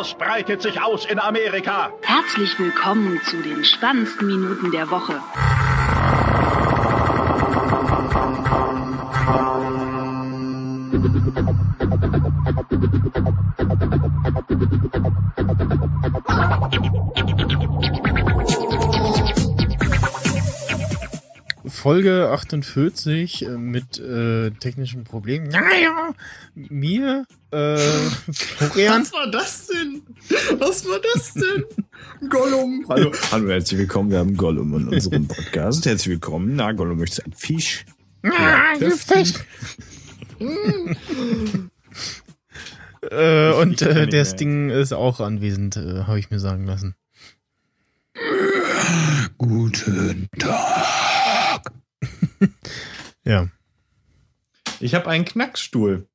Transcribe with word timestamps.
Chaos 0.00 0.14
breitet 0.14 0.62
sich 0.62 0.80
aus 0.80 1.04
in 1.04 1.18
Amerika. 1.18 1.92
Herzlich 2.00 2.58
willkommen 2.58 3.20
zu 3.22 3.42
den 3.42 3.62
spannendsten 3.62 4.26
Minuten 4.26 4.70
der 4.70 4.90
Woche. 4.90 5.20
Folge 21.80 22.28
48 22.28 23.46
äh, 23.46 23.48
mit 23.56 23.98
äh, 23.98 24.50
technischen 24.50 25.04
Problemen. 25.04 25.48
Naja, 25.48 26.12
mir, 26.54 27.24
äh, 27.52 27.78
Florian. 28.30 29.00
Was 29.00 29.12
war 29.14 29.30
das 29.30 29.68
denn? 29.68 30.02
Was 30.58 30.84
war 30.84 31.00
das 31.14 31.32
denn? 31.32 31.64
Gollum. 32.28 32.84
Hallo, 32.86 33.10
hallo, 33.32 33.48
herzlich 33.48 33.80
willkommen. 33.80 34.10
Wir 34.10 34.18
haben 34.18 34.36
Gollum 34.36 34.76
in 34.76 34.88
unserem 34.88 35.26
Podcast. 35.26 35.86
Herzlich 35.86 36.08
willkommen. 36.08 36.54
Na, 36.54 36.72
Gollum 36.72 36.98
möchte 36.98 37.24
ein 37.24 37.32
Fisch. 37.32 37.86
Ah, 38.24 38.76
du 38.78 38.90
Fisch. 38.90 39.32
äh, 43.10 43.52
und 43.54 43.80
äh, 43.80 44.06
der 44.06 44.26
Sting 44.26 44.68
ist 44.68 44.92
auch 44.92 45.20
anwesend, 45.20 45.78
äh, 45.78 46.02
habe 46.02 46.18
ich 46.18 46.30
mir 46.30 46.40
sagen 46.40 46.66
lassen. 46.66 46.94
Guten 49.38 50.28
Tag. 50.38 50.99
ja. 53.24 53.48
Ich 54.80 54.94
habe 54.94 55.08
einen 55.08 55.24
Knackstuhl. 55.24 56.08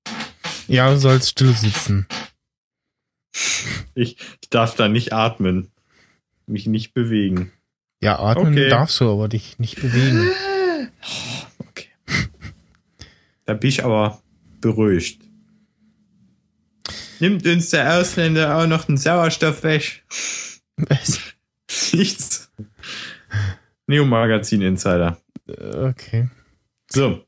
Ja, 0.68 0.90
du 0.92 0.98
sollst 0.98 1.32
still 1.32 1.54
sitzen. 1.54 2.08
Ich, 3.94 4.18
ich 4.42 4.50
darf 4.50 4.76
da 4.76 4.88
nicht 4.88 5.14
atmen. 5.14 5.72
Mich 6.48 6.68
nicht 6.68 6.94
bewegen. 6.94 7.52
Ja, 8.02 8.20
atmen 8.20 8.54
okay. 8.54 8.70
darfst 8.70 9.00
du, 9.00 9.12
aber 9.12 9.28
dich 9.28 9.60
nicht 9.60 9.82
bewegen. 9.82 10.32
Okay. 11.58 11.90
Da 13.46 13.54
bin 13.54 13.70
ich 13.70 13.84
aber 13.84 14.22
beruhigt. 14.60 15.22
Nimmt 17.20 17.46
uns 17.46 17.70
der 17.70 18.00
Ausländer 18.00 18.58
auch 18.58 18.68
noch 18.68 18.86
den 18.86 18.98
Sauerstoff 18.98 19.64
weg? 19.64 20.04
Was? 20.78 21.20
Nichts. 21.94 22.52
Neo 23.88 24.06
Magazin 24.06 24.62
Insider. 24.62 25.18
Okay. 25.48 26.30
So. 26.92 27.24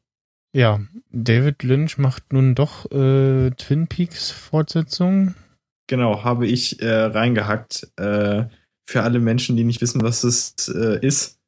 Ja, 0.53 0.79
David 1.11 1.63
Lynch 1.63 1.97
macht 1.97 2.33
nun 2.33 2.55
doch 2.55 2.89
äh, 2.91 3.51
Twin 3.51 3.87
Peaks 3.87 4.31
Fortsetzung. 4.31 5.35
Genau, 5.87 6.23
habe 6.23 6.47
ich 6.47 6.81
äh, 6.81 6.89
reingehackt. 6.89 7.91
Äh, 7.97 8.45
für 8.85 9.03
alle 9.03 9.19
Menschen, 9.19 9.57
die 9.57 9.65
nicht 9.65 9.81
wissen, 9.81 10.01
was 10.01 10.23
es 10.23 10.69
äh, 10.69 11.05
ist, 11.05 11.39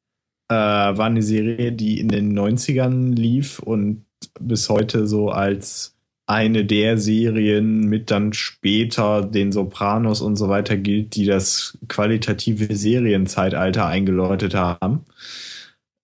äh, 0.48 0.54
war 0.54 1.06
eine 1.06 1.22
Serie, 1.22 1.72
die 1.72 1.98
in 1.98 2.08
den 2.08 2.38
90ern 2.38 3.14
lief 3.14 3.58
und 3.58 4.04
bis 4.38 4.68
heute 4.68 5.06
so 5.06 5.30
als 5.30 5.96
eine 6.26 6.64
der 6.64 6.96
Serien 6.96 7.86
mit 7.88 8.10
dann 8.10 8.32
später 8.32 9.22
den 9.22 9.50
Sopranos 9.50 10.20
und 10.20 10.36
so 10.36 10.48
weiter 10.48 10.76
gilt, 10.76 11.16
die 11.16 11.24
das 11.24 11.76
qualitative 11.88 12.76
Serienzeitalter 12.76 13.86
eingeläutet 13.86 14.54
haben. 14.54 15.04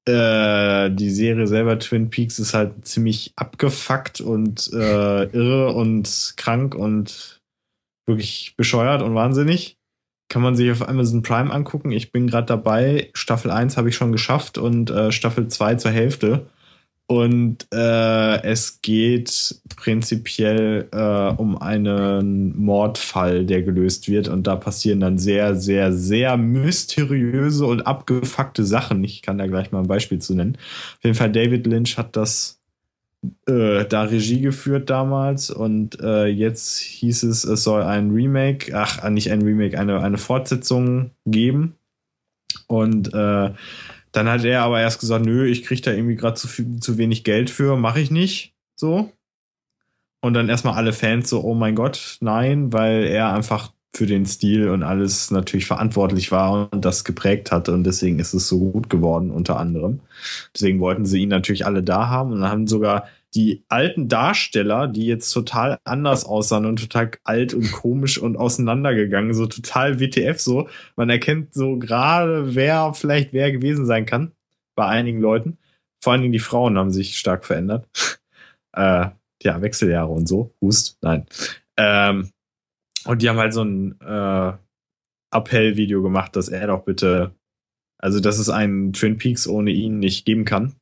Äh, 0.08 0.90
die 0.90 1.10
Serie 1.10 1.46
selber 1.46 1.78
Twin 1.78 2.10
Peaks 2.10 2.38
ist 2.38 2.54
halt 2.54 2.86
ziemlich 2.86 3.32
abgefuckt 3.36 4.20
und 4.20 4.70
äh, 4.72 5.24
irre 5.24 5.72
und 5.72 6.34
krank 6.36 6.74
und 6.74 7.40
wirklich 8.06 8.55
bescheuert 8.56 9.02
und 9.02 9.14
wahnsinnig. 9.14 9.78
Kann 10.28 10.42
man 10.42 10.55
sich 10.55 10.70
auf 10.70 10.89
Amazon 10.89 11.22
Prime 11.22 11.52
angucken. 11.52 11.90
Ich 11.90 12.12
bin 12.12 12.27
gerade 12.28 12.46
dabei. 12.46 13.11
Staffel 13.14 13.50
1 13.50 13.77
habe 13.77 13.89
ich 13.89 13.96
schon 13.96 14.12
geschafft 14.12 14.58
und 14.58 14.90
äh, 14.90 15.11
Staffel 15.11 15.48
2 15.48 15.77
zur 15.77 15.90
Hälfte. 15.90 16.46
Und 17.08 17.68
äh, 17.72 18.42
es 18.42 18.80
geht 18.83 19.61
prinzipiell 19.77 20.89
äh, 20.90 21.40
um 21.40 21.56
einen 21.56 22.58
Mordfall, 22.58 23.46
der 23.46 23.62
gelöst 23.62 24.08
wird. 24.08 24.27
Und 24.27 24.48
da 24.48 24.56
passieren 24.56 24.98
dann 24.98 25.16
sehr, 25.16 25.55
sehr, 25.55 25.92
sehr 25.92 26.36
mysteriöse 26.36 27.64
und 27.64 27.86
abgefuckte 27.86 28.64
Sachen. 28.64 29.05
Ich 29.05 29.22
kann 29.22 29.39
da 29.39 29.46
gleich 29.46 29.70
mal 29.70 29.83
ein 29.83 29.86
Beispiel 29.86 30.18
zu 30.18 30.34
nennen. 30.34 30.58
Auf 30.96 31.05
jeden 31.05 31.14
Fall, 31.14 31.30
David 31.30 31.68
Lynch 31.68 31.96
hat 31.96 32.16
das 32.16 32.61
äh, 33.46 33.84
da 33.84 34.02
Regie 34.02 34.40
geführt 34.40 34.90
damals. 34.90 35.50
Und 35.50 36.00
äh, 36.00 36.27
jetzt 36.27 36.78
hieß 36.78 37.22
es, 37.22 37.45
es 37.45 37.62
soll 37.62 37.84
ein 37.84 38.11
Remake, 38.11 38.77
ach, 38.77 39.08
nicht 39.11 39.30
ein 39.30 39.42
Remake, 39.42 39.78
eine, 39.78 40.00
eine 40.00 40.18
Fortsetzung 40.18 41.12
geben. 41.24 41.77
Und 42.66 43.14
äh, 43.14 43.52
dann 44.16 44.28
hat 44.28 44.44
er 44.44 44.62
aber 44.62 44.80
erst 44.80 45.00
gesagt, 45.00 45.27
nö, 45.27 45.46
ich 45.46 45.62
krieg 45.62 45.82
da 45.82 45.92
irgendwie 45.92 46.16
gerade 46.16 46.36
zu, 46.36 46.48
zu 46.78 46.98
wenig 46.98 47.22
Geld 47.22 47.50
für, 47.50 47.77
mache 47.77 48.00
ich 48.00 48.10
nicht. 48.10 48.54
So. 48.74 49.12
Und 50.22 50.34
dann 50.34 50.48
erstmal 50.48 50.74
alle 50.74 50.92
Fans 50.92 51.28
so, 51.28 51.42
oh 51.42 51.54
mein 51.54 51.74
Gott, 51.74 52.16
nein, 52.20 52.72
weil 52.72 53.04
er 53.04 53.32
einfach 53.32 53.72
für 53.94 54.06
den 54.06 54.27
Stil 54.27 54.68
und 54.68 54.82
alles 54.82 55.30
natürlich 55.30 55.66
verantwortlich 55.66 56.32
war 56.32 56.70
und 56.72 56.84
das 56.84 57.04
geprägt 57.04 57.50
hat 57.50 57.68
und 57.68 57.84
deswegen 57.84 58.18
ist 58.18 58.34
es 58.34 58.48
so 58.48 58.70
gut 58.70 58.90
geworden 58.90 59.30
unter 59.30 59.58
anderem. 59.58 60.00
Deswegen 60.54 60.80
wollten 60.80 61.06
sie 61.06 61.22
ihn 61.22 61.30
natürlich 61.30 61.64
alle 61.64 61.83
da 61.83 62.08
haben 62.08 62.33
und 62.33 62.44
haben 62.44 62.66
sogar 62.66 63.08
die 63.36 63.64
alten 63.69 64.08
Darsteller, 64.08 64.89
die 64.89 65.07
jetzt 65.07 65.30
total 65.30 65.79
anders 65.85 66.24
aussahen 66.24 66.64
und 66.64 66.80
total 66.80 67.11
alt 67.23 67.52
und 67.52 67.70
komisch 67.70 68.17
und 68.17 68.36
auseinandergegangen, 68.36 69.35
so 69.35 69.47
total 69.47 70.01
WTF 70.01 70.41
so. 70.41 70.69
Man 70.97 71.11
erkennt 71.11 71.52
so 71.52 71.79
gerade, 71.79 72.55
wer 72.55 72.95
vielleicht 72.95 73.35
wer 73.35 73.52
gewesen 73.52 73.85
sein 73.85 74.07
kann 74.07 74.33
bei 74.75 74.86
einigen 74.86 75.20
Leuten. 75.20 75.58
Vor 76.02 76.13
allen 76.13 76.23
Dingen 76.23 76.33
die 76.33 76.39
Frauen 76.39 76.79
haben 76.79 76.91
sich 76.91 77.19
stark 77.19 77.45
verändert. 77.45 77.86
äh, 78.73 79.08
ja, 79.42 79.63
Wechseljahre 79.63 80.11
und 80.11 80.27
so. 80.27 80.55
Hust, 80.63 80.96
nein. 81.02 81.27
Ähm, 81.77 82.30
und 83.05 83.20
die 83.20 83.29
haben 83.29 83.39
halt 83.39 83.52
so 83.52 83.63
ein 83.63 84.01
äh, 84.01 84.52
Appell-Video 85.30 86.02
gemacht, 86.02 86.36
dass 86.36 86.48
er 86.48 86.69
doch 86.69 86.85
bitte, 86.85 87.35
also 87.98 88.19
dass 88.19 88.39
es 88.39 88.48
einen 88.48 88.95
Twin 88.95 89.19
Peaks 89.19 89.46
ohne 89.46 89.73
ihn 89.73 89.98
nicht 89.98 90.25
geben 90.25 90.46
kann. 90.46 90.77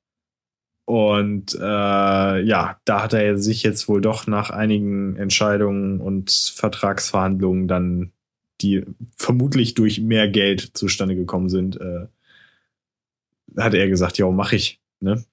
Und 0.86 1.54
äh, 1.54 2.40
ja, 2.42 2.78
da 2.84 3.02
hat 3.02 3.14
er 3.14 3.38
sich 3.38 3.62
jetzt 3.62 3.88
wohl 3.88 4.02
doch 4.02 4.26
nach 4.26 4.50
einigen 4.50 5.16
Entscheidungen 5.16 6.00
und 6.00 6.30
Vertragsverhandlungen 6.30 7.68
dann, 7.68 8.12
die 8.60 8.84
vermutlich 9.16 9.74
durch 9.74 10.00
mehr 10.00 10.28
Geld 10.28 10.76
zustande 10.76 11.16
gekommen 11.16 11.48
sind, 11.48 11.80
äh, 11.80 12.06
hat 13.56 13.74
er 13.74 13.88
gesagt, 13.88 14.18
ja, 14.18 14.30
mach 14.30 14.52
ich. 14.52 14.80
Ne? 15.00 15.24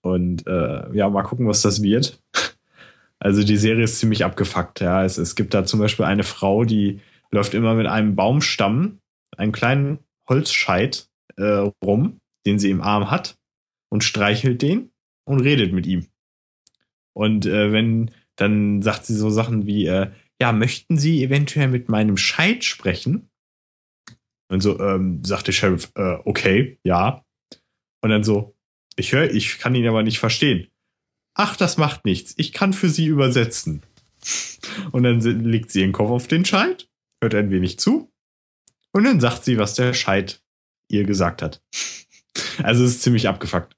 Und 0.00 0.46
äh, 0.46 0.94
ja, 0.94 1.10
mal 1.10 1.22
gucken, 1.22 1.46
was 1.46 1.62
das 1.62 1.82
wird. 1.82 2.20
Also 3.18 3.42
die 3.42 3.56
Serie 3.56 3.84
ist 3.84 3.98
ziemlich 3.98 4.26
abgefuckt. 4.26 4.80
Ja, 4.80 5.02
es, 5.02 5.16
es 5.16 5.36
gibt 5.36 5.54
da 5.54 5.64
zum 5.64 5.80
Beispiel 5.80 6.04
eine 6.04 6.22
Frau, 6.22 6.64
die 6.64 7.00
läuft 7.30 7.54
immer 7.54 7.74
mit 7.74 7.86
einem 7.86 8.14
Baumstamm, 8.14 8.98
einem 9.38 9.52
kleinen 9.52 10.00
Holzscheit 10.28 11.08
äh, 11.38 11.70
rum, 11.82 12.20
den 12.44 12.58
sie 12.58 12.68
im 12.68 12.82
Arm 12.82 13.10
hat 13.10 13.38
und 13.90 14.04
streichelt 14.04 14.62
den 14.62 14.90
und 15.24 15.40
redet 15.40 15.72
mit 15.72 15.86
ihm. 15.86 16.06
Und 17.14 17.46
äh, 17.46 17.72
wenn, 17.72 18.10
dann 18.36 18.82
sagt 18.82 19.06
sie 19.06 19.14
so 19.14 19.30
Sachen 19.30 19.66
wie, 19.66 19.86
äh, 19.86 20.10
ja, 20.40 20.52
möchten 20.52 20.98
Sie 20.98 21.22
eventuell 21.24 21.68
mit 21.68 21.88
meinem 21.88 22.16
Scheit 22.16 22.64
sprechen? 22.64 23.30
Und 24.48 24.60
so 24.60 24.78
ähm, 24.78 25.24
sagt 25.24 25.46
der 25.46 25.52
Sheriff, 25.52 25.90
äh, 25.94 26.18
okay, 26.24 26.78
ja. 26.84 27.24
Und 28.02 28.10
dann 28.10 28.22
so, 28.22 28.54
ich 28.96 29.12
höre, 29.12 29.30
ich 29.30 29.58
kann 29.58 29.74
ihn 29.74 29.88
aber 29.88 30.02
nicht 30.02 30.18
verstehen. 30.18 30.68
Ach, 31.34 31.56
das 31.56 31.78
macht 31.78 32.04
nichts. 32.04 32.34
Ich 32.36 32.52
kann 32.52 32.72
für 32.72 32.90
Sie 32.90 33.06
übersetzen. 33.06 33.82
Und 34.92 35.02
dann 35.02 35.20
legt 35.20 35.70
sie 35.70 35.80
ihren 35.80 35.92
Kopf 35.92 36.10
auf 36.10 36.28
den 36.28 36.44
Scheit, 36.44 36.88
hört 37.22 37.34
ein 37.34 37.50
wenig 37.50 37.78
zu 37.78 38.10
und 38.96 39.04
dann 39.04 39.20
sagt 39.20 39.44
sie, 39.44 39.58
was 39.58 39.74
der 39.74 39.92
Scheit 39.92 40.42
ihr 40.88 41.04
gesagt 41.04 41.42
hat. 41.42 41.62
Also 42.62 42.84
es 42.84 42.92
ist 42.92 43.02
ziemlich 43.02 43.28
abgefuckt 43.28 43.76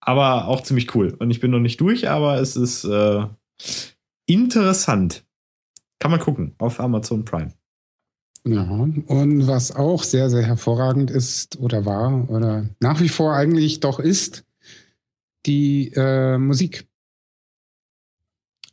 aber 0.00 0.48
auch 0.48 0.62
ziemlich 0.62 0.94
cool. 0.94 1.14
Und 1.18 1.30
ich 1.30 1.40
bin 1.40 1.50
noch 1.50 1.60
nicht 1.60 1.80
durch, 1.80 2.08
aber 2.08 2.40
es 2.40 2.56
ist 2.56 2.84
äh, 2.84 3.26
interessant. 4.26 5.24
Kann 5.98 6.10
man 6.10 6.20
gucken 6.20 6.54
auf 6.58 6.80
Amazon 6.80 7.24
Prime. 7.24 7.52
Ja, 8.46 8.62
und 8.62 9.46
was 9.46 9.76
auch 9.76 10.02
sehr, 10.02 10.30
sehr 10.30 10.42
hervorragend 10.42 11.10
ist 11.10 11.58
oder 11.60 11.84
war 11.84 12.28
oder 12.30 12.70
nach 12.80 13.00
wie 13.00 13.10
vor 13.10 13.34
eigentlich 13.34 13.80
doch 13.80 14.00
ist, 14.00 14.46
die 15.44 15.92
äh, 15.94 16.38
Musik. 16.38 16.88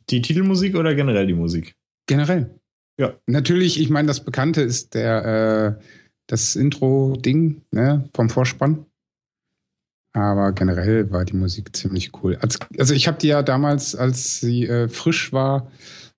Die 0.08 0.22
Titelmusik 0.22 0.74
oder 0.74 0.94
generell 0.94 1.26
die 1.26 1.34
Musik? 1.34 1.76
Generell. 2.06 2.58
Ja. 2.98 3.14
Natürlich, 3.26 3.78
ich 3.78 3.90
meine, 3.90 4.08
das 4.08 4.24
Bekannte 4.24 4.62
ist 4.62 4.94
der 4.94 5.76
äh, 5.78 5.84
das 6.28 6.56
Intro-Ding 6.56 7.60
ne, 7.70 8.08
vom 8.14 8.30
Vorspann. 8.30 8.86
Aber 10.18 10.50
generell 10.50 11.12
war 11.12 11.24
die 11.24 11.36
Musik 11.36 11.76
ziemlich 11.76 12.10
cool. 12.20 12.36
Also 12.76 12.92
ich 12.92 13.06
habe 13.06 13.18
die 13.18 13.28
ja 13.28 13.44
damals, 13.44 13.94
als 13.94 14.40
sie 14.40 14.66
äh, 14.66 14.88
frisch 14.88 15.32
war, 15.32 15.70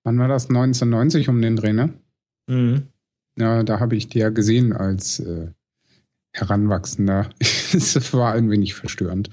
wann 0.03 0.17
war 0.17 0.27
das? 0.27 0.49
1990 0.49 1.29
um 1.29 1.39
den 1.39 1.55
Dreh, 1.55 1.71
ne? 1.71 1.93
Mhm. 2.47 2.87
Ja, 3.37 3.61
da 3.61 3.79
habe 3.79 3.95
ich 3.95 4.07
die 4.07 4.17
ja 4.17 4.29
gesehen 4.29 4.73
als 4.73 5.19
äh, 5.19 5.49
Heranwachsender. 6.33 7.29
Es 7.73 8.13
war 8.13 8.33
ein 8.33 8.49
wenig 8.49 8.73
verstörend. 8.73 9.29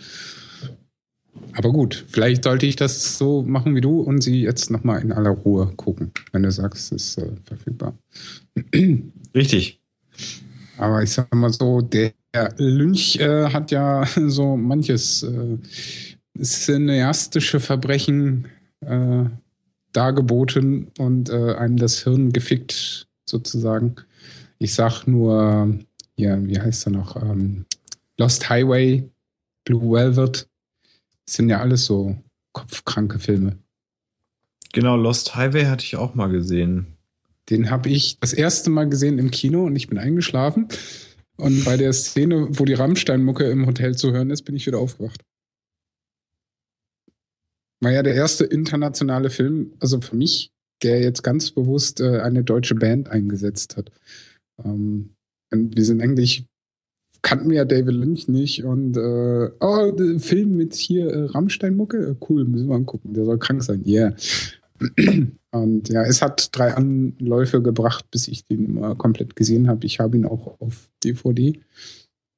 Aber 1.55 1.73
gut, 1.73 2.05
vielleicht 2.07 2.45
sollte 2.45 2.67
ich 2.67 2.77
das 2.77 3.17
so 3.17 3.43
machen 3.43 3.75
wie 3.75 3.81
du 3.81 4.01
und 4.01 4.23
sie 4.23 4.43
jetzt 4.43 4.71
nochmal 4.71 5.01
in 5.01 5.13
aller 5.13 5.31
Ruhe 5.31 5.73
gucken, 5.77 6.13
wenn 6.33 6.43
du 6.43 6.53
sagst, 6.53 6.93
es 6.93 7.17
ist 7.17 7.19
äh, 7.19 7.33
verfügbar. 7.43 7.99
Richtig. 9.35 9.81
Aber 10.77 11.03
ich 11.03 11.11
sag 11.11 11.35
mal 11.35 11.53
so, 11.53 11.81
der 11.81 12.13
Lynch 12.57 13.17
äh, 13.17 13.51
hat 13.53 13.71
ja 13.71 14.05
so 14.27 14.57
manches 14.57 15.23
äh, 15.23 15.59
cineastische 16.41 17.61
Verbrechen 17.61 18.49
äh, 18.81 19.25
dargeboten 19.93 20.89
und 20.99 21.31
äh, 21.31 21.55
einem 21.55 21.77
das 21.77 22.03
Hirn 22.05 22.33
gefickt, 22.33 23.09
sozusagen. 23.25 23.97
Ich 24.59 24.75
sag 24.75 25.07
nur, 25.07 25.79
ja, 26.17 26.47
wie 26.47 26.61
heißt 26.61 26.87
er 26.87 26.93
noch? 26.93 27.17
Ähm, 27.17 27.65
Lost 28.19 28.49
Highway, 28.49 29.09
Blue 29.65 29.93
Velvet. 29.93 30.49
Das 31.27 31.37
sind 31.37 31.49
ja 31.49 31.61
alles 31.61 31.85
so 31.85 32.17
kopfkranke 32.53 33.19
Filme. 33.19 33.57
Genau, 34.73 34.97
Lost 34.97 35.35
Highway 35.37 35.67
hatte 35.67 35.85
ich 35.85 35.97
auch 35.97 36.15
mal 36.15 36.29
gesehen. 36.29 36.99
Den 37.51 37.71
habe 37.71 37.89
ich 37.89 38.19
das 38.21 38.33
erste 38.33 38.71
Mal 38.71 38.89
gesehen 38.89 39.19
im 39.19 39.31
Kino 39.31 39.65
und 39.65 39.77
ich 39.77 39.89
bin 39.89 39.99
eingeschlafen. 39.99 40.69
Und 41.41 41.65
bei 41.65 41.77
der 41.77 41.93
Szene, 41.93 42.49
wo 42.51 42.65
die 42.65 42.75
Rammstein-Mucke 42.75 43.45
im 43.45 43.67
Hotel 43.67 43.97
zu 43.97 44.13
hören 44.13 44.31
ist, 44.31 44.43
bin 44.43 44.57
ich 44.57 44.67
wieder 44.67 44.79
aufgewacht. 44.79 45.23
War 47.81 47.93
ja 47.93 48.03
der 48.03 48.15
erste 48.15 48.45
internationale 48.45 49.31
Film, 49.31 49.73
also 49.79 50.01
für 50.01 50.17
mich, 50.17 50.51
der 50.83 51.01
jetzt 51.01 51.23
ganz 51.23 51.53
bewusst 51.53 52.01
äh, 52.01 52.21
eine 52.21 52.43
deutsche 52.43 52.75
Band 52.75 53.09
eingesetzt 53.09 53.77
hat. 53.77 53.93
Ähm, 54.65 55.15
wir 55.51 55.85
sind 55.85 56.03
eigentlich, 56.03 56.45
kannten 57.23 57.51
wir 57.51 57.59
ja 57.59 57.65
David 57.65 57.95
Lynch 57.95 58.27
nicht 58.27 58.65
und 58.65 58.97
äh, 58.97 59.51
oh, 59.61 60.19
Film 60.19 60.57
mit 60.57 60.75
hier 60.75 61.09
äh, 61.09 61.25
Rammstein-Mucke, 61.27 61.99
äh, 61.99 62.15
cool, 62.29 62.45
müssen 62.45 62.69
wir 62.69 62.75
angucken, 62.75 63.15
der 63.15 63.25
soll 63.25 63.39
krank 63.39 63.63
sein, 63.63 63.85
yeah. 63.87 64.15
Und 65.51 65.89
ja, 65.89 66.03
es 66.03 66.23
hat 66.23 66.51
drei 66.53 66.75
Anläufe 66.75 67.63
gebracht, 67.63 68.11
bis 68.11 68.29
ich 68.29 68.45
den 68.45 68.75
mal 68.75 68.95
komplett 68.97 69.35
gesehen 69.35 69.69
habe. 69.69 69.87
Ich 69.87 69.99
habe 69.99 70.17
ihn 70.17 70.27
auch 70.27 70.61
auf 70.61 70.91
DVD 71.03 71.59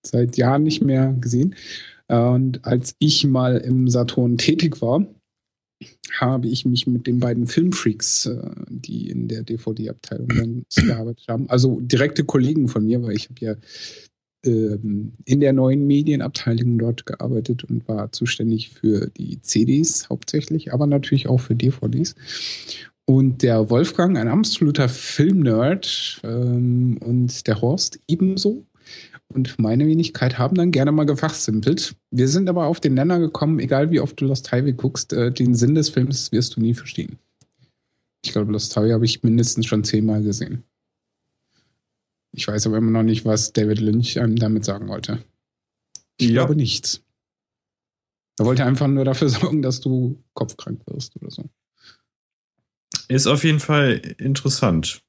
seit 0.06 0.36
Jahren 0.36 0.62
nicht 0.62 0.82
mehr 0.82 1.12
gesehen. 1.20 1.54
Und 2.08 2.64
als 2.64 2.94
ich 2.98 3.26
mal 3.26 3.58
im 3.58 3.88
Saturn 3.88 4.38
tätig 4.38 4.80
war, 4.80 5.06
habe 6.18 6.48
ich 6.48 6.64
mich 6.64 6.86
mit 6.86 7.06
den 7.06 7.20
beiden 7.20 7.46
Filmfreaks, 7.46 8.26
äh, 8.26 8.50
die 8.68 9.08
in 9.10 9.28
der 9.28 9.44
DVD-Abteilung 9.44 10.64
gearbeitet 10.74 11.26
haben, 11.28 11.48
also 11.48 11.80
direkte 11.80 12.24
Kollegen 12.24 12.68
von 12.68 12.84
mir, 12.84 13.02
weil 13.02 13.16
ich 13.16 13.28
habe 13.30 13.40
ja 13.40 13.54
ähm, 14.44 15.12
in 15.24 15.40
der 15.40 15.52
neuen 15.52 15.86
Medienabteilung 15.86 16.78
dort 16.78 17.06
gearbeitet 17.06 17.64
und 17.64 17.86
war 17.88 18.12
zuständig 18.12 18.70
für 18.70 19.10
die 19.16 19.40
CDs 19.42 20.08
hauptsächlich, 20.08 20.72
aber 20.72 20.86
natürlich 20.86 21.28
auch 21.28 21.40
für 21.40 21.54
DVDs. 21.54 22.14
Und 23.04 23.42
der 23.42 23.70
Wolfgang, 23.70 24.16
ein 24.16 24.28
absoluter 24.28 24.88
Filmnerd, 24.88 26.20
ähm, 26.22 26.98
und 27.00 27.46
der 27.46 27.60
Horst 27.60 27.98
ebenso. 28.06 28.64
Und 29.32 29.58
meine 29.58 29.86
Wenigkeit 29.86 30.38
haben 30.38 30.56
dann 30.56 30.70
gerne 30.70 30.92
mal 30.92 31.04
gefachsimpelt. 31.04 31.94
Wir 32.10 32.28
sind 32.28 32.48
aber 32.48 32.66
auf 32.66 32.80
den 32.80 32.94
Nenner 32.94 33.18
gekommen, 33.18 33.58
egal 33.58 33.90
wie 33.90 34.00
oft 34.00 34.20
du 34.20 34.26
Lost 34.26 34.50
Highway 34.50 34.72
guckst, 34.72 35.12
äh, 35.12 35.30
den 35.30 35.54
Sinn 35.54 35.74
des 35.74 35.88
Films 35.88 36.32
wirst 36.32 36.56
du 36.56 36.60
nie 36.60 36.74
verstehen. 36.74 37.18
Ich 38.24 38.32
glaube, 38.32 38.52
Lost 38.52 38.76
Highway 38.76 38.92
habe 38.92 39.04
ich 39.04 39.22
mindestens 39.22 39.66
schon 39.66 39.84
zehnmal 39.84 40.22
gesehen. 40.22 40.64
Ich 42.32 42.46
weiß 42.46 42.66
aber 42.66 42.76
immer 42.78 42.90
noch 42.90 43.02
nicht, 43.02 43.24
was 43.24 43.52
David 43.52 43.80
Lynch 43.80 44.18
einem 44.20 44.36
damit 44.36 44.64
sagen 44.64 44.88
wollte. 44.88 45.24
Ich 46.18 46.28
Ja. 46.28 46.32
glaube 46.44 46.56
nichts. 46.56 47.02
Er 48.38 48.46
wollte 48.46 48.64
einfach 48.64 48.86
nur 48.86 49.04
dafür 49.04 49.28
sorgen, 49.28 49.62
dass 49.62 49.80
du 49.80 50.22
kopfkrank 50.34 50.82
wirst 50.86 51.16
oder 51.16 51.30
so. 51.30 51.48
Ist 53.08 53.26
auf 53.26 53.44
jeden 53.44 53.60
Fall 53.60 53.94
interessant. 54.18 55.02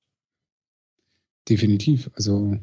Definitiv. 1.47 2.09
Also, 2.13 2.59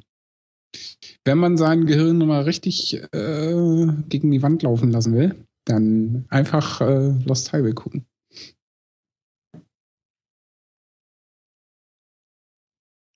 wenn 1.25 1.39
man 1.39 1.57
sein 1.57 1.87
Gehirn 1.87 2.19
mal 2.19 2.43
richtig 2.43 2.95
äh, 3.13 3.87
gegen 4.09 4.31
die 4.31 4.43
Wand 4.43 4.63
laufen 4.63 4.91
lassen 4.91 5.15
will, 5.15 5.47
dann 5.65 6.27
einfach 6.29 6.81
äh, 6.81 7.11
Lost 7.25 7.53
Highway 7.53 7.73
gucken. 7.73 8.07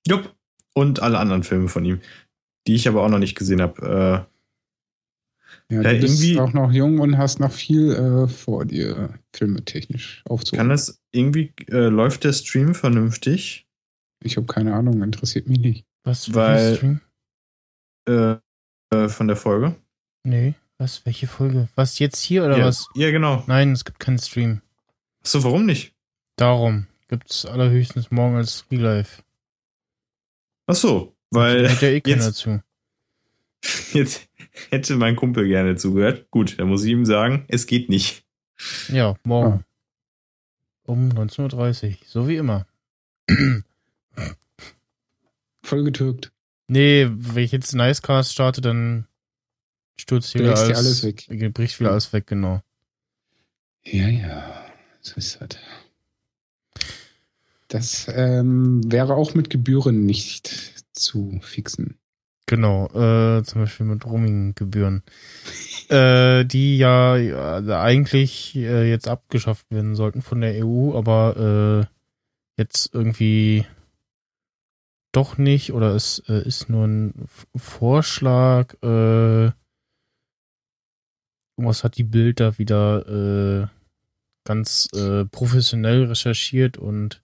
Jupp. 0.07 0.35
Und 0.75 1.01
alle 1.03 1.19
anderen 1.19 1.43
Filme 1.43 1.69
von 1.69 1.85
ihm, 1.85 2.01
die 2.67 2.75
ich 2.75 2.89
aber 2.89 3.03
auch 3.05 3.09
noch 3.09 3.19
nicht 3.19 3.37
gesehen 3.37 3.61
habe. 3.61 4.27
Ja, 5.71 5.83
Ja, 5.83 5.93
du 5.93 6.01
bist 6.01 6.39
auch 6.39 6.53
noch 6.53 6.73
jung 6.73 6.99
und 7.01 7.19
hast 7.19 7.41
noch 7.41 7.53
viel 7.53 7.93
äh, 7.93 8.29
vor 8.29 8.65
dir, 8.65 9.19
filmetechnisch 9.35 10.23
Äh, 10.27 10.31
aufzuholen. 10.31 10.59
kann 10.59 10.69
das 10.71 11.01
irgendwie, 11.13 11.53
äh, 11.69 11.89
läuft 11.89 12.25
der 12.25 12.33
Stream 12.33 12.75
vernünftig? 12.75 13.67
Ich 14.23 14.37
habe 14.37 14.47
keine 14.47 14.75
Ahnung, 14.75 15.03
interessiert 15.03 15.49
mich 15.49 15.59
nicht. 15.59 15.87
Was 16.05 16.27
für 16.27 16.35
Weil- 16.35 16.69
ein 16.71 16.77
Stream? 16.77 17.01
Äh, 18.09 18.37
äh, 18.97 19.09
von 19.09 19.29
der 19.29 19.37
Folge? 19.37 19.75
Nee, 20.25 20.55
was? 20.79 21.05
Welche 21.07 21.27
Folge? 21.27 21.69
Was 21.75 21.99
jetzt 21.99 22.21
hier 22.21 22.45
oder 22.45 22.59
ja. 22.59 22.65
was? 22.67 22.89
Ja, 22.95 23.11
genau. 23.11 23.43
Nein, 23.47 23.73
es 23.73 23.85
gibt 23.85 23.99
keinen 24.01 24.19
Stream. 24.19 24.61
Achso, 25.23 25.43
warum 25.45 25.67
nicht? 25.67 25.95
Darum 26.37 26.87
gibt's 27.09 27.45
allerhöchstens 27.47 28.11
morgen 28.11 28.37
als 28.37 28.65
Real 28.71 29.05
Life. 30.67 30.71
Achso, 30.71 31.17
weil 31.31 31.69
Hört 31.69 31.83
ja 31.83 31.89
eh 31.89 32.01
keiner 32.03 32.25
jetzt, 32.25 32.37
zu. 32.37 32.63
jetzt 33.93 34.29
hätte 34.71 34.97
mein 34.97 35.17
Kumpel 35.17 35.47
gerne 35.49 35.77
zugehört. 35.77 36.31
Gut, 36.31 36.59
dann 36.59 36.69
muss 36.69 36.85
ich 36.85 36.91
ihm 36.91 37.05
sagen, 37.05 37.45
es 37.49 37.67
geht 37.67 37.89
nicht. 37.89 38.25
Ja, 38.89 39.17
morgen. 39.25 39.65
Um 40.85 41.09
19.30 41.11 41.91
Uhr. 41.91 41.97
So 42.07 42.29
wie 42.29 42.37
immer. 42.37 42.67
Voll 45.63 45.85
getürkt. 45.85 46.33
Nee, 46.69 47.09
wenn 47.11 47.45
ich 47.45 47.53
jetzt 47.53 47.75
Nicecast 47.75 48.33
starte, 48.33 48.61
dann 48.61 49.07
stürzt 49.97 50.33
hier 50.33 50.43
wieder 50.43 50.59
alles, 50.59 50.77
alles 50.77 51.05
weg. 51.05 51.55
Bricht 51.55 51.79
wieder 51.81 51.93
alles 51.93 52.13
weg, 52.13 52.27
genau. 52.27 52.63
Ja, 53.85 54.09
ja, 54.09 54.65
so 55.01 55.17
ist 55.17 55.41
das. 55.41 55.59
Das 57.73 58.07
ähm, 58.15 58.83
wäre 58.93 59.15
auch 59.15 59.35
mit 59.35 59.49
Gebühren 59.49 60.05
nicht 60.05 60.85
zu 60.93 61.41
fixen. 61.41 61.97
Genau, 62.45 62.85
äh, 62.89 63.43
zum 63.45 63.63
Beispiel 63.63 63.87
mit 63.87 64.05
Roaming-Gebühren. 64.05 65.03
äh, 65.89 66.45
die 66.45 66.77
ja, 66.77 67.17
ja 67.17 67.83
eigentlich 67.83 68.55
äh, 68.57 68.91
jetzt 68.91 69.09
abgeschafft 69.09 69.71
werden 69.71 69.95
sollten 69.95 70.21
von 70.21 70.43
der 70.43 70.67
EU, 70.67 70.95
aber 70.95 71.89
äh, 71.89 72.61
jetzt 72.61 72.93
irgendwie 72.93 73.65
doch 75.13 75.39
nicht 75.39 75.73
oder 75.73 75.95
es 75.95 76.23
äh, 76.29 76.47
ist 76.47 76.69
nur 76.69 76.87
ein 76.87 77.27
Vorschlag. 77.57 78.75
Äh, 78.83 79.53
irgendwas 81.57 81.85
hat 81.85 81.97
die 81.97 82.05
Bild 82.05 82.39
da 82.39 82.59
wieder 82.59 83.09
äh, 83.63 83.67
ganz 84.45 84.89
äh, 84.95 85.25
professionell 85.25 86.05
recherchiert 86.05 86.77
und 86.77 87.22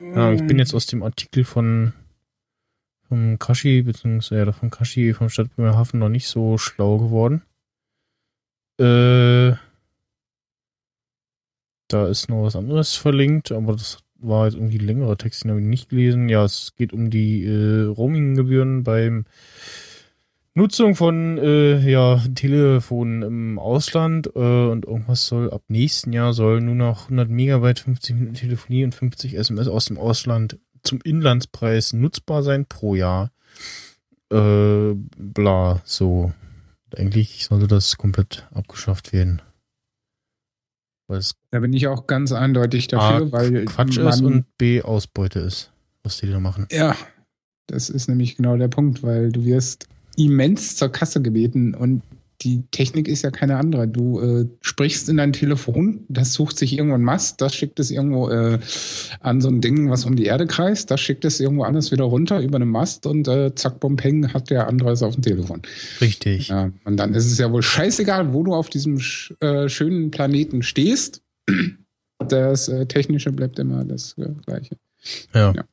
ja, 0.00 0.32
ich 0.32 0.46
bin 0.46 0.58
jetzt 0.58 0.74
aus 0.74 0.86
dem 0.86 1.02
Artikel 1.02 1.44
von 1.44 1.92
vom 3.08 3.38
Kashi, 3.38 3.82
beziehungsweise 3.82 4.46
ja, 4.46 4.52
von 4.52 4.70
Kashi 4.70 5.14
vom 5.14 5.28
Stadt 5.28 5.54
Bremerhaven 5.54 6.00
noch 6.00 6.08
nicht 6.08 6.28
so 6.28 6.58
schlau 6.58 6.98
geworden. 6.98 7.42
Äh, 8.78 9.56
da 11.88 12.08
ist 12.08 12.28
noch 12.28 12.44
was 12.44 12.56
anderes 12.56 12.94
verlinkt, 12.96 13.52
aber 13.52 13.72
das 13.72 13.98
war 14.18 14.46
jetzt 14.46 14.54
irgendwie 14.54 14.78
ein 14.78 14.86
längerer 14.86 15.16
Text, 15.16 15.44
den 15.44 15.50
habe 15.50 15.60
ich 15.60 15.66
nicht 15.66 15.88
gelesen. 15.88 16.28
Ja, 16.28 16.44
es 16.44 16.74
geht 16.76 16.92
um 16.92 17.10
die 17.10 17.44
äh, 17.44 17.84
Roaming-Gebühren 17.84 18.82
beim 18.82 19.24
Nutzung 20.56 20.94
von 20.94 21.36
äh, 21.36 21.78
ja, 21.86 22.18
Telefonen 22.34 23.20
im 23.20 23.58
Ausland 23.58 24.28
äh, 24.34 24.38
und 24.38 24.86
irgendwas 24.86 25.26
soll 25.26 25.50
ab 25.50 25.62
nächsten 25.68 26.14
Jahr 26.14 26.32
soll 26.32 26.62
nur 26.62 26.74
noch 26.74 27.04
100 27.04 27.28
Megabyte, 27.28 27.80
50 27.80 28.14
Minuten 28.14 28.34
Telefonie 28.34 28.84
und 28.84 28.94
50 28.94 29.36
SMS 29.36 29.68
aus 29.68 29.84
dem 29.84 29.98
Ausland 29.98 30.58
zum 30.82 31.02
Inlandspreis 31.02 31.92
nutzbar 31.92 32.42
sein 32.42 32.64
pro 32.64 32.94
Jahr. 32.94 33.32
Äh, 34.32 34.94
bla, 34.94 35.82
so. 35.84 36.32
Eigentlich 36.96 37.44
sollte 37.44 37.66
das 37.66 37.98
komplett 37.98 38.48
abgeschafft 38.50 39.12
werden. 39.12 39.42
Da 41.50 41.60
bin 41.60 41.74
ich 41.74 41.86
auch 41.86 42.06
ganz 42.06 42.32
eindeutig 42.32 42.88
dafür, 42.88 43.26
A, 43.26 43.32
weil 43.32 43.66
Quatsch 43.66 43.98
ist 43.98 44.22
und 44.22 44.46
B 44.56 44.80
Ausbeute 44.80 45.40
ist, 45.40 45.70
was 46.02 46.16
die 46.16 46.30
da 46.30 46.40
machen. 46.40 46.66
ja, 46.70 46.96
das 47.66 47.90
ist 47.90 48.08
nämlich 48.08 48.36
genau 48.36 48.56
der 48.56 48.68
Punkt, 48.68 49.02
weil 49.02 49.30
du 49.30 49.44
wirst 49.44 49.86
immens 50.16 50.76
zur 50.76 50.90
Kasse 50.90 51.22
gebeten 51.22 51.74
und 51.74 52.02
die 52.42 52.64
Technik 52.70 53.08
ist 53.08 53.22
ja 53.22 53.30
keine 53.30 53.56
andere. 53.56 53.88
Du 53.88 54.20
äh, 54.20 54.46
sprichst 54.60 55.08
in 55.08 55.16
dein 55.16 55.32
Telefon, 55.32 56.04
das 56.08 56.34
sucht 56.34 56.58
sich 56.58 56.74
irgendwo 56.74 56.94
ein 56.94 57.02
Mast, 57.02 57.40
das 57.40 57.54
schickt 57.54 57.80
es 57.80 57.90
irgendwo 57.90 58.28
äh, 58.28 58.58
an 59.20 59.40
so 59.40 59.48
ein 59.48 59.60
Ding, 59.60 59.90
was 59.90 60.04
um 60.04 60.16
die 60.16 60.24
Erde 60.24 60.46
kreist, 60.46 60.90
das 60.90 61.00
schickt 61.00 61.24
es 61.24 61.40
irgendwo 61.40 61.64
anders 61.64 61.92
wieder 61.92 62.04
runter 62.04 62.40
über 62.40 62.56
einen 62.56 62.70
Mast 62.70 63.06
und 63.06 63.26
äh, 63.28 63.54
zack, 63.54 63.80
bum, 63.80 63.96
peng, 63.96 64.32
hat 64.32 64.50
der 64.50 64.68
andere 64.68 64.90
es 64.90 65.02
auf 65.02 65.14
dem 65.14 65.22
Telefon. 65.22 65.62
Richtig. 66.00 66.48
Ja, 66.48 66.70
und 66.84 66.98
dann 66.98 67.14
ist 67.14 67.26
es 67.26 67.38
ja 67.38 67.50
wohl 67.50 67.62
scheißegal, 67.62 68.32
wo 68.32 68.42
du 68.42 68.54
auf 68.54 68.68
diesem 68.68 68.98
sch 68.98 69.32
äh, 69.40 69.68
schönen 69.68 70.10
Planeten 70.10 70.62
stehst. 70.62 71.22
Das 72.18 72.68
äh, 72.68 72.86
Technische 72.86 73.30
bleibt 73.32 73.58
immer 73.58 73.84
das 73.84 74.16
äh, 74.18 74.28
Gleiche. 74.44 74.76
Ja. 75.34 75.52
Ja. 75.54 75.64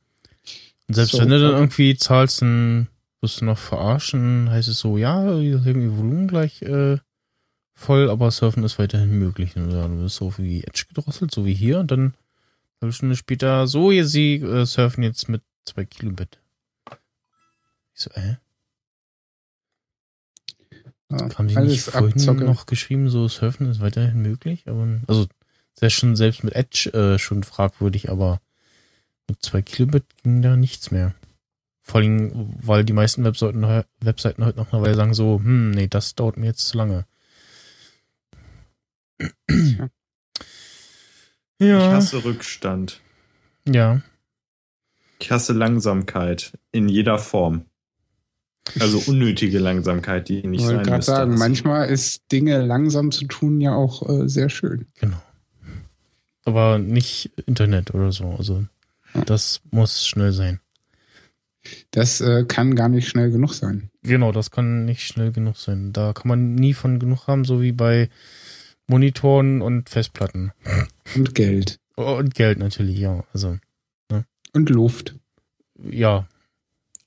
Und 0.88 0.96
selbst 0.96 1.12
So, 1.12 1.20
wenn 1.20 1.30
du 1.30 1.40
dann 1.40 1.54
irgendwie 1.54 1.96
zahlst, 1.96 2.42
dann 2.42 2.90
wirst 3.24 3.42
du 3.42 3.46
noch 3.46 3.58
verarschen, 3.58 4.50
heißt 4.52 4.68
es 4.68 4.80
so, 4.80 4.98
ja, 4.98 5.26
irgendwie 5.26 5.98
Volumen 5.98 6.28
gleich 6.28 6.62
äh, 6.62 6.98
voll, 7.74 8.10
aber 8.10 8.30
Surfen 8.30 8.64
ist 8.64 8.78
weiterhin 8.78 9.18
möglich. 9.18 9.56
Oder 9.58 9.88
du 9.88 10.00
wirst 10.00 10.18
so 10.18 10.32
die 10.38 10.64
Edge 10.66 10.86
gedrosselt, 10.90 11.32
so 11.32 11.46
wie 11.46 11.54
hier, 11.54 11.80
und 11.80 11.90
dann 11.90 12.00
eine 12.00 12.14
halbe 12.82 12.94
Stunde 12.94 13.16
später, 13.16 13.66
so, 13.66 13.92
ihr 13.92 14.06
sie 14.06 14.36
äh, 14.36 14.66
surfen 14.66 15.04
jetzt 15.04 15.30
mit 15.30 15.42
zwei 15.66 15.86
Kilobit. 15.86 16.40
Ich 17.96 18.02
so, 18.02 18.12
äh? 18.12 18.36
Ja, 21.10 21.30
Haben 21.38 21.48
die 21.48 21.56
nicht 21.58 21.84
vorhin 21.84 22.14
Abzocke. 22.14 22.44
noch 22.44 22.66
geschrieben, 22.66 23.10
so 23.10 23.28
Surfen 23.28 23.70
ist 23.70 23.80
weiterhin 23.80 24.22
möglich? 24.22 24.64
Aber, 24.68 25.00
also, 25.08 25.28
sehr 25.76 25.90
schon 25.90 26.16
selbst 26.16 26.44
mit 26.44 26.56
Edge 26.56 26.92
äh, 26.94 27.18
schon 27.20 27.44
fragwürdig, 27.44 28.10
aber 28.10 28.40
mit 29.30 29.42
zwei 29.42 29.62
Kilobit 29.62 30.06
ging 30.24 30.42
da 30.42 30.56
nichts 30.56 30.92
mehr. 30.92 31.14
Vor 31.86 32.00
allem, 32.00 32.54
weil 32.62 32.86
die 32.86 32.94
meisten 32.94 33.24
Webseiten, 33.26 33.62
Webseiten 34.00 34.46
heute 34.46 34.58
noch 34.58 34.72
eine 34.72 34.82
Weile 34.82 34.96
sagen 34.96 35.14
so, 35.14 35.40
hm, 35.44 35.72
nee, 35.72 35.88
das 35.88 36.16
dauert 36.16 36.38
mir 36.38 36.46
jetzt 36.48 36.68
zu 36.68 36.78
lange. 36.78 37.06
Tja. 39.48 39.90
Ich 41.60 41.68
Ja, 41.68 41.92
hasse 41.92 42.24
Rückstand. 42.24 43.00
ja, 43.68 44.02
Ich 45.20 45.32
hasse 45.32 45.54
Langsamkeit 45.54 46.58
in 46.72 46.90
jeder 46.90 47.20
Form. 47.20 47.66
Also 48.80 48.98
unnötige 49.12 49.60
Langsamkeit, 49.60 50.30
die 50.30 50.42
nicht 50.48 50.62
Ich 50.62 50.66
wollte 50.68 50.78
sein 50.78 50.86
gerade 50.86 50.98
müsste. 50.98 51.12
sagen, 51.12 51.36
manchmal 51.36 51.90
ist 51.90 52.32
Dinge 52.32 52.66
langsam 52.66 53.12
zu 53.12 53.26
tun 53.26 53.60
ja 53.60 53.76
auch 53.76 54.08
äh, 54.10 54.28
sehr 54.30 54.50
schön. 54.50 54.88
genau. 55.00 55.22
Aber 56.46 56.78
nicht 56.80 57.32
Internet 57.46 57.94
oder 57.94 58.12
so, 58.12 58.30
also 58.38 58.66
das 59.26 59.62
muss 59.72 60.06
schnell 60.08 60.32
sein. 60.34 60.60
Das 61.92 62.20
äh, 62.22 62.44
kann 62.46 62.76
gar 62.76 62.90
nicht 62.90 63.08
schnell 63.08 63.32
genug 63.32 63.54
sein. 63.54 63.90
Genau, 64.02 64.32
das 64.32 64.52
kann 64.52 64.86
nicht 64.86 65.02
schnell 65.08 65.32
genug 65.32 65.56
sein. 65.58 65.94
Da 65.94 66.14
kann 66.14 66.28
man 66.28 66.56
nie 66.56 66.74
von 66.74 67.00
genug 67.00 67.28
haben, 67.28 67.46
so 67.46 67.62
wie 67.62 67.72
bei 67.72 68.10
Monitoren 68.88 69.62
und 69.62 69.90
Festplatten. 69.90 70.52
Und 71.16 71.36
Geld. 71.36 71.80
Oh, 71.96 72.16
Und 72.18 72.36
Geld 72.36 72.60
natürlich, 72.60 72.98
ja. 73.00 73.24
Also, 73.34 73.58
Und 74.54 74.70
Luft. 74.70 75.16
ja. 75.90 76.28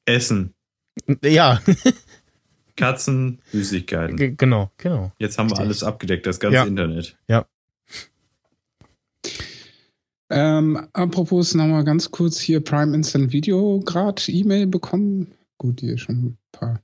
Essen, 0.06 0.54
Ja, 1.22 1.60
Katzen, 2.76 3.40
Süßigkeiten. 3.52 4.16
G- 4.16 4.34
genau, 4.36 4.70
genau. 4.76 5.12
Jetzt 5.18 5.38
haben 5.38 5.46
wir 5.48 5.52
Richtig. 5.54 5.66
alles 5.66 5.82
abgedeckt, 5.82 6.26
das 6.26 6.38
ganze 6.40 6.56
Ja. 6.56 6.64
Internet. 6.64 7.16
Ähm, 10.28 10.88
apropos 10.92 11.54
nochmal 11.54 11.84
ganz 11.84 12.10
kurz 12.10 12.38
hier 12.40 12.60
Prime 12.60 12.94
Instant 12.94 13.32
Video 13.32 13.80
gerade 13.80 14.22
E-Mail 14.28 14.66
bekommen. 14.66 15.32
Gut, 15.58 15.82
ist 15.82 16.00
schon 16.00 16.16
ein 16.16 16.38
paar 16.52 16.82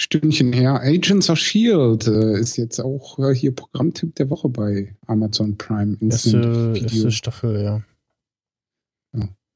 Stündchen 0.00 0.52
her. 0.52 0.80
Agents 0.80 1.28
of 1.28 1.38
Shield 1.38 2.06
äh, 2.06 2.38
ist 2.38 2.56
jetzt 2.56 2.80
auch 2.80 3.18
äh, 3.18 3.34
hier 3.34 3.54
Programmtipp 3.54 4.14
der 4.14 4.30
Woche 4.30 4.48
bei 4.48 4.94
Amazon 5.06 5.56
Prime 5.58 5.96
Instant 6.00 6.44
Erste, 6.44 6.74
Video. 6.74 6.88
erste 6.88 7.10
Staffel, 7.10 7.62
ja. 7.62 7.82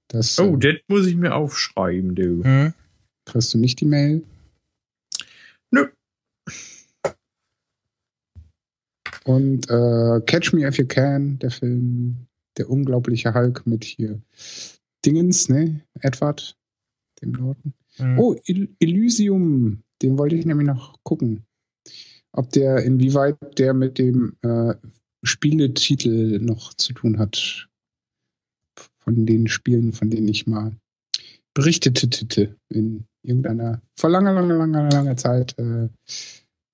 Das 0.08 0.38
Oh, 0.38 0.56
äh, 0.56 0.58
das 0.58 0.74
muss 0.88 1.06
ich 1.06 1.16
mir 1.16 1.34
aufschreiben, 1.34 2.14
du. 2.14 2.42
Hm? 2.42 2.74
kriegst 3.26 3.52
du 3.52 3.58
nicht 3.58 3.80
die 3.80 3.84
Mail. 3.84 4.24
Nö. 5.70 5.88
Und 9.24 9.68
äh, 9.68 10.20
Catch 10.24 10.54
Me 10.54 10.66
If 10.66 10.78
You 10.78 10.86
Can, 10.86 11.38
der 11.40 11.50
Film, 11.50 12.27
der 12.58 12.70
unglaubliche 12.70 13.34
Hulk 13.34 13.66
mit 13.66 13.84
hier 13.84 14.20
Dingens, 15.04 15.48
ne? 15.48 15.82
Edward, 16.00 16.56
dem 17.22 17.32
Norton. 17.32 17.74
Hm. 17.96 18.18
Oh, 18.18 18.36
El 18.46 18.68
Elysium, 18.80 19.82
den 20.02 20.18
wollte 20.18 20.36
ich 20.36 20.46
nämlich 20.46 20.66
noch 20.66 20.98
gucken. 21.02 21.44
Ob 22.32 22.50
der, 22.50 22.84
inwieweit 22.84 23.36
der 23.58 23.74
mit 23.74 23.98
dem 23.98 24.36
äh, 24.42 24.74
Spieletitel 25.22 26.38
noch 26.40 26.74
zu 26.74 26.92
tun 26.92 27.18
hat. 27.18 27.68
Von 29.00 29.24
den 29.24 29.48
Spielen, 29.48 29.92
von 29.92 30.10
denen 30.10 30.28
ich 30.28 30.46
mal 30.46 30.76
berichtete 31.54 32.56
in 32.68 33.04
irgendeiner, 33.22 33.82
vor 33.98 34.10
langer, 34.10 34.32
langer, 34.32 34.58
langer, 34.58 34.90
langer 34.90 35.16
Zeit, 35.16 35.58
äh, 35.58 35.88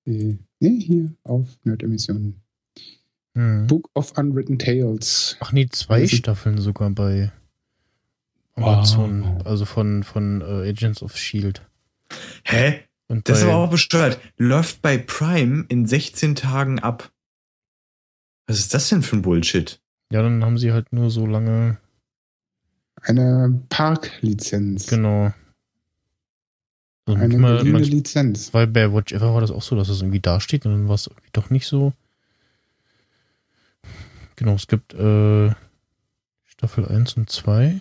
äh, 0.04 0.36
ne, 0.60 0.68
hier 0.78 1.14
auf 1.22 1.58
Nerd-Emissionen. 1.64 2.43
Hm. 3.34 3.66
Book 3.66 3.90
of 3.94 4.12
Unwritten 4.16 4.58
Tales. 4.58 5.36
Ach 5.40 5.52
nee, 5.52 5.66
zwei 5.68 6.02
Das 6.02 6.12
ist- 6.12 6.18
Staffeln 6.18 6.58
sogar 6.58 6.90
bei 6.90 7.32
Amazon. 8.54 9.24
Wow. 9.38 9.46
Also 9.46 9.64
von, 9.64 10.04
von 10.04 10.40
äh, 10.40 10.68
Agents 10.68 11.02
of 11.02 11.16
Shield. 11.16 11.62
Hä? 12.44 12.80
Und 13.08 13.28
Das 13.28 13.38
ist 13.38 13.44
aber 13.44 13.56
auch 13.56 13.70
besteuert. 13.70 14.18
Läuft 14.38 14.80
bei 14.82 14.96
Prime 14.98 15.64
in 15.68 15.86
16 15.86 16.36
Tagen 16.36 16.78
ab. 16.78 17.10
Was 18.46 18.58
ist 18.60 18.72
das 18.74 18.88
denn 18.88 19.02
für 19.02 19.16
ein 19.16 19.22
Bullshit? 19.22 19.80
Ja, 20.12 20.22
dann 20.22 20.44
haben 20.44 20.58
sie 20.58 20.72
halt 20.72 20.92
nur 20.92 21.10
so 21.10 21.26
lange, 21.26 21.78
Eine 23.02 23.62
Parklizenz. 23.68 24.86
genau. 24.86 25.32
Also 27.06 27.20
Eine 27.20 27.36
manch- 27.36 27.90
Lizenz. 27.90 28.54
Weil 28.54 28.66
bei 28.68 28.92
Watch 28.92 29.12
Ever 29.12 29.34
war 29.34 29.40
das 29.40 29.50
auch 29.50 29.62
so, 29.62 29.76
dass 29.76 29.88
es 29.88 30.00
irgendwie 30.00 30.20
dasteht 30.20 30.64
und 30.64 30.72
dann 30.72 30.88
war 30.88 30.94
es 30.94 31.06
irgendwie 31.08 31.28
doch 31.32 31.50
nicht 31.50 31.66
so. 31.66 31.92
Genau, 34.36 34.54
es 34.54 34.66
gibt 34.66 34.94
äh, 34.94 35.52
Staffel 36.44 36.86
1 36.86 37.16
und 37.16 37.30
2. 37.30 37.80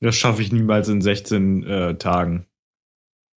Das 0.00 0.16
schaffe 0.16 0.42
ich 0.42 0.50
niemals 0.50 0.88
in 0.88 1.02
16 1.02 1.62
äh, 1.64 1.94
Tagen. 1.96 2.46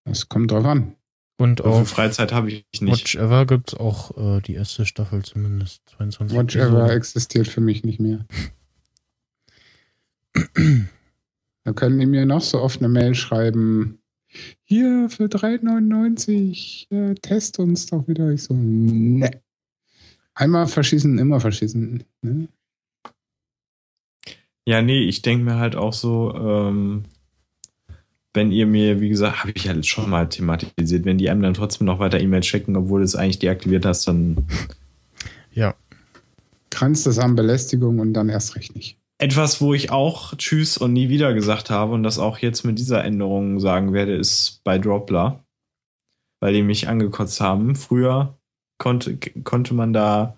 Das 0.05 0.29
kommt 0.29 0.51
drauf 0.51 0.65
an. 0.65 0.95
Und 1.37 1.59
So 1.59 1.63
viel 1.63 1.81
auf 1.81 1.89
Freizeit 1.89 2.31
habe 2.31 2.51
ich 2.51 2.81
nicht. 2.81 2.91
Watch 2.91 3.15
Ever 3.15 3.45
gibt 3.45 3.73
es 3.73 3.79
auch 3.79 4.17
äh, 4.17 4.41
die 4.41 4.53
erste 4.53 4.85
Staffel 4.85 5.23
zumindest. 5.23 5.81
22 5.97 6.37
Watch. 6.37 6.55
Ever 6.55 6.91
existiert 6.91 7.47
für 7.47 7.61
mich 7.61 7.83
nicht 7.83 7.99
mehr. 7.99 8.25
Da 11.65 11.73
können 11.73 11.99
die 11.99 12.05
mir 12.05 12.25
noch 12.25 12.41
so 12.41 12.61
oft 12.61 12.79
eine 12.79 12.89
Mail 12.89 13.15
schreiben. 13.15 13.99
Hier 14.63 15.09
für 15.09 15.25
3,99 15.25 16.91
äh, 16.91 17.15
test 17.15 17.59
uns 17.59 17.85
doch 17.87 18.07
wieder. 18.07 18.29
Ich 18.29 18.43
so, 18.43 18.53
ne. 18.53 19.41
Einmal 20.35 20.67
verschießen, 20.67 21.17
immer 21.19 21.39
verschießen. 21.39 22.03
Ne? 22.21 22.47
Ja, 24.65 24.81
nee, 24.81 25.01
ich 25.01 25.21
denke 25.21 25.45
mir 25.45 25.55
halt 25.57 25.75
auch 25.75 25.93
so, 25.93 26.33
ähm, 26.35 27.03
wenn 28.33 28.51
ihr 28.51 28.65
mir, 28.65 29.01
wie 29.01 29.09
gesagt, 29.09 29.41
habe 29.41 29.51
ich 29.53 29.65
ja 29.65 29.83
schon 29.83 30.09
mal 30.09 30.27
thematisiert, 30.27 31.05
wenn 31.05 31.17
die 31.17 31.29
einem 31.29 31.41
dann 31.41 31.53
trotzdem 31.53 31.85
noch 31.85 31.99
weiter 31.99 32.19
E-Mails 32.19 32.47
schicken, 32.47 32.75
obwohl 32.75 33.01
du 33.01 33.05
es 33.05 33.15
eigentlich 33.15 33.39
deaktiviert 33.39 33.85
hast, 33.85 34.07
dann 34.07 34.47
Ja, 35.53 35.75
Grenzt 36.73 37.05
das 37.05 37.19
an 37.19 37.35
Belästigung 37.35 37.99
und 37.99 38.13
dann 38.13 38.29
erst 38.29 38.55
recht 38.55 38.75
nicht. 38.75 38.97
Etwas, 39.19 39.61
wo 39.61 39.75
ich 39.75 39.91
auch 39.91 40.35
Tschüss 40.35 40.75
und 40.75 40.91
nie 40.91 41.07
wieder 41.07 41.35
gesagt 41.35 41.69
habe 41.69 41.93
und 41.93 42.01
das 42.01 42.17
auch 42.17 42.39
jetzt 42.39 42.63
mit 42.63 42.79
dieser 42.79 43.03
Änderung 43.03 43.59
sagen 43.59 43.93
werde, 43.93 44.15
ist 44.15 44.61
bei 44.63 44.79
Dropler, 44.79 45.45
weil 46.39 46.53
die 46.53 46.63
mich 46.63 46.87
angekotzt 46.87 47.39
haben. 47.39 47.75
Früher 47.75 48.39
konnte, 48.77 49.17
konnte 49.43 49.73
man 49.73 49.93
da 49.93 50.35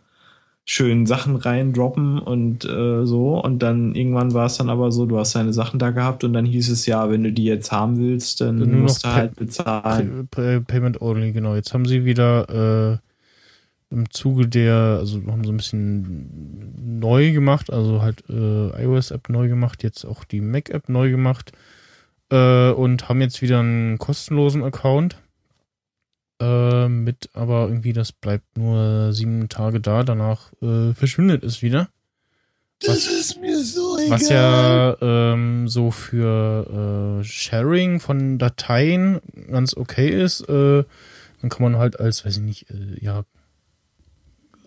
schön 0.68 1.06
Sachen 1.06 1.36
reindroppen 1.36 2.18
und 2.18 2.66
äh, 2.66 3.06
so 3.06 3.40
und 3.40 3.60
dann 3.60 3.94
irgendwann 3.94 4.34
war 4.34 4.48
es 4.48 4.58
dann 4.58 4.70
aber 4.70 4.92
so, 4.92 5.06
du 5.06 5.20
hast 5.20 5.36
deine 5.36 5.54
Sachen 5.54 5.78
da 5.80 5.92
gehabt 5.92 6.24
und 6.24 6.34
dann 6.34 6.46
hieß 6.46 6.70
es 6.70 6.88
ja, 6.88 7.10
wenn 7.12 7.24
du 7.24 7.32
die 7.32 7.46
jetzt 7.46 7.72
haben 7.72 7.98
willst, 8.00 8.42
dann 8.42 8.58
Nur 8.58 8.68
musst 8.68 9.04
du 9.04 9.10
halt 9.10 9.36
bezahlen. 9.36 10.28
Pay- 10.32 10.62
Payment 10.62 11.02
only, 11.02 11.34
genau. 11.34 11.54
Jetzt 11.54 11.74
haben 11.74 11.86
sie 11.86 12.04
wieder 12.04 12.98
äh, 13.92 13.94
im 13.96 14.10
Zuge 14.10 14.48
der, 14.48 14.98
also 15.00 15.22
haben 15.28 15.44
sie 15.44 15.52
ein 15.52 15.58
bisschen 15.58 17.00
neu 17.00 17.32
gemacht, 17.32 17.72
also 17.72 18.02
halt 18.02 18.24
äh, 18.28 18.84
iOS-App 18.84 19.30
neu 19.30 19.48
gemacht, 19.48 19.84
jetzt 19.84 20.04
auch 20.04 20.24
die 20.24 20.42
Mac-App 20.42 20.90
neu 20.90 21.12
gemacht 21.12 21.52
äh, 22.32 22.72
und 22.72 23.08
haben 23.08 23.22
jetzt 23.22 23.44
wieder 23.44 23.60
einen 23.60 24.00
kostenlosen 24.00 24.64
Account. 24.64 25.18
Äh, 26.40 26.90
mit, 26.90 27.30
aber 27.34 27.68
irgendwie, 27.68 27.94
das 27.94 28.12
bleibt 28.12 28.58
nur 28.58 29.14
sieben 29.14 29.48
Tage 29.48 29.80
da, 29.80 30.04
danach 30.04 30.52
äh, 30.62 30.94
verschwindet 30.94 31.44
es 31.44 31.62
wieder. 31.62 31.90
Was, 32.86 33.08
ist 33.08 33.40
mir 33.40 33.64
so 33.64 33.98
was 34.10 34.28
ja 34.28 34.98
ähm, 35.00 35.70
so 35.70 35.92
für 35.92 37.22
äh, 37.22 37.24
Sharing 37.24 38.02
von 38.02 38.38
Dateien 38.38 39.22
ganz 39.50 39.78
okay 39.78 40.10
ist, 40.10 40.42
äh, 40.50 40.84
Dann 41.42 41.50
kann 41.50 41.64
man 41.64 41.78
halt 41.78 42.00
als, 42.00 42.26
weiß 42.26 42.38
ich 42.38 42.44
nicht, 42.44 42.70
äh, 42.70 42.98
ja, 43.00 43.24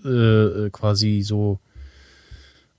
äh, 0.04 0.70
quasi 0.70 1.22
so 1.22 1.58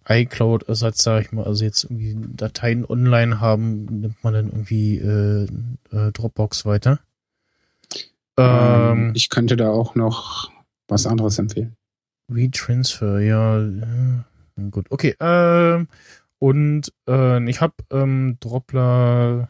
iCloud-Ersatz, 0.08 1.04
sag 1.04 1.22
ich 1.22 1.32
mal, 1.32 1.46
also 1.46 1.64
jetzt 1.64 1.84
irgendwie 1.84 2.18
Dateien 2.36 2.86
online 2.86 3.40
haben, 3.40 3.86
nimmt 3.86 4.24
man 4.24 4.34
dann 4.34 4.48
irgendwie 4.48 4.98
äh, 4.98 5.48
äh, 5.92 6.12
Dropbox 6.12 6.66
weiter. 6.66 7.00
Ähm, 8.40 9.12
ich 9.16 9.30
könnte 9.30 9.56
da 9.56 9.70
auch 9.70 9.96
noch 9.96 10.52
was 10.88 11.06
anderes 11.06 11.40
empfehlen. 11.40 11.76
WeTransfer, 12.28 13.20
ja. 13.20 13.60
ja. 13.60 14.26
Gut, 14.72 14.88
okay. 14.90 15.16
Ähm, 15.20 15.88
und 16.40 16.94
äh, 17.08 17.50
ich 17.50 17.62
habe 17.62 17.74
ähm, 17.92 18.38
Droppler 18.40 19.50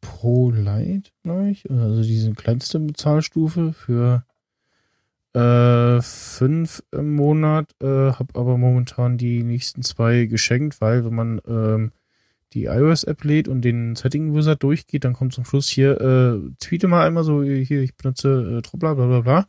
Pro 0.00 0.50
Lite, 0.50 1.10
glaube 1.22 1.50
ich. 1.50 1.68
Also 1.70 2.02
diese 2.02 2.32
kleinste 2.32 2.78
Bezahlstufe 2.80 3.72
für 3.72 4.24
äh, 5.34 6.02
fünf 6.02 6.82
im 6.92 7.16
Monat, 7.16 7.70
äh, 7.82 7.86
habe 7.86 8.34
aber 8.34 8.58
momentan 8.58 9.16
die 9.16 9.42
nächsten 9.42 9.82
zwei 9.82 10.26
geschenkt, 10.26 10.80
weil 10.80 11.04
wenn 11.04 11.14
man 11.14 11.40
ähm, 11.46 11.92
die 12.52 12.64
iOS-App 12.64 13.24
lädt 13.24 13.48
und 13.48 13.62
den 13.62 13.96
Setting-Wizard 13.96 14.62
durchgeht, 14.62 15.04
dann 15.04 15.14
kommt 15.14 15.32
zum 15.32 15.44
Schluss 15.44 15.68
hier, 15.68 16.00
äh, 16.00 16.54
tweete 16.58 16.88
mal 16.88 17.06
einmal 17.06 17.24
so, 17.24 17.42
hier, 17.42 17.80
ich 17.80 17.96
benutze 17.96 18.58
äh, 18.58 18.62
Troppler, 18.62 18.94
bla 18.94 19.06
bla 19.06 19.20
bla. 19.20 19.46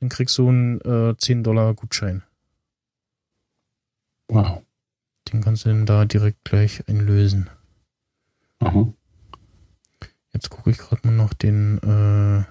Dann 0.00 0.08
kriegst 0.08 0.38
du 0.38 0.48
einen 0.48 0.80
äh, 0.80 1.16
10 1.16 1.42
Dollar 1.42 1.74
Gutschein. 1.74 2.22
Wow. 4.28 4.62
Den 5.32 5.42
kannst 5.42 5.64
du 5.64 5.70
dann 5.70 5.86
da 5.86 6.04
direkt 6.04 6.44
gleich 6.44 6.88
einlösen. 6.88 7.50
Aha. 8.60 8.92
Jetzt 10.32 10.50
gucke 10.50 10.70
ich 10.70 10.78
gerade 10.78 11.06
mal 11.06 11.14
noch 11.14 11.34
den, 11.34 11.78
äh, 11.78 12.44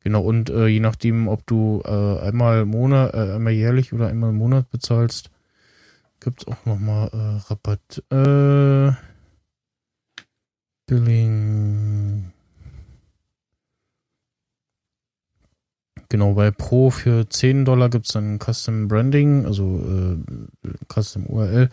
genau, 0.00 0.22
und 0.22 0.50
äh, 0.50 0.66
je 0.66 0.80
nachdem, 0.80 1.28
ob 1.28 1.46
du 1.46 1.82
äh, 1.84 2.20
einmal 2.20 2.66
Monat, 2.66 3.14
äh, 3.14 3.34
einmal 3.34 3.52
jährlich 3.52 3.92
oder 3.92 4.08
einmal 4.08 4.30
im 4.30 4.36
Monat 4.36 4.70
bezahlst, 4.70 5.30
gibt's 6.24 6.46
auch 6.46 6.64
nochmal 6.66 7.08
äh, 7.12 7.40
Rabatt. 7.48 8.02
Äh, 8.10 8.92
Billing. 10.86 12.32
Genau, 16.08 16.34
bei 16.34 16.50
Pro 16.50 16.90
für 16.90 17.28
10 17.28 17.64
Dollar 17.64 17.88
gibt's 17.88 18.12
dann 18.12 18.38
Custom 18.38 18.88
Branding, 18.88 19.46
also 19.46 19.80
äh, 19.80 20.68
Custom 20.92 21.26
URL. 21.26 21.70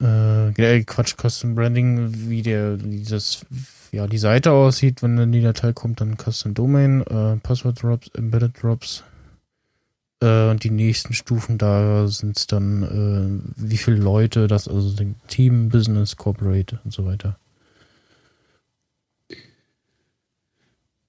Äh, 0.00 0.82
Quatsch, 0.84 1.16
Custom 1.16 1.54
Branding, 1.54 2.28
wie 2.28 2.42
der, 2.42 2.82
wie 2.82 3.02
das, 3.02 3.44
ja, 3.90 4.06
die 4.06 4.18
Seite 4.18 4.52
aussieht, 4.52 5.02
wenn 5.02 5.16
dann 5.16 5.32
die 5.32 5.42
Datei 5.42 5.72
kommt, 5.72 6.00
dann 6.00 6.16
Custom 6.16 6.54
Domain, 6.54 7.02
äh, 7.02 7.36
Password 7.36 7.82
Drops, 7.82 8.10
Embedded 8.14 8.62
Drops, 8.62 9.04
äh, 10.22 10.50
und 10.50 10.64
die 10.64 10.70
nächsten 10.70 11.12
Stufen 11.12 11.58
da 11.58 12.06
sind 12.06 12.38
es 12.38 12.46
dann, 12.46 12.82
äh, 12.82 13.52
wie 13.56 13.76
viele 13.76 13.96
Leute 13.96 14.46
das, 14.46 14.68
also 14.68 14.94
Team, 15.28 15.68
Business, 15.68 16.16
Corporate 16.16 16.80
und 16.84 16.92
so 16.92 17.04
weiter. 17.04 17.38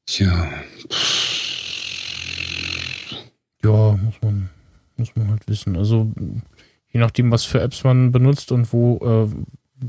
Tja. 0.05 0.49
Ja, 3.63 3.97
muss 4.03 4.15
man, 4.21 4.49
muss 4.97 5.15
man 5.15 5.29
halt 5.29 5.47
wissen. 5.47 5.77
Also 5.77 6.11
je 6.89 6.99
nachdem, 6.99 7.31
was 7.31 7.45
für 7.45 7.61
Apps 7.61 7.83
man 7.83 8.11
benutzt 8.11 8.51
und 8.51 8.73
wo, 8.73 8.97
äh, 8.97 9.29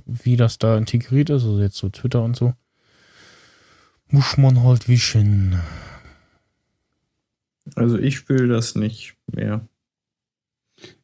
wie 0.06 0.36
das 0.36 0.58
da 0.58 0.76
integriert 0.78 1.30
ist, 1.30 1.42
also 1.44 1.60
jetzt 1.60 1.76
so 1.76 1.88
Twitter 1.88 2.22
und 2.22 2.36
so, 2.36 2.54
muss 4.08 4.36
man 4.36 4.62
halt 4.62 4.88
wischen. 4.88 5.58
Also 7.76 7.98
ich 7.98 8.16
spiele 8.16 8.48
das 8.48 8.74
nicht 8.74 9.16
mehr. 9.32 9.66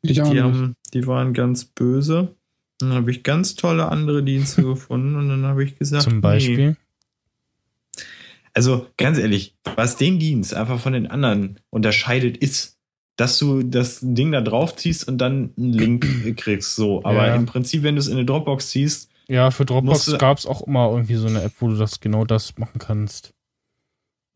Ich 0.02 0.20
auch 0.20 0.26
die, 0.28 0.34
nicht. 0.34 0.42
haben, 0.42 0.76
die 0.92 1.06
waren 1.06 1.32
ganz 1.32 1.64
böse. 1.64 2.34
Dann 2.78 2.92
habe 2.92 3.11
ich 3.11 3.22
ganz 3.22 3.54
tolle 3.54 3.87
andere 3.88 4.22
Dienste 4.22 4.62
gefunden 4.64 5.16
und 5.16 5.28
dann 5.28 5.44
habe 5.44 5.64
ich 5.64 5.78
gesagt, 5.78 6.02
Zum 6.04 6.20
Beispiel. 6.20 6.70
Nee. 6.70 6.76
Also 8.52 8.88
ganz 8.96 9.18
ehrlich, 9.18 9.56
was 9.76 9.96
den 9.96 10.18
Dienst 10.18 10.54
einfach 10.54 10.80
von 10.80 10.92
den 10.92 11.06
anderen 11.06 11.61
unterscheidet, 11.70 12.37
ist, 12.37 12.78
dass 13.16 13.38
du 13.38 13.62
das 13.62 14.00
Ding 14.02 14.32
da 14.32 14.40
drauf 14.40 14.74
ziehst 14.76 15.06
und 15.06 15.18
dann 15.18 15.52
einen 15.56 15.72
Link 15.72 16.37
kriegst. 16.37 16.74
So, 16.74 17.04
aber 17.04 17.28
Ja. 17.28 17.37
im 17.37 17.46
Prinzip, 17.46 17.82
wenn 17.82 17.94
du 17.94 18.00
es 18.00 18.08
in 18.08 18.14
eine 18.16 18.24
Dropbox 18.26 18.70
ziehst, 18.70 19.11
Ja, 19.28 19.50
für 19.50 19.64
Dropbox 19.64 20.18
gab 20.18 20.38
es 20.38 20.46
auch 20.46 20.62
immer 20.66 20.90
irgendwie 20.90 21.14
so 21.14 21.28
eine 21.28 21.42
App, 21.42 21.52
wo 21.61 21.68
du 21.68 21.76
das 21.76 22.00
genau 22.00 22.24
das 22.24 22.58
machen 22.58 22.78
kannst. 22.78 23.32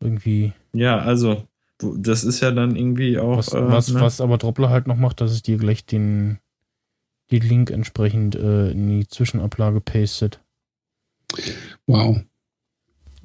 Irgendwie. 0.01 0.53
ja, 0.73 0.99
also 0.99 1.47
das 1.79 2.23
ist 2.23 2.39
ja 2.41 2.51
dann 2.51 2.75
irgendwie 2.75 3.19
auch 3.19 3.37
Was, 3.37 3.53
äh, 3.53 3.67
was, 3.67 3.89
ne? 3.89 3.99
was 3.99 4.21
aber 4.21 4.37
Droppler 4.37 4.69
halt 4.69 4.87
noch 4.87 4.97
macht, 4.97 5.21
dass 5.21 5.31
es 5.31 5.41
dir 5.41 5.57
gleich 5.57 5.85
den, 5.85 6.39
den 7.31 7.41
Link 7.41 7.69
entsprechend 7.69 8.35
äh, 8.35 8.71
in 8.71 8.87
die 8.87 9.07
Zwischenablage 9.07 9.81
pastet. 9.81 10.41
Wow. 11.87 12.21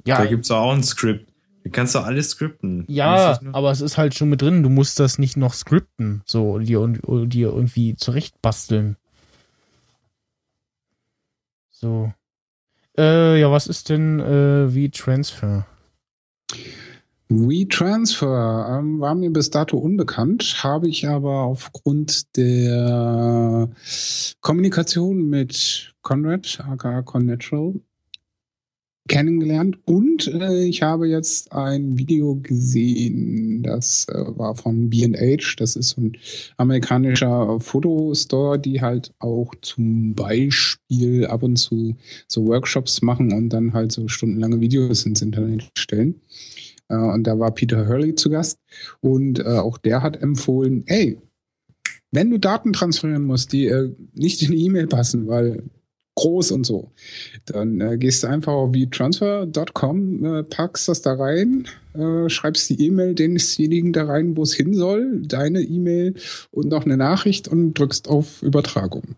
Da 0.03 0.25
gibt's 0.25 0.51
auch 0.51 0.73
ein 0.73 0.83
Skript. 0.83 1.31
Du 1.63 1.69
kannst 1.69 1.93
doch 1.93 2.05
alles 2.05 2.31
skripten. 2.31 2.85
Ja, 2.87 3.33
es 3.33 3.39
aber 3.53 3.71
es 3.71 3.81
ist 3.81 3.97
halt 3.97 4.15
schon 4.15 4.29
mit 4.29 4.41
drin. 4.41 4.63
Du 4.63 4.69
musst 4.69 4.99
das 4.99 5.19
nicht 5.19 5.37
noch 5.37 5.53
skripten, 5.53 6.23
so 6.25 6.53
und 6.53 6.65
dir, 6.65 6.81
und 6.81 7.29
dir 7.29 7.49
irgendwie 7.49 7.95
zurechtbasteln. 7.95 8.97
So. 11.69 12.11
Äh, 12.97 13.39
ja, 13.39 13.51
was 13.51 13.67
ist 13.67 13.89
denn 13.89 14.19
äh, 14.19 14.73
wie 14.73 14.89
Transfer? 14.89 15.67
WeTransfer 17.71 18.79
ähm, 18.79 18.99
war 18.99 19.15
mir 19.15 19.31
bis 19.31 19.49
dato 19.49 19.77
unbekannt, 19.77 20.57
habe 20.61 20.89
ich 20.89 21.07
aber 21.07 21.43
aufgrund 21.43 22.35
der 22.35 23.69
Kommunikation 24.41 25.29
mit 25.29 25.93
Conrad, 26.01 26.59
aka 26.67 27.01
Connatural, 27.01 27.75
kennengelernt 29.07 29.79
und 29.85 30.27
äh, 30.27 30.65
ich 30.65 30.81
habe 30.81 31.07
jetzt 31.07 31.53
ein 31.53 31.97
Video 31.97 32.35
gesehen, 32.43 33.63
das 33.63 34.05
äh, 34.09 34.37
war 34.37 34.55
von 34.55 34.89
B&H, 34.89 35.55
das 35.57 35.77
ist 35.77 35.97
ein 35.97 36.17
amerikanischer 36.57 37.57
Fotostore, 37.61 38.59
die 38.59 38.81
halt 38.81 39.13
auch 39.19 39.55
zum 39.61 40.13
Beispiel 40.13 41.25
ab 41.25 41.41
und 41.43 41.55
zu 41.55 41.95
so 42.27 42.45
Workshops 42.47 43.01
machen 43.01 43.31
und 43.31 43.49
dann 43.49 43.71
halt 43.71 43.93
so 43.93 44.09
stundenlange 44.09 44.59
Videos 44.59 45.05
ins 45.05 45.21
Internet 45.21 45.69
stellen. 45.77 46.21
Äh, 46.91 46.95
und 46.95 47.23
da 47.23 47.39
war 47.39 47.51
Peter 47.51 47.87
Hurley 47.87 48.15
zu 48.15 48.29
Gast. 48.29 48.59
Und 48.99 49.39
äh, 49.39 49.43
auch 49.43 49.77
der 49.77 50.03
hat 50.03 50.21
empfohlen, 50.21 50.83
ey, 50.87 51.17
wenn 52.11 52.29
du 52.29 52.37
Daten 52.37 52.73
transferieren 52.73 53.23
musst, 53.23 53.53
die 53.53 53.67
äh, 53.67 53.93
nicht 54.13 54.41
in 54.41 54.51
die 54.51 54.65
E-Mail 54.65 54.87
passen, 54.87 55.27
weil 55.27 55.63
groß 56.15 56.51
und 56.51 56.65
so, 56.65 56.91
dann 57.45 57.79
äh, 57.79 57.97
gehst 57.97 58.23
du 58.23 58.27
einfach 58.27 58.51
auf 58.51 58.73
vtransfer.com, 58.75 60.25
äh, 60.25 60.43
packst 60.43 60.89
das 60.89 61.01
da 61.01 61.13
rein, 61.13 61.67
äh, 61.93 62.29
schreibst 62.29 62.69
die 62.69 62.85
E-Mail 62.85 63.15
desjenigen 63.15 63.93
da 63.93 64.05
rein, 64.05 64.35
wo 64.35 64.43
es 64.43 64.53
hin 64.53 64.73
soll, 64.73 65.21
deine 65.21 65.61
E-Mail 65.61 66.15
und 66.51 66.67
noch 66.67 66.85
eine 66.85 66.97
Nachricht 66.97 67.47
und 67.47 67.73
drückst 67.73 68.09
auf 68.09 68.43
Übertragung. 68.43 69.15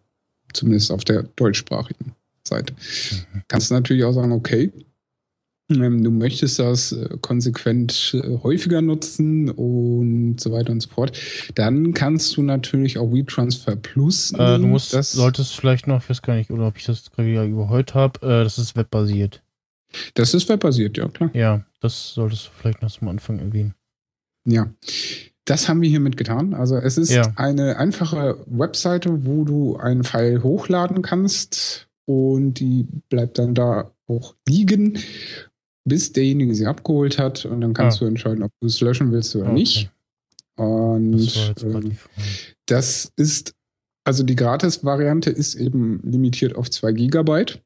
Zumindest 0.53 0.91
auf 0.91 1.03
der 1.03 1.23
deutschsprachigen 1.35 2.13
Seite. 2.47 2.75
Kannst 3.47 3.71
du 3.71 3.73
natürlich 3.73 4.03
auch 4.03 4.13
sagen, 4.13 4.31
okay, 4.31 4.71
du 5.69 6.11
möchtest 6.11 6.59
das 6.59 6.91
äh, 6.91 7.17
konsequent 7.21 8.15
äh, 8.21 8.37
häufiger 8.43 8.81
nutzen 8.81 9.49
und 9.49 10.39
so 10.39 10.51
weiter 10.51 10.71
und 10.71 10.81
so 10.81 10.89
fort, 10.89 11.17
dann 11.55 11.93
kannst 11.93 12.35
du 12.37 12.41
natürlich 12.43 12.97
auch 12.97 13.11
WeTransfer 13.11 13.75
Plus 13.75 14.31
Äh, 14.33 14.37
du 14.37 14.43
nehmen. 14.59 14.69
musst, 14.71 14.93
das, 14.93 15.11
solltest 15.13 15.55
vielleicht 15.55 15.87
noch, 15.87 16.03
ich 16.03 16.09
weiß 16.09 16.21
gar 16.21 16.35
nicht, 16.35 16.51
oder 16.51 16.67
ob 16.67 16.77
ich 16.77 16.85
das 16.85 17.09
gerade 17.11 17.29
wieder 17.29 17.45
überholt 17.45 17.93
habe, 17.95 18.19
äh, 18.21 18.43
das 18.43 18.57
ist 18.57 18.75
webbasiert. 18.75 19.41
das 20.15 20.33
ist 20.33 20.49
webbasiert, 20.49 20.97
ja 20.97 21.07
klar. 21.07 21.29
Ja, 21.33 21.63
das 21.79 22.13
solltest 22.13 22.47
du 22.47 22.49
vielleicht 22.59 22.81
noch 22.81 22.91
zum 22.91 23.07
Anfang 23.07 23.39
erwähnen. 23.39 23.73
Ja. 24.45 24.71
Das 25.45 25.67
haben 25.67 25.81
wir 25.81 25.89
hiermit 25.89 26.15
getan. 26.17 26.53
Also 26.53 26.77
es 26.77 26.97
ist 26.97 27.11
Ja. 27.11 27.33
eine 27.35 27.77
einfache 27.77 28.37
Webseite, 28.47 29.25
wo 29.25 29.43
du 29.43 29.75
einen 29.77 30.03
File 30.05 30.41
hochladen 30.41 31.01
kannst 31.01 31.87
und 32.05 32.55
die 32.55 32.85
bleibt 33.09 33.39
dann 33.39 33.53
da 33.53 33.91
auch 34.07 34.35
liegen, 34.47 34.97
bis 35.85 36.11
derjenige 36.13 36.55
sie 36.55 36.65
abgeholt 36.65 37.17
hat 37.19 37.45
und 37.45 37.61
dann 37.61 37.73
kannst 37.73 37.97
Ah. 37.97 37.99
du 38.01 38.05
entscheiden, 38.05 38.43
ob 38.43 38.51
du 38.61 38.67
es 38.67 38.79
löschen 38.81 39.11
willst 39.11 39.35
oder 39.35 39.45
Okay. 39.45 39.53
nicht. 39.53 39.89
Und 40.55 41.13
Das 41.23 41.33
Frage. 41.57 41.97
Das 42.67 43.11
ist, 43.15 43.53
also 44.05 44.23
die 44.23 44.35
Gratis-Variante 44.35 45.29
ist 45.29 45.55
eben 45.55 45.99
limitiert 46.03 46.55
auf 46.55 46.69
2 46.69 46.91
Gigabyte. 46.93 47.61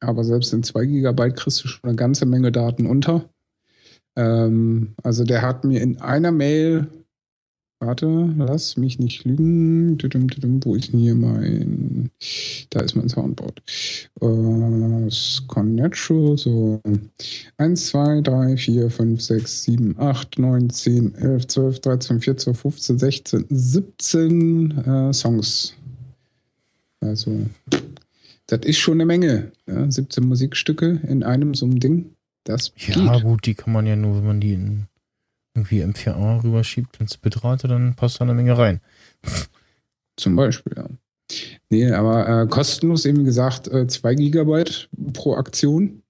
Aber 0.00 0.24
selbst 0.24 0.52
in 0.52 0.62
2 0.62 0.84
Gigabyte 0.86 1.36
kriegst 1.36 1.62
du 1.64 1.68
schon 1.68 1.84
eine 1.88 1.96
ganze 1.96 2.26
Menge 2.26 2.52
Daten 2.52 2.86
unter. 2.86 3.28
Ähm, 4.16 4.94
also 5.02 5.24
der 5.24 5.42
hat 5.42 5.64
mir 5.64 5.80
in 5.82 6.00
einer 6.00 6.32
Mail 6.32 6.88
Warte, 7.78 8.32
lass 8.38 8.78
mich 8.78 8.98
nicht 8.98 9.24
lügen. 9.24 9.98
Wo 10.64 10.74
ist 10.74 10.92
denn 10.92 10.98
hier 11.00 11.14
mein. 11.14 12.10
Da 12.70 12.80
ist 12.80 12.94
mein 12.96 13.08
Soundboard. 13.10 13.62
Äh, 14.22 15.10
Connatural, 15.46 16.38
so. 16.38 16.80
1, 17.58 17.86
2, 17.86 18.22
3, 18.22 18.56
4, 18.56 18.90
5, 18.90 19.20
6, 19.20 19.62
7, 19.64 19.94
8, 19.98 20.38
9, 20.38 20.70
10, 20.70 21.14
11, 21.16 21.46
12, 21.48 21.80
13, 21.80 22.20
14, 22.22 22.54
15, 22.54 22.98
16, 22.98 23.44
17 23.50 24.70
äh, 24.78 25.12
Songs. 25.12 25.74
Also, 27.00 27.46
das 28.46 28.60
ist 28.64 28.78
schon 28.78 28.94
eine 28.94 29.06
Menge. 29.06 29.52
Ja? 29.66 29.90
17 29.90 30.26
Musikstücke 30.26 31.00
in 31.06 31.22
einem 31.22 31.54
so 31.54 31.66
einem 31.66 31.78
Ding. 31.78 32.06
Das 32.44 32.72
Ja, 32.78 33.16
geht. 33.16 33.22
gut, 33.24 33.46
die 33.46 33.54
kann 33.54 33.72
man 33.74 33.86
ja 33.86 33.96
nur, 33.96 34.16
wenn 34.16 34.26
man 34.26 34.40
die 34.40 34.54
in 34.54 34.86
irgendwie 35.56 35.82
M4A 35.82 36.44
rüberschiebt 36.44 37.00
ins 37.00 37.16
Bitrate, 37.16 37.68
dann 37.68 37.94
passt 37.94 38.20
da 38.20 38.24
eine 38.24 38.34
Menge 38.34 38.56
rein. 38.56 38.80
Zum 40.16 40.36
Beispiel, 40.36 40.74
ja. 40.76 40.88
Nee, 41.70 41.90
aber 41.90 42.42
äh, 42.42 42.46
kostenlos 42.46 43.04
eben 43.04 43.24
gesagt, 43.24 43.68
äh, 43.68 43.86
2 43.86 44.14
Gigabyte 44.14 44.88
pro 45.12 45.34
Aktion. 45.34 46.02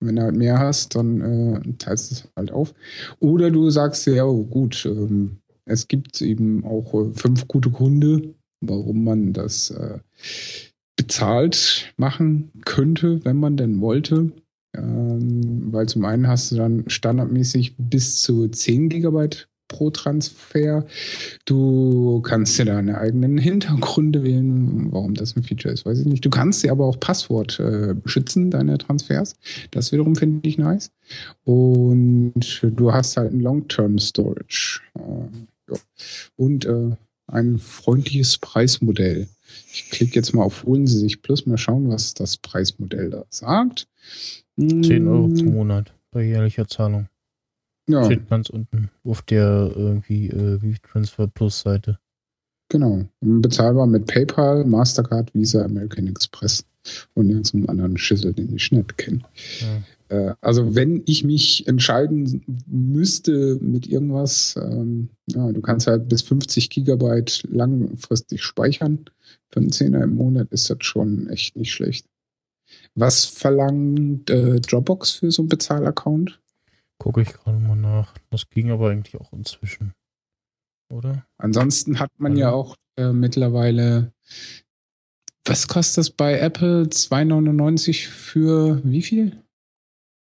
Wenn 0.00 0.16
du 0.16 0.22
halt 0.22 0.36
mehr 0.36 0.58
hast, 0.58 0.94
dann 0.96 1.20
äh, 1.20 1.72
teilst 1.78 2.10
du 2.10 2.14
es 2.14 2.28
halt 2.36 2.52
auf. 2.52 2.74
Oder 3.20 3.50
du 3.50 3.70
sagst 3.70 4.06
ja, 4.06 4.24
oh, 4.24 4.44
gut, 4.44 4.84
ähm, 4.84 5.38
es 5.64 5.88
gibt 5.88 6.20
eben 6.20 6.64
auch 6.64 6.92
äh, 6.94 7.14
fünf 7.14 7.48
gute 7.48 7.70
Gründe, 7.70 8.34
warum 8.60 9.04
man 9.04 9.32
das 9.32 9.70
äh, 9.70 9.98
bezahlt 10.96 11.92
machen 11.96 12.50
könnte, 12.64 13.24
wenn 13.24 13.38
man 13.38 13.56
denn 13.56 13.80
wollte. 13.80 14.32
Ähm, 14.74 15.72
weil 15.72 15.86
zum 15.86 16.04
einen 16.04 16.28
hast 16.28 16.52
du 16.52 16.56
dann 16.56 16.84
standardmäßig 16.86 17.76
bis 17.78 18.20
zu 18.22 18.48
10 18.48 18.88
Gigabyte 18.88 19.48
pro 19.68 19.90
Transfer. 19.90 20.86
Du 21.44 22.20
kannst 22.20 22.58
dir 22.58 22.64
deine 22.64 22.98
eigenen 22.98 23.38
Hintergründe 23.38 24.22
wählen, 24.22 24.92
warum 24.92 25.14
das 25.14 25.36
ein 25.36 25.42
Feature 25.42 25.72
ist, 25.72 25.84
weiß 25.84 26.00
ich 26.00 26.06
nicht. 26.06 26.24
Du 26.24 26.30
kannst 26.30 26.62
dir 26.62 26.70
aber 26.70 26.86
auch 26.86 27.00
Passwort 27.00 27.58
äh, 27.60 27.94
schützen, 28.04 28.50
deine 28.50 28.78
Transfers. 28.78 29.34
Das 29.70 29.92
wiederum 29.92 30.16
finde 30.16 30.48
ich 30.48 30.58
nice. 30.58 30.90
Und 31.44 32.60
du 32.62 32.92
hast 32.92 33.16
halt 33.16 33.32
ein 33.32 33.40
Long-Term 33.40 33.98
Storage. 33.98 34.80
Äh, 34.96 35.72
ja. 35.72 35.78
Und 36.36 36.66
äh, 36.66 36.90
ein 37.26 37.58
freundliches 37.58 38.38
Preismodell. 38.38 39.28
Ich 39.72 39.90
klicke 39.90 40.14
jetzt 40.14 40.34
mal 40.34 40.44
auf 40.44 40.64
Holen 40.64 40.86
Sie 40.86 40.98
sich 40.98 41.22
Plus, 41.22 41.46
mal 41.46 41.58
schauen, 41.58 41.88
was 41.88 42.14
das 42.14 42.36
Preismodell 42.36 43.10
da 43.10 43.24
sagt. 43.30 43.88
10 44.58 45.08
Euro 45.08 45.28
pro 45.28 45.44
Monat 45.50 45.94
bei 46.10 46.22
jährlicher 46.24 46.66
Zahlung. 46.68 47.08
Ja, 47.88 48.04
Steht 48.04 48.28
ganz 48.30 48.48
unten 48.48 48.90
auf 49.04 49.22
der 49.22 49.72
irgendwie 49.74 50.28
äh, 50.28 50.74
Transfer 50.82 51.26
Plus 51.26 51.60
Seite. 51.60 51.98
genau. 52.70 53.04
Bezahlbar 53.20 53.86
mit 53.86 54.06
PayPal, 54.06 54.64
Mastercard, 54.64 55.34
Visa, 55.34 55.62
American 55.64 56.06
Express 56.06 56.64
und 57.14 57.28
irgendeinem 57.28 57.68
anderen 57.68 57.98
Schüssel, 57.98 58.32
den 58.32 58.54
ich 58.54 58.72
nicht 58.72 58.96
kenne. 58.96 59.20
Ja. 59.60 59.82
Äh, 60.08 60.34
also 60.40 60.74
wenn 60.74 61.02
ich 61.06 61.24
mich 61.24 61.66
entscheiden 61.66 62.42
müsste 62.66 63.58
mit 63.60 63.86
irgendwas, 63.86 64.54
ähm, 64.56 65.10
ja, 65.26 65.50
du 65.52 65.60
kannst 65.60 65.86
halt 65.86 66.08
bis 66.08 66.22
50 66.22 66.70
Gigabyte 66.70 67.46
langfristig 67.50 68.42
speichern. 68.42 69.04
Für 69.50 69.60
einen 69.60 69.72
Zehner 69.72 70.02
im 70.02 70.14
Monat 70.14 70.48
ist 70.52 70.70
das 70.70 70.78
schon 70.80 71.28
echt 71.28 71.56
nicht 71.56 71.72
schlecht. 71.72 72.06
Was 72.94 73.24
verlangt 73.26 74.30
äh, 74.30 74.60
Dropbox 74.60 75.12
für 75.12 75.30
so 75.30 75.42
einen 75.42 75.48
Bezahlaccount? 75.48 76.40
Gucke 76.98 77.22
ich 77.22 77.32
gerade 77.32 77.58
mal 77.58 77.74
nach. 77.76 78.14
Das 78.30 78.48
ging 78.50 78.70
aber 78.70 78.90
eigentlich 78.90 79.20
auch 79.20 79.32
inzwischen. 79.32 79.92
Oder? 80.92 81.26
Ansonsten 81.38 81.98
hat 81.98 82.10
man 82.18 82.36
ja 82.36 82.46
Also- 82.48 82.56
auch 82.58 82.76
äh, 82.96 83.12
mittlerweile, 83.12 84.12
was 85.44 85.66
kostet 85.66 85.98
das 85.98 86.10
bei 86.10 86.38
Apple? 86.38 86.84
2,99 86.88 88.06
für 88.08 88.80
wie 88.84 89.02
viel? 89.02 89.42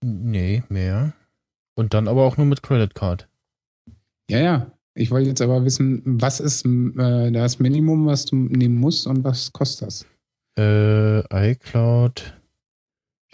Nee, 0.03 0.62
mehr. 0.69 1.12
Und 1.75 1.95
dann 1.95 2.09
aber 2.09 2.23
auch 2.25 2.37
nur 2.38 2.47
mit 2.47 2.62
Credit 2.62 2.95
Card. 2.95 3.29
Ja, 4.31 4.38
ja. 4.41 4.73
Ich 4.95 5.11
wollte 5.11 5.29
jetzt 5.31 5.41
aber 5.41 5.65
wissen, 5.65 6.03
was 6.05 6.38
ist 6.41 6.67
äh, 6.67 7.31
das 7.31 7.59
Minimum, 7.59 8.07
was 8.07 8.25
du 8.27 8.37
nehmen 8.37 8.77
musst 8.77 9.07
und 9.07 9.25
was 9.25 9.53
kostet 9.53 9.87
das? 9.88 10.07
Äh, 10.59 11.51
iCloud, 11.53 12.35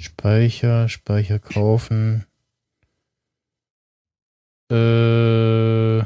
Speicher, 0.01 0.89
Speicher 0.89 1.39
kaufen. 1.39 2.25
Äh, 4.71 6.01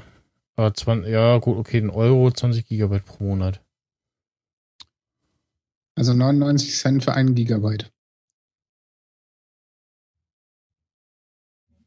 ah, 0.57 0.73
20, 0.75 1.11
ja, 1.11 1.39
gut, 1.39 1.59
okay, 1.59 1.79
ein 1.79 1.91
Euro, 1.91 2.31
20 2.31 2.67
Gigabyte 2.67 3.05
pro 3.05 3.25
Monat. 3.25 3.63
Also 5.95 6.15
99 6.15 6.77
Cent 6.77 7.05
für 7.05 7.13
einen 7.13 7.35
Gigabyte. 7.35 7.93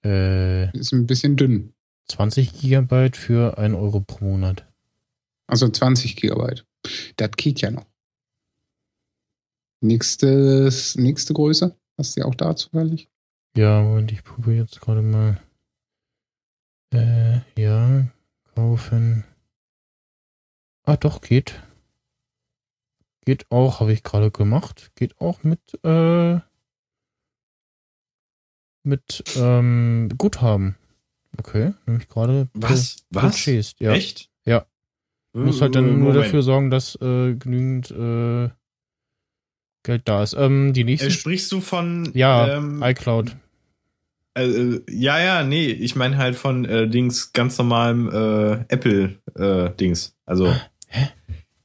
Äh, 0.04 0.78
Ist 0.78 0.92
ein 0.92 1.08
bisschen 1.08 1.36
dünn. 1.36 1.74
20 2.10 2.54
Gigabyte 2.54 3.18
für 3.18 3.58
1 3.58 3.74
Euro 3.74 4.02
pro 4.02 4.26
Monat. 4.26 4.72
Also 5.48 5.68
20 5.68 6.16
Gigabyte. 6.16 6.68
Das 7.16 7.32
geht 7.32 7.62
ja 7.62 7.72
noch. 7.72 7.88
Nächstes, 9.82 10.96
nächste 10.96 11.34
Größe? 11.34 11.76
Hast 11.98 12.16
du 12.16 12.22
die 12.22 12.26
auch 12.26 12.36
da 12.36 12.56
zufällig? 12.56 13.10
Ja, 13.56 13.82
Moment, 13.82 14.12
ich 14.12 14.24
probiere 14.24 14.58
jetzt 14.58 14.82
gerade 14.82 15.02
mal. 15.02 15.40
Äh, 16.94 17.40
ja, 17.58 18.06
kaufen. 18.54 19.24
Ah, 20.84 20.98
doch, 20.98 21.22
geht. 21.22 21.62
Geht 23.26 23.50
auch, 23.50 23.80
habe 23.80 23.94
ich 23.94 24.04
gerade 24.04 24.30
gemacht. 24.30 24.92
Geht 24.96 25.20
auch 25.20 25.44
mit, 25.44 25.60
äh, 25.84 26.40
mit, 28.84 29.24
ähm, 29.36 30.10
Guthaben. 30.18 30.76
Okay, 31.38 31.74
nämlich 31.86 32.08
gerade. 32.08 32.50
Was? 32.54 33.06
Was? 33.10 33.24
purchased, 33.24 33.80
Ja. 33.80 33.94
Echt? 33.94 34.30
Ja. 34.46 34.66
Muss 35.34 35.60
halt 35.62 35.76
dann 35.76 35.86
Äh, 35.86 35.92
nur 35.92 36.00
Moment. 36.00 36.18
dafür 36.26 36.44
sorgen, 36.44 36.70
dass 36.70 36.96
äh, 37.02 37.36
genügend 37.36 37.92
äh, 37.92 38.50
Geld 39.86 40.04
da 40.06 40.24
ist. 40.24 40.34
Ähm, 40.34 40.74
die 40.74 40.84
nächste. 40.84 41.08
Äh, 41.08 41.12
sprichst 41.12 41.52
du 41.52 41.62
von 41.62 42.12
ja, 42.14 42.58
ähm, 42.58 42.82
iCloud. 42.84 43.36
äh, 44.38 44.44
äh, 44.46 44.82
ja, 44.90 45.20
ja, 45.20 45.44
nee, 45.44 45.68
ich 45.68 45.96
meine 45.96 46.18
halt 46.18 46.36
von 46.36 46.66
äh, 46.66 46.88
Dings 46.88 47.32
ganz 47.34 47.58
normalem 47.58 48.10
äh, 48.10 48.66
Apple 48.68 49.18
äh, 49.36 49.70
Dings. 49.76 50.16
Also 50.26 50.54
Hä? 50.88 51.08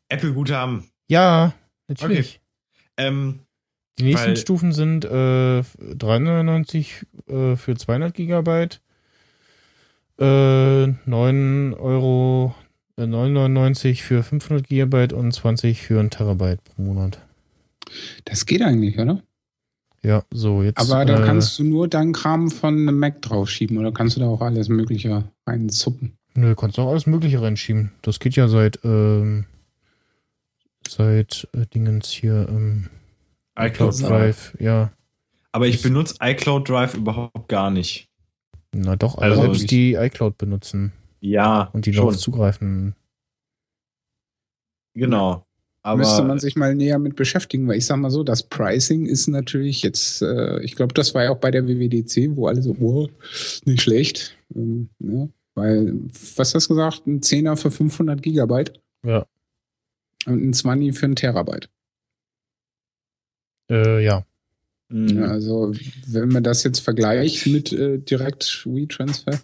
Apple 0.09 0.33
Guthaben. 0.33 0.85
Ja, 1.09 1.52
natürlich. 1.88 2.40
Ähm, 2.96 3.40
Die 3.98 4.04
nächsten 4.04 4.37
Stufen 4.37 4.72
sind 4.72 5.04
äh, 5.04 5.62
399 5.94 7.06
äh, 7.28 7.56
für 7.56 7.74
200 7.76 8.14
Gigabyte, 8.14 8.80
äh, 10.20 10.87
9 10.87 11.74
Euro, 11.74 12.54
äh, 12.96 13.02
9,99 13.02 14.02
für 14.02 14.22
500 14.22 14.66
Gigabyte 14.66 15.12
und 15.12 15.33
20 15.33 15.80
für 15.80 15.98
ein 16.00 16.11
Terabyte 16.11 16.62
pro 16.64 16.83
Monat. 16.83 17.20
Das 18.24 18.46
geht 18.46 18.62
eigentlich, 18.62 18.98
oder? 18.98 19.22
Ja, 20.03 20.24
so 20.33 20.62
jetzt. 20.62 20.79
Aber 20.79 21.05
da 21.05 21.22
äh, 21.22 21.26
kannst 21.26 21.59
du 21.59 21.64
nur 21.64 21.87
deinen 21.88 22.12
Kram 22.12 22.50
von 22.50 22.74
einem 22.74 22.98
Mac 22.98 23.20
draufschieben 23.22 23.76
oder 23.79 23.92
kannst 23.92 24.16
du 24.16 24.20
da 24.20 24.26
auch 24.29 24.40
alles 24.40 24.68
Mögliche 24.68 25.31
reinzuppen? 25.46 26.16
Nö, 26.35 26.55
kannst 26.55 26.79
auch 26.79 26.88
alles 26.88 27.07
Mögliche 27.07 27.42
reinschieben. 27.42 27.92
Das 28.03 28.18
geht 28.20 28.37
ja 28.37 28.48
seit 28.48 28.79
ähm, 28.85 29.44
seit 30.88 31.48
äh, 31.53 31.66
Dingens 31.66 32.09
hier 32.09 32.46
ähm, 32.48 32.88
iCloud 33.59 34.00
Drive. 34.00 34.09
Drive. 34.53 34.57
Ja, 34.61 34.90
Aber 35.53 35.66
ich 35.66 35.83
benutze 35.83 36.14
iCloud 36.20 36.68
Drive 36.68 36.94
überhaupt 36.94 37.48
gar 37.48 37.70
nicht. 37.70 38.09
na 38.72 38.96
doch, 38.96 39.18
Also 39.18 39.44
Apps, 39.44 39.62
ich- 39.62 39.66
die 39.66 39.94
iCloud 39.94 40.38
benutzen 40.38 40.92
Ja, 41.20 41.64
und 41.72 41.85
die 41.85 41.92
schon. 41.92 42.07
darauf 42.07 42.16
zugreifen. 42.18 42.94
Genau. 44.94 45.44
Aber 45.83 45.99
Müsste 45.99 46.23
man 46.23 46.38
sich 46.38 46.57
mal 46.57 46.75
näher 46.75 46.99
mit 46.99 47.16
beschäftigen, 47.16 47.66
weil 47.66 47.79
ich 47.79 47.87
sag 47.87 47.97
mal 47.97 48.11
so, 48.11 48.23
das 48.23 48.43
Pricing 48.43 49.07
ist 49.07 49.29
natürlich 49.29 49.83
jetzt, 49.83 50.21
äh, 50.21 50.61
ich 50.62 50.77
glaube, 50.77 50.93
das 50.93 51.14
war 51.14 51.25
ja 51.25 51.31
auch 51.31 51.38
bei 51.38 51.51
der 51.51 51.66
WWDC, 51.66 52.37
wo 52.37 52.49
alle 52.49 52.61
so, 52.61 52.77
oh, 52.81 53.09
nicht 53.64 53.81
schlecht. 53.81 54.37
Ähm, 54.55 54.90
ja, 54.99 55.29
weil, 55.55 55.95
was 56.37 56.55
hast 56.55 56.69
du 56.69 56.75
gesagt? 56.75 57.07
Ein 57.07 57.23
Zehner 57.23 57.57
für 57.57 57.71
500 57.71 58.23
Gigabyte 58.23 58.79
Ja. 59.07 59.25
und 60.27 60.51
ein 60.51 60.53
20 60.53 60.95
für 60.99 61.07
ein 61.07 61.16
Terabyte. 61.16 61.71
Äh, 63.71 64.05
ja. 64.05 64.27
Mhm. 64.90 65.09
Ja, 65.09 65.25
also, 65.29 65.73
wenn 66.09 66.29
man 66.29 66.43
das 66.43 66.62
jetzt 66.62 66.81
vergleicht 66.81 67.47
mit 67.47 67.73
äh, 67.73 67.99
direkt 67.99 68.66
WeTransfer, 68.66 69.40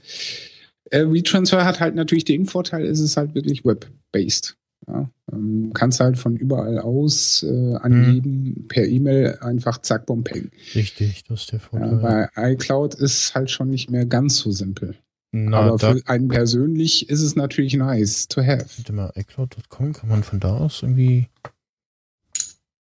äh, 0.91 1.07
WeTransfer 1.07 1.65
hat 1.65 1.81
halt 1.81 1.95
natürlich 1.95 2.25
den 2.25 2.45
Vorteil, 2.45 2.85
ist 2.85 3.01
es 3.01 3.17
halt 3.17 3.35
wirklich 3.35 3.65
web-based. 3.65 4.57
Ja, 4.89 5.11
ähm, 5.33 5.73
kannst 5.75 5.99
halt 6.01 6.17
von 6.17 6.37
überall 6.37 6.79
aus 6.79 7.43
äh, 7.43 7.75
angeben, 7.77 8.67
per 8.69 8.87
E-Mail 8.87 9.39
einfach 9.41 9.79
zack, 9.83 10.07
bom, 10.07 10.23
peng. 10.23 10.51
Richtig, 10.75 11.25
das 11.25 11.41
ist 11.41 11.53
der 11.53 11.59
Ja, 11.59 11.65
Vorteil. 11.65 12.29
bei 12.37 12.53
iCloud 12.53 12.95
ist 12.95 13.35
halt 13.35 13.51
schon 13.51 13.69
nicht 13.71 13.91
mehr 13.91 14.07
ganz 14.07 14.37
so 14.37 14.53
simpel. 14.53 14.97
Na, 15.33 15.59
Aber 15.59 15.79
für 15.79 16.01
einen 16.07 16.29
persönlich 16.29 17.09
ist 17.11 17.21
es 17.21 17.35
natürlich 17.35 17.75
nice 17.75 18.29
to 18.29 18.43
have. 18.43 18.67
warte 18.79 18.93
mal, 18.93 19.13
iCloud.com 19.17 19.93
kann 19.93 20.09
man 20.09 20.23
von 20.23 20.39
da 20.41 20.57
aus 20.57 20.83
irgendwie 20.83 21.29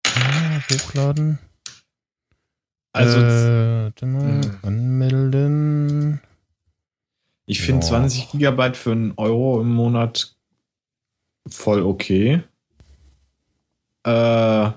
ah, 0.07 0.61
hochladen. 0.73 1.39
Also 2.93 3.19
äh, 3.19 3.83
warte 3.85 4.07
mal, 4.07 4.41
Hm. 4.43 4.51
anmelden. 4.63 6.21
ich 7.47 7.61
finde 7.61 7.83
ja. 7.85 7.89
20 7.91 8.31
Gigabyte 8.33 8.77
für 8.77 8.93
einen 8.93 9.13
Euro 9.17 9.61
im 9.61 9.69
Monat 9.73 10.35
voll 11.49 11.83
okay. 11.83 12.43
Äh, 14.05 14.71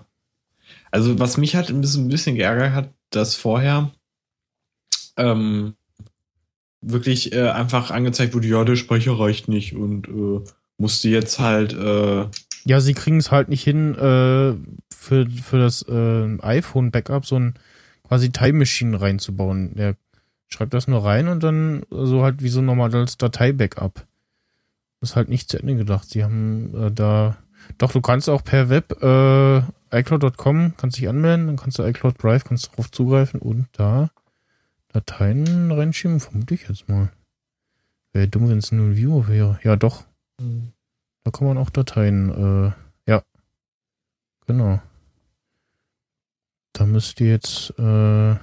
also 0.92 1.20
was 1.20 1.38
mich 1.38 1.56
halt 1.56 1.70
ein 1.70 1.82
bisschen, 1.82 2.06
ein 2.06 2.10
bisschen 2.10 2.36
geärgert 2.36 2.74
hat, 2.74 2.94
dass 3.10 3.36
vorher 3.36 3.92
ähm, 5.18 5.76
wirklich 6.82 7.34
äh, 7.34 7.50
einfach 7.50 7.92
angezeigt 7.92 8.34
wurde, 8.34 8.48
ja, 8.48 8.64
der 8.64 8.76
Speicher 8.76 9.18
reicht 9.18 9.48
nicht 9.48 9.76
und 9.76 10.08
äh, 10.08 10.44
musste 10.78 11.10
jetzt 11.10 11.40
halt 11.40 11.74
äh, 11.74 12.28
Ja, 12.66 12.80
sie 12.82 12.94
kriegen 12.94 13.18
es 13.18 13.32
halt 13.32 13.50
nicht 13.50 13.64
hin, 13.64 13.96
äh, 13.96 14.56
für, 14.94 15.30
für 15.30 15.60
das 15.60 15.84
äh, 15.88 16.38
iPhone-Backup 16.42 17.26
so 17.26 17.38
ein 17.38 17.54
quasi 18.08 18.32
Time 18.32 18.60
Machine 18.60 19.00
reinzubauen. 19.00 19.76
Der 19.76 19.96
schreibt 20.48 20.74
das 20.74 20.88
nur 20.88 21.04
rein 21.04 21.28
und 21.28 21.44
dann 21.44 21.84
so 21.90 22.24
halt 22.24 22.44
wie 22.44 22.50
so 22.50 22.60
ein 22.60 22.66
normales 22.66 23.18
Datei-Backup. 23.18 24.06
Das 25.04 25.10
ist 25.10 25.16
halt 25.18 25.28
nicht 25.28 25.50
zu 25.50 25.60
Ende 25.60 25.76
gedacht. 25.76 26.10
Sie 26.10 26.24
haben 26.24 26.74
äh, 26.82 26.90
da. 26.90 27.36
Doch, 27.78 27.92
du 27.92 28.00
kannst 28.00 28.30
auch 28.30 28.42
per 28.42 28.70
Web 28.70 29.04
äh, 29.04 29.58
iCloud.com, 29.92 30.76
kannst 30.78 30.98
dich 30.98 31.10
anmelden, 31.10 31.48
dann 31.48 31.58
kannst 31.58 31.78
du 31.78 31.84
iCloud 31.84 32.24
Drive, 32.24 32.46
kannst 32.46 32.72
darauf 32.72 32.90
zugreifen 32.90 33.42
und 33.42 33.68
da 33.74 34.12
Dateien 34.94 35.74
reinschieben, 35.74 36.22
vermute 36.22 36.54
ich 36.54 36.70
jetzt 36.70 36.88
mal. 36.88 37.12
Wäre 38.14 38.30
dumm, 38.30 38.48
wenn 38.48 38.60
es 38.60 38.72
nur 38.72 38.86
ein 38.86 38.96
Viewer 38.96 39.28
wäre. 39.28 39.60
Ja, 39.62 39.76
doch. 39.76 40.06
Da 40.38 41.32
kann 41.32 41.48
man 41.48 41.58
auch 41.58 41.70
Dateien, 41.70 42.30
äh, 42.30 42.72
ja. 43.12 43.24
Genau. 44.48 44.82
Da 46.72 46.86
müsst 46.86 47.20
ihr 47.20 47.28
jetzt, 47.28 47.78
äh, 47.78 48.36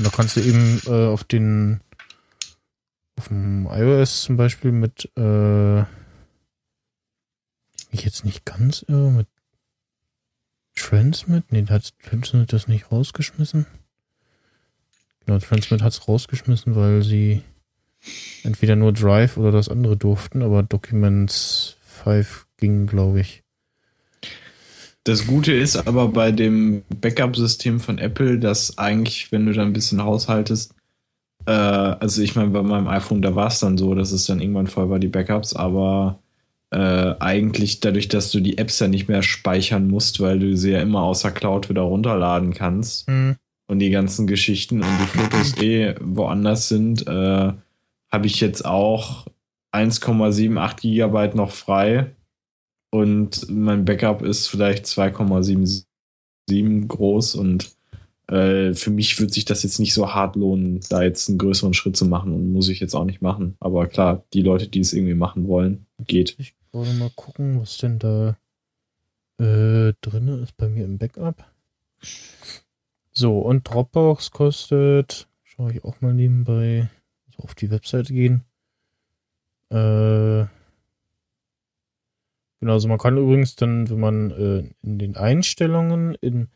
Und 0.00 0.06
da 0.06 0.10
kannst 0.16 0.34
du 0.36 0.40
eben 0.40 0.80
äh, 0.86 1.08
auf 1.08 1.24
den, 1.24 1.82
auf 3.18 3.28
dem 3.28 3.66
iOS 3.66 4.22
zum 4.22 4.38
Beispiel 4.38 4.72
mit, 4.72 5.10
äh, 5.18 5.80
ich 7.90 8.02
jetzt 8.02 8.24
nicht 8.24 8.46
ganz 8.46 8.82
irre, 8.88 9.10
mit 9.10 9.26
Transmit? 10.74 11.52
Nee, 11.52 11.66
hat 11.66 11.92
Transmit 12.02 12.50
das 12.50 12.66
nicht 12.66 12.90
rausgeschmissen. 12.90 13.66
Genau, 15.26 15.38
Transmit 15.38 15.82
hat 15.82 15.92
es 15.92 16.08
rausgeschmissen, 16.08 16.76
weil 16.76 17.02
sie 17.02 17.42
entweder 18.42 18.76
nur 18.76 18.94
Drive 18.94 19.36
oder 19.36 19.52
das 19.52 19.68
andere 19.68 19.98
durften, 19.98 20.40
aber 20.42 20.62
Documents 20.62 21.76
5 22.04 22.46
ging, 22.56 22.86
glaube 22.86 23.20
ich. 23.20 23.42
Das 25.04 25.26
Gute 25.26 25.52
ist 25.52 25.76
aber 25.76 26.08
bei 26.08 26.30
dem 26.30 26.82
Backup-System 27.00 27.80
von 27.80 27.98
Apple, 27.98 28.38
dass 28.38 28.76
eigentlich, 28.76 29.32
wenn 29.32 29.46
du 29.46 29.52
da 29.52 29.62
ein 29.62 29.72
bisschen 29.72 30.04
haushaltest, 30.04 30.74
äh, 31.46 31.52
also 31.52 32.20
ich 32.20 32.36
meine, 32.36 32.50
bei 32.50 32.62
meinem 32.62 32.86
iPhone, 32.88 33.22
da 33.22 33.34
war 33.34 33.46
es 33.48 33.60
dann 33.60 33.78
so, 33.78 33.94
dass 33.94 34.12
es 34.12 34.26
dann 34.26 34.40
irgendwann 34.40 34.66
voll 34.66 34.90
war, 34.90 34.98
die 34.98 35.08
Backups, 35.08 35.56
aber 35.56 36.18
äh, 36.70 37.14
eigentlich 37.18 37.80
dadurch, 37.80 38.08
dass 38.08 38.30
du 38.30 38.40
die 38.40 38.58
Apps 38.58 38.78
ja 38.78 38.88
nicht 38.88 39.08
mehr 39.08 39.22
speichern 39.22 39.88
musst, 39.88 40.20
weil 40.20 40.38
du 40.38 40.56
sie 40.56 40.72
ja 40.72 40.80
immer 40.80 41.02
außer 41.02 41.30
Cloud 41.30 41.68
wieder 41.68 41.82
runterladen 41.82 42.52
kannst 42.52 43.06
Hm. 43.08 43.36
und 43.68 43.78
die 43.78 43.90
ganzen 43.90 44.26
Geschichten 44.26 44.82
und 44.82 44.98
die 45.00 45.18
Fotos 45.18 45.56
eh 45.62 45.94
woanders 46.00 46.68
sind, 46.68 47.06
äh, 47.08 47.52
habe 48.12 48.26
ich 48.26 48.40
jetzt 48.40 48.64
auch 48.66 49.26
1,78 49.72 50.80
Gigabyte 50.80 51.34
noch 51.34 51.52
frei 51.52 52.14
und 52.90 53.48
mein 53.48 53.84
Backup 53.84 54.22
ist 54.22 54.48
vielleicht 54.48 54.86
2,77 54.86 55.84
groß 56.86 57.36
und 57.36 57.70
äh, 58.26 58.74
für 58.74 58.90
mich 58.90 59.20
wird 59.20 59.32
sich 59.32 59.44
das 59.44 59.62
jetzt 59.62 59.80
nicht 59.80 59.94
so 59.94 60.14
hart 60.14 60.36
lohnen, 60.36 60.80
da 60.88 61.02
jetzt 61.02 61.28
einen 61.28 61.38
größeren 61.38 61.74
Schritt 61.74 61.96
zu 61.96 62.06
machen 62.06 62.32
und 62.32 62.52
muss 62.52 62.68
ich 62.68 62.80
jetzt 62.80 62.94
auch 62.94 63.04
nicht 63.04 63.22
machen. 63.22 63.56
Aber 63.60 63.86
klar, 63.86 64.24
die 64.32 64.42
Leute, 64.42 64.68
die 64.68 64.80
es 64.80 64.92
irgendwie 64.92 65.14
machen 65.14 65.48
wollen, 65.48 65.86
geht. 66.06 66.36
Ich 66.38 66.54
wollte 66.72 66.94
mal 66.94 67.10
gucken, 67.14 67.60
was 67.60 67.78
denn 67.78 67.98
da 67.98 68.36
äh, 69.38 69.92
drin 70.00 70.28
ist 70.42 70.56
bei 70.56 70.68
mir 70.68 70.84
im 70.84 70.98
Backup. 70.98 71.44
So, 73.12 73.40
und 73.40 73.68
Dropbox 73.68 74.30
kostet, 74.30 75.28
schaue 75.42 75.72
ich 75.72 75.84
auch 75.84 76.00
mal 76.00 76.14
nebenbei, 76.14 76.88
also 77.26 77.42
auf 77.42 77.54
die 77.54 77.70
Webseite 77.70 78.12
gehen. 78.12 78.44
Äh, 79.70 80.46
genau, 82.60 82.74
also 82.74 82.88
man 82.88 82.98
kann 82.98 83.16
übrigens 83.16 83.56
dann, 83.56 83.90
wenn 83.90 84.00
man 84.00 84.30
äh, 84.30 84.64
in 84.82 84.98
den 84.98 85.16
Einstellungen 85.16 86.14
in 86.20 86.48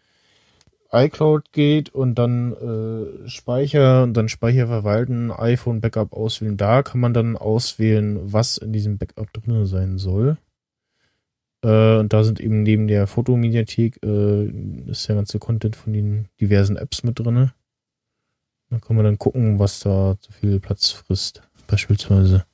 iCloud 0.95 1.53
geht 1.53 1.91
und 1.91 2.15
dann 2.15 2.53
äh, 2.53 3.29
Speicher 3.29 4.05
und 4.05 4.15
dann 4.15 4.29
Speicher 4.29 4.69
verwalten, 4.69 5.33
iPhone 5.33 5.81
Backup 5.81 6.13
auswählen. 6.13 6.57
Da 6.57 6.83
kann 6.83 7.01
man 7.01 7.13
dann 7.13 7.37
auswählen, 7.37 8.33
was 8.33 8.59
in 8.59 8.73
diesem 8.73 8.99
Backup 8.99 9.33
drin 9.33 9.67
sein 9.67 9.99
soll. 9.99 10.39
Äh, 11.63 11.97
und 11.99 12.13
da 12.13 12.23
sind 12.23 12.41
eben 12.41 12.63
neben 12.63 12.87
der 12.87 13.07
Fotomediathek 13.07 13.99
äh, 14.05 14.45
ist 14.89 15.09
der 15.09 15.17
ganze 15.17 15.39
Content 15.39 15.75
von 15.77 15.93
den 15.93 16.29
diversen 16.41 16.77
Apps 16.77 17.03
mit 17.03 17.19
drin. 17.19 17.51
Da 18.71 18.79
kann 18.79 18.97
man 18.97 19.05
dann 19.05 19.19
gucken, 19.19 19.59
was 19.59 19.81
da 19.81 20.17
zu 20.21 20.33
viel 20.33 20.61
Platz 20.61 20.91
frisst, 20.91 21.43
beispielsweise. 21.67 22.45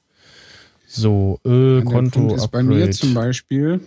So, 0.93 1.39
äh, 1.45 1.83
Konto 1.83 2.19
Punkt 2.19 2.37
ist 2.37 2.49
bei 2.49 2.65
mir 2.65 2.91
zum 2.91 3.15
Beispiel, 3.15 3.81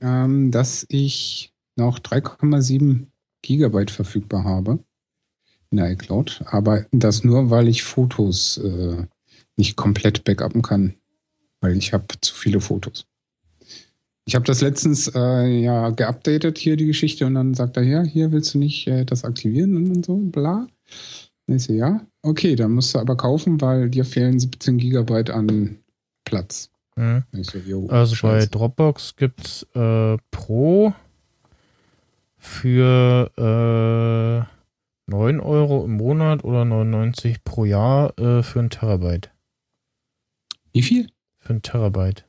ähm, 0.00 0.50
dass 0.50 0.84
ich 0.88 1.52
noch 1.76 2.00
3,7 2.00 3.06
Gigabyte 3.42 3.92
verfügbar 3.92 4.42
habe 4.42 4.80
in 5.70 5.76
der 5.76 5.92
iCloud, 5.92 6.42
aber 6.46 6.84
das 6.90 7.22
nur, 7.22 7.50
weil 7.50 7.68
ich 7.68 7.84
Fotos 7.84 8.58
äh, 8.58 9.06
nicht 9.56 9.76
komplett 9.76 10.24
backuppen 10.24 10.62
kann, 10.62 10.94
weil 11.60 11.76
ich 11.76 11.92
habe 11.92 12.06
zu 12.20 12.34
viele 12.34 12.60
Fotos. 12.60 13.06
Ich 14.24 14.34
habe 14.34 14.44
das 14.44 14.60
letztens 14.60 15.06
äh, 15.14 15.46
ja 15.62 15.90
geupdatet 15.90 16.58
hier 16.58 16.76
die 16.76 16.86
Geschichte 16.86 17.24
und 17.24 17.34
dann 17.34 17.54
sagt 17.54 17.76
er 17.76 17.84
ja, 17.84 18.02
hier 18.02 18.32
willst 18.32 18.54
du 18.54 18.58
nicht 18.58 18.88
äh, 18.88 19.04
das 19.04 19.22
aktivieren 19.22 19.76
und 19.76 20.04
so 20.04 20.16
bla. 20.16 20.66
Und 21.46 21.54
ich 21.54 21.62
so 21.62 21.72
ja, 21.72 22.04
okay, 22.22 22.56
dann 22.56 22.72
musst 22.72 22.96
du 22.96 22.98
aber 22.98 23.16
kaufen, 23.16 23.60
weil 23.60 23.90
dir 23.90 24.04
fehlen 24.04 24.40
17 24.40 24.78
Gigabyte 24.78 25.30
an 25.30 25.78
Platz. 26.28 26.70
Hm. 26.96 27.24
So, 27.32 27.58
jo, 27.58 27.86
Also 27.88 28.16
bei. 28.22 28.46
Dropbox 28.46 29.16
gibt's 29.16 29.62
äh, 29.74 30.16
Pro 30.30 30.92
für 32.36 33.30
äh, 33.36 35.10
9 35.10 35.40
Euro 35.40 35.84
im 35.84 35.96
Monat 35.96 36.44
oder 36.44 36.64
99 36.64 37.42
pro 37.44 37.64
Jahr 37.64 38.18
äh, 38.18 38.42
für 38.42 38.60
ein 38.60 38.70
Terabyte. 38.70 39.30
Wie 40.72 40.82
viel? 40.82 41.08
Für 41.38 41.54
ein 41.54 41.62
Terabyte. 41.62 42.24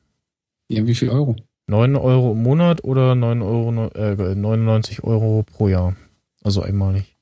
Ja, 0.68 0.86
wie 0.86 0.94
viel 0.94 1.10
Euro? 1.10 1.36
9 1.66 1.94
Euro 1.96 2.32
im 2.32 2.42
Monat 2.42 2.82
oder 2.84 3.14
9 3.14 3.42
Euro, 3.42 3.70
neu- 3.70 3.88
äh, 3.94 4.34
99 4.34 5.04
Euro 5.04 5.44
pro 5.44 5.68
Jahr. 5.68 5.96
Also 6.42 6.62
einmalig. 6.62 7.16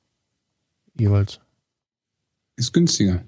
Jeweils. 0.98 1.40
Ist 2.56 2.72
günstiger. 2.72 3.24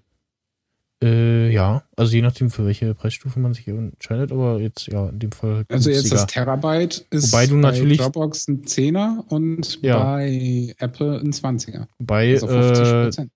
Äh, 1.03 1.51
ja, 1.51 1.83
also 1.97 2.15
je 2.15 2.21
nachdem, 2.21 2.51
für 2.51 2.67
welche 2.67 2.95
Preisstufe 2.95 3.41
man 3.41 3.55
sich 3.55 3.67
entscheidet, 3.69 4.33
aber 4.33 4.59
jetzt 4.61 4.87
ja, 4.87 5.09
in 5.09 5.19
dem 5.19 5.33
Fall. 5.33 5.65
Also 5.71 5.89
jetzt 5.91 6.13
das 6.13 6.27
Terabyte 6.27 7.07
ist 7.11 7.33
Wobei 7.33 7.47
du 7.47 7.57
natürlich- 7.57 7.97
bei 7.99 8.05
Dropbox 8.05 8.49
ein 8.49 8.65
10er 8.67 9.25
und 9.29 9.81
Ja. 9.83 10.03
bei 10.03 10.75
Apple 10.79 11.19
ein 11.21 11.33
20er. 11.33 11.87
Wobei 11.99 12.35
Also 12.35 12.49
50 12.49 12.87
äh, 12.87 13.03
Prozent. 13.05 13.31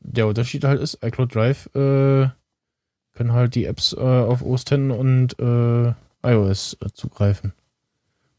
der 0.00 0.26
Unterschied 0.26 0.64
halt 0.64 0.80
ist, 0.80 0.98
iCloud 1.04 1.32
Drive 1.34 1.66
äh, 1.76 2.28
können 3.14 3.32
halt 3.32 3.54
die 3.54 3.66
Apps 3.66 3.92
äh, 3.92 3.98
auf 4.00 4.42
OS 4.42 4.62
X 4.62 4.72
und 4.72 5.38
äh, 5.38 5.92
iOS 6.24 6.76
äh, 6.84 6.88
zugreifen. 6.94 7.52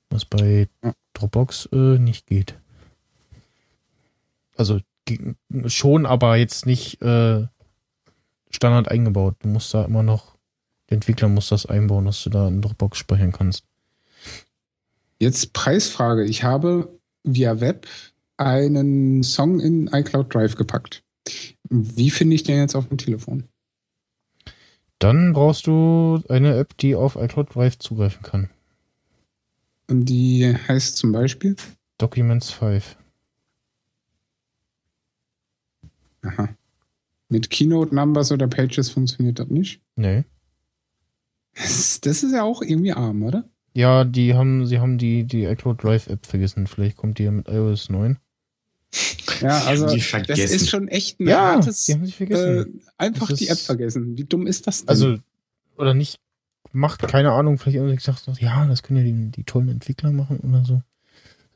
Was 0.09 0.25
bei 0.25 0.67
Ja. 0.83 0.93
Dropbox 1.13 1.69
äh, 1.71 1.97
nicht 1.97 2.27
geht. 2.27 2.55
Also 4.57 4.79
schon, 5.67 6.05
aber 6.05 6.35
jetzt 6.35 6.65
nicht 6.65 7.01
äh, 7.01 7.45
Standard 8.49 8.89
eingebaut. 8.89 9.35
Du 9.39 9.49
musst 9.49 9.73
da 9.73 9.85
immer 9.85 10.03
noch, 10.03 10.35
der 10.89 10.95
Entwickler 10.95 11.29
muss 11.29 11.49
das 11.49 11.65
einbauen, 11.65 12.05
dass 12.05 12.23
du 12.23 12.29
da 12.29 12.47
in 12.47 12.61
Dropbox 12.61 12.97
speichern 12.97 13.31
kannst. 13.31 13.63
Jetzt 15.19 15.53
Preisfrage. 15.53 16.25
Ich 16.25 16.43
habe 16.43 16.97
via 17.23 17.59
Web 17.59 17.87
einen 18.37 19.23
Song 19.23 19.59
in 19.59 19.87
iCloud 19.87 20.33
Drive 20.33 20.55
gepackt. 20.55 21.03
Wie 21.69 22.09
finde 22.09 22.35
ich 22.35 22.43
den 22.43 22.57
jetzt 22.57 22.75
auf 22.75 22.87
dem 22.87 22.97
Telefon? 22.97 23.43
Dann 24.97 25.33
brauchst 25.33 25.67
du 25.67 26.21
eine 26.29 26.57
App, 26.57 26.77
die 26.77 26.95
auf 26.95 27.15
iCloud 27.15 27.55
Drive 27.55 27.79
zugreifen 27.79 28.23
kann. 28.23 28.49
Und 29.87 30.05
die 30.05 30.55
heißt 30.67 30.97
zum 30.97 31.11
Beispiel 31.11 31.55
Documents 31.97 32.51
5. 32.51 32.95
Aha. 36.21 36.49
Mit 37.29 37.49
Keynote 37.49 37.93
Numbers 37.93 38.31
oder 38.31 38.47
Pages 38.47 38.89
funktioniert 38.89 39.39
das 39.39 39.47
nicht. 39.49 39.81
Nee. 39.95 40.23
Das, 41.55 42.01
das 42.01 42.23
ist 42.23 42.31
ja 42.33 42.43
auch 42.43 42.61
irgendwie 42.61 42.93
arm, 42.93 43.23
oder? 43.23 43.47
Ja, 43.75 44.03
die 44.03 44.33
haben, 44.33 44.65
sie 44.65 44.79
haben 44.79 44.97
die, 44.97 45.23
die 45.25 45.43
iCloud 45.45 45.83
Drive 45.83 46.07
App 46.07 46.25
vergessen. 46.25 46.67
Vielleicht 46.67 46.97
kommt 46.97 47.19
die 47.19 47.23
ja 47.23 47.31
mit 47.31 47.47
iOS 47.47 47.89
9. 47.89 48.17
Ja, 49.41 49.61
also 49.65 49.87
Die 49.87 49.97
das 49.97 50.05
vergessen. 50.07 50.55
ist 50.55 50.69
schon 50.69 50.87
echt 50.87 51.19
ein 51.19 51.27
Ja, 51.27 51.53
hartes, 51.53 51.85
die 51.85 51.93
haben 51.93 52.05
sich 52.05 52.15
äh, 52.15 52.17
vergessen. 52.27 52.81
einfach 52.97 53.27
Das 53.29 53.37
die 53.39 53.45
ist- 53.45 53.51
App 53.51 53.57
vergessen. 53.59 54.17
Wie 54.17 54.23
dumm 54.23 54.47
ist 54.47 54.65
das 54.65 54.79
denn? 54.81 54.89
also, 54.89 55.17
oder 55.77 55.93
nicht 55.93 56.17
macht, 56.71 57.01
keine 57.07 57.31
Ahnung, 57.31 57.57
vielleicht 57.59 57.77
haben 57.79 57.89
sie 57.89 57.95
gesagt, 57.95 58.27
ja, 58.41 58.65
das 58.65 58.81
können 58.83 58.97
ja 58.97 59.03
die, 59.11 59.31
die 59.31 59.43
tollen 59.43 59.69
Entwickler 59.69 60.11
machen 60.11 60.39
oder 60.39 60.65
so. 60.65 60.81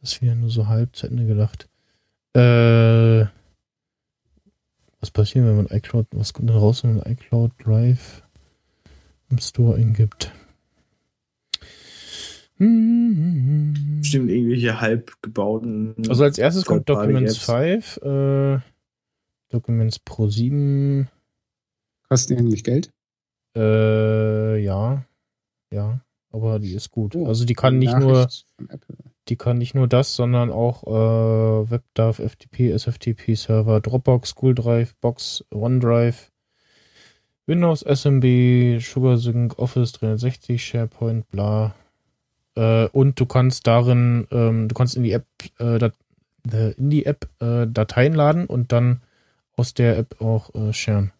Das 0.02 0.22
wäre 0.22 0.36
nur 0.36 0.50
so 0.50 0.68
halb 0.68 0.96
zu 0.96 1.08
Ende 1.08 1.26
gedacht. 1.26 1.68
Äh, 2.36 3.26
was 5.04 5.12
passiert, 5.12 5.46
wenn 5.46 5.58
man 5.58 5.68
iCloud, 5.68 6.08
was 6.12 6.32
kommt 6.32 6.50
denn 6.50 6.56
raus, 6.56 6.86
wenn 6.86 6.96
man 6.96 7.12
iCloud 7.12 7.52
Drive 7.62 8.24
im 9.30 9.38
Store 9.38 9.76
eingibt? 9.76 10.32
Bestimmt 12.58 14.30
irgendwelche 14.30 14.80
halb 14.80 15.22
gebauten. 15.22 15.94
Also 16.08 16.24
als 16.24 16.38
erstes 16.38 16.64
kommt 16.64 16.88
Documents 16.88 17.50
Apps. 17.50 17.96
5, 17.96 17.98
äh, 17.98 18.60
Documents 19.50 20.00
Pro 20.00 20.30
7, 20.30 21.10
Kostet 22.08 22.40
die 22.40 22.42
eigentlich 22.42 22.64
Geld? 22.64 22.90
äh, 23.58 24.58
ja, 24.64 25.04
ja, 25.74 26.00
aber 26.32 26.60
die 26.60 26.76
ist 26.76 26.92
gut. 26.92 27.18
Oh, 27.18 27.28
also 27.28 27.44
die 27.44 27.56
kann 27.56 27.78
nicht 27.78 27.92
Nachricht 27.92 28.08
nur, 28.08 28.30
von 28.56 28.70
Apple. 28.70 28.96
Die 29.30 29.36
kann 29.38 29.58
nicht 29.58 29.74
nur 29.76 29.88
das, 29.88 30.16
sondern 30.16 30.52
auch 30.52 30.84
äh, 30.84 31.72
WebDAV, 31.72 32.20
FTP, 32.20 32.72
SFTP 32.72 33.36
Server, 33.36 33.80
Dropbox, 33.80 34.36
Google 34.36 34.56
Drive, 34.56 34.96
Box, 34.96 35.46
OneDrive, 35.52 36.32
Windows 37.46 37.82
SMB, 37.82 38.82
SugarSync, 38.82 39.58
Office 39.60 39.94
360, 39.94 40.64
SharePoint, 40.64 41.30
bla. 41.30 41.76
Äh, 42.56 42.88
und 42.88 43.20
du 43.20 43.26
kannst 43.26 43.68
darin, 43.68 44.28
ähm, 44.32 44.68
du 44.68 44.76
kannst 44.76 44.96
in 44.96 45.04
die 45.04 45.12
App, 45.12 45.26
äh, 45.60 45.78
äh, 45.78 46.72
in 46.78 46.90
die 46.90 47.06
App 47.06 47.30
äh, 47.40 47.66
Dateien 47.68 48.14
laden 48.14 48.46
und 48.46 48.72
dann 48.72 49.02
aus 49.56 49.74
der 49.74 49.98
App 49.98 50.22
auch 50.22 50.54
äh, 50.56 50.74
sharen. 50.74 51.12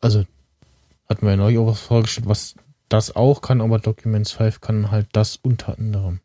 Also 0.00 0.24
hatten 1.08 1.24
wir 1.24 1.30
ja 1.30 1.36
neulich 1.36 1.58
auch 1.58 1.66
was 1.66 1.80
vorgestellt, 1.80 2.28
was 2.28 2.54
das 2.88 3.14
auch 3.14 3.40
kann, 3.40 3.60
aber 3.60 3.78
Documents 3.78 4.32
5 4.32 4.60
kann 4.60 4.90
halt 4.90 5.08
das 5.12 5.36
unter 5.36 5.78
anderem. 5.78 6.20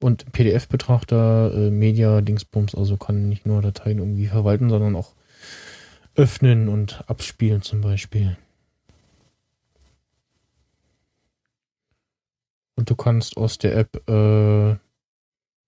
Und 0.00 0.30
PDF-Betrachter, 0.32 1.52
äh, 1.54 1.70
Media, 1.70 2.20
Dingsbums, 2.20 2.74
also 2.74 2.96
kann 2.96 3.28
nicht 3.28 3.46
nur 3.46 3.62
Dateien 3.62 3.98
irgendwie 3.98 4.26
verwalten, 4.26 4.68
sondern 4.68 4.96
auch 4.96 5.14
öffnen 6.14 6.68
und 6.68 7.08
abspielen 7.08 7.62
zum 7.62 7.80
Beispiel. 7.80 8.36
Und 12.76 12.90
du 12.90 12.96
kannst 12.96 13.36
aus 13.36 13.58
der 13.58 13.76
App 13.76 14.08
äh, 14.08 14.76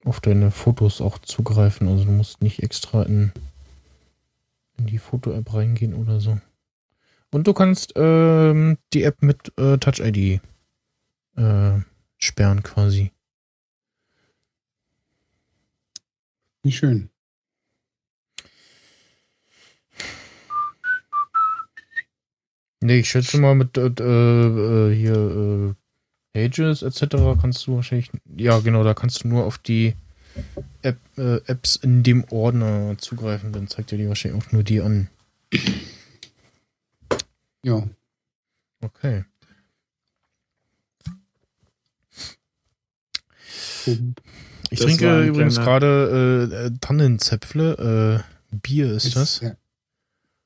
auf 0.05 0.21
deine 0.21 0.51
Fotos 0.51 1.01
auch 1.01 1.19
zugreifen. 1.19 1.89
Also 1.89 2.05
du 2.05 2.11
musst 2.11 2.43
nicht 2.43 2.63
extra 2.63 3.03
in, 3.03 3.33
in 4.77 4.87
die 4.87 4.99
Foto-App 4.99 5.55
reingehen 5.55 5.95
oder 5.95 6.21
so. 6.21 6.39
Und 7.31 7.47
du 7.47 7.53
kannst 7.53 7.93
ähm, 7.97 8.79
die 8.93 9.03
App 9.03 9.23
mit 9.23 9.53
äh, 9.59 9.79
Touch 9.79 10.01
ID 10.01 10.41
äh, 11.37 11.81
sperren 12.19 12.63
quasi. 12.63 13.13
Nicht 16.63 16.79
schön. 16.79 17.11
Nee, 22.81 23.01
ich 23.01 23.09
schätze 23.09 23.39
mal 23.39 23.55
mit 23.55 23.77
äh, 23.77 23.87
äh, 23.87 24.95
hier 24.95 25.15
äh, 25.15 25.75
Pages 26.33 26.83
etc. 26.83 27.41
kannst 27.41 27.67
du 27.67 27.77
wahrscheinlich. 27.77 28.11
Ja, 28.37 28.61
genau, 28.61 28.85
da 28.85 28.95
kannst 28.95 29.25
du 29.25 29.29
nur 29.29 29.45
auf 29.45 29.59
die 29.59 29.95
App, 30.83 30.99
äh, 31.17 31.37
Apps 31.47 31.77
in 31.77 32.03
dem 32.03 32.25
Ordner 32.31 32.97
zugreifen. 32.99 33.53
Dann 33.53 33.69
zeigt 33.69 33.93
er 33.93 33.99
die 33.99 34.09
wahrscheinlich 34.09 34.43
auch 34.43 34.53
nur 34.53 34.63
die 34.63 34.81
an. 34.81 35.09
Ja. 37.67 37.83
Okay. 38.81 39.25
Ich 43.85 44.01
Das 44.71 44.81
trinke 44.81 45.25
übrigens 45.27 45.55
kleiner- 45.57 45.65
gerade 45.81 46.71
äh, 46.75 46.79
Tannenzäpfle. 46.81 48.23
Äh, 48.53 48.57
Bier 48.57 48.93
ist 48.93 49.17
das. 49.17 49.41
ja. 49.41 49.57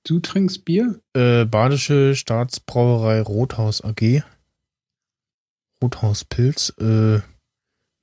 Du 0.04 0.18
trinkst 0.20 0.64
Bier? 0.64 1.00
Äh, 1.12 1.44
Badische 1.44 2.14
Staatsbrauerei 2.16 3.20
Rothaus 3.20 3.82
AG. 3.84 4.22
Rothauspilz. 5.82 6.72
Äh, 6.78 7.20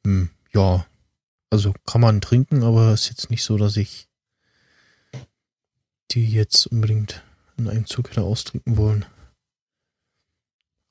hm, 0.05 0.29
ja. 0.53 0.85
Also 1.49 1.73
kann 1.85 2.01
man 2.01 2.21
trinken, 2.21 2.63
aber 2.63 2.93
ist 2.93 3.09
jetzt 3.09 3.29
nicht 3.31 3.43
so, 3.43 3.57
dass 3.57 3.77
ich 3.77 4.07
die 6.11 6.27
jetzt 6.29 6.67
unbedingt 6.67 7.23
in 7.57 7.67
einem 7.67 7.85
Zug 7.85 8.09
hätte 8.09 8.21
austrinken 8.21 8.77
wollen. 8.77 9.05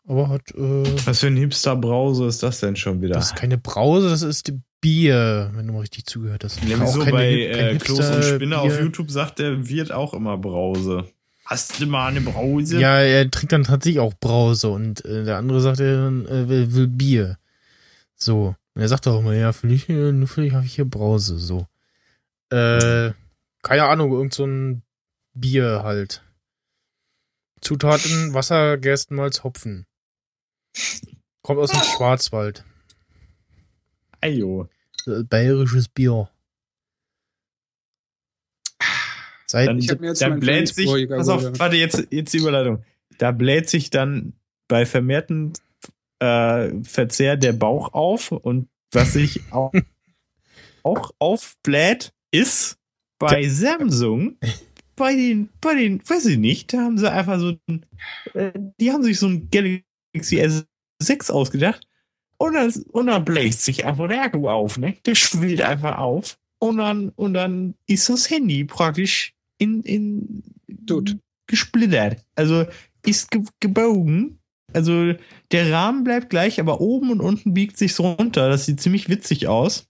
Aber 0.08 0.28
hat, 0.28 0.52
äh, 0.54 1.06
Was 1.06 1.20
für 1.20 1.26
ein 1.26 1.36
Hipster-Brause 1.36 2.26
ist 2.26 2.42
das 2.42 2.60
denn 2.60 2.76
schon 2.76 3.02
wieder? 3.02 3.14
das 3.14 3.26
ist 3.32 3.36
keine 3.36 3.58
Brause, 3.58 4.08
das 4.08 4.22
ist 4.22 4.52
Bier, 4.80 5.50
wenn 5.54 5.66
du 5.66 5.72
mal 5.72 5.80
richtig 5.80 6.06
zugehört 6.06 6.44
hast. 6.44 6.58
Auch 6.58 6.64
wieso 6.64 7.00
keine 7.00 7.12
bei 7.12 7.32
äh, 7.32 7.76
Klos 7.76 8.08
und 8.08 8.22
Spinner 8.22 8.58
auf 8.58 8.66
Hipster-Bier. 8.66 8.84
YouTube 8.84 9.10
sagt 9.10 9.40
er, 9.40 9.68
wird 9.68 9.90
auch 9.90 10.14
immer 10.14 10.38
Brause. 10.38 11.06
Hast 11.44 11.80
du 11.80 11.86
mal 11.86 12.08
eine 12.08 12.20
Brause? 12.20 12.80
Ja, 12.80 12.98
er 13.00 13.30
trinkt 13.30 13.52
dann 13.52 13.62
tatsächlich 13.64 14.00
auch 14.00 14.14
Brause 14.14 14.68
und 14.68 15.04
äh, 15.04 15.24
der 15.24 15.38
andere 15.38 15.60
sagt, 15.60 15.80
er 15.80 15.96
dann, 15.96 16.26
äh, 16.26 16.48
will, 16.48 16.74
will 16.74 16.88
Bier. 16.88 17.38
So. 18.16 18.56
Und 18.74 18.82
er 18.82 18.88
sagt 18.88 19.06
auch 19.06 19.20
immer, 19.20 19.32
ja, 19.32 19.52
für 19.52 19.68
dich, 19.68 19.88
äh, 19.88 20.12
nur 20.12 20.26
für 20.28 20.42
dich 20.42 20.52
habe 20.52 20.66
ich 20.66 20.74
hier 20.74 20.84
Brause. 20.84 21.38
So. 21.38 21.66
Äh, 22.50 23.12
keine 23.62 23.84
Ahnung, 23.84 24.12
irgend 24.12 24.34
so 24.34 24.44
ein 24.44 24.82
Bier 25.34 25.82
halt. 25.84 26.22
Zutaten, 27.60 28.34
Wasser, 28.34 28.78
Gerstenmalz, 28.78 29.44
Hopfen. 29.44 29.86
Kommt 31.42 31.60
aus 31.60 31.70
dem 31.70 31.82
Schwarzwald. 31.82 32.64
Ayo. 34.20 34.68
Äh, 35.06 35.22
Bayerisches 35.22 35.88
Bier. 35.88 36.28
Seit, 39.46 39.68
Dann, 39.68 39.78
Ich 39.78 39.90
hab 39.90 40.00
mir 40.00 40.08
jetzt 40.08 40.22
dann 40.22 40.40
bläht 40.40 40.74
sich, 40.74 41.08
pass 41.08 41.28
auf, 41.28 41.58
warte, 41.58 41.76
jetzt, 41.76 42.08
jetzt 42.10 42.34
die 42.34 42.38
Überleitung. 42.38 42.84
Da 43.18 43.30
bläht 43.30 43.70
sich 43.70 43.90
dann 43.90 44.32
bei 44.68 44.84
vermehrten 44.84 45.52
äh, 46.18 46.82
Verzehr 46.82 47.36
der 47.36 47.52
Bauch 47.52 47.92
auf 47.92 48.32
und 48.32 48.68
was 48.92 49.12
sich 49.12 49.52
auch, 49.52 49.72
auch 50.82 51.12
aufbläht, 51.18 52.12
ist 52.32 52.78
bei 53.18 53.48
Samsung, 53.48 54.36
bei 54.96 55.14
den, 55.14 55.50
bei 55.60 55.74
den, 55.74 56.00
weiß 56.08 56.26
ich 56.26 56.38
nicht, 56.38 56.72
da 56.72 56.78
haben 56.78 56.98
sie 56.98 57.10
einfach 57.10 57.38
so 57.38 57.56
ein, 57.68 57.86
äh, 58.34 58.52
die 58.80 58.90
haben 58.90 59.02
sich 59.02 59.18
so 59.18 59.28
ein 59.28 59.48
Galaxy 59.50 60.42
S6 61.02 61.30
ausgedacht 61.30 61.86
und 62.38 62.54
dann, 62.54 62.72
und 62.90 63.06
dann 63.06 63.24
bläst 63.24 63.64
sich 63.64 63.84
einfach 63.84 64.08
der 64.08 64.22
Akku 64.22 64.48
auf, 64.48 64.78
ne? 64.78 64.96
Der 65.04 65.14
schwillt 65.14 65.60
einfach 65.60 65.98
auf 65.98 66.38
und 66.58 66.78
dann, 66.78 67.10
und 67.10 67.34
dann 67.34 67.74
ist 67.86 68.08
das 68.08 68.30
Handy 68.30 68.64
praktisch 68.64 69.34
in, 69.58 69.82
in 69.82 70.42
Tot. 70.86 71.16
gesplittert. 71.46 72.24
Also 72.34 72.66
ist 73.04 73.30
ge 73.30 73.42
gebogen. 73.60 74.40
Also 74.72 75.14
der 75.52 75.72
Rahmen 75.72 76.04
bleibt 76.04 76.28
gleich, 76.28 76.58
aber 76.58 76.80
oben 76.80 77.10
und 77.10 77.20
unten 77.20 77.54
biegt 77.54 77.76
sich 77.78 77.94
so 77.94 78.10
runter. 78.12 78.48
Das 78.48 78.66
sieht 78.66 78.80
ziemlich 78.80 79.08
witzig 79.08 79.46
aus. 79.46 79.86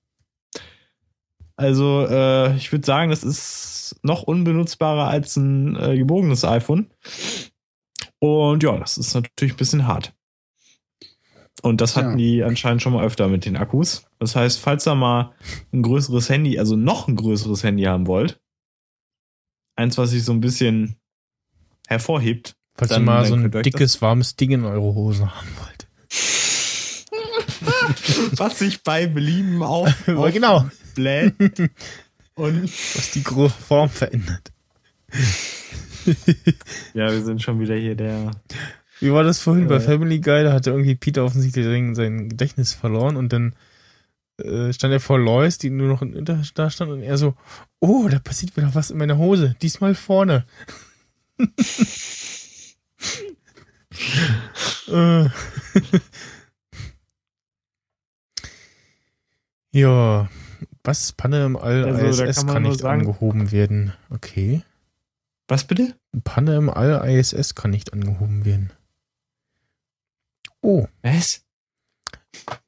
Also 1.56 2.06
äh, 2.06 2.54
ich 2.56 2.70
würde 2.72 2.84
sagen, 2.86 3.10
das 3.10 3.22
ist 3.24 3.96
noch 4.02 4.22
unbenutzbarer 4.22 5.08
als 5.08 5.36
ein 5.36 5.76
äh, 5.76 5.96
gebogenes 5.96 6.44
iPhone. 6.44 6.90
Und 8.18 8.62
ja, 8.62 8.76
das 8.78 8.98
ist 8.98 9.14
natürlich 9.14 9.54
ein 9.54 9.58
bisschen 9.58 9.86
hart. 9.86 10.12
Und 11.62 11.80
das 11.80 11.96
hatten 11.96 12.10
Ja. 12.10 12.16
die 12.16 12.42
anscheinend 12.44 12.82
schon 12.82 12.92
mal 12.92 13.04
öfter 13.04 13.28
mit 13.28 13.44
den 13.46 13.56
Akkus. 13.56 14.06
Das 14.18 14.36
heißt, 14.36 14.58
falls 14.60 14.86
ihr 14.86 14.94
mal 14.94 15.32
ein 15.72 15.82
größeres 15.82 16.28
Handy, 16.28 16.58
also 16.58 16.76
noch 16.76 17.08
ein 17.08 17.16
größeres 17.16 17.62
Handy 17.64 17.84
haben 17.84 18.06
wollt, 18.06 18.38
eins, 19.76 19.96
was 19.98 20.10
sich 20.10 20.24
so 20.24 20.32
ein 20.32 20.40
bisschen 20.40 20.96
hervorhebt, 21.88 22.54
falls 22.74 22.90
dann- 22.90 23.02
ihr 23.02 23.06
mal 23.06 23.24
so 23.26 23.34
ein 23.34 23.50
dickes, 23.50 24.02
warmes 24.02 24.36
Ding 24.36 24.50
in 24.50 24.64
eure 24.64 24.94
Hose 24.94 25.34
haben 25.34 25.48
wollt. 25.58 25.88
was 28.38 28.58
sich 28.58 28.82
bei 28.82 29.06
Belieben 29.06 29.62
auf, 29.62 29.90
Aber 30.08 30.30
genau, 30.32 30.68
aufbläht 30.96 31.34
und 32.34 32.62
was 32.64 33.10
die 33.12 33.22
Form 33.22 33.90
verändert. 33.90 34.52
ja, 36.94 37.10
wir 37.10 37.22
sind 37.22 37.42
schon 37.42 37.60
wieder 37.60 37.76
hier 37.76 37.94
der 37.94 38.32
Wie 39.00 39.12
war 39.12 39.22
das 39.22 39.40
vorhin 39.40 39.68
bei 39.68 39.76
Äh. 39.76 39.80
Family 39.80 40.20
Guy? 40.20 40.44
Da 40.44 40.52
hatte 40.52 40.70
irgendwie 40.70 40.94
Peter 40.94 41.24
offensichtlich 41.24 41.64
sein, 41.64 41.94
sein 41.94 42.28
Gedächtnis 42.28 42.72
verloren 42.72 43.16
und 43.16 43.32
dann 43.32 43.54
äh, 44.38 44.72
stand 44.72 44.92
er 44.92 45.00
vor 45.00 45.18
Lois, 45.18 45.58
die 45.58 45.70
nur 45.70 45.88
noch 45.88 46.02
in 46.02 46.24
da 46.24 46.42
stand 46.44 46.90
und 46.90 47.02
er 47.02 47.16
so, 47.16 47.34
oh, 47.80 48.08
da 48.08 48.18
passiert 48.18 48.56
wieder 48.56 48.74
was 48.74 48.90
in 48.90 48.98
meiner 48.98 49.18
Hose, 49.18 49.56
diesmal 49.62 49.94
vorne. 49.94 50.44
Äh. 54.88 55.28
ja, 59.72 60.28
was 60.86 61.12
Panne 61.12 61.44
im 61.44 61.56
All 61.56 61.84
Also, 61.84 62.24
ISS 62.24 62.36
kann 62.38 62.46
kann, 62.46 62.62
nicht 62.62 62.80
sagen- 62.80 63.00
angehoben 63.02 63.50
werden. 63.52 63.92
Okay. 64.10 64.62
Was 65.48 65.64
bitte? 65.64 65.94
Panne 66.24 66.56
im 66.56 66.70
All 66.70 67.06
ISS 67.08 67.54
kann 67.54 67.70
nicht 67.70 67.92
angehoben 67.92 68.44
werden. 68.44 68.72
Oh, 70.62 70.86
Was? 71.02 71.42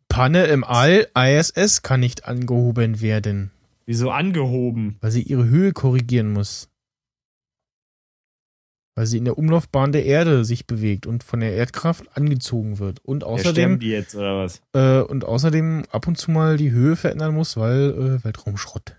Panne 0.09 0.45
im 0.47 0.64
All 0.64 1.09
ISS 1.16 1.83
kann 1.83 2.01
nicht 2.01 2.25
angehoben 2.27 3.01
werden, 3.01 3.51
Wieso 3.87 4.11
angehoben? 4.11 4.97
weil 5.01 5.11
sie 5.11 5.23
ihre 5.23 5.45
Höhe 5.47 5.73
korrigieren 5.73 6.33
muss. 6.33 6.68
Weil 8.99 9.07
sie 9.07 9.18
in 9.18 9.26
der 9.26 9.38
Umlaufbahn 9.38 9.92
der 9.92 10.07
Erde 10.07 10.44
sich 10.44 10.66
bewegt 10.66 11.07
und 11.07 11.22
von 11.22 11.38
der 11.38 11.53
Erdkraft 11.53 12.16
angezogen 12.16 12.80
wird. 12.80 12.99
Und 13.05 13.22
Ja, 13.22 13.28
außerdem 13.28 13.78
die 13.78 13.90
jetzt 13.90 14.16
oder 14.16 14.36
was? 14.36 14.61
Äh, 14.72 15.03
und 15.03 15.24
außerdem 15.24 15.84
ab 15.92 16.09
und 16.09 16.18
zu 16.18 16.32
mal 16.32 16.57
die 16.57 16.72
Höhe 16.72 16.96
verändern 16.96 17.32
muss, 17.32 17.57
weil 17.57 17.90
äh, 17.90 18.24
Weltraumschrott. 18.24 18.96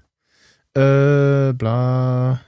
Äh, 0.74 1.52
bla. 1.52 2.39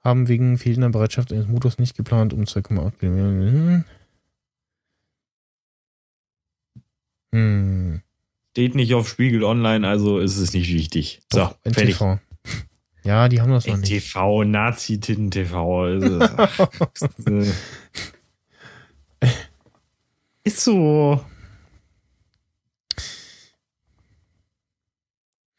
Haben 0.00 0.28
wegen 0.28 0.56
fehlender 0.56 0.88
Bereitschaft 0.88 1.30
eines 1.30 1.46
Motors 1.46 1.78
nicht 1.78 1.94
geplant, 1.94 2.32
um 2.32 2.44
2,8 2.44 2.92
Kilometer. 2.98 3.84
Hm. 7.34 8.00
Steht 8.52 8.74
nicht 8.74 8.94
auf 8.94 9.10
Spiegel 9.10 9.44
Online, 9.44 9.86
also 9.86 10.20
ist 10.20 10.38
es 10.38 10.54
nicht 10.54 10.72
wichtig. 10.72 11.20
So, 11.30 11.40
Doch, 11.40 11.58
fertig. 11.64 12.00
NTV. 12.00 12.18
Ja, 13.06 13.28
die 13.28 13.40
haben 13.40 13.52
das 13.52 13.66
noch 13.66 13.76
nicht. 13.76 13.92
NTV, 13.92 14.44
Nazi-Titten-TV. 14.44 15.82
Also, 15.82 16.20
ist 20.44 20.60
so. 20.60 21.20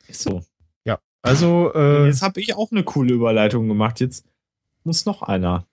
Ist 0.08 0.22
so. 0.22 0.44
Also, 1.28 1.74
äh, 1.74 2.06
Jetzt 2.06 2.22
habe 2.22 2.40
ich 2.40 2.56
auch 2.56 2.72
eine 2.72 2.84
coole 2.84 3.14
Überleitung 3.14 3.68
gemacht. 3.68 4.00
Jetzt 4.00 4.26
muss 4.84 5.06
noch 5.06 5.22
einer. 5.22 5.68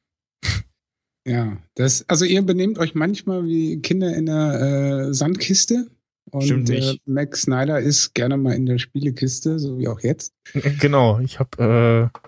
Ja, 1.26 1.56
das, 1.74 2.06
also 2.08 2.24
ihr 2.24 2.42
benehmt 2.42 2.78
euch 2.78 2.94
manchmal 2.94 3.46
wie 3.46 3.80
Kinder 3.80 4.14
in 4.14 4.26
der 4.26 5.08
äh, 5.08 5.14
Sandkiste. 5.14 5.90
Und 6.34 6.42
Stimmt 6.42 6.68
äh. 6.70 6.98
Max 7.06 7.42
Snyder 7.42 7.78
ist 7.78 8.12
gerne 8.12 8.36
mal 8.36 8.54
in 8.54 8.66
der 8.66 8.78
Spielekiste, 8.78 9.60
so 9.60 9.78
wie 9.78 9.86
auch 9.86 10.00
jetzt. 10.00 10.34
genau, 10.80 11.20
ich 11.20 11.38
habe 11.38 12.10
äh, 12.12 12.18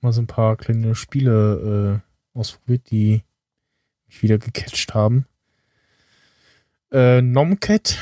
mal 0.00 0.12
so 0.12 0.22
ein 0.22 0.28
paar 0.28 0.56
kleine 0.56 0.94
Spiele 0.94 2.00
äh, 2.00 2.38
ausprobiert, 2.38 2.88
die 2.92 3.24
mich 4.06 4.22
wieder 4.22 4.38
gecatcht 4.38 4.94
haben. 4.94 5.26
Äh, 6.92 7.22
Nomcat. 7.22 7.98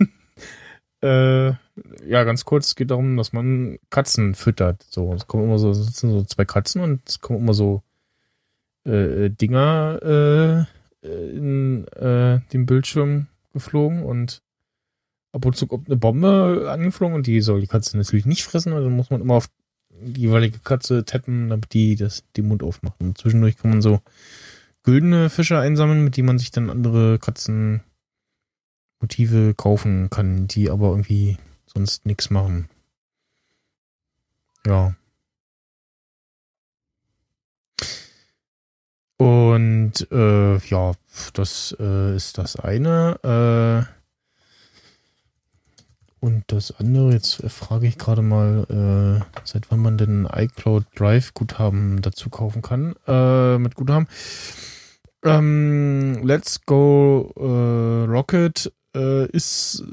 äh, 1.02 1.46
ja, 1.46 2.24
ganz 2.24 2.44
kurz, 2.44 2.66
es 2.66 2.74
geht 2.74 2.90
darum, 2.90 3.16
dass 3.16 3.32
man 3.32 3.78
Katzen 3.90 4.34
füttert. 4.34 4.84
So, 4.90 5.14
es 5.14 5.28
kommen 5.28 5.44
immer 5.44 5.60
so, 5.60 5.70
es 5.70 5.86
sitzen 5.86 6.10
so 6.10 6.24
zwei 6.24 6.44
Katzen 6.44 6.82
und 6.82 7.08
es 7.08 7.20
kommen 7.20 7.38
immer 7.38 7.54
so 7.54 7.84
äh, 8.82 9.30
Dinger 9.30 10.66
äh, 11.04 11.08
in 11.08 11.86
äh, 11.86 12.40
den 12.52 12.66
Bildschirm 12.66 13.28
geflogen 13.52 14.02
und 14.02 14.42
ab 15.32 15.44
und 15.44 15.56
zu 15.56 15.66
kommt 15.66 15.88
eine 15.88 15.96
Bombe 15.96 16.68
angeflogen 16.70 17.14
und 17.14 17.26
die 17.26 17.40
soll 17.40 17.60
die 17.60 17.66
Katze 17.66 17.96
natürlich 17.96 18.26
nicht 18.26 18.44
fressen, 18.44 18.72
also 18.72 18.88
muss 18.90 19.10
man 19.10 19.20
immer 19.20 19.34
auf 19.34 19.48
die 19.90 20.22
jeweilige 20.22 20.58
Katze 20.60 21.04
tappen, 21.04 21.48
damit 21.48 21.72
die 21.72 21.96
das, 21.96 22.24
den 22.36 22.48
Mund 22.48 22.62
aufmacht. 22.62 23.00
Und 23.00 23.18
zwischendurch 23.18 23.56
kann 23.56 23.70
man 23.70 23.82
so 23.82 24.00
güldene 24.84 25.28
Fische 25.28 25.58
einsammeln, 25.58 26.04
mit 26.04 26.16
denen 26.16 26.26
man 26.26 26.38
sich 26.38 26.50
dann 26.50 26.70
andere 26.70 27.18
Katzenmotive 27.18 27.82
kaufen 29.56 30.08
kann, 30.10 30.46
die 30.46 30.70
aber 30.70 30.90
irgendwie 30.90 31.36
sonst 31.66 32.06
nichts 32.06 32.30
machen. 32.30 32.68
Ja. 34.66 34.94
Und 39.16 40.06
äh, 40.12 40.58
ja, 40.58 40.92
das 41.32 41.76
äh, 41.80 42.14
ist 42.14 42.38
das 42.38 42.54
eine. 42.56 43.88
Äh, 43.90 43.97
und 46.20 46.44
das 46.48 46.72
andere, 46.78 47.12
jetzt 47.12 47.42
frage 47.48 47.86
ich 47.86 47.98
gerade 47.98 48.22
mal, 48.22 48.66
äh, 48.68 49.40
seit 49.44 49.70
wann 49.70 49.80
man 49.80 49.98
denn 49.98 50.28
iCloud 50.30 50.84
Drive 50.94 51.34
Guthaben 51.34 52.02
dazu 52.02 52.30
kaufen 52.30 52.62
kann, 52.62 52.94
äh, 53.06 53.58
mit 53.58 53.74
Guthaben. 53.74 54.08
Ähm, 55.24 56.20
Let's 56.22 56.64
Go 56.64 57.32
äh, 57.36 58.10
Rocket 58.10 58.72
äh, 58.94 59.26
ist 59.30 59.84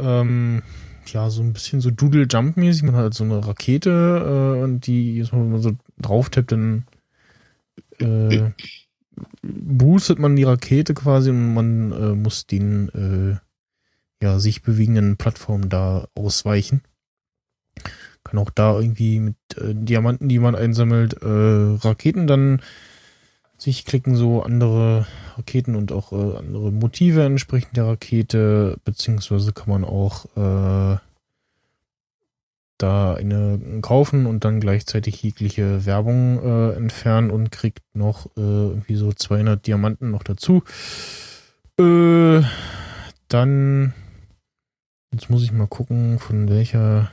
ähm, 0.00 0.62
ja 1.06 1.30
so 1.30 1.42
ein 1.42 1.52
bisschen 1.52 1.80
so 1.80 1.90
Doodle 1.90 2.26
Jump 2.28 2.56
mäßig. 2.56 2.82
Man 2.82 2.94
hat 2.94 3.02
halt 3.02 3.14
so 3.14 3.24
eine 3.24 3.46
Rakete 3.46 4.56
äh, 4.58 4.62
und 4.62 4.86
die, 4.86 5.26
wenn 5.30 5.50
man 5.50 5.60
so 5.60 5.72
drauf 5.98 6.30
tippt, 6.30 6.52
dann 6.52 6.84
äh, 7.98 8.50
boostet 9.42 10.18
man 10.18 10.36
die 10.36 10.44
Rakete 10.44 10.94
quasi 10.94 11.30
und 11.30 11.54
man 11.54 11.92
äh, 11.92 12.14
muss 12.14 12.46
den 12.46 12.88
äh, 12.90 13.43
ja, 14.24 14.38
sich 14.38 14.62
bewegenden 14.62 15.18
Plattformen 15.18 15.68
da 15.68 16.08
ausweichen. 16.14 16.80
Kann 18.24 18.38
auch 18.38 18.48
da 18.48 18.78
irgendwie 18.78 19.20
mit 19.20 19.36
äh, 19.58 19.74
Diamanten, 19.74 20.30
die 20.30 20.38
man 20.38 20.54
einsammelt, 20.54 21.22
äh, 21.22 21.26
Raketen 21.28 22.26
dann 22.26 22.62
sich 23.58 23.84
klicken, 23.84 24.16
so 24.16 24.42
andere 24.42 25.06
Raketen 25.36 25.76
und 25.76 25.92
auch 25.92 26.12
äh, 26.12 26.38
andere 26.38 26.72
Motive 26.72 27.22
entsprechend 27.22 27.76
der 27.76 27.84
Rakete, 27.84 28.78
beziehungsweise 28.84 29.52
kann 29.52 29.68
man 29.68 29.84
auch 29.84 30.24
äh, 30.36 30.96
da 32.78 33.14
eine 33.14 33.60
kaufen 33.82 34.24
und 34.24 34.44
dann 34.44 34.58
gleichzeitig 34.58 35.22
jegliche 35.22 35.84
Werbung 35.84 36.42
äh, 36.42 36.72
entfernen 36.76 37.30
und 37.30 37.50
kriegt 37.50 37.82
noch 37.92 38.26
äh, 38.38 38.40
irgendwie 38.40 38.96
so 38.96 39.12
200 39.12 39.66
Diamanten 39.66 40.10
noch 40.10 40.22
dazu. 40.22 40.64
Äh, 41.78 42.42
dann 43.28 43.92
Jetzt 45.14 45.30
muss 45.30 45.44
ich 45.44 45.52
mal 45.52 45.68
gucken, 45.68 46.18
von 46.18 46.48
welcher 46.48 47.08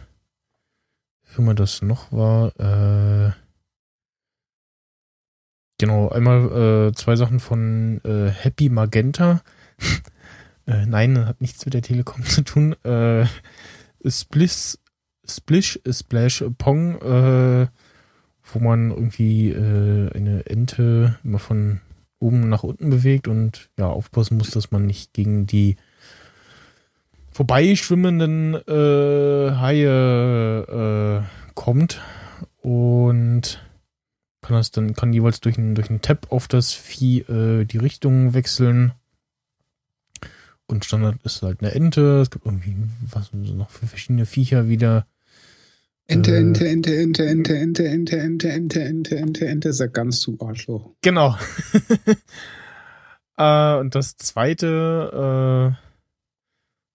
Firma 1.22 1.54
das 1.54 1.84
noch 1.84 2.12
war. 2.12 2.48
Äh, 2.60 3.32
genau, 5.78 6.10
einmal 6.10 6.88
äh, 6.90 6.94
zwei 6.94 7.16
Sachen 7.16 7.40
von 7.40 8.02
äh, 8.04 8.32
Happy 8.32 8.70
Magenta. 8.70 9.44
äh, 10.66 10.88
nein, 10.88 11.28
hat 11.28 11.42
nichts 11.42 11.64
mit 11.64 11.76
der 11.76 11.84
Telekom 11.84 12.24
zu 12.26 12.44
tun. 12.44 12.74
Äh, 12.84 13.28
Splish, 14.04 14.80
Splish, 15.24 15.80
Splash 15.88 16.44
Pong, 16.58 17.00
äh, 17.04 17.68
wo 18.52 18.60
man 18.60 18.90
irgendwie 18.90 19.52
äh, 19.52 20.12
eine 20.12 20.48
Ente 20.48 21.20
immer 21.24 21.38
von 21.38 21.82
oben 22.18 22.50
nach 22.50 22.64
unten 22.64 22.90
bewegt 22.90 23.28
und 23.28 23.70
ja 23.78 23.86
aufpassen 23.86 24.40
muss, 24.40 24.50
dass 24.50 24.72
man 24.72 24.88
nicht 24.88 25.14
gegen 25.14 25.46
die 25.46 25.76
vorbeischwimmenden 27.32 28.56
äh, 28.56 29.52
Haie 29.56 31.24
äh, 31.24 31.54
kommt 31.54 32.02
und 32.62 33.64
kann 34.42 34.56
das 34.58 34.72
dann 34.72 34.94
kann 34.94 35.14
jeweils 35.14 35.40
durch 35.40 35.58
einen 35.58 35.76
durch 35.76 35.90
einen 35.90 36.02
Tab 36.02 36.32
auf 36.32 36.48
das 36.48 36.74
Vieh 36.74 37.20
äh, 37.22 37.66
die 37.66 37.78
Richtung 37.78 38.34
wechseln. 38.34 38.94
Und 40.68 40.86
Standard 40.86 41.18
ist 41.24 41.42
halt 41.42 41.62
eine 41.62 41.74
Ente. 41.74 42.22
Es 42.22 42.30
gibt 42.30 42.46
irgendwie 42.46 42.76
was 43.12 43.34
noch 43.34 43.70
für 43.70 43.88
verschiedene 43.88 44.26
Viecher 44.26 44.68
wieder. 44.70 45.06
Ente, 46.08 46.34
Äh. 46.34 46.40
Ente, 46.40 46.68
Ente, 46.68 46.98
Ente, 46.98 47.28
Ente, 47.28 47.58
Ente, 47.58 47.88
Ente, 47.88 48.18
Ente, 48.20 48.50
Ente, 48.50 48.82
Ente, 48.82 49.18
Ente, 49.18 49.48
Ente, 49.48 49.74
sag 49.74 49.94
ganz 49.94 50.20
zu 50.22 50.38
Arschloch. 50.40 50.90
Genau. 51.02 51.38
äh, 53.38 53.76
und 53.80 53.96
das 53.96 54.18
zweite, 54.18 55.76
äh, 55.78 55.91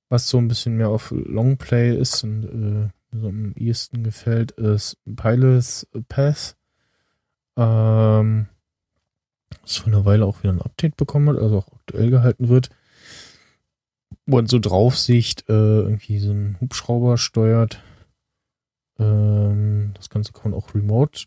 was 0.08 0.28
so 0.28 0.38
ein 0.38 0.48
bisschen 0.48 0.76
mehr 0.76 0.88
auf 0.88 1.10
Longplay 1.10 1.96
ist 1.96 2.22
und 2.24 2.44
äh, 2.44 3.18
so 3.18 3.28
am 3.28 3.52
ehesten 3.54 4.02
gefällt, 4.02 4.52
ist 4.52 4.98
Pilot's 5.04 5.86
Path. 6.08 6.56
Ähm, 7.56 8.46
das 9.62 9.76
vor 9.76 9.88
einer 9.88 10.04
Weile 10.04 10.26
auch 10.26 10.42
wieder 10.42 10.52
ein 10.52 10.62
Update 10.62 10.96
bekommen 10.96 11.28
hat, 11.28 11.42
also 11.42 11.58
auch 11.58 11.72
aktuell 11.72 12.10
gehalten 12.10 12.48
wird. 12.48 12.70
Wo 14.26 14.36
man 14.36 14.46
so 14.46 14.58
Draufsicht 14.58 15.48
äh, 15.48 15.52
irgendwie 15.52 16.18
so 16.18 16.30
einen 16.30 16.60
Hubschrauber 16.60 17.16
steuert. 17.16 17.82
Ähm, 18.98 19.92
das 19.94 20.10
Ganze 20.10 20.32
kann 20.32 20.50
man 20.50 20.60
auch 20.60 20.74
remote 20.74 21.26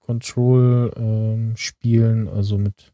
Control 0.00 0.92
ähm, 0.96 1.56
spielen, 1.56 2.28
also 2.28 2.58
mit 2.58 2.92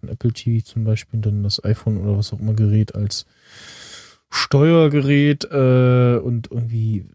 von 0.00 0.08
Apple 0.08 0.32
TV 0.32 0.64
zum 0.64 0.84
Beispiel 0.84 1.20
dann 1.20 1.42
das 1.42 1.62
iPhone 1.62 1.98
oder 1.98 2.16
was 2.16 2.32
auch 2.32 2.40
immer 2.40 2.54
Gerät 2.54 2.94
als 2.94 3.26
Steuergerät 4.30 5.44
äh, 5.50 6.18
und 6.18 6.50
irgendwie 6.50 7.06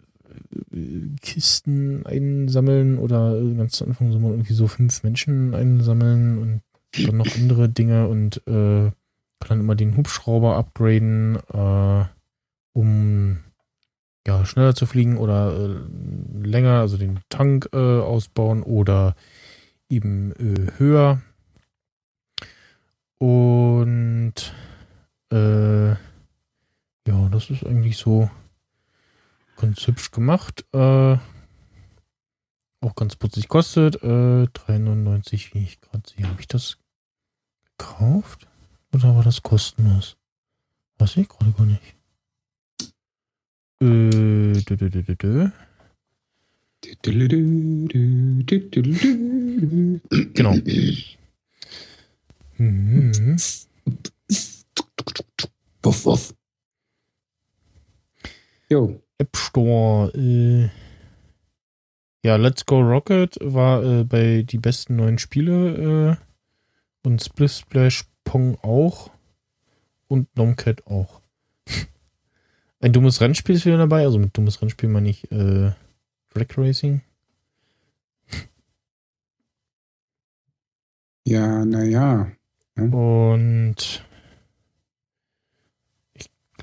äh, 0.74 1.16
Kisten 1.22 2.06
einsammeln 2.06 2.98
oder 2.98 3.40
ganz 3.58 3.74
zu 3.74 3.86
Anfang 3.86 4.12
soll 4.12 4.22
man 4.22 4.32
irgendwie 4.32 4.54
so 4.54 4.68
fünf 4.68 5.04
Menschen 5.04 5.56
einsammeln 5.56 6.38
und 6.38 6.62
dann 7.06 7.18
noch 7.18 7.36
andere 7.36 7.70
Dinge 7.70 8.08
und 8.08 8.38
äh, 8.48 8.92
kann 9.40 9.50
dann 9.50 9.60
immer 9.60 9.76
den 9.76 9.98
Hubschrauber 9.98 10.58
upgraden, 10.58 11.38
äh, 11.54 12.06
um 12.74 13.38
ja 14.28 14.46
schneller 14.46 14.76
zu 14.76 14.86
fliegen 14.86 15.18
oder 15.18 15.56
äh, 15.56 16.48
länger, 16.48 16.80
also 16.80 16.98
den 16.98 17.20
Tank 17.30 17.70
äh, 17.74 17.78
ausbauen 17.78 18.64
oder 18.64 19.16
eben 19.90 20.32
äh, 20.34 20.72
höher. 20.78 21.22
Und 23.20 24.54
äh, 25.32 25.96
ja, 27.08 27.30
das 27.30 27.50
ist 27.50 27.66
eigentlich 27.66 27.98
so 27.98 28.30
ganz 29.58 29.86
hübsch 29.88 30.12
gemacht. 30.12 30.66
Äh, 30.74 31.18
auch 32.82 32.96
ganz 32.96 33.16
putzig 33.16 33.48
kostet. 33.48 33.96
Äh, 34.04 34.48
3,99, 34.48 35.54
wie 35.54 35.64
ich 35.64 35.82
gerade 35.82 36.04
sehe. 36.08 36.28
Habe 36.28 36.42
ich 36.42 36.48
das 36.48 36.78
gekauft? 37.78 38.48
Oder 38.94 39.16
war 39.16 39.24
das 39.24 39.42
kostenlos? 39.44 40.18
Weiß 40.98 41.18
ich 41.18 41.28
gerade 41.28 41.52
gar 41.52 41.66
nicht. 41.66 41.96
Äh, 43.82 44.62
dö, 44.62 44.78
dö, 44.78 44.90
dö. 44.90 45.50
Genau. 50.34 50.54
Mhm. 52.58 53.38
Wuff, 55.84 56.06
wuff. 56.06 56.35
Jo, 58.70 59.00
App 59.20 59.38
Store. 59.38 60.12
Äh, 60.16 60.70
ja, 62.26 62.38
Let's 62.38 62.66
Go 62.66 62.80
Rocket 62.80 63.38
war 63.42 63.84
äh, 63.84 64.04
bei 64.04 64.42
die 64.42 64.58
besten 64.58 64.96
neuen 64.96 65.20
Spiele 65.20 66.18
äh, 67.04 67.08
und 67.08 67.24
Split 67.24 67.52
Splash 67.52 68.06
Pong 68.24 68.58
auch 68.64 69.12
und 70.08 70.36
Nomcat 70.36 70.88
auch. 70.88 71.22
Ein 72.80 72.94
dummes 72.94 73.22
Rennspiel 73.22 73.56
ist 73.56 73.66
wieder 73.66 73.78
dabei, 73.78 74.04
also 74.04 74.18
mit 74.18 74.36
dummes 74.36 74.62
Rennspiel 74.62 74.90
meine 74.90 75.10
ich 75.10 75.32
äh, 75.32 75.72
Drag 76.34 76.58
Racing. 76.58 77.02
ja, 81.26 81.64
naja. 81.64 82.32
Und 82.76 83.76
ich 83.78 84.02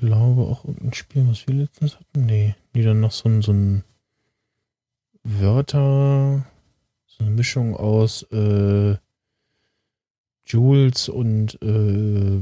glaube 0.05 0.41
auch 0.43 0.65
irgendein 0.65 0.93
Spiel, 0.93 1.27
was 1.27 1.47
wir 1.47 1.55
letztens 1.55 1.95
hatten. 1.95 2.25
Nee, 2.25 2.55
die 2.75 2.83
dann 2.83 2.99
noch 2.99 3.11
so 3.11 3.29
ein, 3.29 3.41
so 3.41 3.53
ein 3.53 3.83
Wörter, 5.23 6.45
so 7.05 7.23
eine 7.23 7.31
Mischung 7.31 7.75
aus 7.75 8.23
äh, 8.31 8.97
Jules 10.45 11.07
und 11.07 11.57
äh, 11.61 12.41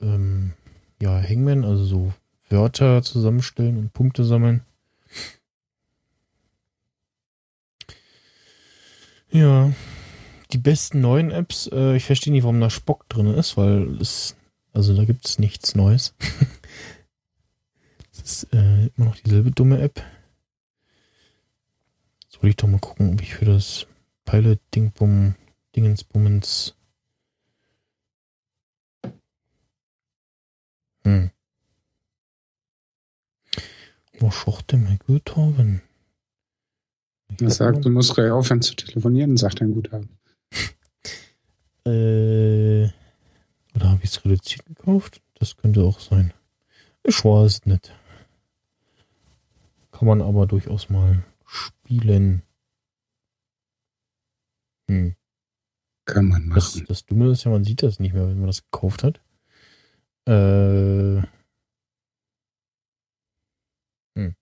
ähm, 0.00 0.54
ja, 1.00 1.20
Hangman, 1.20 1.64
also 1.64 1.84
so 1.84 2.12
Wörter 2.48 3.02
zusammenstellen 3.02 3.76
und 3.76 3.92
Punkte 3.92 4.24
sammeln. 4.24 4.62
Ja, 9.30 9.72
die 10.52 10.58
besten 10.58 11.00
neuen 11.00 11.32
Apps, 11.32 11.68
äh, 11.72 11.96
ich 11.96 12.04
verstehe 12.04 12.32
nicht, 12.32 12.44
warum 12.44 12.60
da 12.60 12.70
Spock 12.70 13.08
drin 13.08 13.26
ist, 13.26 13.56
weil 13.56 14.00
es, 14.00 14.36
also 14.72 14.96
da 14.96 15.04
gibt 15.04 15.26
es 15.26 15.38
nichts 15.38 15.74
Neues. 15.74 16.14
Ist 18.24 18.44
äh, 18.54 18.86
immer 18.96 19.08
noch 19.08 19.16
dieselbe 19.16 19.50
dumme 19.50 19.82
App. 19.82 20.02
Soll 22.30 22.48
ich 22.48 22.56
doch 22.56 22.66
mal 22.66 22.80
gucken, 22.80 23.12
ob 23.12 23.20
ich 23.20 23.34
für 23.34 23.44
das 23.44 23.86
Pilot 24.24 24.60
Dingbum 24.74 25.34
Dingensbummens 25.76 26.74
hm. 31.04 31.30
Wo 34.18 34.30
schocht 34.30 34.72
denn 34.72 34.84
mein 34.84 34.98
Guthaben? 35.00 35.82
Er 37.38 37.50
sagt, 37.50 37.84
du 37.84 37.90
musst 37.90 38.14
gleich 38.14 38.30
aufhören 38.30 38.62
zu 38.62 38.74
telefonieren, 38.74 39.36
sagt 39.36 39.60
dein 39.60 39.74
Guthaben. 39.74 40.08
Äh, 41.86 42.88
oder 43.74 43.90
habe 43.90 44.00
ich 44.02 44.08
es 44.08 44.24
reduziert 44.24 44.64
gekauft? 44.64 45.20
Das 45.34 45.54
könnte 45.54 45.82
auch 45.82 46.00
sein. 46.00 46.32
Ich 47.02 47.22
weiß 47.22 47.56
es 47.56 47.66
nicht. 47.66 47.92
Kann 49.94 50.08
man 50.08 50.22
aber 50.22 50.46
durchaus 50.46 50.90
mal 50.90 51.22
spielen. 51.46 52.42
Hm. 54.90 55.14
Kann 56.04 56.28
man 56.28 56.50
Das, 56.50 56.74
machen. 56.74 56.86
das 56.88 57.06
Dumme 57.06 57.30
ist 57.30 57.44
ja, 57.44 57.52
man 57.52 57.62
sieht 57.62 57.84
das 57.84 58.00
nicht 58.00 58.12
mehr, 58.12 58.26
wenn 58.26 58.38
man 58.38 58.48
das 58.48 58.64
gekauft 58.64 59.04
hat. 59.04 59.20
Äh, 60.26 61.22
hm. 64.18 64.34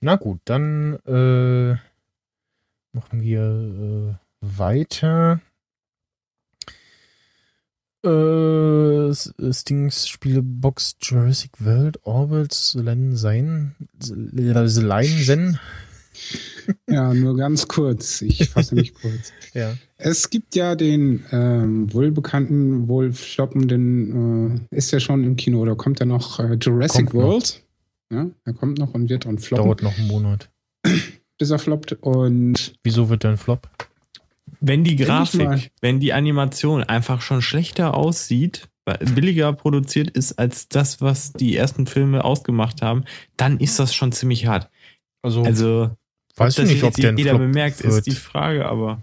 Na 0.00 0.16
gut, 0.16 0.40
dann 0.46 0.94
äh, 1.04 1.74
machen 2.94 3.20
wir 3.20 4.18
äh, 4.40 4.58
weiter. 4.58 5.42
Äh, 8.04 9.12
Stings 9.52 10.06
Spielebox 10.08 10.96
Jurassic 11.02 11.50
World 11.58 11.98
Orbits 12.04 12.74
Len 12.74 13.16
sein 13.16 13.74
Line 14.00 14.68
Sen. 14.68 15.58
Ja, 16.88 17.14
nur 17.14 17.36
ganz 17.36 17.68
kurz. 17.68 18.20
Ich 18.22 18.48
fasse 18.50 18.74
mich 18.74 18.92
kurz. 18.94 19.32
Ja. 19.54 19.74
Es 19.96 20.28
gibt 20.30 20.54
ja 20.54 20.74
den 20.74 21.24
ähm, 21.32 21.92
wohlbekannten, 21.92 22.86
wohl 22.86 23.12
floppenden, 23.12 24.60
äh, 24.70 24.76
ist 24.76 24.90
ja 24.90 25.00
schon 25.00 25.24
im 25.24 25.36
Kino 25.36 25.60
oder 25.60 25.74
kommt 25.74 26.00
ja 26.00 26.06
noch 26.06 26.38
äh, 26.38 26.54
Jurassic 26.60 27.06
Kommt 27.06 27.14
noch. 27.14 27.22
World. 27.22 27.62
Ja, 28.12 28.26
er 28.44 28.52
kommt 28.52 28.78
noch 28.78 28.92
und 28.94 29.08
wird 29.08 29.24
dann 29.24 29.38
floppen, 29.38 29.64
Dauert 29.64 29.82
noch 29.82 29.96
einen 29.96 30.08
Monat. 30.08 30.50
bis 31.38 31.50
er 31.50 31.58
floppt. 31.58 31.92
Und 32.00 32.74
Wieso 32.82 33.08
wird 33.08 33.22
der 33.22 33.30
ein 33.32 33.36
Flop? 33.38 33.68
Wenn 34.60 34.84
die. 34.84 34.96
Grafik, 34.96 35.70
wenn 35.80 36.00
die 36.00 36.12
Animation 36.12 36.82
einfach 36.82 37.20
schon 37.20 37.42
schlechter 37.42 37.94
aussieht, 37.94 38.68
weil- 38.84 38.98
billiger 39.14 39.52
produziert 39.52 40.10
ist 40.10 40.38
als 40.38 40.68
das, 40.68 41.00
was 41.00 41.32
die 41.32 41.56
ersten 41.56 41.86
Filme 41.86 42.24
ausgemacht 42.24 42.82
haben, 42.82 43.04
dann 43.36 43.58
ist 43.58 43.78
das 43.78 43.94
schon 43.94 44.12
ziemlich 44.12 44.46
hart. 44.46 44.68
Also, 45.22 45.42
Also, 45.42 45.90
weiß 46.36 46.58
ich 46.58 46.68
nicht, 46.70 46.82
ob 46.84 46.94
der 46.94 47.14
jeder 47.14 47.30
Flop 47.30 47.40
bemerkt, 47.42 47.82
wird. 47.82 47.92
ist 47.92 48.06
die 48.06 48.12
Frage, 48.12 48.66
aber. 48.66 49.02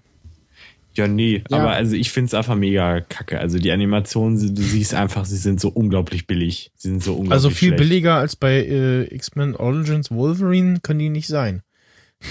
Ja, 0.96 1.10
nee, 1.10 1.44
Ja. 1.50 1.58
aber 1.58 1.72
also 1.72 1.94
ich 1.96 2.10
finde 2.12 2.28
es 2.28 2.34
einfach 2.34 2.56
mega 2.56 3.02
kacke. 3.02 3.38
Also 3.38 3.60
die 3.60 3.72
Animationen, 3.74 4.56
du 4.56 4.62
siehst 4.62 4.94
einfach, 4.94 5.26
sie 5.26 5.36
sind 5.36 5.60
so 5.60 5.68
unglaublich 5.68 6.26
billig. 6.26 6.72
Sie 6.76 6.88
sind 6.88 7.04
so 7.04 7.12
unglaublich 7.12 7.34
Also 7.34 7.50
viel 7.50 7.70
schlecht. 7.70 7.80
billiger 7.80 8.16
als 8.16 8.38
bei 8.38 8.66
äh, 8.66 9.04
X-Men 9.14 9.56
Origins 9.58 10.10
Wolverine 10.10 10.80
können 10.82 11.00
die 11.00 11.10
nicht 11.10 11.28
sein. 11.28 11.64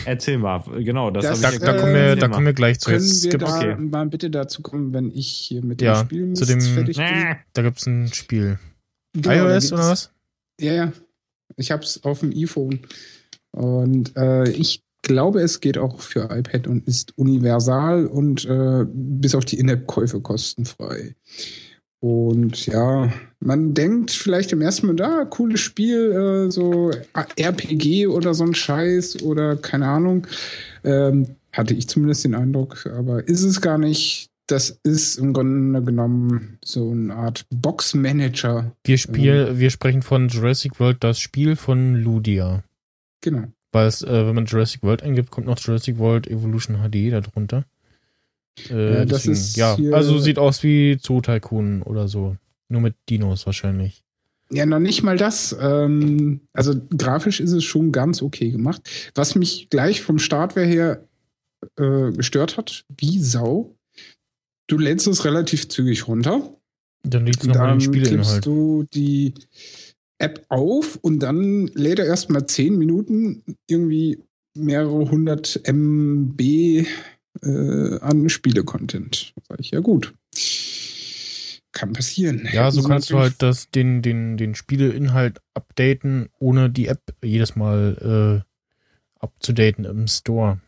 Erzähl 0.05 0.39
mal, 0.39 0.63
genau, 0.83 1.11
das, 1.11 1.25
Das, 1.25 1.43
hab 1.45 1.51
Da, 1.51 1.57
ich 1.57 1.63
äh, 1.63 1.65
da, 1.67 1.81
kommen, 1.81 1.95
wir, 1.95 2.17
da 2.17 2.29
kommen 2.29 2.47
wir 2.47 2.53
gleich 2.53 2.79
zu. 2.81 2.91
können 2.91 3.03
Jetzt 3.03 3.25
wir 3.25 3.39
da 3.39 3.57
okay. 3.57 3.77
mal 3.77 4.07
bitte 4.07 4.31
dazu 4.31 4.63
kommen, 4.63 4.93
wenn 4.93 5.11
ich 5.11 5.29
hier 5.29 5.65
mit 5.65 5.81
Ja, 5.83 6.03
dem 6.03 6.07
Spiel 6.07 6.33
zu 6.35 6.45
dem- 6.47 6.61
fertig 6.61 6.97
bin? 6.97 7.37
Da 7.53 7.63
gibt's 7.63 7.87
ein 7.87 8.13
Spiel. 8.13 8.59
Genau, 9.15 9.29
da 9.29 9.55
iOS 9.55 9.73
oder 9.73 9.83
was? 9.91 10.11
Ja, 10.61 10.73
ja. 10.73 10.93
Ich 11.57 11.71
hab's 11.71 12.03
auf 12.05 12.21
dem 12.21 12.33
iPhone. 12.33 12.81
Und 13.53 14.17
äh, 14.17 14.49
ich 14.51 14.83
glaube, 15.03 15.41
es 15.41 15.61
geht 15.61 15.79
auch 15.79 16.01
für 16.01 16.31
iPad 16.31 16.67
und 16.67 16.89
ist 16.89 17.17
universal 17.19 18.07
und 18.07 18.45
äh, 18.47 18.85
bis 18.93 19.35
auf 19.35 19.45
die 19.45 19.59
In-App-Käufe 19.59 20.21
kostenfrei. 20.21 21.15
Und 22.05 22.67
ja, 22.67 23.11
man 23.41 23.73
denkt 23.73 24.11
vielleicht 24.11 24.53
im 24.53 24.61
ersten 24.61 24.89
Mal, 24.89 24.97
da, 24.97 25.25
cooles 25.25 25.61
Spiel, 25.61 26.13
äh, 26.13 26.51
so 26.51 26.91
RPG 27.15 28.09
oder 28.09 28.35
so 28.35 28.45
ein 28.45 28.53
Scheiß 28.53 29.23
oder 29.23 29.57
keine 29.57 29.89
Ahnung. 29.89 30.27
Ähm, 30.85 31.37
hatte 31.51 31.73
ich 31.73 31.89
zumindest 31.89 32.27
den 32.27 32.35
Eindruck, 32.35 32.85
aber 32.95 33.27
ist 33.27 33.43
es 33.43 33.63
gar 33.63 33.79
nicht. 33.79 34.29
Das 34.49 34.79
ist 34.83 35.17
im 35.17 35.33
Grunde 35.33 35.83
genommen 35.83 36.59
so 36.63 36.91
eine 36.91 37.15
Art 37.15 37.47
Box-Manager. 37.49 38.71
Wir, 38.85 38.99
spiel, 38.99 39.59
wir 39.59 39.71
sprechen 39.71 40.03
von 40.03 40.29
Jurassic 40.29 40.79
World, 40.81 40.99
das 41.01 41.19
Spiel 41.19 41.57
von 41.57 41.95
Ludia. 41.95 42.65
Genau. 43.23 43.45
Weil 43.73 43.87
es, 43.87 44.03
äh, 44.03 44.27
wenn 44.27 44.35
man 44.35 44.45
Jurassic 44.45 44.83
World 44.83 45.03
eingibt, 45.03 45.31
kommt 45.31 45.47
noch 45.47 45.59
Jurassic 45.59 45.97
World 45.97 46.27
Evolution 46.27 46.77
HD 46.77 47.11
darunter. 47.11 47.65
Äh, 48.71 48.95
Ja, 48.95 49.05
das 49.05 49.23
deswegen, 49.23 49.33
ist 49.33 49.57
ja, 49.57 49.77
also 49.93 50.19
sieht 50.19 50.39
aus 50.39 50.63
wie 50.63 50.99
Zoo 51.01 51.21
Tycoon 51.21 51.83
oder 51.83 52.09
so. 52.09 52.37
Nur 52.69 52.81
mit 52.81 52.95
Dinos 53.09 53.47
wahrscheinlich. 53.47 54.03
Ja, 54.51 54.67
noch 54.67 54.79
nicht 54.79 55.03
mal 55.03 55.17
das. 55.17 55.57
Ähm, 55.61 56.41
also 56.53 56.75
grafisch 56.97 57.41
ist 57.41 57.53
es 57.53 57.65
schon 57.65 57.93
ganz 57.93 58.23
okay 58.23 58.51
gemacht. 58.51 59.11
Was 59.15 59.35
mich 59.35 59.69
gleich 59.71 60.03
vom 60.03 60.19
Startware 60.19 60.67
her 60.67 61.05
äh, 61.79 62.13
gestört 62.13 62.57
hat, 62.57 62.85
wie 62.97 63.19
Sau. 63.21 63.75
Du 64.67 64.79
lädst 64.79 65.07
es 65.07 65.25
relativ 65.25 65.69
zügig 65.69 66.09
runter. 66.09 66.55
Dann 67.03 67.27
liegt 67.27 67.43
es 67.43 67.47
nochmal 67.49 67.67
Dann 67.69 67.75
im 67.75 67.81
Spielinhalt. 67.81 68.47
du 68.47 68.85
die 68.95 69.35
App 70.19 70.45
auf 70.49 70.97
und 71.03 71.19
dann 71.21 71.67
lädt 71.75 71.99
er 71.99 72.07
erstmal 72.07 72.47
zehn 72.47 72.79
Minuten 72.79 73.43
irgendwie 73.69 74.19
mehrere 74.57 75.11
hundert 75.11 75.61
MB 75.69 76.87
äh, 77.43 77.99
an 78.01 78.29
Spiele-Content. 78.29 79.35
Sag 79.49 79.61
ich, 79.61 79.71
ja 79.71 79.81
gut. 79.81 80.15
Kann 81.73 81.93
passieren. 81.93 82.49
Ja, 82.53 82.71
so 82.71 82.79
Hätten 82.79 82.83
sie 82.83 82.89
kannst 82.89 83.11
du 83.11 83.19
halt 83.19 83.35
das, 83.39 83.71
den, 83.71 84.01
den, 84.03 84.37
den 84.37 84.55
Spieleinhalt 84.55 85.41
updaten, 85.55 86.29
ohne 86.39 86.71
die 86.71 86.87
App 86.87 87.03
jedes 87.23 87.57
Mal 87.57 88.43
äh, 88.45 89.21
abzudaten 89.21 89.85
im 89.85 90.07
Store. 90.07 90.61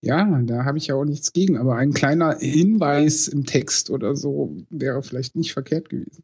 Ja, 0.00 0.24
da 0.42 0.64
habe 0.64 0.78
ich 0.78 0.88
ja 0.88 0.94
auch 0.94 1.04
nichts 1.04 1.32
gegen, 1.32 1.56
aber 1.56 1.76
ein 1.76 1.92
kleiner 1.92 2.36
Hinweis 2.38 3.28
im 3.28 3.44
Text 3.44 3.90
oder 3.90 4.14
so 4.14 4.56
wäre 4.70 5.02
vielleicht 5.02 5.36
nicht 5.36 5.52
verkehrt 5.52 5.88
gewesen. 5.88 6.22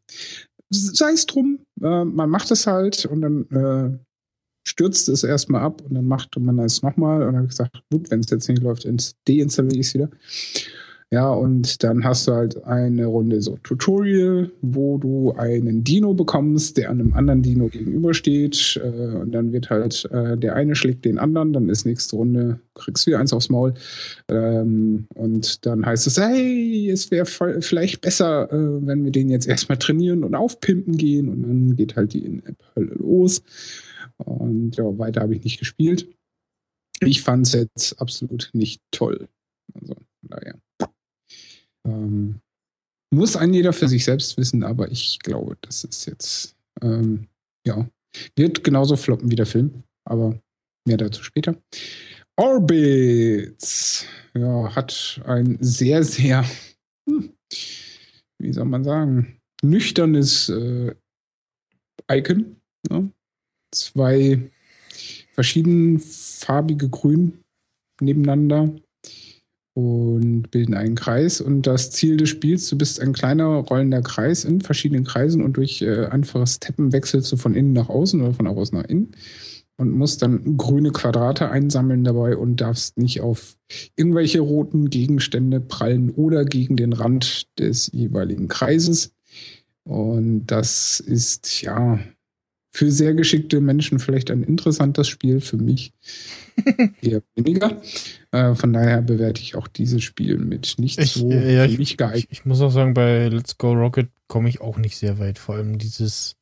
Sei 0.69 1.11
es 1.11 1.25
drum, 1.25 1.59
äh, 1.81 2.05
man 2.05 2.29
macht 2.29 2.51
es 2.51 2.67
halt 2.67 3.05
und 3.05 3.21
dann 3.21 3.45
äh, 3.51 3.97
stürzt 4.63 5.09
es 5.09 5.23
erstmal 5.23 5.61
ab 5.61 5.81
und 5.87 5.95
dann 5.95 6.05
macht 6.05 6.39
man 6.39 6.59
es 6.59 6.81
nochmal 6.81 7.21
und 7.21 7.27
dann 7.27 7.35
habe 7.35 7.45
ich 7.45 7.51
gesagt, 7.51 7.81
gut, 7.91 8.09
wenn 8.11 8.21
es 8.21 8.29
jetzt 8.29 8.47
nicht 8.49 8.61
läuft, 8.61 8.85
ins- 8.85 9.15
deinstalliere 9.27 9.75
ich 9.79 9.87
es 9.87 9.93
wieder. 9.93 10.09
Ja, 11.11 11.29
und 11.31 11.83
dann 11.83 12.03
hast 12.03 12.27
du 12.27 12.31
halt 12.31 12.63
eine 12.63 13.05
Runde 13.05 13.39
so 13.39 13.59
Tutorial, 13.61 14.49
wo 14.63 14.97
du 14.97 15.33
einen 15.33 15.83
Dino 15.83 16.15
bekommst, 16.15 16.75
der 16.77 16.89
einem 16.89 17.13
anderen 17.13 17.43
Dino 17.43 17.67
gegenübersteht. 17.67 18.81
Äh, 18.83 19.17
und 19.17 19.31
dann 19.31 19.53
wird 19.53 19.69
halt, 19.69 20.09
äh, 20.11 20.35
der 20.35 20.55
eine 20.55 20.73
schlägt 20.73 21.05
den 21.05 21.19
anderen, 21.19 21.53
dann 21.53 21.69
ist 21.69 21.85
nächste 21.85 22.15
Runde, 22.15 22.61
kriegst 22.73 23.05
du 23.05 23.11
wieder 23.11 23.19
eins 23.19 23.31
aufs 23.31 23.49
Maul. 23.49 23.75
Ähm, 24.27 25.05
und 25.13 25.63
dann 25.67 25.85
heißt 25.85 26.07
es, 26.07 26.17
hey, 26.19 26.89
es 26.89 27.11
wäre 27.11 27.27
vielleicht 27.27 28.01
besser, 28.01 28.51
äh, 28.51 28.87
wenn 28.87 29.03
wir 29.03 29.11
den 29.11 29.29
jetzt 29.29 29.47
erstmal 29.47 29.77
trainieren 29.77 30.23
und 30.23 30.33
aufpimpen 30.33 30.97
gehen. 30.97 31.29
Und 31.29 31.43
dann 31.43 31.75
geht 31.75 31.95
halt 31.95 32.13
die 32.13 32.25
In-App-Hölle 32.25 32.95
los. 32.95 33.43
Und 34.25 34.75
ja, 34.75 34.97
weiter 34.97 35.21
habe 35.21 35.35
ich 35.35 35.43
nicht 35.43 35.59
gespielt. 35.59 36.07
Ich 37.01 37.21
fand 37.21 37.47
es 37.47 37.53
jetzt 37.53 37.99
absolut 37.99 38.49
nicht 38.53 38.81
toll. 38.91 39.27
Also, 39.73 39.95
naja. 40.21 40.55
Ähm, 41.85 42.39
muss 43.13 43.35
ein 43.35 43.53
jeder 43.53 43.73
für 43.73 43.87
sich 43.87 44.05
selbst 44.05 44.37
wissen, 44.37 44.63
aber 44.63 44.91
ich 44.91 45.19
glaube, 45.19 45.57
das 45.61 45.83
ist 45.83 46.05
jetzt, 46.05 46.55
ähm, 46.81 47.27
ja, 47.65 47.87
wird 48.35 48.63
genauso 48.63 48.95
floppen 48.95 49.29
wie 49.29 49.35
der 49.35 49.45
Film, 49.45 49.83
aber 50.05 50.39
mehr 50.87 50.97
dazu 50.97 51.23
später. 51.23 51.55
Orbit, 52.35 54.07
ja, 54.33 54.75
hat 54.75 55.21
ein 55.25 55.57
sehr, 55.61 56.03
sehr, 56.03 56.43
hm, 57.07 57.33
wie 58.39 58.53
soll 58.53 58.65
man 58.65 58.83
sagen, 58.83 59.39
nüchternes 59.61 60.49
äh, 60.49 60.95
Icon. 62.11 62.55
Ne? 62.89 63.11
Zwei 63.73 64.39
verschiedenfarbige 65.33 66.89
Grün 66.89 67.39
nebeneinander 67.99 68.75
und 69.73 70.51
bilden 70.51 70.75
einen 70.75 70.95
Kreis. 70.95 71.41
Und 71.41 71.63
das 71.63 71.91
Ziel 71.91 72.17
des 72.17 72.29
Spiels, 72.29 72.69
du 72.69 72.77
bist 72.77 72.99
ein 72.99 73.13
kleiner 73.13 73.45
rollender 73.45 74.01
Kreis 74.01 74.45
in 74.45 74.61
verschiedenen 74.61 75.03
Kreisen 75.03 75.43
und 75.43 75.57
durch 75.57 75.81
äh, 75.81 76.05
einfaches 76.05 76.59
Tappen 76.59 76.93
wechselst 76.93 77.31
du 77.31 77.37
von 77.37 77.55
innen 77.55 77.73
nach 77.73 77.89
außen 77.89 78.21
oder 78.21 78.33
von 78.33 78.47
außen 78.47 78.77
nach 78.77 78.87
innen 78.87 79.15
und 79.77 79.91
musst 79.91 80.21
dann 80.21 80.57
grüne 80.57 80.91
Quadrate 80.91 81.49
einsammeln 81.49 82.03
dabei 82.03 82.37
und 82.37 82.61
darfst 82.61 82.97
nicht 82.97 83.21
auf 83.21 83.57
irgendwelche 83.95 84.39
roten 84.39 84.89
Gegenstände 84.89 85.59
prallen 85.59 86.11
oder 86.11 86.45
gegen 86.45 86.75
den 86.75 86.93
Rand 86.93 87.47
des 87.59 87.91
jeweiligen 87.91 88.47
Kreises. 88.47 89.15
Und 89.83 90.45
das 90.47 90.99
ist 90.99 91.61
ja 91.63 91.99
für 92.75 92.89
sehr 92.91 93.13
geschickte 93.13 93.61
Menschen 93.61 93.99
vielleicht 93.99 94.31
ein 94.31 94.41
interessantes 94.41 95.07
Spiel, 95.07 95.41
für 95.41 95.57
mich 95.57 95.93
eher 97.01 97.21
weniger. 97.35 97.79
Äh, 98.31 98.55
von 98.55 98.73
daher 98.73 99.03
bewerte 99.03 99.41
ich 99.43 99.55
auch 99.55 99.67
dieses 99.67 100.01
Spiel 100.03 100.39
mit 100.39 100.75
nicht 100.79 100.99
Ich, 100.99 101.13
so 101.13 101.29
äh, 101.29 101.55
ja, 101.55 101.65
für 101.65 101.71
ich, 101.71 101.77
mich 101.77 101.97
geeignet. 101.97 102.25
ich, 102.31 102.39
ich 102.39 102.45
muss 102.45 102.61
auch 102.61 102.71
sagen, 102.71 102.95
bei 102.95 103.27
Let's 103.27 103.59
Go 103.59 103.73
Rocket 103.73 104.09
komme 104.27 104.49
ich 104.49 104.59
auch 104.59 104.77
nicht 104.77 104.97
sehr 104.97 105.19
weit. 105.19 105.37
Vor 105.37 105.53
allem 105.53 105.77
dieses 105.77 106.35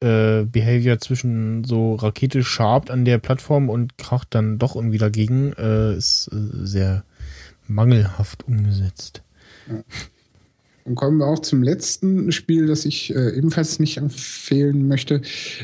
äh, 0.00 0.44
Behavior 0.44 0.98
zwischen 0.98 1.64
so 1.64 1.94
Rakete 1.94 2.44
schabt 2.44 2.90
an 2.90 3.06
der 3.06 3.16
Plattform 3.16 3.70
und 3.70 3.96
kracht 3.96 4.28
dann 4.34 4.58
doch 4.58 4.76
irgendwie 4.76 4.98
dagegen, 4.98 5.54
äh, 5.54 5.96
ist 5.96 6.28
äh, 6.30 6.36
sehr 6.66 7.04
mangelhaft 7.66 8.46
umgesetzt. 8.46 9.22
Und 10.86 10.94
kommen 10.94 11.18
wir 11.18 11.26
auch 11.26 11.40
zum 11.40 11.64
letzten 11.64 12.30
Spiel, 12.30 12.66
das 12.66 12.84
ich 12.84 13.12
äh, 13.12 13.36
ebenfalls 13.36 13.80
nicht 13.80 13.96
empfehlen 13.96 14.86
möchte. 14.86 15.20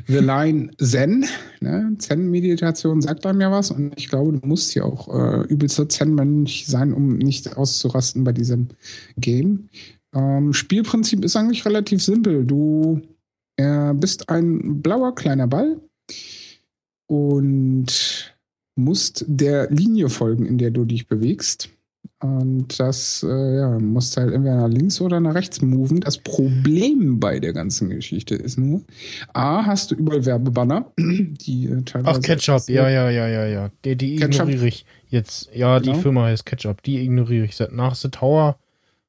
The 0.09 0.19
Line 0.19 0.73
Zen. 0.79 1.25
Ne? 1.61 1.95
Zen-Meditation 1.97 3.01
sagt 3.01 3.25
einem 3.25 3.41
ja 3.41 3.53
was. 3.53 3.71
Und 3.71 3.93
ich 3.97 4.09
glaube, 4.09 4.33
du 4.33 4.47
musst 4.47 4.75
ja 4.75 4.83
auch 4.83 5.09
äh, 5.15 5.47
übelster 5.47 5.89
Zen-Mensch 5.89 6.65
sein, 6.65 6.93
um 6.93 7.19
nicht 7.19 7.57
auszurasten 7.57 8.25
bei 8.25 8.33
diesem 8.33 8.69
Game. 9.17 9.69
Ähm, 10.13 10.53
Spielprinzip 10.53 11.25
ist 11.25 11.37
eigentlich 11.37 11.65
relativ 11.65 12.03
simpel. 12.03 12.45
Du 12.45 13.01
äh, 13.57 13.95
bist 13.95 14.29
ein 14.29 14.83
blauer 14.83 15.15
kleiner 15.15 15.47
Ball 15.47 15.81
und 17.07 18.35
musst 18.75 19.25
der 19.29 19.71
Linie 19.71 20.09
folgen, 20.09 20.47
in 20.47 20.59
der 20.59 20.73
du 20.73 20.85
dich 20.85 21.07
bewegst. 21.07 21.69
Und 22.23 22.79
das, 22.79 23.27
äh, 23.29 23.57
ja, 23.57 23.79
musst 23.81 24.17
halt 24.17 24.33
entweder 24.33 24.57
nach 24.57 24.69
links 24.69 25.01
oder 25.01 25.19
nach 25.19 25.35
rechts 25.35 25.61
moven. 25.61 26.01
Das 26.01 26.19
Problem 26.19 27.19
bei 27.19 27.41
der 27.41 27.53
ganzen 27.53 27.91
Geschichte 27.91 28.37
ist 28.37 28.59
nur, 28.59 28.83
A, 29.33 29.67
hast 29.67 29.91
du 29.91 29.97
überall 29.97 30.25
Werbebanner, 30.25 30.93
die 30.99 31.67
äh, 31.67 31.83
teilweise. 31.83 32.19
Ach, 32.19 32.23
Ketchup, 32.23 32.69
ja, 32.69 32.89
ja, 32.89 33.11
ja, 33.11 33.27
ja, 33.27 33.47
ja. 33.47 33.71
Die, 33.85 33.97
die 33.97 34.15
ignoriere 34.15 34.69
ich 34.69 34.87
jetzt. 35.09 35.51
Ja, 35.53 35.79
Genau. 35.81 35.93
die 35.97 36.01
Firma 36.01 36.25
heißt 36.27 36.47
Ketchup, 36.47 36.83
die 36.85 37.03
ignoriere 37.03 37.45
ich. 37.45 37.57
Seit 37.57 37.73
Nach 37.73 37.97
The 37.97 38.09
Tower 38.09 38.57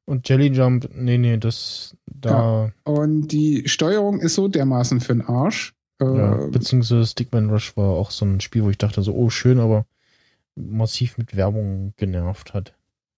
und 0.05 0.27
Jelly 0.27 0.47
Jump, 0.47 0.89
nee, 0.95 1.19
nee, 1.19 1.37
das, 1.37 1.95
da, 2.07 2.71
Und 2.83 3.27
die 3.27 3.67
Steuerung 3.67 4.19
ist 4.21 4.33
so 4.35 4.47
dermaßen 4.47 5.01
für 5.01 5.13
den 5.13 5.21
Arsch. 5.21 5.75
Äh, 6.01 6.05
ja, 6.05 6.47
beziehungsweise 6.47 7.05
Stickman 7.05 7.49
Rush 7.49 7.77
war 7.77 7.89
auch 7.91 8.09
so 8.09 8.25
ein 8.25 8.41
Spiel, 8.41 8.63
wo 8.63 8.71
ich 8.71 8.77
dachte 8.79 9.03
so, 9.03 9.13
oh, 9.13 9.29
schön, 9.29 9.59
aber 9.59 9.85
massiv 10.55 11.17
mit 11.17 11.35
Werbung 11.35 11.93
genervt 11.97 12.53
hat. 12.53 12.73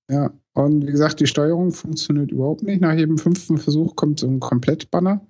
Ja, 0.10 0.32
und 0.54 0.86
wie 0.86 0.92
gesagt, 0.92 1.20
die 1.20 1.28
Steuerung 1.28 1.72
funktioniert 1.72 2.32
überhaupt 2.32 2.64
nicht. 2.64 2.82
Nach 2.82 2.94
jedem 2.94 3.18
fünften 3.18 3.58
Versuch 3.58 3.96
kommt 3.96 4.20
so 4.20 4.28
ein 4.28 4.40
Komplettbanner, 4.40 5.26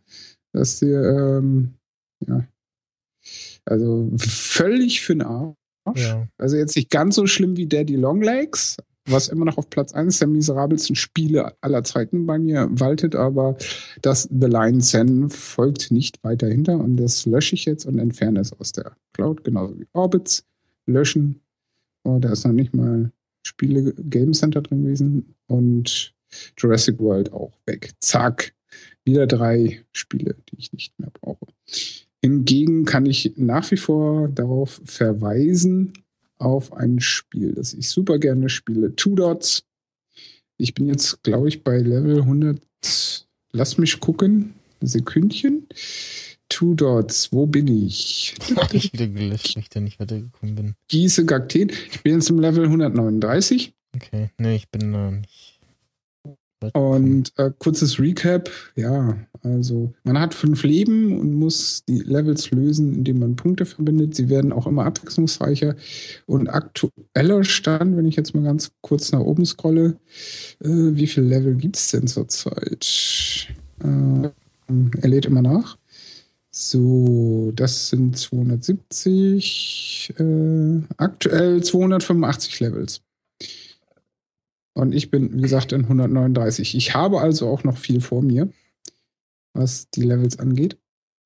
dass 0.53 0.79
dir, 0.79 1.01
ähm, 1.01 1.75
ja, 2.27 2.45
also 3.65 4.11
völlig 4.17 5.01
für 5.01 5.15
den 5.15 5.23
Arsch. 5.23 5.55
Ja. 5.95 6.27
Also 6.37 6.57
jetzt 6.57 6.75
nicht 6.75 6.89
ganz 6.89 7.15
so 7.15 7.25
schlimm 7.27 7.57
wie 7.57 7.67
Daddy 7.67 7.95
Longlegs, 7.95 8.77
was 9.07 9.27
immer 9.29 9.45
noch 9.45 9.57
auf 9.57 9.69
Platz 9.69 9.93
1 9.93 10.19
der 10.19 10.27
miserabelsten 10.27 10.95
Spiele 10.95 11.55
aller 11.61 11.83
Zeiten 11.83 12.25
bei 12.25 12.39
mir 12.39 12.67
waltet, 12.71 13.15
aber 13.15 13.55
das 14.01 14.23
The 14.23 14.47
Line 14.47 14.79
Zen 14.79 15.29
folgt 15.29 15.91
nicht 15.91 16.23
weiter 16.23 16.47
hinter 16.47 16.79
und 16.79 16.97
das 16.97 17.25
lösche 17.25 17.55
ich 17.55 17.65
jetzt 17.65 17.85
und 17.85 17.99
entferne 17.99 18.39
es 18.39 18.51
aus 18.53 18.71
der 18.71 18.95
Cloud, 19.13 19.43
genauso 19.43 19.79
wie 19.79 19.87
Orbits. 19.93 20.43
Löschen. 20.87 21.41
Oh, 22.03 22.19
da 22.19 22.31
ist 22.31 22.45
noch 22.45 22.51
nicht 22.51 22.75
mal 22.75 23.11
Spiele 23.45 23.93
Game 23.93 24.33
Center 24.33 24.61
drin 24.61 24.83
gewesen 24.83 25.35
und 25.47 26.13
Jurassic 26.57 26.99
World 26.99 27.31
auch 27.31 27.53
weg. 27.65 27.91
Zack. 27.99 28.53
Wieder 29.03 29.27
drei 29.27 29.83
Spiele, 29.93 30.35
die 30.49 30.57
ich 30.57 30.73
nicht 30.73 30.99
mehr 30.99 31.11
brauche. 31.11 31.45
Hingegen 32.21 32.85
kann 32.85 33.05
ich 33.05 33.33
nach 33.37 33.69
wie 33.69 33.77
vor 33.77 34.27
darauf 34.29 34.81
verweisen, 34.83 35.93
auf 36.37 36.73
ein 36.73 36.99
Spiel, 36.99 37.53
das 37.53 37.73
ich 37.73 37.89
super 37.89 38.17
gerne 38.19 38.49
spiele. 38.49 38.95
Two 38.95 39.15
Dots. 39.15 39.63
Ich 40.57 40.73
bin 40.73 40.87
jetzt, 40.87 41.23
glaube 41.23 41.47
ich, 41.47 41.63
bei 41.63 41.77
Level 41.77 42.21
100. 42.21 42.59
Lass 43.51 43.77
mich 43.77 43.99
gucken. 43.99 44.55
Sekündchen. 44.81 45.67
Two 46.49 46.73
Dots. 46.73 47.31
Wo 47.31 47.45
bin 47.45 47.67
ich? 47.67 48.35
Ich 48.71 48.93
wieder 48.93 49.07
gelöscht, 49.07 49.55
weil 49.55 49.63
ich 49.63 49.69
da 49.69 49.79
nicht 49.79 49.99
weitergekommen 49.99 50.55
bin. 50.55 50.75
Gieße 50.87 51.25
Gakten. 51.25 51.71
Ich 51.91 52.03
bin 52.03 52.15
jetzt 52.15 52.29
im 52.29 52.39
Level 52.39 52.65
139. 52.65 53.73
Okay, 53.95 54.29
nee, 54.37 54.55
ich 54.55 54.69
bin 54.69 54.91
da 54.91 55.11
nicht. 55.11 55.55
Und 56.73 57.31
äh, 57.37 57.51
kurzes 57.59 57.99
Recap, 57.99 58.49
ja, 58.75 59.17
also 59.43 59.93
man 60.03 60.19
hat 60.19 60.33
fünf 60.33 60.63
Leben 60.63 61.19
und 61.19 61.33
muss 61.33 61.83
die 61.87 61.99
Levels 61.99 62.51
lösen, 62.51 62.93
indem 62.93 63.19
man 63.19 63.35
Punkte 63.35 63.65
verbindet. 63.65 64.15
Sie 64.15 64.29
werden 64.29 64.51
auch 64.51 64.65
immer 64.65 64.85
abwechslungsreicher. 64.85 65.75
Und 66.25 66.47
aktueller 66.47 67.43
Stand, 67.43 67.97
wenn 67.97 68.07
ich 68.07 68.15
jetzt 68.15 68.33
mal 68.33 68.43
ganz 68.43 68.71
kurz 68.81 69.11
nach 69.11 69.19
oben 69.19 69.45
scrolle, 69.45 69.97
äh, 70.63 70.67
wie 70.69 71.07
viele 71.07 71.27
Level 71.27 71.55
gibt 71.55 71.77
es 71.77 71.91
denn 71.91 72.07
zurzeit? 72.07 73.47
Äh, 73.83 74.29
er 75.01 75.09
lädt 75.09 75.25
immer 75.25 75.41
nach. 75.41 75.77
So, 76.57 77.51
das 77.53 77.89
sind 77.89 78.17
270, 78.17 80.13
äh, 80.17 80.79
aktuell 80.95 81.61
285 81.61 82.61
Levels. 82.61 83.01
Und 84.73 84.95
ich 84.95 85.11
bin, 85.11 85.35
wie 85.35 85.41
gesagt, 85.41 85.73
in 85.73 85.81
139. 85.81 86.75
Ich 86.75 86.95
habe 86.95 87.19
also 87.19 87.49
auch 87.49 87.65
noch 87.65 87.77
viel 87.77 87.99
vor 87.99 88.21
mir, 88.21 88.49
was 89.53 89.89
die 89.89 90.03
Levels 90.03 90.39
angeht. 90.39 90.77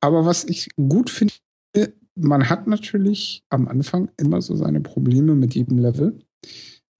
Aber 0.01 0.25
was 0.25 0.45
ich 0.45 0.69
gut 0.75 1.11
finde, 1.11 1.35
man 2.15 2.49
hat 2.49 2.65
natürlich 2.65 3.43
am 3.49 3.67
Anfang 3.67 4.09
immer 4.17 4.41
so 4.41 4.55
seine 4.55 4.81
Probleme 4.81 5.35
mit 5.35 5.53
jedem 5.53 5.77
Level. 5.77 6.17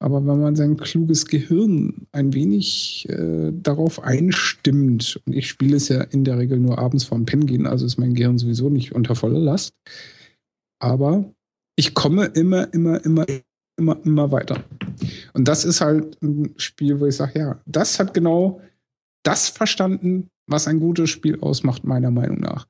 Aber 0.01 0.25
wenn 0.25 0.39
man 0.39 0.55
sein 0.55 0.77
kluges 0.77 1.25
Gehirn 1.25 2.07
ein 2.13 2.33
wenig 2.33 3.07
äh, 3.09 3.51
darauf 3.51 4.01
einstimmt, 4.01 5.19
und 5.25 5.33
ich 5.33 5.49
spiele 5.49 5.75
es 5.75 5.89
ja 5.89 6.01
in 6.01 6.23
der 6.23 6.37
Regel 6.37 6.57
nur 6.57 6.79
abends 6.79 7.03
vorm 7.03 7.25
Pennen 7.25 7.45
gehen, 7.45 7.67
also 7.67 7.85
ist 7.85 7.97
mein 7.97 8.13
Gehirn 8.13 8.37
sowieso 8.37 8.69
nicht 8.69 8.93
unter 8.93 9.15
voller 9.15 9.39
Last. 9.39 9.73
Aber 10.81 11.33
ich 11.75 11.93
komme 11.93 12.25
immer, 12.25 12.73
immer, 12.73 13.03
immer, 13.03 13.25
immer, 13.77 13.97
immer 14.05 14.31
weiter. 14.31 14.63
Und 15.33 15.47
das 15.49 15.65
ist 15.65 15.81
halt 15.81 16.21
ein 16.21 16.53
Spiel, 16.57 16.99
wo 16.99 17.05
ich 17.05 17.17
sage, 17.17 17.39
ja, 17.39 17.61
das 17.65 17.99
hat 17.99 18.13
genau 18.13 18.61
das 19.23 19.49
verstanden, 19.49 20.29
was 20.47 20.67
ein 20.67 20.79
gutes 20.79 21.09
Spiel 21.09 21.39
ausmacht, 21.41 21.83
meiner 21.83 22.11
Meinung 22.11 22.39
nach. 22.39 22.67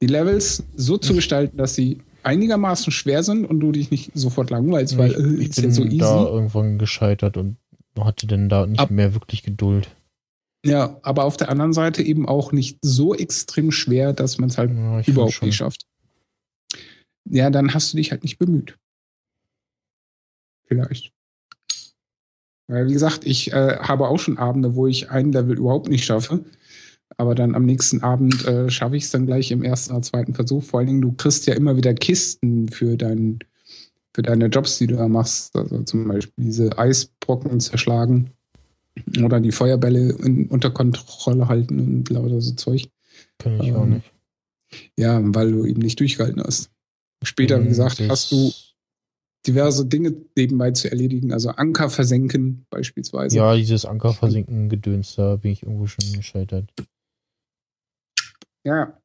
Die 0.00 0.06
Levels 0.06 0.64
so 0.74 0.98
zu 0.98 1.14
gestalten, 1.14 1.56
dass 1.56 1.76
sie 1.76 2.02
einigermaßen 2.22 2.92
schwer 2.92 3.22
sind 3.22 3.44
und 3.44 3.60
du 3.60 3.72
dich 3.72 3.90
nicht 3.90 4.12
sofort 4.14 4.50
langweilst, 4.50 4.98
weil 4.98 5.12
äh, 5.12 5.42
ich, 5.42 5.50
ich 5.50 5.56
bin 5.56 5.64
ja 5.64 5.70
so 5.70 5.84
easy. 5.84 5.98
da 5.98 6.26
irgendwann 6.26 6.78
gescheitert 6.78 7.36
und 7.36 7.56
hatte 7.98 8.26
denn 8.26 8.48
da 8.48 8.66
nicht 8.66 8.80
Ab 8.80 8.90
mehr 8.90 9.14
wirklich 9.14 9.42
Geduld. 9.42 9.94
Ja, 10.64 10.98
aber 11.02 11.24
auf 11.24 11.36
der 11.36 11.48
anderen 11.48 11.72
Seite 11.72 12.02
eben 12.02 12.28
auch 12.28 12.52
nicht 12.52 12.78
so 12.82 13.14
extrem 13.14 13.72
schwer, 13.72 14.12
dass 14.12 14.38
man 14.38 14.48
es 14.48 14.58
halt 14.58 14.70
ja, 14.70 15.00
überhaupt 15.00 15.42
nicht 15.42 15.56
schafft. 15.56 15.86
Ja, 17.28 17.50
dann 17.50 17.74
hast 17.74 17.92
du 17.92 17.96
dich 17.96 18.12
halt 18.12 18.22
nicht 18.22 18.38
bemüht. 18.38 18.78
Vielleicht. 20.64 21.12
Weil, 22.68 22.88
wie 22.88 22.92
gesagt, 22.92 23.26
ich 23.26 23.52
äh, 23.52 23.78
habe 23.78 24.08
auch 24.08 24.18
schon 24.18 24.38
Abende, 24.38 24.74
wo 24.76 24.86
ich 24.86 25.10
ein 25.10 25.32
Level 25.32 25.58
überhaupt 25.58 25.88
nicht 25.88 26.04
schaffe 26.04 26.44
aber 27.16 27.34
dann 27.34 27.54
am 27.54 27.64
nächsten 27.64 28.02
Abend 28.02 28.46
äh, 28.46 28.70
schaffe 28.70 28.96
ich 28.96 29.04
es 29.04 29.10
dann 29.10 29.26
gleich 29.26 29.50
im 29.50 29.62
ersten 29.62 29.92
oder 29.92 30.02
zweiten 30.02 30.34
Versuch. 30.34 30.62
Vor 30.62 30.80
allen 30.80 30.88
Dingen, 30.88 31.00
du 31.00 31.12
kriegst 31.12 31.46
ja 31.46 31.54
immer 31.54 31.76
wieder 31.76 31.94
Kisten 31.94 32.68
für, 32.68 32.96
dein, 32.96 33.40
für 34.14 34.22
deine 34.22 34.46
Jobs, 34.46 34.78
die 34.78 34.86
du 34.86 34.96
da 34.96 35.08
machst. 35.08 35.54
Also 35.56 35.82
zum 35.82 36.08
Beispiel 36.08 36.44
diese 36.44 36.78
Eisbrocken 36.78 37.60
zerschlagen 37.60 38.30
oder 39.22 39.40
die 39.40 39.52
Feuerbälle 39.52 40.12
in, 40.12 40.48
unter 40.48 40.70
Kontrolle 40.70 41.48
halten 41.48 41.80
und 41.80 42.10
lauter 42.10 42.40
so 42.40 42.54
Zeug. 42.54 42.88
Kann 43.38 43.60
ich 43.60 43.68
ähm, 43.68 43.76
auch 43.76 43.86
nicht. 43.86 44.12
Ja, 44.96 45.20
weil 45.22 45.52
du 45.52 45.66
eben 45.66 45.80
nicht 45.80 46.00
durchgehalten 46.00 46.42
hast. 46.42 46.70
Später, 47.22 47.58
wie 47.58 47.64
hm, 47.64 47.68
gesagt, 47.68 48.00
hast 48.08 48.32
du 48.32 48.52
diverse 49.46 49.86
Dinge 49.86 50.14
nebenbei 50.36 50.70
zu 50.70 50.90
erledigen, 50.90 51.32
also 51.32 51.50
Anker 51.50 51.90
versenken 51.90 52.66
beispielsweise. 52.70 53.36
Ja, 53.36 53.54
dieses 53.54 53.84
Anker 53.84 54.12
versenken 54.12 54.68
Gedöns, 54.68 55.14
da 55.16 55.36
bin 55.36 55.52
ich 55.52 55.62
irgendwo 55.62 55.86
schon 55.86 56.12
gescheitert. 56.12 56.72
Ja. 58.64 58.98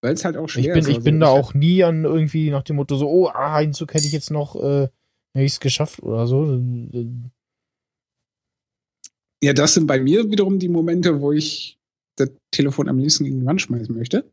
Weil 0.00 0.14
es 0.14 0.24
halt 0.24 0.36
auch 0.36 0.48
schwer 0.48 0.64
ich 0.64 0.72
bin, 0.72 0.78
ist. 0.78 0.88
Ich 0.88 0.96
also 0.96 1.04
bin 1.04 1.20
da 1.20 1.28
auch 1.28 1.54
nie 1.54 1.84
an 1.84 2.04
irgendwie 2.04 2.50
nach 2.50 2.62
dem 2.62 2.76
Motto 2.76 2.96
so, 2.96 3.08
oh, 3.08 3.28
ah, 3.28 3.56
einen 3.56 3.72
Zug 3.72 3.94
hätte 3.94 4.06
ich 4.06 4.12
jetzt 4.12 4.30
noch, 4.30 4.56
äh, 4.56 4.88
hätte 5.32 5.44
ich 5.44 5.52
es 5.52 5.60
geschafft 5.60 6.02
oder 6.02 6.26
so. 6.26 6.60
Ja, 9.42 9.52
das 9.52 9.74
sind 9.74 9.86
bei 9.86 10.00
mir 10.00 10.30
wiederum 10.30 10.58
die 10.58 10.68
Momente, 10.68 11.20
wo 11.20 11.32
ich 11.32 11.78
das 12.16 12.30
Telefon 12.50 12.88
am 12.88 12.98
liebsten 12.98 13.24
gegen 13.24 13.40
die 13.40 13.46
Wand 13.46 13.60
schmeißen 13.60 13.94
möchte. 13.94 14.30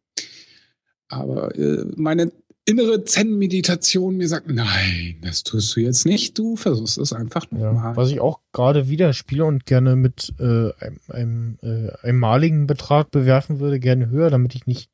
Aber 1.08 1.56
äh, 1.56 1.86
meine 1.96 2.32
innere 2.70 3.04
Zen-Meditation 3.04 4.18
mir 4.18 4.28
sagt, 4.28 4.50
nein, 4.50 5.18
das 5.22 5.44
tust 5.44 5.76
du 5.76 5.80
jetzt 5.80 6.06
nicht, 6.06 6.38
du 6.38 6.56
versuchst 6.56 6.98
es 7.00 7.14
einfach 7.14 7.50
nochmal. 7.50 7.74
Ja, 7.74 7.96
was 7.96 8.12
ich 8.12 8.20
auch 8.20 8.40
gerade 8.54 8.90
wieder 8.90 9.14
spiele 9.14 9.46
und 9.46 9.66
gerne 9.66 9.96
mit 9.96 10.34
äh, 10.40 10.72
einem, 10.80 11.00
einem 11.08 11.58
äh, 11.64 11.92
einmaligen 12.04 12.68
Betrag 12.68 13.10
bewerfen 13.10 13.60
würde, 13.60 13.80
gerne 13.80 14.10
höher, 14.10 14.30
damit 14.30 14.54
ich 14.54 14.68
nicht 14.68 14.90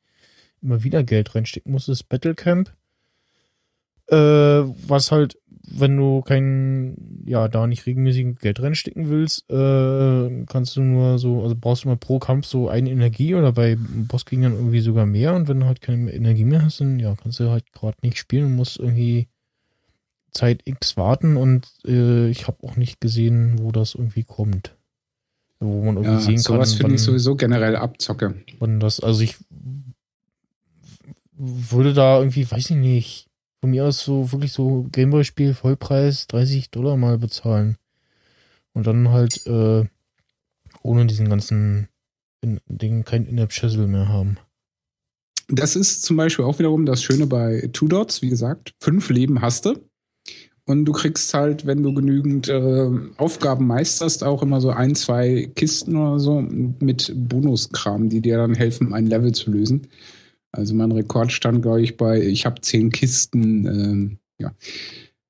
immer 0.61 0.84
wieder 0.84 1.03
Geld 1.03 1.36
reinstecken 1.36 1.71
muss, 1.71 1.89
ist 1.89 2.07
Battlecamp. 2.07 2.73
Äh, 4.07 4.15
was 4.15 5.11
halt 5.11 5.38
wenn 5.68 5.97
du 5.97 6.22
kein, 6.22 7.24
ja, 7.26 7.47
da 7.47 7.68
nicht 7.68 7.86
regelmäßig 7.86 8.38
Geld 8.39 8.61
reinstecken 8.61 9.09
willst, 9.09 9.49
äh, 9.49 10.45
kannst 10.45 10.76
du 10.76 10.82
nur 10.82 11.20
so, 11.20 11.41
also 11.43 11.55
brauchst 11.59 11.84
du 11.84 11.89
mal 11.89 11.97
pro 11.97 12.20
Kampf 12.20 12.45
so 12.45 12.70
eine 12.70 12.89
Energie 12.89 13.36
oder 13.36 13.51
bei 13.51 13.78
Bossgegnern 13.78 14.53
irgendwie 14.53 14.82
sogar 14.82 15.05
mehr 15.05 15.36
und 15.36 15.47
wenn 15.47 15.59
du 15.59 15.66
halt 15.66 15.82
keine 15.82 16.13
Energie 16.13 16.45
mehr 16.45 16.63
hast, 16.63 16.82
dann 16.82 16.99
ja, 16.99 17.16
kannst 17.16 17.39
du 17.39 17.49
halt 17.49 17.72
gerade 17.74 17.97
nicht 18.01 18.18
spielen 18.18 18.45
und 18.45 18.55
musst 18.55 18.80
irgendwie 18.80 19.28
Zeit 20.32 20.61
X 20.66 20.97
warten 20.97 21.38
und 21.38 21.68
äh, 21.86 22.30
ich 22.30 22.47
habe 22.47 22.57
auch 22.68 22.76
nicht 22.76 22.99
gesehen, 23.01 23.59
wo 23.59 23.72
das 23.72 23.95
irgendwie 23.95 24.24
kommt. 24.24 24.76
Wo 25.59 25.84
man 25.86 25.95
irgendwie 25.95 26.16
ja, 26.16 26.20
sehen 26.20 26.38
sowas 26.38 26.47
kann. 26.47 26.66
Sowas 26.66 26.74
finde 26.74 26.95
ich 26.95 27.01
sowieso 27.01 27.36
generell 27.36 27.76
abzocke. 27.76 28.36
Wann 28.59 28.80
das, 28.80 28.99
also 28.99 29.22
ich 29.22 29.38
würde 31.38 31.93
da 31.93 32.20
irgendwie, 32.20 32.49
weiß 32.49 32.70
ich 32.70 32.76
nicht, 32.76 33.24
von 33.66 33.72
mir 33.72 33.86
aus 33.86 34.03
so 34.03 34.32
wirklich 34.32 34.51
so 34.51 34.86
Gameboy-Spiel 34.91 35.55
Vollpreis 35.55 36.28
30 36.28 36.70
Dollar 36.70 36.97
mal 36.97 37.18
bezahlen. 37.18 37.78
Und 38.74 38.86
dann 38.86 39.09
halt 39.09 39.47
äh, 39.47 39.86
ohne 40.84 41.07
diesen 41.07 41.30
ganzen 41.30 41.88
in, 42.41 42.59
Ding 42.68 43.05
kein 43.05 43.26
In-App-Schüssel 43.26 43.88
mehr 43.88 44.07
haben. 44.07 44.38
Das 45.47 45.76
ist 45.76 46.03
zum 46.03 46.16
Beispiel 46.16 46.45
auch 46.45 46.59
wiederum 46.59 46.86
das 46.86 47.01
Schöne 47.01 47.26
bei 47.26 47.68
Two 47.74 47.88
Dots, 47.88 48.22
wie 48.22 48.30
gesagt, 48.30 48.76
fünf 48.80 49.09
Leben 49.09 49.41
hast 49.41 49.66
du. 49.66 49.80
Und 50.66 50.86
du 50.86 50.91
kriegst 50.91 51.34
halt, 51.34 51.66
wenn 51.66 51.82
du 51.82 51.95
genügend 51.95 52.47
äh, 52.47 52.91
Aufgaben 53.18 53.66
meisterst, 53.66 54.24
auch 54.24 54.43
immer 54.43 54.61
so 54.61 54.70
ein, 54.70 54.93
zwei 54.93 55.49
Kisten 55.55 55.95
oder 55.95 56.20
so 56.20 56.39
mit 56.39 57.11
Bonuskram, 57.16 58.09
die 58.09 58.22
dir 58.22 58.38
dann 58.38 58.53
helfen, 58.53 58.93
ein 58.93 59.07
Level 59.07 59.32
zu 59.32 59.49
lösen. 59.49 59.88
Also 60.56 60.74
mein 60.74 60.91
Rekord 60.91 61.32
stand, 61.32 61.62
glaube 61.62 61.82
ich, 61.82 61.97
bei, 61.97 62.22
ich 62.22 62.45
habe 62.45 62.62
zehn 62.62 62.91
Kisten, 62.91 63.66
ähm, 63.66 64.18
ja, 64.39 64.53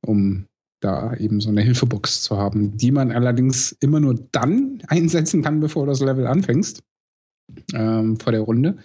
um 0.05 0.45
da 0.81 1.15
eben 1.15 1.41
so 1.41 1.49
eine 1.49 1.61
Hilfebox 1.61 2.21
zu 2.21 2.37
haben, 2.37 2.77
die 2.77 2.91
man 2.91 3.11
allerdings 3.11 3.71
immer 3.79 3.99
nur 3.99 4.15
dann 4.31 4.81
einsetzen 4.87 5.41
kann, 5.41 5.59
bevor 5.59 5.85
du 5.85 5.91
das 5.91 6.01
Level 6.01 6.27
anfängst, 6.27 6.83
ähm, 7.73 8.19
vor 8.19 8.31
der 8.31 8.41
Runde. 8.41 8.77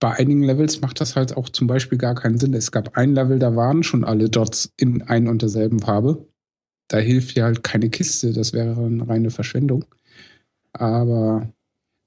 Bei 0.00 0.12
einigen 0.12 0.42
Levels 0.42 0.80
macht 0.80 1.00
das 1.00 1.16
halt 1.16 1.36
auch 1.36 1.48
zum 1.48 1.66
Beispiel 1.66 1.98
gar 1.98 2.14
keinen 2.14 2.38
Sinn. 2.38 2.54
Es 2.54 2.70
gab 2.70 2.96
ein 2.96 3.14
Level, 3.14 3.38
da 3.38 3.56
waren 3.56 3.82
schon 3.82 4.04
alle 4.04 4.28
Dots 4.28 4.72
in 4.76 5.02
ein 5.02 5.28
und 5.28 5.42
derselben 5.42 5.80
Farbe. 5.80 6.28
Da 6.88 6.98
hilft 6.98 7.36
ja 7.36 7.44
halt 7.44 7.62
keine 7.62 7.88
Kiste, 7.88 8.32
das 8.32 8.52
wäre 8.52 8.84
eine 8.84 9.08
reine 9.08 9.30
Verschwendung. 9.30 9.84
Aber 10.72 11.48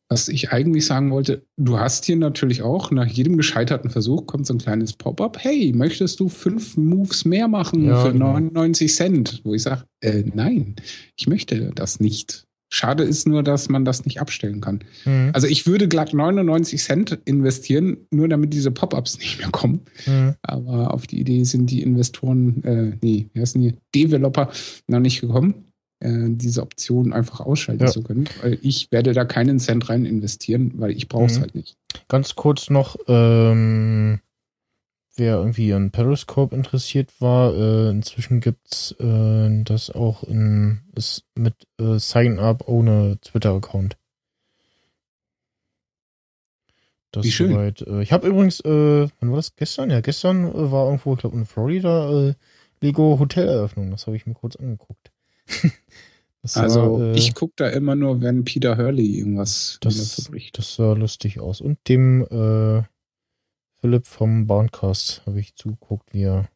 was 0.09 0.29
ich 0.29 0.51
eigentlich 0.51 0.85
sagen 0.85 1.11
wollte, 1.11 1.45
du 1.57 1.79
hast 1.79 2.05
hier 2.05 2.15
natürlich 2.15 2.61
auch, 2.61 2.91
nach 2.91 3.07
jedem 3.07 3.35
gescheiterten 3.35 3.89
Versuch 3.89 4.25
kommt 4.25 4.45
so 4.45 4.53
ein 4.53 4.59
kleines 4.59 4.93
Pop-up. 4.93 5.37
Hey, 5.39 5.73
möchtest 5.75 6.19
du 6.19 6.29
fünf 6.29 6.77
Moves 6.77 7.25
mehr 7.25 7.47
machen 7.47 7.85
ja, 7.85 8.05
für 8.05 8.13
genau. 8.13 8.33
99 8.33 8.93
Cent? 8.95 9.41
Wo 9.43 9.53
ich 9.53 9.63
sage, 9.63 9.83
äh, 10.01 10.23
nein, 10.33 10.75
ich 11.17 11.27
möchte 11.27 11.71
das 11.75 11.99
nicht. 11.99 12.47
Schade 12.69 13.03
ist 13.03 13.27
nur, 13.27 13.43
dass 13.43 13.69
man 13.69 13.85
das 13.85 14.05
nicht 14.05 14.19
abstellen 14.19 14.59
kann. 14.59 14.83
Mhm. 15.05 15.31
Also 15.33 15.47
ich 15.47 15.67
würde 15.67 15.87
glatt 15.87 16.13
99 16.13 16.81
Cent 16.81 17.19
investieren, 17.23 17.97
nur 18.11 18.27
damit 18.27 18.53
diese 18.53 18.71
Pop-ups 18.71 19.19
nicht 19.19 19.39
mehr 19.39 19.49
kommen. 19.51 19.81
Mhm. 20.05 20.35
Aber 20.41 20.93
auf 20.93 21.07
die 21.07 21.19
Idee 21.19 21.43
sind 21.45 21.69
die 21.69 21.81
Investoren, 21.81 22.63
äh, 22.63 22.97
nee, 23.01 23.29
wie 23.33 23.39
heißen 23.39 23.61
die, 23.61 23.75
Developer 23.95 24.51
noch 24.87 24.99
nicht 24.99 25.21
gekommen. 25.21 25.66
Äh, 25.99 26.27
diese 26.29 26.61
Option 26.61 27.11
einfach 27.11 27.39
ausschalten 27.39 27.85
ja. 27.85 27.91
zu 27.91 28.03
können. 28.03 28.29
Weil 28.41 28.59
ich 28.61 28.91
werde 28.91 29.13
da 29.13 29.25
keinen 29.25 29.59
Cent 29.59 29.89
rein 29.89 30.05
investieren, 30.05 30.73
weil 30.75 30.91
ich 30.91 31.07
brauche 31.07 31.25
es 31.25 31.37
mhm. 31.37 31.41
halt 31.41 31.55
nicht. 31.55 31.75
Ganz 32.07 32.35
kurz 32.35 32.69
noch, 32.69 32.97
ähm, 33.07 34.19
wer 35.15 35.37
irgendwie 35.37 35.73
an 35.73 35.89
Periscope 35.89 36.55
interessiert 36.55 37.19
war, 37.19 37.51
äh, 37.55 37.89
inzwischen 37.89 38.41
gibt's 38.41 38.91
äh, 38.99 39.63
das 39.63 39.89
auch 39.89 40.21
in, 40.23 40.81
ist 40.95 41.23
mit 41.33 41.55
äh, 41.79 41.97
Sign-up 41.97 42.67
ohne 42.67 43.17
Twitter-Account. 43.21 43.97
Das 47.11 47.25
Wie 47.25 47.31
schön. 47.31 47.53
Soweit, 47.53 47.81
äh, 47.81 48.03
ich 48.03 48.11
habe 48.11 48.27
übrigens, 48.27 48.59
äh, 48.59 49.07
wann 49.19 49.29
war 49.31 49.37
das? 49.37 49.55
Gestern? 49.55 49.89
Ja, 49.89 50.01
gestern 50.01 50.53
war 50.53 50.85
irgendwo, 50.85 51.13
ich 51.15 51.21
glaube 51.21 51.37
in 51.37 51.47
Florida, 51.47 52.35
Lego 52.81 53.17
Hoteleröffnung. 53.17 53.89
Das 53.89 54.05
habe 54.05 54.15
ich 54.15 54.27
mir 54.27 54.35
kurz 54.35 54.55
angeguckt. 54.57 55.11
also 56.53 56.99
war, 56.99 57.01
äh, 57.01 57.17
ich 57.17 57.33
gucke 57.35 57.53
da 57.57 57.69
immer 57.69 57.95
nur, 57.95 58.21
wenn 58.21 58.43
Peter 58.43 58.77
Hurley 58.77 59.17
irgendwas 59.17 59.77
das, 59.81 60.29
das 60.53 60.75
sah 60.75 60.93
lustig 60.93 61.39
aus. 61.39 61.61
Und 61.61 61.77
dem 61.87 62.23
äh, 62.23 62.83
Philipp 63.79 64.07
vom 64.07 64.47
Bahncast 64.47 65.23
habe 65.25 65.39
ich 65.39 65.55
zugeguckt, 65.55 66.13
wie 66.13 66.23
er 66.23 66.49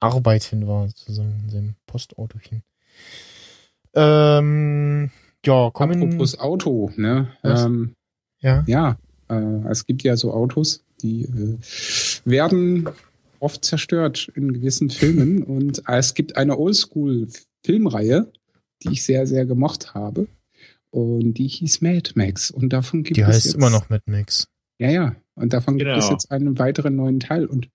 arbeiten 0.00 0.66
war, 0.66 0.88
zusammen 0.88 1.42
in 1.44 1.50
seinem 1.50 1.74
Postautochen. 1.86 2.62
Ähm, 3.94 5.10
ja, 5.44 5.70
kommen. 5.70 6.02
Apropos 6.02 6.38
Auto, 6.38 6.90
ne? 6.96 7.28
Ähm, 7.44 7.94
ja. 8.40 8.64
Ja, 8.66 8.96
äh, 9.28 9.68
es 9.70 9.86
gibt 9.86 10.02
ja 10.02 10.16
so 10.16 10.32
Autos, 10.32 10.84
die 11.02 11.24
äh, 11.24 11.58
werden 12.24 12.88
oft 13.40 13.64
zerstört 13.64 14.30
in 14.34 14.52
gewissen 14.52 14.90
Filmen 14.90 15.42
und 15.44 15.82
es 15.88 16.14
gibt 16.14 16.36
eine 16.36 16.58
Oldschool 16.58 17.28
Filmreihe, 17.64 18.30
die 18.82 18.92
ich 18.92 19.04
sehr, 19.04 19.26
sehr 19.26 19.46
gemocht 19.46 19.94
habe. 19.94 20.26
Und 20.90 21.34
die 21.34 21.46
hieß 21.48 21.80
Mad 21.80 22.10
Max. 22.16 22.50
Und 22.50 22.72
davon 22.72 23.02
gibt 23.02 23.16
die 23.16 23.20
es. 23.22 23.26
Die 23.28 23.32
heißt 23.32 23.54
immer 23.54 23.70
noch 23.70 23.88
Mad 23.88 24.02
Max. 24.06 24.46
Ja, 24.78 24.90
ja. 24.90 25.16
Und 25.34 25.52
davon 25.54 25.78
Genau. 25.78 25.92
gibt 25.94 26.04
es 26.04 26.10
jetzt 26.10 26.30
einen 26.30 26.58
weiteren 26.58 26.96
neuen 26.96 27.18
Teil. 27.20 27.46
Und 27.46 27.68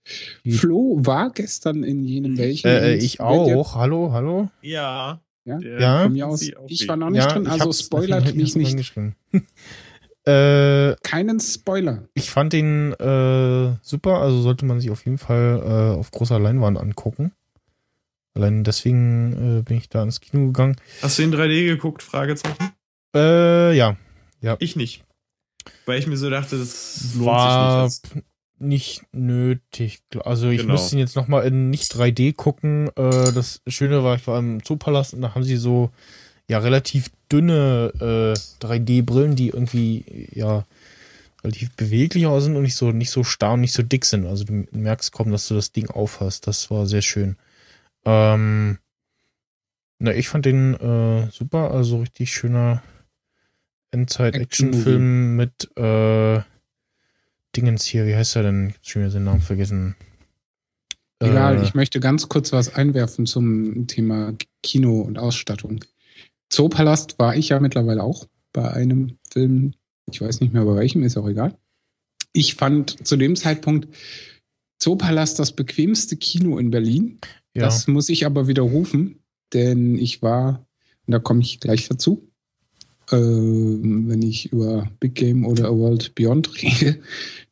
Die- 0.43 0.51
Flo 0.51 0.97
war 1.03 1.31
gestern 1.31 1.83
in 1.83 2.03
jenem 2.03 2.37
welchen. 2.37 2.67
Äh, 2.67 2.91
äh, 2.91 2.93
und 2.97 3.03
ich 3.03 3.19
wenn 3.19 3.45
der- 3.45 3.57
auch. 3.57 3.75
Hallo, 3.75 4.11
hallo. 4.11 4.49
Ja. 4.61 5.21
Ja? 5.45 5.57
Der 5.57 5.79
Ja. 5.81 6.03
Von 6.03 6.13
mir 6.13 6.27
aus. 6.27 6.41
auch 6.55 6.65
Ich 6.67 6.87
war 6.87 6.97
noch 6.97 7.09
nicht 7.09 7.25
drin, 7.31 7.43
ich 7.43 7.49
also 7.49 7.71
spoilert 7.73 8.27
ich 8.35 8.35
mich 8.35 8.55
nicht. 8.75 8.93
äh, 10.25 10.95
Keinen 11.03 11.39
Spoiler. 11.39 12.03
ich 12.13 12.29
fand 12.29 12.53
den 12.53 12.91
äh, 12.93 13.75
super, 13.81 14.21
also 14.21 14.41
sollte 14.41 14.65
man 14.65 14.79
sich 14.81 14.91
auf 14.91 15.05
jeden 15.05 15.17
Fall 15.17 15.61
äh, 15.63 15.97
auf 15.97 16.11
großer 16.11 16.37
Leinwand 16.39 16.77
angucken. 16.77 17.31
Allein 18.37 18.63
deswegen 18.63 19.59
äh, 19.59 19.61
bin 19.63 19.77
ich 19.77 19.89
da 19.89 20.03
ins 20.03 20.21
Kino 20.21 20.45
gegangen. 20.47 20.75
Hast 21.01 21.17
du 21.17 21.23
in 21.23 21.33
3D 21.33 21.65
geguckt? 21.65 22.03
Fragezeichen. 22.03 22.71
Äh, 23.15 23.75
ja, 23.75 23.97
Ich 24.59 24.75
nicht. 24.75 25.03
Weil 25.87 25.97
ich 25.99 26.05
mir 26.05 26.17
so 26.17 26.29
dachte, 26.29 26.57
das 26.57 27.15
lohnt 27.15 27.25
war 27.25 27.89
sich 27.89 28.13
nicht. 28.13 28.25
nicht 28.59 29.01
nötig. 29.11 30.01
Also 30.23 30.49
ich 30.49 30.61
Genau. 30.61 30.73
müsste 30.73 30.95
ihn 30.95 30.99
jetzt 30.99 31.15
nochmal 31.15 31.45
in 31.47 31.71
nicht 31.71 31.91
3D 31.93 32.33
gucken. 32.33 32.89
Äh, 32.95 33.31
das 33.33 33.61
Schöne 33.67 34.03
war, 34.03 34.15
ich 34.15 34.27
war 34.27 34.37
im 34.37 34.63
Zoopalast 34.63 35.15
und 35.15 35.21
da 35.21 35.33
haben 35.33 35.43
sie 35.43 35.57
so 35.57 35.89
ja 36.47 36.59
relativ 36.59 37.09
dünne 37.31 37.91
äh, 37.99 38.63
3D-Brillen, 38.63 39.35
die 39.35 39.47
irgendwie 39.49 40.29
ja 40.31 40.63
relativ 41.43 41.75
beweglich 41.75 42.27
aus 42.27 42.43
sind 42.43 42.55
und 42.55 42.63
nicht 42.63 42.75
so 42.75 42.91
nicht 42.91 43.09
so 43.11 43.23
starr 43.23 43.53
und 43.53 43.61
nicht 43.61 43.73
so 43.73 43.81
dick 43.83 44.05
sind. 44.05 44.25
Also 44.27 44.43
du 44.43 44.65
merkst 44.71 45.11
kaum, 45.11 45.31
dass 45.31 45.47
du 45.47 45.55
das 45.55 45.71
Ding 45.71 45.89
aufhast. 45.89 46.45
Das 46.47 46.69
war 46.69 46.85
sehr 46.85 47.01
schön. 47.01 47.35
Ähm, 48.07 48.77
na, 49.99 50.13
ich 50.13 50.29
fand 50.29 50.45
den 50.45 50.75
äh, 50.75 51.29
super, 51.29 51.71
also 51.71 51.99
richtig 51.99 52.31
schöner 52.31 52.81
Endzeit-Action-Film 53.91 55.35
mit 55.35 55.75
äh, 55.75 56.39
Dingens 57.55 57.83
hier, 57.83 58.07
wie 58.07 58.15
heißt 58.15 58.37
er 58.37 58.43
denn? 58.43 58.69
Ich 58.69 58.75
hab 58.75 58.85
schon 58.85 59.01
wieder 59.01 59.11
den 59.11 59.23
Namen 59.25 59.41
vergessen. 59.41 59.95
Egal, 61.19 61.57
Äh, 61.57 61.63
ich 61.63 61.73
möchte 61.73 61.99
ganz 61.99 62.29
kurz 62.29 62.53
was 62.53 62.75
einwerfen 62.75 63.25
zum 63.25 63.87
Thema 63.87 64.33
Kino 64.63 65.01
und 65.01 65.17
Ausstattung. 65.17 65.83
Zoopalast 66.49 67.19
war 67.19 67.35
ich 67.35 67.49
ja 67.49 67.59
mittlerweile 67.59 68.03
auch 68.03 68.25
bei 68.53 68.71
einem 68.71 69.17
Film. 69.29 69.73
Ich 70.09 70.21
weiß 70.21 70.39
nicht 70.39 70.53
mehr 70.53 70.63
bei 70.63 70.75
welchem, 70.75 71.03
ist 71.03 71.17
auch 71.17 71.27
egal. 71.27 71.57
Ich 72.31 72.55
fand 72.55 73.05
zu 73.05 73.17
dem 73.17 73.35
Zeitpunkt 73.35 73.89
Zoopalast 74.79 75.39
das 75.39 75.51
bequemste 75.51 76.15
Kino 76.15 76.57
in 76.57 76.69
Berlin. 76.69 77.19
Ja. 77.57 77.63
Das 77.63 77.87
muss 77.87 78.09
ich 78.09 78.25
aber 78.25 78.47
widerrufen, 78.47 79.19
denn 79.53 79.97
ich 79.97 80.21
war, 80.21 80.67
und 81.05 81.11
da 81.11 81.19
komme 81.19 81.41
ich 81.41 81.59
gleich 81.59 81.87
dazu, 81.87 82.29
ähm, 83.11 84.05
wenn 84.07 84.21
ich 84.21 84.51
über 84.51 84.89
Big 84.99 85.15
Game 85.15 85.45
oder 85.45 85.69
A 85.69 85.75
World 85.75 86.13
Beyond 86.15 86.51
rede, 86.61 86.99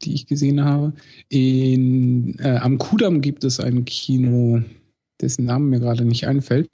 die 0.03 0.13
ich 0.13 0.27
gesehen 0.27 0.63
habe. 0.63 0.93
In, 1.29 2.37
äh, 2.39 2.57
am 2.57 2.77
Kudamm 2.77 3.21
gibt 3.21 3.43
es 3.43 3.59
ein 3.59 3.85
Kino, 3.85 4.61
dessen 5.21 5.45
Name 5.45 5.65
mir 5.65 5.79
gerade 5.79 6.05
nicht 6.05 6.27
einfällt. 6.27 6.69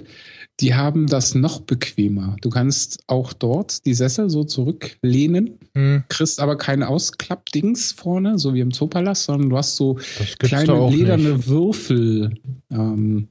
Die 0.61 0.75
haben 0.75 1.07
das 1.07 1.33
noch 1.35 1.61
bequemer. 1.61 2.35
Du 2.41 2.49
kannst 2.49 3.03
auch 3.07 3.33
dort 3.33 3.85
die 3.85 3.93
Sessel 3.93 4.29
so 4.29 4.43
zurücklehnen, 4.43 5.57
hm, 5.73 6.03
kriegst 6.07 6.39
aber 6.39 6.57
keine 6.57 6.87
Ausklappdings 6.87 7.91
vorne, 7.93 8.37
so 8.37 8.53
wie 8.53 8.59
im 8.61 8.71
Zoopalast, 8.71 9.23
sondern 9.23 9.49
du 9.49 9.57
hast 9.57 9.75
so 9.75 9.95
da 10.19 10.25
kleine 10.47 10.89
lederne 10.89 11.29
nicht. 11.35 11.47
Würfel. 11.47 12.35
Ähm, 12.71 13.27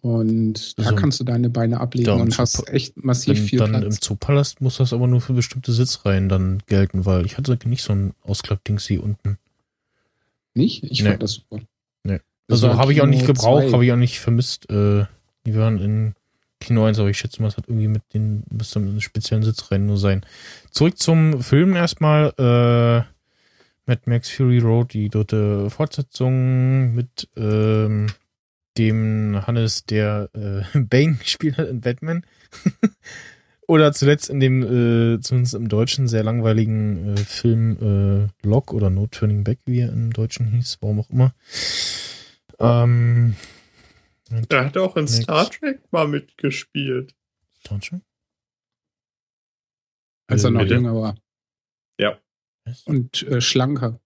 und 0.00 0.78
da 0.78 0.82
Also, 0.84 0.96
kannst 0.96 1.20
du 1.20 1.24
deine 1.24 1.48
Beine 1.48 1.78
ablegen 1.78 2.06
da 2.06 2.14
im 2.16 2.22
und 2.22 2.36
hast 2.38 2.54
Zoop- 2.56 2.68
echt 2.70 3.02
massiv 3.04 3.38
Dann, 3.38 3.46
viel 3.46 3.58
dann 3.60 3.74
im 3.74 3.80
Platz. 3.82 4.00
Zoopalast 4.00 4.60
muss 4.60 4.78
das 4.78 4.92
aber 4.92 5.06
nur 5.06 5.20
für 5.20 5.32
bestimmte 5.32 5.72
Sitzreihen 5.72 6.28
dann 6.28 6.60
gelten, 6.66 7.06
weil 7.06 7.24
ich 7.24 7.38
hatte 7.38 7.56
nicht 7.68 7.82
so 7.84 7.92
ein 7.92 8.12
Ausklappdings 8.22 8.84
hier 8.86 9.02
unten. 9.04 9.38
Nicht? 10.54 10.82
Ich 10.84 11.02
Nee. 11.02 11.10
fand 11.10 11.22
das 11.22 11.34
super. 11.34 11.60
Nee. 12.04 12.18
Das 12.48 12.64
Also 12.64 12.76
habe 12.78 12.92
ich 12.92 13.00
auch 13.00 13.06
nicht 13.06 13.26
gebraucht, 13.26 13.72
habe 13.72 13.84
ich 13.84 13.92
auch 13.92 13.96
nicht 13.96 14.18
vermisst. 14.18 14.68
Äh, 14.70 15.04
die 15.46 15.54
waren 15.54 15.78
in 15.78 16.14
Kino 16.62 16.84
1, 16.84 16.98
aber 16.98 17.10
ich 17.10 17.18
schätze 17.18 17.42
mal, 17.42 17.48
es 17.48 17.56
hat 17.56 17.68
irgendwie 17.68 17.88
mit 17.88 18.02
den 18.14 18.44
bis 18.50 18.70
zum 18.70 19.00
speziellen 19.00 19.44
Sitzreihen 19.44 19.86
nur 19.86 19.98
sein. 19.98 20.24
Zurück 20.70 20.98
zum 20.98 21.42
Film 21.42 21.74
erstmal. 21.74 22.32
Äh, 22.38 23.12
Mad 23.86 24.02
Max 24.06 24.30
Fury 24.30 24.58
Road, 24.58 24.92
die 24.92 25.08
dritte 25.08 25.68
Fortsetzung 25.68 26.94
mit 26.94 27.28
ähm, 27.36 28.06
dem 28.78 29.44
Hannes, 29.46 29.84
der 29.84 30.30
äh, 30.34 30.78
Bane 30.78 31.16
gespielt 31.16 31.58
hat 31.58 31.68
in 31.68 31.80
Batman. 31.80 32.24
oder 33.66 33.92
zuletzt 33.92 34.30
in 34.30 34.40
dem, 34.40 34.62
äh, 34.62 35.20
zumindest 35.20 35.54
im 35.54 35.68
Deutschen, 35.68 36.08
sehr 36.08 36.22
langweiligen 36.22 37.14
äh, 37.14 37.16
Film 37.16 38.30
äh, 38.42 38.46
Lock 38.46 38.72
oder 38.72 38.90
No 38.90 39.08
Turning 39.08 39.44
Back, 39.44 39.58
wie 39.66 39.80
er 39.80 39.92
im 39.92 40.12
Deutschen 40.12 40.46
hieß, 40.46 40.78
warum 40.80 41.00
auch 41.00 41.10
immer. 41.10 41.34
Ähm, 42.58 43.34
Er 44.48 44.64
hat 44.66 44.76
auch 44.78 44.96
in 44.96 45.04
Nix. 45.04 45.16
Star 45.22 45.50
Trek 45.50 45.80
mal 45.92 46.08
mitgespielt. 46.08 47.14
Deutsche? 47.68 48.00
Als 50.28 50.44
er 50.44 50.50
noch 50.50 50.60
Bitte? 50.62 50.74
jünger 50.74 50.94
war. 50.94 51.16
Ja, 51.98 52.18
Und 52.86 53.22
äh, 53.24 53.40
schlanker. 53.40 54.00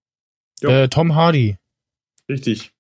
Äh, 0.63 0.89
Tom 0.89 1.15
Hardy. 1.15 1.59
richtig. 2.29 2.73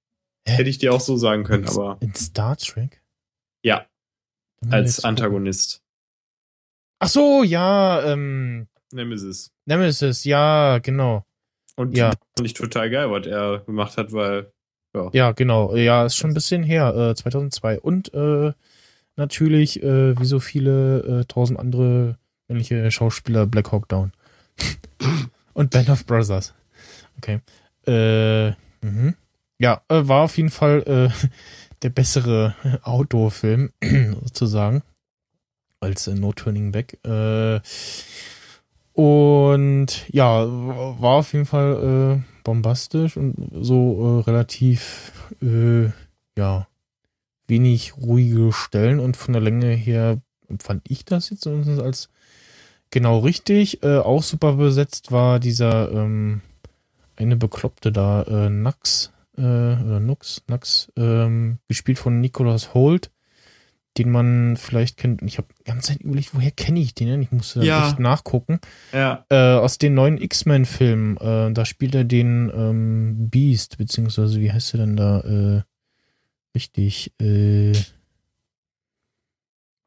Hä? 0.48 0.54
Hätte 0.56 0.70
ich 0.70 0.78
dir 0.78 0.92
auch 0.94 1.00
so 1.00 1.16
sagen 1.16 1.44
können, 1.44 1.64
In- 1.64 1.68
aber 1.70 1.98
In 2.00 2.14
Star 2.14 2.56
Trek? 2.56 3.02
ja, 3.64 3.86
als. 4.70 5.04
Antagonist. 5.04 5.82
Ach 7.00 7.08
so, 7.08 7.42
ja, 7.44 8.02
ähm, 8.12 8.68
Nemesis. 8.92 9.52
Nemesis, 9.66 10.24
ja, 10.24 10.78
genau. 10.78 11.24
Und 11.76 11.96
Ja. 11.96 12.12
fand 12.36 12.46
ich 12.46 12.54
total 12.54 12.88
geil, 12.90 13.10
was 13.10 13.26
er 13.26 13.60
gemacht 13.64 13.96
hat, 13.98 14.12
weil 14.12 14.52
Ja, 15.12 15.32
genau. 15.32 15.74
Ja, 15.76 16.06
ist 16.06 16.16
schon 16.16 16.30
ein 16.30 16.34
bisschen 16.34 16.62
her, 16.62 16.94
äh, 16.94 17.14
2002. 17.14 17.80
Und 17.80 18.12
äh, 18.14 18.52
natürlich, 19.16 19.82
äh, 19.82 20.18
wie 20.18 20.24
so 20.24 20.40
viele 20.40 21.20
äh, 21.20 21.24
tausend 21.24 21.58
andere 21.58 22.18
männliche 22.48 22.90
Schauspieler, 22.90 23.46
Black 23.46 23.72
Hawk 23.72 23.88
Down. 23.88 24.12
Und 25.54 25.70
Band 25.70 25.88
of 25.88 26.04
Brothers. 26.06 26.54
Okay. 27.18 27.40
Äh, 27.86 28.50
mhm. 28.84 29.14
Ja, 29.58 29.82
äh, 29.88 30.06
war 30.06 30.22
auf 30.22 30.36
jeden 30.36 30.50
Fall 30.50 30.82
äh, 30.86 31.26
der 31.82 31.90
bessere 31.90 32.54
Outdoor-Film, 32.82 33.70
sozusagen, 34.22 34.82
als 35.80 36.06
äh, 36.06 36.14
No 36.14 36.32
Turning 36.32 36.72
Back. 36.72 36.98
Äh, 37.04 37.60
und 38.96 40.08
ja, 40.08 40.46
war 40.46 41.16
auf 41.16 41.34
jeden 41.34 41.44
Fall 41.44 42.22
äh, 42.24 42.42
bombastisch 42.44 43.18
und 43.18 43.34
so 43.60 44.22
äh, 44.22 44.22
relativ, 44.22 45.12
äh, 45.42 45.90
ja, 46.38 46.66
wenig 47.46 47.98
ruhige 47.98 48.54
Stellen 48.54 48.98
und 48.98 49.18
von 49.18 49.34
der 49.34 49.42
Länge 49.42 49.68
her 49.68 50.22
fand 50.60 50.90
ich 50.90 51.04
das 51.04 51.28
jetzt 51.28 51.42
zumindest 51.42 51.82
als 51.82 52.08
genau 52.90 53.18
richtig. 53.18 53.82
Äh, 53.82 53.98
auch 53.98 54.22
super 54.22 54.54
besetzt 54.54 55.12
war 55.12 55.40
dieser 55.40 55.92
ähm, 55.92 56.40
eine 57.16 57.36
Bekloppte 57.36 57.92
da, 57.92 58.22
äh, 58.22 58.48
Nax, 58.48 59.12
äh, 59.36 59.42
oder 59.42 60.00
Nux, 60.00 60.42
Nax, 60.48 60.90
ähm, 60.96 61.58
gespielt 61.68 61.98
von 61.98 62.22
Nicholas 62.22 62.72
Holt, 62.72 63.10
den 63.98 64.10
man 64.10 64.56
vielleicht 64.56 64.96
kennt. 64.96 65.22
Und 65.22 65.28
ich 65.28 65.38
habe 65.38 65.48
die 65.58 65.64
ganze 65.64 65.88
Zeit 65.92 66.00
überlegt, 66.00 66.34
woher 66.34 66.50
kenne 66.50 66.80
ich 66.80 66.94
den 66.94 67.08
denn? 67.08 67.22
Ich 67.22 67.32
musste 67.32 67.60
dann 67.60 67.68
Ja. 67.68 67.88
echt 67.88 67.98
nachgucken. 67.98 68.60
ja, 68.92 69.24
Äh, 69.30 69.36
aus 69.58 69.78
den 69.78 69.94
neuen 69.94 70.18
X-Men-Filmen, 70.18 71.16
äh, 71.16 71.52
da 71.52 71.64
spielt 71.64 71.94
er 71.94 72.04
den 72.04 72.50
ähm, 72.54 73.28
Beast, 73.30 73.78
beziehungsweise 73.78 74.40
wie 74.40 74.52
heißt 74.52 74.74
er 74.74 74.78
denn 74.80 74.96
da 74.96 75.20
äh, 75.20 75.62
richtig? 76.54 77.12
Äh, 77.20 77.72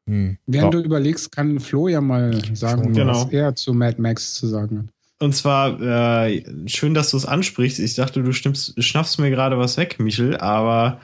hm. 0.08 0.38
Während 0.46 0.74
ja. 0.74 0.80
du 0.80 0.84
überlegst, 0.86 1.30
kann 1.32 1.60
Flo 1.60 1.88
ja 1.88 2.00
mal 2.00 2.40
sagen, 2.54 2.92
Genau. 2.92 3.12
was 3.26 3.32
er 3.32 3.54
zu 3.54 3.72
Mad 3.74 4.00
Max 4.00 4.34
zu 4.34 4.46
sagen 4.46 4.78
hat. 4.78 4.86
Und 5.22 5.34
zwar, 5.34 5.78
äh, 5.80 6.42
schön, 6.66 6.94
dass 6.94 7.10
du 7.10 7.16
es 7.18 7.26
ansprichst. 7.26 7.78
Ich 7.78 7.94
dachte, 7.94 8.22
du 8.22 8.32
stimmst, 8.32 8.82
schnappst 8.82 9.18
mir 9.20 9.30
gerade 9.30 9.58
was 9.58 9.76
weg, 9.76 10.00
Michel, 10.00 10.36
aber 10.38 10.98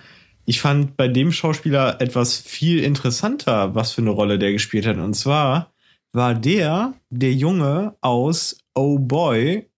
ich 0.47 0.61
fand 0.61 0.97
bei 0.97 1.09
dem 1.09 1.33
Schauspieler 1.33 2.01
etwas 2.01 2.39
viel 2.39 2.83
interessanter, 2.83 3.75
was 3.75 3.93
für 3.93 4.01
eine 4.01 4.11
Rolle 4.11 4.39
der 4.39 4.53
gespielt 4.53 4.87
hat. 4.87 4.97
Und 4.97 5.15
zwar 5.15 5.73
war 6.13 6.35
der 6.35 6.95
der 7.11 7.33
Junge 7.33 7.97
aus 8.01 8.59
Oh 8.75 8.99
Boy, 8.99 9.69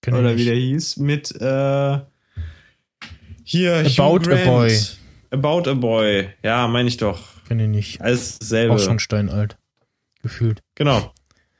Kenn 0.00 0.14
oder 0.14 0.36
wie 0.36 0.46
der 0.46 0.54
hieß, 0.54 0.96
mit 0.96 1.30
äh, 1.40 1.98
hier 3.44 3.76
About 3.76 4.24
Hugh 4.24 4.32
a 4.32 4.44
Grant. 4.44 4.44
Boy. 4.46 4.80
About 5.30 5.70
a 5.70 5.74
Boy. 5.74 6.28
Ja, 6.42 6.66
meine 6.66 6.88
ich 6.88 6.96
doch. 6.96 7.20
Kenn 7.46 7.60
ich 7.60 7.68
nicht. 7.68 8.00
Alles 8.00 8.38
dasselbe. 8.38 8.74
Auch 8.74 8.78
schon 8.78 8.98
steinalt. 8.98 9.58
Gefühlt. 10.22 10.62
Genau. 10.74 11.12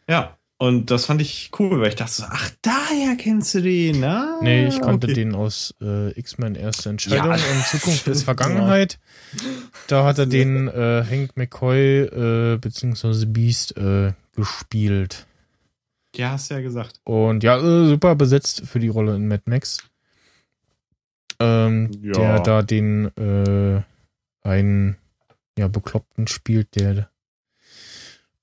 Ja. 0.09 0.36
Und 0.59 0.91
das 0.91 1.05
fand 1.05 1.21
ich 1.21 1.51
cool, 1.59 1.81
weil 1.81 1.89
ich 1.89 1.97
dachte 1.97 2.13
so, 2.13 2.25
ach, 2.27 2.51
daher 2.63 3.17
kennst 3.17 3.55
du 3.55 3.61
den, 3.61 4.01
ne? 4.01 4.39
Nee, 4.41 4.67
ich 4.69 4.81
kannte 4.81 5.07
okay. 5.07 5.15
den 5.15 5.35
aus 5.35 5.75
äh, 5.83 6.19
X-Men 6.19 6.55
Erste 6.55 6.89
Entscheidung 6.89 7.27
Ja, 7.27 7.33
und 7.33 7.65
Zukunft 7.67 8.07
ist 8.07 8.23
Vergangenheit. 8.25 8.99
Da 9.87 10.05
hat 10.05 10.19
er 10.19 10.25
den 10.25 10.69
äh, 10.69 11.05
Hank 11.09 11.37
McCoy 11.37 12.05
äh, 12.05 12.57
beziehungsweise 12.57 13.27
Beast 13.27 13.77
äh, 13.77 14.15
gespielt. 14.35 15.27
Ja, 16.15 16.31
hast 16.31 16.51
du 16.51 16.55
ja 16.55 16.63
gesagt. 16.63 17.01
Und 17.05 17.43
ja, 17.43 17.59
äh, 17.59 17.89
super 17.89 18.15
besetzt 18.15 18.63
für 18.65 18.79
die 18.79 18.89
Rolle 18.89 19.15
in 19.15 19.29
Mad 19.29 19.43
Max. 19.45 19.79
Ähm, 21.39 21.91
Ja. 22.01 22.13
Der 22.13 22.41
da 22.41 22.63
den 22.63 23.15
äh, 23.19 23.83
einen 24.43 24.97
ja, 25.59 25.69
Bekloppten 25.69 26.27
spielt, 26.27 26.77
der 26.77 27.11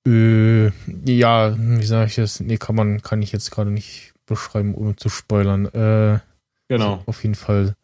äh, 0.06 0.66
ja, 1.06 1.56
wie 1.58 1.84
sage 1.84 2.06
ich 2.08 2.14
das? 2.16 2.40
Nee, 2.40 2.56
kann 2.56 2.74
man, 2.76 3.02
kann 3.02 3.22
ich 3.22 3.32
jetzt 3.32 3.50
gerade 3.50 3.70
nicht 3.70 4.12
beschreiben, 4.26 4.74
ohne 4.74 4.96
zu 4.96 5.08
spoilern. 5.08 5.66
Äh, 5.66 6.18
Genau. 6.68 7.02
auf 7.06 7.22
jeden 7.22 7.34
Fall 7.34 7.74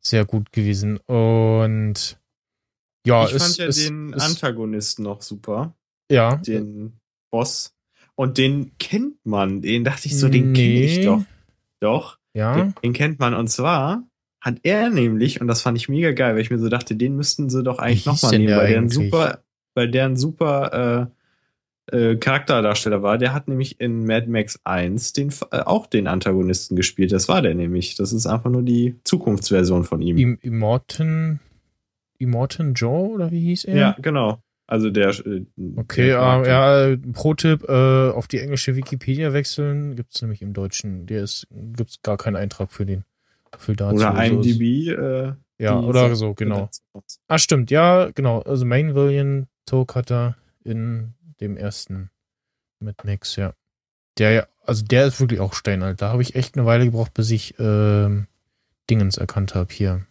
sehr 0.00 0.26
gut 0.26 0.52
gewesen. 0.52 0.98
Und 0.98 2.18
ja, 3.06 3.24
ich 3.26 3.32
es, 3.34 3.42
fand 3.42 3.56
ja 3.56 3.66
es, 3.66 3.76
den 3.86 4.12
es, 4.12 4.22
Antagonisten 4.22 5.02
noch 5.04 5.22
super. 5.22 5.74
ja, 6.10 6.36
Den 6.36 6.92
Boss. 7.30 7.74
Und 8.14 8.36
den 8.36 8.76
kennt 8.78 9.24
man. 9.24 9.62
Den 9.62 9.82
dachte 9.84 10.06
ich 10.08 10.18
so, 10.18 10.28
den 10.28 10.52
kenne 10.52 10.68
Nee. 10.68 10.84
ich 11.00 11.04
doch. 11.06 11.22
Doch. 11.80 12.18
ja, 12.34 12.54
Den, 12.54 12.74
den 12.84 12.92
kennt 12.92 13.18
man. 13.18 13.32
Und 13.34 13.48
zwar 13.48 14.02
hat 14.42 14.58
er 14.62 14.90
nämlich, 14.90 15.40
und 15.40 15.46
das 15.46 15.62
fand 15.62 15.78
ich 15.78 15.88
mega 15.88 16.12
geil, 16.12 16.34
weil 16.34 16.42
ich 16.42 16.50
mir 16.50 16.58
so 16.58 16.68
dachte, 16.68 16.94
den 16.94 17.16
müssten 17.16 17.48
sie 17.48 17.62
doch 17.62 17.78
eigentlich 17.78 18.04
nochmal 18.06 18.38
nehmen, 18.38 18.54
weil 18.56 18.68
der 18.68 18.78
ein 18.78 18.88
super, 18.90 19.42
weil 19.74 19.90
der 19.90 20.04
ein 20.04 20.16
super 20.16 21.08
äh, 21.10 21.21
äh, 21.92 22.16
Charakterdarsteller 22.16 23.02
war. 23.02 23.18
Der 23.18 23.32
hat 23.34 23.48
nämlich 23.48 23.80
in 23.80 24.04
Mad 24.06 24.26
Max 24.28 24.58
1 24.64 25.12
den, 25.12 25.30
äh, 25.50 25.58
auch 25.60 25.86
den 25.86 26.06
Antagonisten 26.06 26.74
gespielt. 26.76 27.12
Das 27.12 27.28
war 27.28 27.42
der 27.42 27.54
nämlich. 27.54 27.94
Das 27.96 28.12
ist 28.12 28.26
einfach 28.26 28.50
nur 28.50 28.62
die 28.62 28.96
Zukunftsversion 29.04 29.84
von 29.84 30.02
ihm. 30.02 30.16
Im 30.18 30.38
Immortan, 30.40 31.40
Immortan 32.18 32.74
Joe 32.74 33.08
oder 33.10 33.30
wie 33.30 33.40
hieß 33.40 33.64
er? 33.64 33.76
Ja, 33.76 33.96
genau. 34.00 34.42
Also 34.66 34.90
der. 34.90 35.10
Äh, 35.10 35.44
Okay, 35.76 36.06
der 36.06 36.42
ja, 36.46 36.96
Pro-Tipp, 37.12 37.64
äh, 37.68 38.10
auf 38.10 38.26
die 38.28 38.38
englische 38.38 38.74
Wikipedia 38.76 39.32
wechseln, 39.32 39.96
gibt's 39.96 40.22
nämlich 40.22 40.40
im 40.42 40.52
Deutschen. 40.54 41.06
Der 41.06 41.22
ist, 41.22 41.46
gibt's 41.50 42.00
gar 42.02 42.16
keinen 42.16 42.36
Eintrag 42.36 42.70
für 42.72 42.86
den. 42.86 43.04
Für 43.58 43.74
dazu. 43.74 43.96
Oder 43.96 44.14
So 44.14 44.20
ist- 44.20 44.28
IMDb. 44.56 44.88
Äh, 44.88 45.32
Ja, 45.58 45.78
oder 45.78 46.14
so, 46.16 46.34
genau. 46.34 46.70
Ah, 47.28 47.38
stimmt, 47.38 47.70
ja, 47.70 48.10
genau. 48.14 48.40
Also 48.40 48.64
Main 48.64 48.94
Villain 48.94 49.46
Toe 49.66 49.84
Cutter 49.86 50.36
in 50.64 51.14
dem 51.42 51.56
ersten 51.56 52.10
mit 52.80 53.04
Max, 53.04 53.36
ja. 53.36 53.54
Der 54.18 54.30
ja, 54.32 54.46
also 54.64 54.84
der 54.84 55.06
ist 55.06 55.20
wirklich 55.20 55.40
auch 55.40 55.54
steinalt. 55.54 56.00
Da 56.02 56.10
habe 56.10 56.22
ich 56.22 56.34
echt 56.34 56.56
eine 56.56 56.66
Weile 56.66 56.84
gebraucht, 56.84 57.14
bis 57.14 57.30
ich 57.30 57.54
ähm, 57.58 58.26
Dingens 58.88 59.16
erkannt 59.16 59.54
habe 59.54 59.72
hier. 59.72 60.06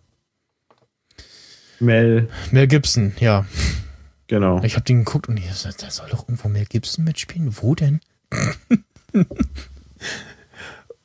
Mel, 1.80 2.30
Mel 2.52 2.68
Gibson, 2.68 3.14
ja. 3.20 3.46
genau. 4.28 4.64
Ich 4.64 4.76
habe 4.76 4.86
den 4.86 5.04
geguckt 5.04 5.28
und 5.28 5.38
ich 5.38 5.52
so, 5.54 5.70
da 5.78 5.90
soll 5.90 6.10
doch 6.10 6.24
irgendwo 6.24 6.48
Mel 6.48 6.66
Gibson 6.66 7.04
mitspielen. 7.06 7.56
Wo 7.62 7.76
denn? 7.76 8.02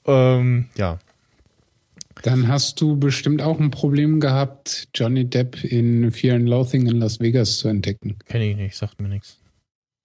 ähm, 0.07 0.69
ja. 0.77 0.99
Dann 2.23 2.49
hast 2.49 2.81
du 2.81 2.99
bestimmt 2.99 3.43
auch 3.43 3.61
ein 3.61 3.71
Problem 3.71 4.21
gehabt, 4.21 4.89
Johnny 4.95 5.27
Depp 5.27 5.63
in 5.65 6.11
Fear 6.11 6.37
and 6.37 6.49
Loathing 6.49 6.87
in 6.87 6.99
Las 6.99 7.21
Vegas 7.21 7.59
zu 7.59 7.69
entdecken. 7.69 8.17
Kenne 8.27 8.51
ich 8.51 8.57
nicht, 8.57 8.77
sagt 8.77 9.01
mir 9.01 9.09
nichts. 9.09 9.39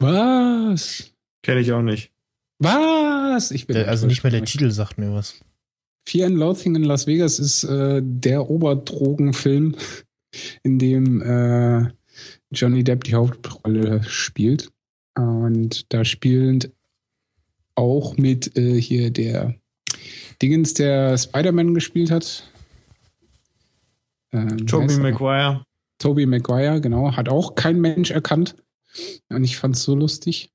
Was? 0.01 1.13
Kenne 1.43 1.61
ich 1.61 1.71
auch 1.71 1.83
nicht. 1.83 2.11
Was? 2.57 3.51
Ich 3.51 3.67
bin 3.67 3.77
Also 3.77 4.07
nicht 4.07 4.23
mehr 4.23 4.31
der. 4.31 4.43
Titel 4.45 4.71
sagt 4.71 4.97
mir 4.97 5.13
was. 5.13 5.39
Fear 6.07 6.27
and 6.27 6.37
Loathing 6.37 6.75
in 6.75 6.83
Las 6.83 7.05
Vegas 7.05 7.37
ist 7.37 7.63
äh, 7.63 8.01
der 8.03 8.49
Oberdrogenfilm, 8.49 9.75
in 10.63 10.79
dem 10.79 11.21
äh, 11.21 11.91
Johnny 12.51 12.83
Depp 12.83 13.03
die 13.03 13.13
Hauptrolle 13.13 14.03
spielt. 14.03 14.69
Und 15.15 15.93
da 15.93 16.03
spielt 16.03 16.71
auch 17.75 18.17
mit 18.17 18.57
äh, 18.57 18.81
hier 18.81 19.11
der 19.11 19.55
Dingens, 20.41 20.73
der 20.73 21.17
Spider-Man 21.17 21.75
gespielt 21.75 22.09
hat. 22.09 22.49
Ähm, 24.33 24.65
er? 24.67 24.99
Maguire. 24.99 25.65
Tobey 25.99 26.25
Maguire, 26.25 26.81
genau, 26.81 27.15
hat 27.15 27.29
auch 27.29 27.53
kein 27.53 27.79
Mensch 27.79 28.09
erkannt. 28.09 28.55
Und 29.29 29.43
ich 29.43 29.57
fand's 29.57 29.83
so 29.83 29.95
lustig. 29.95 30.51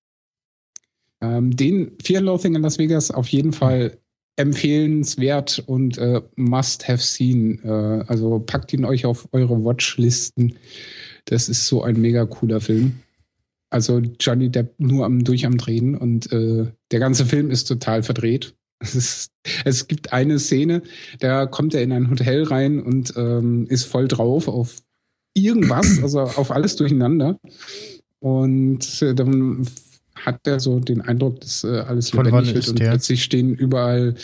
Ähm, 1.20 1.56
den 1.56 1.92
Fear 2.02 2.20
Loathing 2.20 2.54
in 2.54 2.62
Las 2.62 2.78
Vegas 2.78 3.10
auf 3.10 3.28
jeden 3.28 3.52
Fall 3.52 3.98
empfehlenswert 4.36 5.62
und 5.66 5.98
äh, 5.98 6.20
must 6.36 6.88
have 6.88 7.02
seen. 7.02 7.62
Äh, 7.64 8.04
also 8.06 8.38
packt 8.38 8.72
ihn 8.72 8.84
euch 8.84 9.06
auf 9.06 9.28
eure 9.32 9.64
Watchlisten. 9.64 10.58
Das 11.24 11.48
ist 11.48 11.66
so 11.66 11.82
ein 11.82 12.00
mega 12.00 12.26
cooler 12.26 12.60
Film. 12.60 13.00
Also 13.70 14.00
Johnny 14.20 14.50
Depp 14.50 14.74
nur 14.78 15.04
am 15.04 15.24
durch 15.24 15.44
am 15.44 15.56
Drehen 15.56 15.96
und 15.96 16.30
äh, 16.32 16.66
der 16.92 17.00
ganze 17.00 17.26
Film 17.26 17.50
ist 17.50 17.64
total 17.64 18.02
verdreht. 18.02 18.54
Es, 18.78 18.94
ist, 18.94 19.32
es 19.64 19.88
gibt 19.88 20.12
eine 20.12 20.38
Szene, 20.38 20.82
da 21.18 21.46
kommt 21.46 21.72
er 21.72 21.82
in 21.82 21.92
ein 21.92 22.10
Hotel 22.10 22.42
rein 22.42 22.82
und 22.82 23.14
ähm, 23.16 23.66
ist 23.70 23.84
voll 23.84 24.06
drauf 24.06 24.48
auf 24.48 24.82
irgendwas, 25.32 26.02
also 26.02 26.20
auf 26.20 26.50
alles 26.50 26.76
durcheinander. 26.76 27.40
Und 28.26 29.02
äh, 29.02 29.14
dann 29.14 29.64
hat 30.16 30.46
er 30.48 30.58
so 30.58 30.80
den 30.80 31.00
Eindruck, 31.00 31.40
dass 31.42 31.62
äh, 31.62 31.78
alles 31.78 32.10
Von 32.10 32.24
lebendig 32.24 32.54
wird 32.54 32.64
ist 32.64 32.70
und 32.70 32.78
der? 32.80 32.90
plötzlich 32.90 33.22
stehen 33.22 33.54
überall 33.54 34.16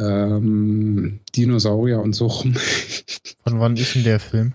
ähm, 0.00 1.20
Dinosaurier 1.36 2.00
und 2.00 2.14
so 2.14 2.26
rum. 2.26 2.54
Von 3.44 3.60
wann 3.60 3.76
ist 3.76 3.94
denn 3.94 4.02
der 4.04 4.18
Film? 4.18 4.54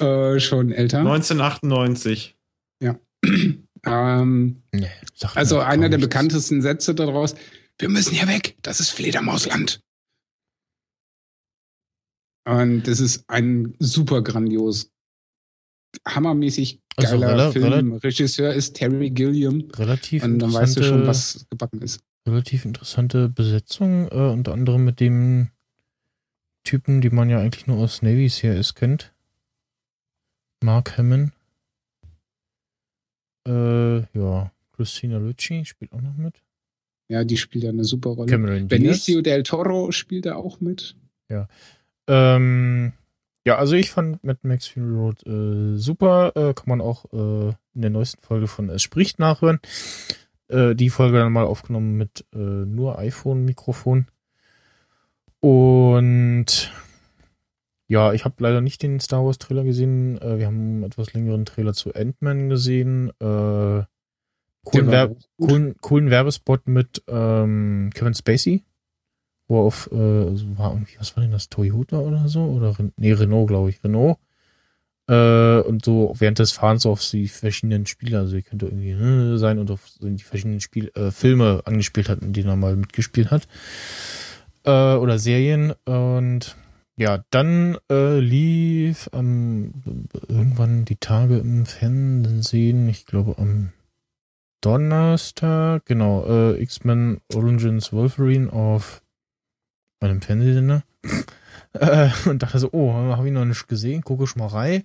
äh, 0.00 0.40
schon 0.40 0.72
älter. 0.72 0.98
1998. 1.00 2.36
Ähm, 3.84 4.62
Nee, 4.72 4.86
also 5.34 5.58
einer 5.58 5.88
der 5.88 5.98
nichts. 5.98 6.08
bekanntesten 6.08 6.62
Sätze 6.62 6.94
daraus, 6.94 7.34
wir 7.78 7.88
müssen 7.88 8.14
hier 8.14 8.28
weg, 8.28 8.56
das 8.62 8.78
ist 8.78 8.90
Fledermausland. 8.90 9.80
Und 12.48 12.84
das 12.86 13.00
ist 13.00 13.24
ein 13.28 13.74
super 13.80 14.22
grandios, 14.22 14.91
hammermäßig 16.06 16.80
Also 16.96 17.18
geiler 17.20 17.48
rela- 17.48 17.52
Film. 17.52 17.92
Regisseur 17.94 18.52
ist 18.54 18.74
Terry 18.74 19.10
Gilliam. 19.10 19.68
Relativ 19.76 20.22
Und 20.24 20.38
dann 20.38 20.52
weißt 20.52 20.76
du 20.78 20.82
schon, 20.82 21.06
was 21.06 21.46
gebacken 21.50 21.80
ist. 21.82 22.00
relativ 22.26 22.64
interessante 22.64 23.28
Besetzung, 23.28 24.08
äh, 24.08 24.14
unter 24.32 24.52
anderem 24.52 24.84
mit 24.84 25.00
dem 25.00 25.48
Typen, 26.64 27.00
die 27.00 27.10
man 27.10 27.28
ja 27.30 27.40
eigentlich 27.40 27.66
nur 27.66 27.78
aus 27.78 28.02
Navy 28.02 28.28
CRS 28.28 28.74
kennt. 28.74 29.12
Mark 30.62 30.96
Hammond. 30.96 31.32
Äh, 33.46 34.00
ja, 34.16 34.52
Christina 34.76 35.18
Lucci 35.18 35.64
spielt 35.64 35.92
auch 35.92 36.00
noch 36.00 36.16
mit. 36.16 36.42
Ja, 37.08 37.24
die 37.24 37.36
spielt 37.36 37.64
ja 37.64 37.70
eine 37.70 37.84
super 37.84 38.10
Rolle. 38.10 38.30
Cameron 38.30 38.68
Diaz. 38.68 38.80
Benicio 38.80 39.20
del 39.20 39.42
Toro 39.42 39.90
spielt 39.92 40.26
da 40.26 40.36
auch 40.36 40.60
mit. 40.60 40.94
Ähm, 42.08 42.92
ja, 43.44 43.56
also 43.56 43.74
ich 43.74 43.90
fand 43.90 44.22
Mad 44.22 44.40
Max 44.42 44.68
Fury 44.68 44.94
Road 44.94 45.26
äh, 45.26 45.76
super. 45.76 46.32
Äh, 46.36 46.54
kann 46.54 46.68
man 46.68 46.80
auch 46.80 47.06
äh, 47.12 47.54
in 47.74 47.82
der 47.82 47.90
neuesten 47.90 48.22
Folge 48.22 48.46
von 48.46 48.68
Es 48.68 48.82
spricht 48.82 49.18
nachhören. 49.18 49.58
Äh, 50.48 50.74
die 50.74 50.90
Folge 50.90 51.18
dann 51.18 51.32
mal 51.32 51.44
aufgenommen 51.44 51.96
mit 51.96 52.24
äh, 52.34 52.38
nur 52.38 52.98
iPhone-Mikrofon. 52.98 54.06
Und 55.40 56.72
ja, 57.88 58.12
ich 58.12 58.24
habe 58.24 58.36
leider 58.38 58.60
nicht 58.60 58.82
den 58.82 59.00
Star 59.00 59.24
Wars 59.24 59.38
Trailer 59.38 59.64
gesehen. 59.64 60.20
Äh, 60.20 60.38
wir 60.38 60.46
haben 60.46 60.58
einen 60.58 60.82
etwas 60.84 61.12
längeren 61.12 61.44
Trailer 61.44 61.72
zu 61.72 61.94
Ant-Man 61.94 62.48
gesehen. 62.48 63.12
Coolen, 64.64 64.92
Werb 64.92 65.16
coolen, 65.40 65.74
coolen 65.80 66.10
Werbespot 66.10 66.68
mit 66.68 67.02
ähm, 67.08 67.90
Kevin 67.92 68.14
Spacey. 68.14 68.62
Wo 69.52 69.66
auf, 69.66 69.90
äh, 69.92 69.96
also 69.96 70.46
war 70.56 70.72
irgendwie, 70.72 70.94
was 70.98 71.14
war 71.14 71.22
denn 71.22 71.30
das, 71.30 71.50
Toyota 71.50 71.98
oder 71.98 72.26
so? 72.26 72.42
Oder 72.42 72.74
nee, 72.96 73.12
Renault, 73.12 73.48
glaube 73.48 73.68
ich. 73.68 73.84
Renault. 73.84 74.16
Äh, 75.08 75.60
und 75.60 75.84
so 75.84 76.14
während 76.18 76.38
des 76.38 76.52
Fahrens 76.52 76.86
auf 76.86 77.06
die 77.10 77.28
verschiedenen 77.28 77.84
Spiele, 77.84 78.18
also 78.18 78.34
ihr 78.34 78.40
könnte 78.40 78.64
irgendwie 78.64 78.92
äh, 78.92 79.36
sein 79.36 79.58
und 79.58 79.70
auf 79.70 79.90
die 80.00 80.22
verschiedenen 80.22 80.62
Spiel, 80.62 80.90
äh, 80.94 81.10
Filme 81.10 81.60
angespielt 81.66 82.08
hat, 82.08 82.22
in 82.22 82.32
denen 82.32 82.48
er 82.48 82.56
mal 82.56 82.76
mitgespielt 82.76 83.30
hat. 83.30 83.46
Äh, 84.64 84.70
oder 84.70 85.18
Serien. 85.18 85.74
Und 85.84 86.56
ja, 86.96 87.22
dann 87.28 87.76
äh, 87.90 88.20
lief 88.20 89.10
am 89.12 89.74
irgendwann 90.28 90.86
die 90.86 90.96
Tage 90.96 91.36
im 91.36 91.66
Fernsehen, 91.66 92.88
ich 92.88 93.04
glaube 93.04 93.36
am 93.36 93.72
Donnerstag, 94.62 95.84
genau, 95.84 96.24
äh, 96.24 96.62
X-Men 96.62 97.20
Origins 97.34 97.92
Wolverine 97.92 98.50
auf 98.50 99.02
meinem 100.02 100.20
Fernsehsender. 100.20 100.82
äh, 101.72 102.10
und 102.26 102.42
dachte 102.42 102.58
so, 102.58 102.68
oh, 102.72 102.92
habe 102.92 103.26
ich 103.28 103.32
noch 103.32 103.44
nicht 103.44 103.68
gesehen, 103.68 104.02
gucke 104.02 104.24
ich 104.24 104.36
mal 104.36 104.46
rein. 104.46 104.84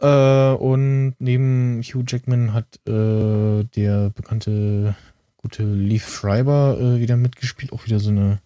Äh, 0.00 0.54
und 0.54 1.14
neben 1.18 1.82
Hugh 1.82 2.04
Jackman 2.06 2.52
hat 2.52 2.80
äh, 2.86 3.64
der 3.64 4.10
bekannte 4.10 4.94
gute 5.36 5.62
Leaf 5.62 6.08
Schreiber 6.08 6.78
äh, 6.78 7.00
wieder 7.00 7.16
mitgespielt, 7.16 7.72
auch 7.72 7.86
wieder 7.86 7.98
so 7.98 8.10
eine 8.10 8.40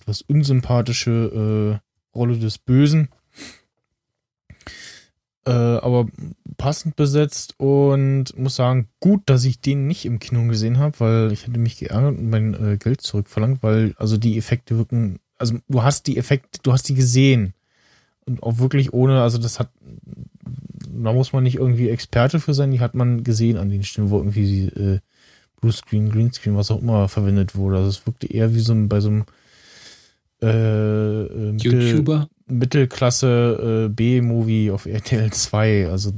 etwas 0.00 0.22
unsympathische 0.22 1.80
äh, 1.80 2.16
Rolle 2.16 2.38
des 2.38 2.58
Bösen. 2.58 3.08
Äh, 5.46 5.50
aber 5.50 6.06
passend 6.56 6.96
besetzt 6.96 7.54
und 7.58 8.36
muss 8.36 8.56
sagen, 8.56 8.88
gut, 8.98 9.22
dass 9.26 9.44
ich 9.44 9.60
den 9.60 9.86
nicht 9.86 10.04
im 10.04 10.18
Kino 10.18 10.46
gesehen 10.48 10.78
habe, 10.78 10.98
weil 10.98 11.32
ich 11.32 11.46
hätte 11.46 11.60
mich 11.60 11.78
geärgert 11.78 12.18
und 12.18 12.30
mein 12.30 12.54
äh, 12.54 12.76
Geld 12.78 13.00
zurückverlangt, 13.00 13.62
weil 13.62 13.94
also 13.96 14.16
die 14.16 14.36
Effekte 14.38 14.76
wirken, 14.76 15.20
also 15.38 15.58
du 15.68 15.82
hast 15.84 16.08
die 16.08 16.16
Effekte, 16.16 16.58
du 16.64 16.72
hast 16.72 16.88
die 16.88 16.94
gesehen 16.94 17.54
und 18.24 18.42
auch 18.42 18.58
wirklich 18.58 18.92
ohne, 18.92 19.22
also 19.22 19.38
das 19.38 19.60
hat, 19.60 19.70
da 20.42 21.12
muss 21.12 21.32
man 21.32 21.44
nicht 21.44 21.58
irgendwie 21.58 21.90
Experte 21.90 22.40
für 22.40 22.54
sein, 22.54 22.72
die 22.72 22.80
hat 22.80 22.96
man 22.96 23.22
gesehen 23.22 23.56
an 23.56 23.70
den 23.70 23.84
Stellen, 23.84 24.10
wo 24.10 24.18
irgendwie 24.18 24.66
äh, 24.66 24.98
Blue 25.60 25.72
Screen, 25.72 26.10
Green 26.10 26.32
Screen, 26.32 26.56
was 26.56 26.72
auch 26.72 26.82
immer 26.82 27.08
verwendet 27.08 27.54
wurde. 27.54 27.76
Also 27.76 27.90
es 27.90 28.04
wirkte 28.04 28.26
eher 28.26 28.52
wie 28.54 28.60
so 28.60 28.72
ein, 28.72 28.88
bei 28.88 29.00
so 29.00 29.10
einem 29.10 29.24
äh, 30.42 31.22
äh, 31.22 31.56
YouTuber. 31.56 32.28
Mittelklasse 32.46 33.86
äh, 33.86 33.88
B-Movie 33.92 34.70
auf 34.70 34.86
RTL 34.86 35.32
2. 35.32 35.88
Also 35.88 36.12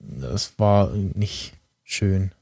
das 0.00 0.58
war 0.58 0.92
nicht 0.94 1.52
schön. 1.84 2.32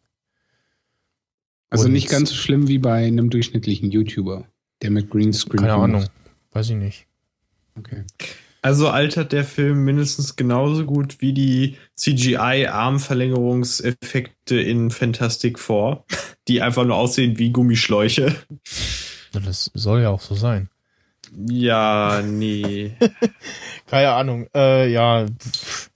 Also 1.70 1.84
Und- 1.86 1.92
nicht 1.92 2.08
ganz 2.08 2.30
so 2.30 2.36
schlimm 2.36 2.66
wie 2.68 2.78
bei 2.78 3.06
einem 3.06 3.28
durchschnittlichen 3.30 3.90
YouTuber, 3.90 4.46
der 4.82 4.90
mit 4.90 5.10
Greenscreen. 5.10 5.60
Keine 5.60 5.72
macht. 5.76 5.84
Ahnung. 5.84 6.06
Weiß 6.52 6.70
ich 6.70 6.76
nicht. 6.76 7.06
Okay. 7.78 8.04
Also 8.60 8.88
altert 8.88 9.30
der 9.32 9.44
Film 9.44 9.84
mindestens 9.84 10.34
genauso 10.34 10.84
gut 10.84 11.20
wie 11.20 11.32
die 11.32 11.76
CGI-Armverlängerungseffekte 11.94 14.60
in 14.60 14.90
Fantastic 14.90 15.60
Four, 15.60 16.04
die 16.48 16.60
einfach 16.62 16.84
nur 16.84 16.96
aussehen 16.96 17.38
wie 17.38 17.50
Gummischläuche. 17.50 18.34
Das 19.32 19.70
soll 19.74 20.00
ja 20.02 20.10
auch 20.10 20.20
so 20.20 20.34
sein. 20.34 20.68
Ja, 21.36 22.22
nee. 22.22 22.92
Keine 23.86 24.12
Ahnung. 24.12 24.46
Äh, 24.54 24.90
ja, 24.90 25.26
pff, 25.26 25.90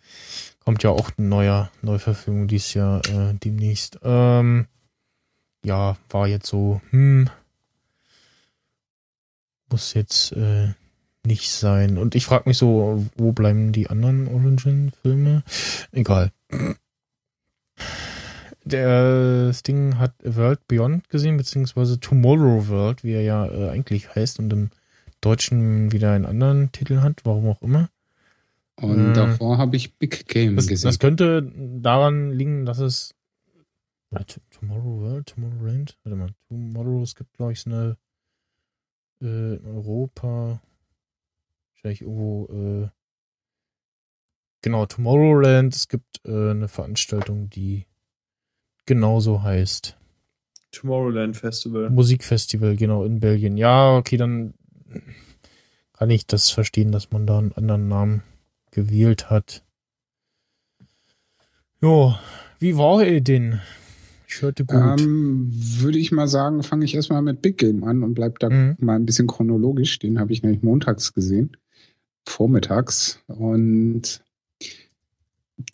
kommt 0.64 0.82
ja 0.82 0.90
auch 0.90 1.10
ein 1.18 1.28
neuer 1.28 1.70
Neuverfilmung 1.82 2.48
dieses 2.48 2.74
Jahr 2.74 3.00
äh, 3.06 3.34
demnächst. 3.34 3.98
Ähm, 4.02 4.66
ja, 5.64 5.96
war 6.10 6.26
jetzt 6.26 6.46
so, 6.46 6.80
hm, 6.90 7.28
muss 9.70 9.94
jetzt 9.94 10.32
äh, 10.32 10.74
nicht 11.24 11.50
sein. 11.50 11.98
Und 11.98 12.14
ich 12.14 12.26
frage 12.26 12.48
mich 12.48 12.58
so, 12.58 13.06
wo 13.16 13.32
bleiben 13.32 13.72
die 13.72 13.88
anderen 13.88 14.28
Origin-Filme? 14.28 15.42
Egal. 15.92 16.32
Der 18.64 19.46
das 19.46 19.62
Ding 19.62 19.98
hat 19.98 20.14
World 20.22 20.66
Beyond 20.68 21.08
gesehen, 21.08 21.36
beziehungsweise 21.36 21.98
Tomorrow 21.98 22.68
World, 22.68 23.02
wie 23.02 23.12
er 23.12 23.22
ja 23.22 23.46
äh, 23.46 23.70
eigentlich 23.70 24.14
heißt 24.14 24.38
und 24.38 24.52
im 24.52 24.70
Deutschen 25.22 25.90
wieder 25.92 26.12
einen 26.12 26.26
anderen 26.26 26.70
Titel 26.72 27.00
hat, 27.00 27.24
warum 27.24 27.48
auch 27.48 27.62
immer. 27.62 27.88
Und 28.76 29.10
Mhm. 29.10 29.14
davor 29.14 29.56
habe 29.58 29.76
ich 29.76 29.94
Big 29.98 30.26
Game 30.28 30.56
Das, 30.56 30.66
gesehen. 30.66 30.88
das 30.88 30.98
könnte 30.98 31.42
daran 31.80 32.32
liegen, 32.32 32.66
dass 32.66 32.78
es 32.78 33.14
T- 34.26 34.40
Tomorrow 34.50 35.00
World, 35.00 35.26
Tomorrowland, 35.26 35.98
warte 36.04 36.16
mal, 36.16 36.30
Tomorrow, 36.48 37.02
es 37.02 37.14
gibt 37.14 37.32
glaube 37.36 37.52
ich 37.52 37.60
so 37.60 37.70
eine 37.70 37.96
äh, 39.22 39.54
in 39.56 39.64
Europa, 39.64 40.60
wahrscheinlich 41.74 42.02
irgendwo, 42.02 42.46
äh, 42.84 42.88
genau, 44.62 44.84
Tomorrowland, 44.86 45.74
es 45.74 45.88
gibt 45.88 46.20
äh, 46.26 46.50
eine 46.50 46.68
Veranstaltung, 46.68 47.48
die 47.48 47.86
genauso 48.84 49.42
heißt. 49.42 49.96
Tomorrowland 50.72 51.36
Festival. 51.36 51.88
Musikfestival, 51.90 52.76
genau, 52.76 53.04
in 53.04 53.20
Belgien. 53.20 53.56
Ja, 53.56 53.96
okay, 53.96 54.16
dann 54.16 54.54
kann 55.92 56.10
ich 56.10 56.26
das 56.26 56.50
verstehen, 56.50 56.92
dass 56.92 57.10
man 57.10 57.26
da 57.26 57.38
einen 57.38 57.52
anderen 57.52 57.88
Namen 57.88 58.22
gewählt 58.70 59.30
hat. 59.30 59.62
Jo, 61.80 62.14
wie 62.58 62.76
war 62.76 63.02
er 63.02 63.20
denn? 63.20 63.60
Ich 64.28 64.40
hörte 64.40 64.64
gut. 64.64 64.78
Ähm, 65.00 65.48
würde 65.52 65.98
ich 65.98 66.10
mal 66.12 66.28
sagen, 66.28 66.62
fange 66.62 66.84
ich 66.84 66.94
erstmal 66.94 67.22
mit 67.22 67.42
Big 67.42 67.58
Game 67.58 67.84
an 67.84 68.02
und 68.02 68.14
bleib 68.14 68.38
da 68.38 68.48
Mhm. 68.48 68.76
mal 68.78 68.96
ein 68.96 69.04
bisschen 69.06 69.26
chronologisch. 69.26 69.98
Den 69.98 70.18
habe 70.18 70.32
ich 70.32 70.42
nämlich 70.42 70.62
montags 70.62 71.12
gesehen, 71.12 71.56
vormittags. 72.26 73.18
Und 73.26 74.22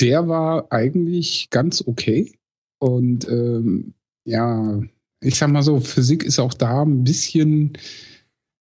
der 0.00 0.28
war 0.28 0.72
eigentlich 0.72 1.50
ganz 1.50 1.84
okay. 1.86 2.32
Und 2.78 3.28
ähm, 3.28 3.94
ja, 4.24 4.80
ich 5.20 5.36
sag 5.36 5.50
mal 5.50 5.62
so, 5.62 5.78
Physik 5.80 6.24
ist 6.24 6.38
auch 6.38 6.54
da 6.54 6.82
ein 6.82 7.04
bisschen 7.04 7.74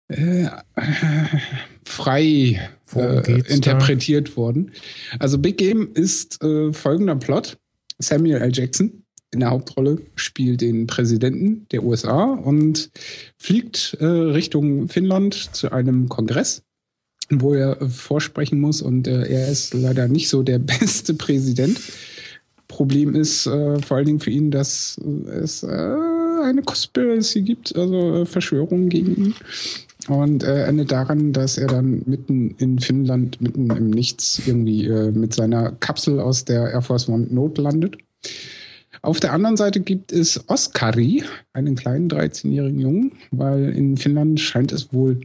äh, 0.08 0.46
frei 1.84 2.60
äh, 2.94 3.22
geht's 3.22 3.48
da? 3.48 3.54
interpretiert 3.54 4.36
worden. 4.36 4.72
Also 5.18 5.38
Big 5.38 5.58
Game 5.58 5.90
ist 5.94 6.42
äh, 6.42 6.72
folgender 6.72 7.16
Plot. 7.16 7.58
Samuel 7.98 8.42
L. 8.42 8.50
Jackson 8.52 9.04
in 9.34 9.40
der 9.40 9.50
Hauptrolle 9.50 9.98
spielt 10.14 10.60
den 10.60 10.86
Präsidenten 10.86 11.66
der 11.72 11.84
USA 11.84 12.24
und 12.24 12.90
fliegt 13.36 13.96
äh, 14.00 14.06
Richtung 14.06 14.88
Finnland 14.88 15.34
zu 15.34 15.72
einem 15.72 16.08
Kongress, 16.08 16.62
wo 17.30 17.54
er 17.54 17.76
vorsprechen 17.90 18.60
muss 18.60 18.80
und 18.80 19.08
äh, 19.08 19.26
er 19.26 19.48
ist 19.50 19.74
leider 19.74 20.08
nicht 20.08 20.28
so 20.28 20.42
der 20.42 20.58
beste 20.60 21.14
Präsident. 21.14 21.80
Problem 22.68 23.14
ist 23.14 23.46
äh, 23.46 23.80
vor 23.82 23.96
allen 23.98 24.06
Dingen 24.06 24.20
für 24.20 24.30
ihn, 24.30 24.50
dass 24.50 24.98
es 25.26 25.62
äh, 25.62 25.66
eine 25.66 26.62
Conspiracy 26.62 27.42
gibt, 27.42 27.76
also 27.76 28.22
äh, 28.22 28.26
Verschwörungen 28.26 28.88
gegen 28.88 29.16
ihn. 29.16 29.34
Und 30.08 30.42
äh, 30.42 30.66
endet 30.66 30.92
daran, 30.92 31.32
dass 31.32 31.56
er 31.56 31.66
dann 31.66 32.02
mitten 32.06 32.54
in 32.58 32.78
Finnland, 32.78 33.40
mitten 33.40 33.70
im 33.70 33.90
Nichts, 33.90 34.42
irgendwie 34.46 34.86
äh, 34.86 35.10
mit 35.10 35.32
seiner 35.32 35.72
Kapsel 35.72 36.20
aus 36.20 36.44
der 36.44 36.70
Air 36.70 36.82
Force 36.82 37.08
One 37.08 37.26
Not 37.30 37.58
landet. 37.58 37.96
Auf 39.02 39.20
der 39.20 39.32
anderen 39.32 39.56
Seite 39.56 39.80
gibt 39.80 40.12
es 40.12 40.48
Oskari, 40.48 41.24
einen 41.52 41.74
kleinen 41.74 42.08
13-jährigen 42.08 42.80
Jungen, 42.80 43.12
weil 43.30 43.68
in 43.70 43.96
Finnland 43.96 44.40
scheint 44.40 44.72
es 44.72 44.92
wohl 44.92 45.20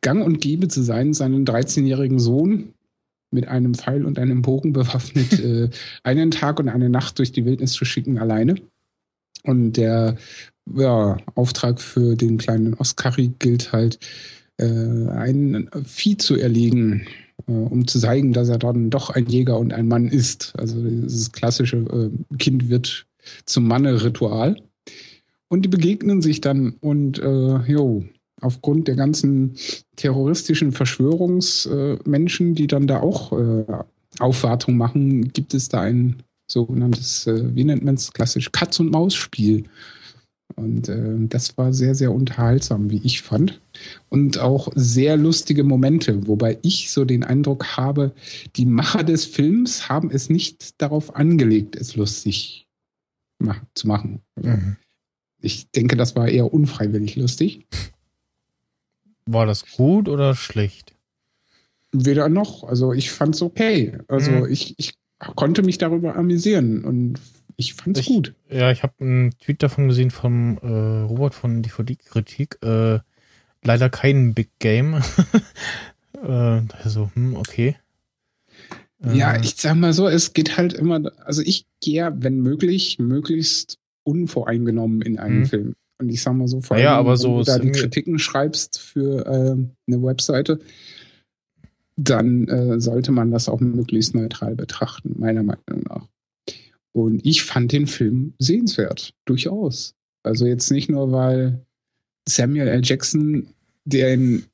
gang 0.00 0.24
und 0.24 0.40
gäbe 0.40 0.68
zu 0.68 0.82
sein, 0.82 1.12
seinen 1.12 1.44
13-jährigen 1.44 2.18
Sohn 2.18 2.72
mit 3.30 3.46
einem 3.48 3.74
Pfeil 3.74 4.06
und 4.06 4.18
einem 4.18 4.42
Bogen 4.42 4.72
bewaffnet 4.72 5.40
äh, 5.44 5.68
einen 6.02 6.30
Tag 6.30 6.58
und 6.58 6.68
eine 6.68 6.88
Nacht 6.88 7.18
durch 7.18 7.32
die 7.32 7.44
Wildnis 7.44 7.72
zu 7.72 7.84
schicken 7.84 8.18
alleine. 8.18 8.56
Und 9.44 9.74
der 9.74 10.16
ja, 10.74 11.16
Auftrag 11.34 11.80
für 11.80 12.16
den 12.16 12.38
kleinen 12.38 12.74
Oskari 12.74 13.32
gilt 13.38 13.72
halt, 13.72 13.98
äh, 14.58 14.64
ein 14.64 15.68
Vieh 15.84 16.16
zu 16.16 16.36
erlegen, 16.36 17.06
äh, 17.46 17.52
um 17.52 17.86
zu 17.86 17.98
zeigen, 17.98 18.32
dass 18.32 18.48
er 18.48 18.58
dann 18.58 18.90
doch 18.90 19.10
ein 19.10 19.26
Jäger 19.26 19.58
und 19.58 19.72
ein 19.72 19.88
Mann 19.88 20.08
ist. 20.08 20.52
Also 20.58 20.82
dieses 20.82 21.32
klassische 21.32 21.76
äh, 21.76 22.36
Kind 22.36 22.68
wird 22.68 23.06
zum 23.44 23.66
Manne-Ritual. 23.68 24.56
Und 25.48 25.64
die 25.64 25.68
begegnen 25.68 26.20
sich 26.20 26.40
dann 26.40 26.74
und 26.80 27.18
äh, 27.18 27.58
jo, 27.70 28.04
aufgrund 28.40 28.88
der 28.88 28.96
ganzen 28.96 29.56
terroristischen 29.96 30.72
Verschwörungsmenschen, 30.72 32.54
die 32.54 32.66
dann 32.66 32.86
da 32.86 33.00
auch 33.00 33.32
äh, 33.32 33.64
Aufwartung 34.18 34.76
machen, 34.76 35.32
gibt 35.32 35.54
es 35.54 35.68
da 35.68 35.80
ein 35.80 36.22
sogenanntes, 36.46 37.26
äh, 37.26 37.54
wie 37.54 37.64
nennt 37.64 37.84
man 37.84 37.94
es, 37.94 38.12
klassisch 38.12 38.50
Katz-und-Maus-Spiel. 38.52 39.64
Und 40.56 40.88
äh, 40.88 41.14
das 41.28 41.56
war 41.58 41.72
sehr, 41.72 41.94
sehr 41.94 42.12
unterhaltsam, 42.12 42.90
wie 42.90 43.00
ich 43.04 43.22
fand. 43.22 43.60
Und 44.08 44.38
auch 44.38 44.70
sehr 44.74 45.16
lustige 45.16 45.62
Momente, 45.62 46.26
wobei 46.26 46.58
ich 46.62 46.90
so 46.90 47.04
den 47.04 47.22
Eindruck 47.22 47.76
habe, 47.76 48.12
die 48.56 48.66
Macher 48.66 49.04
des 49.04 49.24
Films 49.24 49.88
haben 49.88 50.10
es 50.10 50.30
nicht 50.30 50.80
darauf 50.80 51.14
angelegt, 51.14 51.76
es 51.76 51.96
lustig 51.96 52.66
mach 53.38 53.60
zu 53.74 53.86
machen. 53.86 54.20
Mhm. 54.36 54.76
Ich 55.40 55.70
denke, 55.70 55.96
das 55.96 56.16
war 56.16 56.28
eher 56.28 56.52
unfreiwillig 56.52 57.14
lustig. 57.14 57.66
War 59.26 59.46
das 59.46 59.64
gut 59.76 60.08
oder 60.08 60.34
schlecht? 60.34 60.94
Weder 61.92 62.28
noch. 62.28 62.64
Also 62.64 62.92
ich 62.92 63.10
fand's 63.12 63.42
okay. 63.42 63.98
Also 64.08 64.32
Mhm. 64.32 64.46
ich, 64.50 64.74
ich 64.78 64.94
konnte 65.36 65.62
mich 65.62 65.78
darüber 65.78 66.16
amüsieren 66.16 66.84
und 66.84 67.20
ich 67.58 67.74
fand's 67.74 68.00
Ich- 68.00 68.06
gut. 68.06 68.34
Ja, 68.48 68.70
ich 68.70 68.82
habe 68.82 68.94
einen 69.00 69.32
Tweet 69.38 69.62
davon 69.62 69.88
gesehen 69.88 70.10
vom 70.10 70.56
äh, 70.62 70.66
Robert 71.02 71.34
von 71.34 71.62
DVD-Kritik. 71.62 72.58
Äh, 72.62 73.00
leider 73.62 73.90
kein 73.90 74.32
Big 74.32 74.48
Game. 74.60 74.94
äh, 76.22 76.60
also, 76.82 77.10
hm, 77.14 77.36
okay. 77.36 77.76
Ja, 79.12 79.34
Äh, 79.34 79.40
ich 79.42 79.56
sag 79.56 79.76
mal 79.76 79.92
so, 79.92 80.08
es 80.08 80.32
geht 80.32 80.56
halt 80.56 80.72
immer, 80.72 81.12
also 81.24 81.42
ich 81.42 81.66
gehe, 81.80 81.94
ja, 81.96 82.12
wenn 82.16 82.40
möglich, 82.40 82.98
möglichst 82.98 83.78
unvoreingenommen 84.04 85.02
in 85.02 85.18
einen 85.18 85.40
Mhm. 85.40 85.46
Film. 85.46 85.74
Und 86.00 86.08
ich 86.10 86.22
sag 86.22 86.34
mal 86.34 86.46
so, 86.48 86.60
vor 86.60 86.76
allem, 86.76 86.86
aber 86.86 87.10
wenn 87.10 87.16
so 87.16 87.38
du 87.38 87.44
da 87.44 87.58
die 87.58 87.72
Kritiken 87.72 88.18
schreibst 88.20 88.80
für 88.80 89.26
äh, 89.26 89.92
eine 89.92 90.02
Webseite, 90.02 90.60
dann 91.96 92.46
äh, 92.46 92.80
sollte 92.80 93.10
man 93.10 93.32
das 93.32 93.48
auch 93.48 93.58
möglichst 93.60 94.14
neutral 94.14 94.54
betrachten, 94.54 95.16
meiner 95.18 95.42
Meinung 95.42 95.82
nach. 95.88 96.06
Und 97.04 97.24
ich 97.24 97.44
fand 97.44 97.72
den 97.72 97.86
Film 97.86 98.34
sehenswert, 98.38 99.14
durchaus. 99.24 99.94
Also 100.22 100.46
jetzt 100.46 100.70
nicht 100.70 100.90
nur, 100.90 101.12
weil 101.12 101.64
Samuel 102.28 102.68
L. 102.68 102.80
Jackson 102.84 103.48
den 103.84 104.44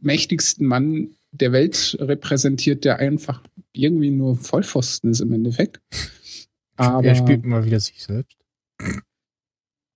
mächtigsten 0.00 0.66
Mann 0.66 1.14
der 1.32 1.52
Welt 1.52 1.96
repräsentiert, 2.00 2.84
der 2.84 2.98
einfach 2.98 3.42
irgendwie 3.72 4.10
nur 4.10 4.36
Vollpfosten 4.36 5.10
ist 5.10 5.20
im 5.20 5.32
Endeffekt. 5.32 5.80
Aber 6.76 7.06
er 7.06 7.14
spielt 7.14 7.44
mal 7.44 7.64
wieder 7.64 7.80
sich 7.80 8.02
selbst. 8.02 8.36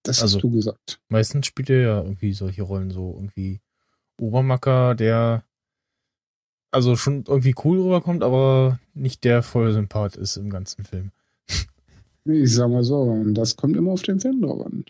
das 0.03 0.23
also- 0.23 0.37
hast 0.37 0.43
du 0.43 0.51
gesagt. 0.51 1.01
Meistens 1.09 1.47
spielt 1.47 1.71
er 1.71 1.81
ja 1.81 2.03
irgendwie 2.03 2.33
solche 2.33 2.63
Rollen 2.63 2.91
so 2.91 3.15
irgendwie 3.15 3.61
Obermacker, 4.19 4.95
der 4.95 5.45
also 6.73 6.95
schon 6.95 7.25
irgendwie 7.27 7.55
cool 7.65 7.81
rüberkommt, 7.81 8.23
aber 8.23 8.79
nicht 8.95 9.25
der 9.25 9.43
voll 9.43 9.73
Sympath 9.73 10.17
ist 10.17 10.37
im 10.37 10.51
ganzen 10.51 10.85
Film. 10.85 11.11
Ich 12.33 12.55
sag 12.55 12.71
mal 12.71 12.85
so, 12.85 13.23
das 13.29 13.57
kommt 13.57 13.77
immer 13.77 13.93
auf 13.93 14.03
den 14.03 14.21
Film 14.21 14.43
drauf 14.43 14.67
an. 14.67 14.85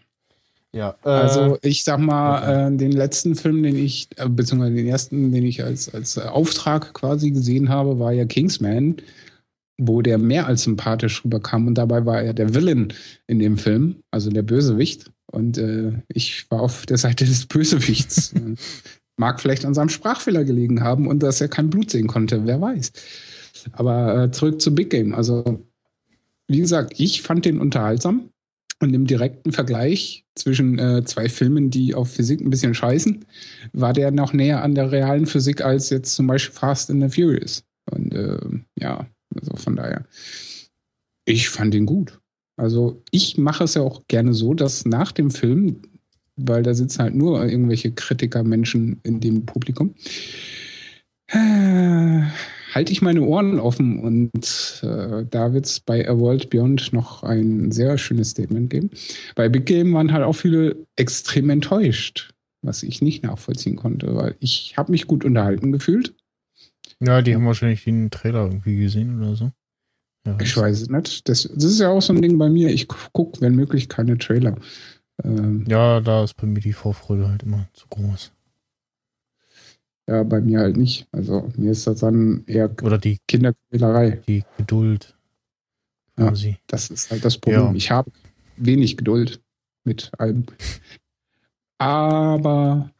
Ja, 0.73 0.97
Also 1.03 1.59
ich 1.63 1.83
sag 1.83 1.99
mal, 1.99 2.69
äh, 2.69 2.77
den 2.77 2.93
letzten 2.93 3.35
Film, 3.35 3.63
den 3.63 3.77
ich, 3.77 4.09
äh, 4.17 4.29
beziehungsweise 4.29 4.75
den 4.75 4.87
ersten, 4.87 5.33
den 5.33 5.45
ich 5.45 5.65
als, 5.65 5.93
als 5.93 6.17
äh, 6.17 6.21
Auftrag 6.21 6.95
quasi 6.95 7.33
gesehen 7.33 7.69
habe, 7.69 7.99
war 7.99 8.13
ja 8.13 8.25
Kingsman, 8.25 8.97
wo 9.79 10.01
der 10.01 10.19
mehr 10.19 10.47
als 10.47 10.63
sympathisch 10.63 11.25
rüberkam 11.25 11.67
und 11.67 11.75
dabei 11.75 12.07
war 12.07 12.23
er 12.23 12.35
der 12.35 12.55
Villain 12.55 12.93
in 13.27 13.41
dem 13.41 13.57
Film, 13.57 13.97
also 14.13 14.31
der 14.31 14.43
Bösewicht. 14.43 15.11
Und 15.33 15.59
äh, 15.59 15.93
ich 16.09 16.49
war 16.51 16.61
auf 16.61 16.87
der 16.87 16.99
Seite 16.99 17.25
des 17.25 17.47
Bösewichts. 17.47 18.33
Äh, 18.41 18.55
Mag 19.17 19.39
vielleicht 19.39 19.67
an 19.67 19.75
seinem 19.75 19.91
Sprachfehler 19.91 20.45
gelegen 20.45 20.83
haben 20.83 21.07
und 21.07 21.23
dass 21.23 21.43
er 21.43 21.49
kein 21.49 21.69
Blut 21.69 21.91
sehen 21.91 22.07
konnte, 22.07 22.47
wer 22.47 22.59
weiß. 22.59 22.91
Aber 23.73 24.23
äh, 24.23 24.31
zurück 24.31 24.63
zu 24.63 24.75
Big 24.75 24.89
Game. 24.89 25.15
Also, 25.15 25.63
wie 26.51 26.61
gesagt, 26.61 26.95
ich 26.99 27.23
fand 27.23 27.45
den 27.45 27.61
unterhaltsam. 27.61 28.31
Und 28.83 28.95
im 28.95 29.07
direkten 29.07 29.53
Vergleich 29.53 30.25
zwischen 30.35 30.79
äh, 30.79 31.05
zwei 31.05 31.29
Filmen, 31.29 31.71
die 31.71 31.95
auf 31.95 32.13
Physik 32.13 32.41
ein 32.41 32.49
bisschen 32.49 32.73
scheißen, 32.73 33.27
war 33.75 33.93
der 33.93 34.11
noch 34.11 34.33
näher 34.33 34.63
an 34.63 34.75
der 34.75 34.91
realen 34.91 35.27
Physik 35.27 35.63
als 35.63 35.91
jetzt 35.91 36.15
zum 36.15 36.27
Beispiel 36.27 36.55
Fast 36.55 36.91
and 36.91 37.03
the 37.03 37.11
Furious. 37.11 37.63
Und 37.91 38.15
äh, 38.15 38.39
ja, 38.79 39.07
also 39.35 39.55
von 39.57 39.77
daher, 39.77 40.07
ich 41.27 41.51
fand 41.51 41.75
ihn 41.75 41.85
gut. 41.85 42.19
Also 42.57 43.03
ich 43.11 43.37
mache 43.37 43.65
es 43.65 43.75
ja 43.75 43.83
auch 43.83 44.03
gerne 44.09 44.33
so, 44.33 44.55
dass 44.55 44.87
nach 44.87 45.13
dem 45.13 45.31
Film, 45.31 45.83
weil 46.37 46.63
da 46.63 46.73
sitzen 46.73 47.03
halt 47.03 47.15
nur 47.15 47.45
irgendwelche 47.45 47.93
Kritiker-Menschen 47.93 49.01
in 49.03 49.21
dem 49.21 49.45
Publikum, 49.45 49.95
äh, 51.29 52.23
halte 52.75 52.93
ich 52.93 53.03
meine 53.03 53.23
Ohren 53.23 53.59
offen 53.61 54.01
und 54.01 54.81
äh, 54.83 55.25
da 55.29 55.53
wird 55.53 55.67
es 55.67 55.81
bei 55.81 56.09
A 56.09 56.19
World 56.19 56.51
Beyond 56.51 56.93
noch 56.93 57.23
ein 57.23 57.73
sehr 57.73 57.99
schönes 57.99 58.31
Statement 58.31 58.71
geben. 58.71 58.91
Bei 59.35 59.49
Big 59.49 59.67
Game 59.67 59.93
waren 59.95 60.13
halt 60.13 60.25
auch 60.25 60.35
viele 60.35 60.77
extrem 60.97 61.51
enttäuscht, 61.51 62.33
was 62.63 62.83
ich 62.83 63.03
nicht 63.03 63.23
nachvollziehen 63.23 63.77
konnte, 63.77 64.15
weil 64.15 64.37
ich 64.41 64.75
habe 64.77 64.93
mich 64.93 65.07
gut 65.07 65.25
unterhalten 65.25 65.73
gefühlt. 65.73 66.15
ja, 67.01 67.23
die 67.23 67.35
haben 67.35 67.47
wahrscheinlich 67.47 67.85
den 67.85 68.11
Trailer 68.11 68.45
irgendwie 68.45 68.77
gesehen 68.77 69.21
oder 69.21 69.35
so. 69.35 69.51
Ja, 70.27 70.37
Ich 70.41 70.57
weiß 70.57 70.83
es 70.83 70.89
nicht. 70.91 71.29
Das, 71.29 71.43
das 71.43 71.65
ist 71.65 71.81
ja 71.81 71.89
auch 71.89 72.03
so 72.03 72.13
ein 72.13 72.21
Ding 72.21 72.37
bei 72.37 72.51
mir. 72.51 72.69
Ich 72.69 72.89
gucke, 72.89 73.41
wenn 73.41 73.55
möglich, 73.55 73.89
keine 73.89 74.19
Trailer. 74.19 74.57
Ähm, 75.25 75.65
Ja, 75.67 76.01
da 76.01 76.25
ist 76.25 76.35
bei 76.37 76.47
mir 76.47 76.61
die 76.61 76.75
Vorfreude 76.75 77.29
halt 77.29 77.43
immer 77.43 77.67
zu 77.73 77.87
groß. 77.89 78.33
Ja, 80.11 80.25
bei 80.25 80.41
mir 80.41 80.59
halt 80.59 80.77
nicht. 80.77 81.07
Also 81.13 81.53
mir 81.57 81.71
ist 81.71 81.87
das 81.87 82.01
dann 82.01 82.43
eher 82.47 82.75
Oder 82.83 82.99
die, 82.99 83.19
Kinderquälerei. 83.29 84.23
die 84.27 84.43
Geduld. 84.57 85.17
Ja. 86.19 86.33
Das 86.67 86.91
ist 86.91 87.11
halt 87.11 87.25
das 87.25 87.39
Problem. 87.39 87.67
Ja. 87.67 87.75
Ich 87.75 87.91
habe 87.93 88.11
wenig 88.57 88.97
Geduld 88.97 89.41
mit 89.85 90.11
allem. 90.19 90.47
Aber 91.79 92.91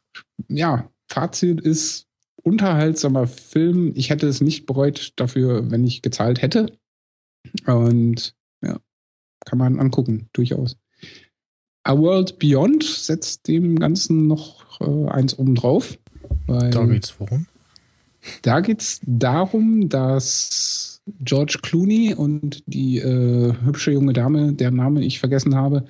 ja, 0.49 0.89
Fazit 1.09 1.61
ist 1.61 2.07
unterhaltsamer 2.43 3.27
Film. 3.27 3.93
Ich 3.97 4.11
hätte 4.11 4.29
es 4.29 4.41
nicht 4.41 4.65
bereut 4.65 5.13
dafür, 5.17 5.69
wenn 5.71 5.85
ich 5.85 6.03
gezahlt 6.03 6.41
hätte. 6.41 6.79
Und 7.67 8.37
ja, 8.63 8.79
kann 9.45 9.59
man 9.59 9.81
angucken, 9.81 10.29
durchaus. 10.33 10.77
A 11.83 11.99
World 11.99 12.39
Beyond 12.39 12.85
setzt 12.85 13.49
dem 13.49 13.79
Ganzen 13.79 14.29
noch 14.29 14.81
äh, 14.81 15.09
eins 15.09 15.37
obendrauf. 15.39 15.99
Weil 16.51 16.71
Da 16.71 16.85
geht's 16.85 17.15
worum? 17.19 17.47
da 18.43 18.61
geht 18.61 18.83
es 18.83 19.01
darum, 19.05 19.89
dass 19.89 21.01
George 21.21 21.61
Clooney 21.63 22.15
und 22.15 22.63
die 22.67 22.99
äh, 22.99 23.55
hübsche 23.65 23.93
junge 23.93 24.13
Dame, 24.13 24.53
deren 24.53 24.77
Name 24.77 25.05
ich 25.05 25.21
vergessen 25.21 25.55
habe, 25.55 25.87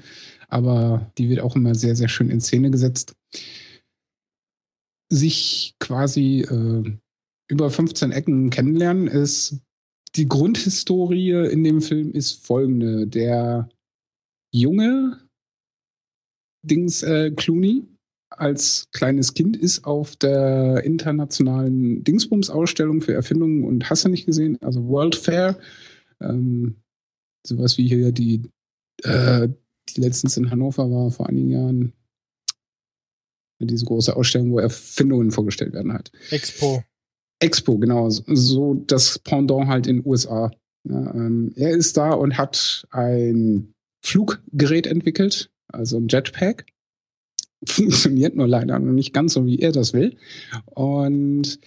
aber 0.49 1.11
die 1.19 1.29
wird 1.29 1.41
auch 1.41 1.57
immer 1.57 1.75
sehr, 1.75 1.97
sehr 1.97 2.09
schön 2.09 2.31
in 2.31 2.41
Szene 2.41 2.71
gesetzt, 2.71 3.15
sich 5.09 5.75
quasi 5.81 6.43
äh, 6.43 6.93
über 7.49 7.71
15 7.71 8.13
Ecken 8.13 8.51
kennenlernen. 8.51 9.09
Ist 9.09 9.59
die 10.15 10.29
Grundhistorie 10.29 11.51
in 11.51 11.65
dem 11.65 11.81
Film 11.81 12.13
ist 12.13 12.47
folgende. 12.47 13.07
Der 13.07 13.69
junge 14.53 15.19
Dings 16.63 17.03
äh, 17.03 17.31
Clooney 17.31 17.85
als 18.31 18.89
kleines 18.93 19.35
Kind 19.35 19.57
ist 19.57 19.85
auf 19.85 20.17
der 20.17 20.85
internationalen 20.85 22.05
Dingsbums-Ausstellung 22.05 23.03
für 23.03 23.13
Erfindungen 23.13 23.65
und 23.65 23.91
hast 23.91 24.05
du 24.05 24.09
nicht 24.09 24.27
gesehen, 24.27 24.57
also 24.63 24.87
World 24.87 25.17
Fair, 25.17 25.59
ähm, 26.21 26.77
sowas 27.47 27.77
wie 27.77 27.89
hier 27.89 28.13
die, 28.13 28.43
äh, 29.03 29.49
die 29.89 30.01
letztens 30.01 30.37
in 30.37 30.51
Hannover 30.51 30.91
war 30.91 31.11
vor 31.11 31.29
einigen 31.29 31.51
Jahren, 31.51 31.93
diese 33.63 33.85
große 33.85 34.17
Ausstellung, 34.17 34.53
wo 34.53 34.59
Erfindungen 34.59 35.33
vorgestellt 35.33 35.75
werden 35.75 35.93
halt. 35.93 36.11
Expo. 36.31 36.83
Expo, 37.41 37.79
genau, 37.79 38.09
so 38.11 38.75
das 38.87 39.19
Pendant 39.19 39.67
halt 39.67 39.87
in 39.87 39.97
den 39.97 40.07
USA. 40.07 40.51
Ja, 40.89 41.15
ähm, 41.15 41.53
er 41.57 41.71
ist 41.71 41.97
da 41.97 42.13
und 42.13 42.39
hat 42.39 42.87
ein 42.91 43.75
Fluggerät 44.03 44.87
entwickelt, 44.87 45.51
also 45.69 45.99
ein 45.99 46.09
Jetpack. 46.09 46.67
Funktioniert 47.67 48.37
nur 48.37 48.49
leider 48.49 48.79
noch 48.79 48.93
nicht 48.93 49.13
ganz 49.13 49.35
so, 49.35 49.47
wie 49.47 49.59
er 49.59 49.73
das 49.73 49.93
will. 49.93 50.17
Und 50.67 51.59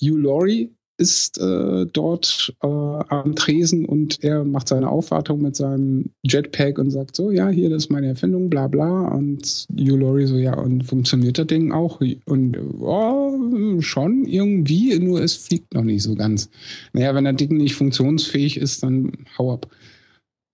Hugh 0.00 0.16
Laurie 0.16 0.70
ist 0.98 1.38
äh, 1.38 1.86
dort 1.92 2.52
äh, 2.60 2.66
am 2.66 3.36
Tresen 3.36 3.84
und 3.84 4.22
er 4.24 4.44
macht 4.44 4.66
seine 4.66 4.90
Aufwartung 4.90 5.40
mit 5.40 5.54
seinem 5.54 6.10
Jetpack 6.24 6.78
und 6.78 6.90
sagt 6.90 7.14
so, 7.14 7.30
ja, 7.30 7.48
hier, 7.48 7.70
das 7.70 7.84
ist 7.84 7.90
meine 7.90 8.08
Erfindung, 8.08 8.50
bla 8.50 8.66
bla. 8.66 9.06
Und 9.08 9.66
Hugh 9.70 9.96
Laurie 9.96 10.26
so, 10.26 10.36
ja, 10.36 10.58
und 10.58 10.82
funktioniert 10.82 11.38
das 11.38 11.46
Ding 11.46 11.70
auch? 11.70 12.00
Und 12.26 12.58
oh, 12.80 13.80
schon 13.80 14.24
irgendwie, 14.24 14.98
nur 14.98 15.22
es 15.22 15.36
fliegt 15.36 15.72
noch 15.72 15.84
nicht 15.84 16.02
so 16.02 16.16
ganz. 16.16 16.50
Naja, 16.92 17.14
wenn 17.14 17.24
das 17.24 17.36
Ding 17.36 17.56
nicht 17.56 17.76
funktionsfähig 17.76 18.56
ist, 18.56 18.82
dann 18.82 19.12
hau 19.38 19.52
ab. 19.52 19.68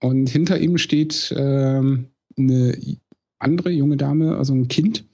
Und 0.02 0.28
hinter 0.28 0.60
ihm 0.60 0.76
steht 0.76 1.34
ähm, 1.34 2.08
eine 2.36 2.76
andere 3.38 3.70
junge 3.70 3.96
Dame, 3.96 4.36
also 4.36 4.54
ein 4.54 4.68
Kind, 4.68 5.04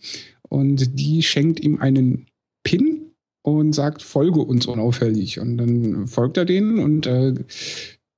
und 0.48 0.98
die 0.98 1.22
schenkt 1.22 1.60
ihm 1.60 1.80
einen 1.80 2.26
Pin 2.64 3.12
und 3.42 3.72
sagt, 3.72 4.02
folge 4.02 4.40
uns 4.40 4.66
unaufhörlich. 4.66 5.38
Und 5.38 5.58
dann 5.58 6.06
folgt 6.06 6.36
er 6.36 6.44
denen 6.44 6.78
und 6.78 7.06
äh, 7.06 7.34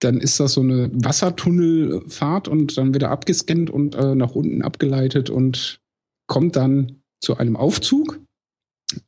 dann 0.01 0.19
ist 0.19 0.41
das 0.41 0.55
so 0.55 0.63
eine 0.63 0.91
Wassertunnelfahrt 0.93 2.49
und 2.49 2.77
dann 2.77 2.93
wird 2.93 3.05
er 3.05 3.11
abgescannt 3.11 3.71
und 3.71 3.95
äh, 3.95 4.15
nach 4.15 4.35
unten 4.35 4.63
abgeleitet 4.63 5.31
und 5.31 5.81
kommt 6.27 6.57
dann 6.57 7.03
zu 7.21 7.37
einem 7.37 7.57
Aufzug. 7.57 8.19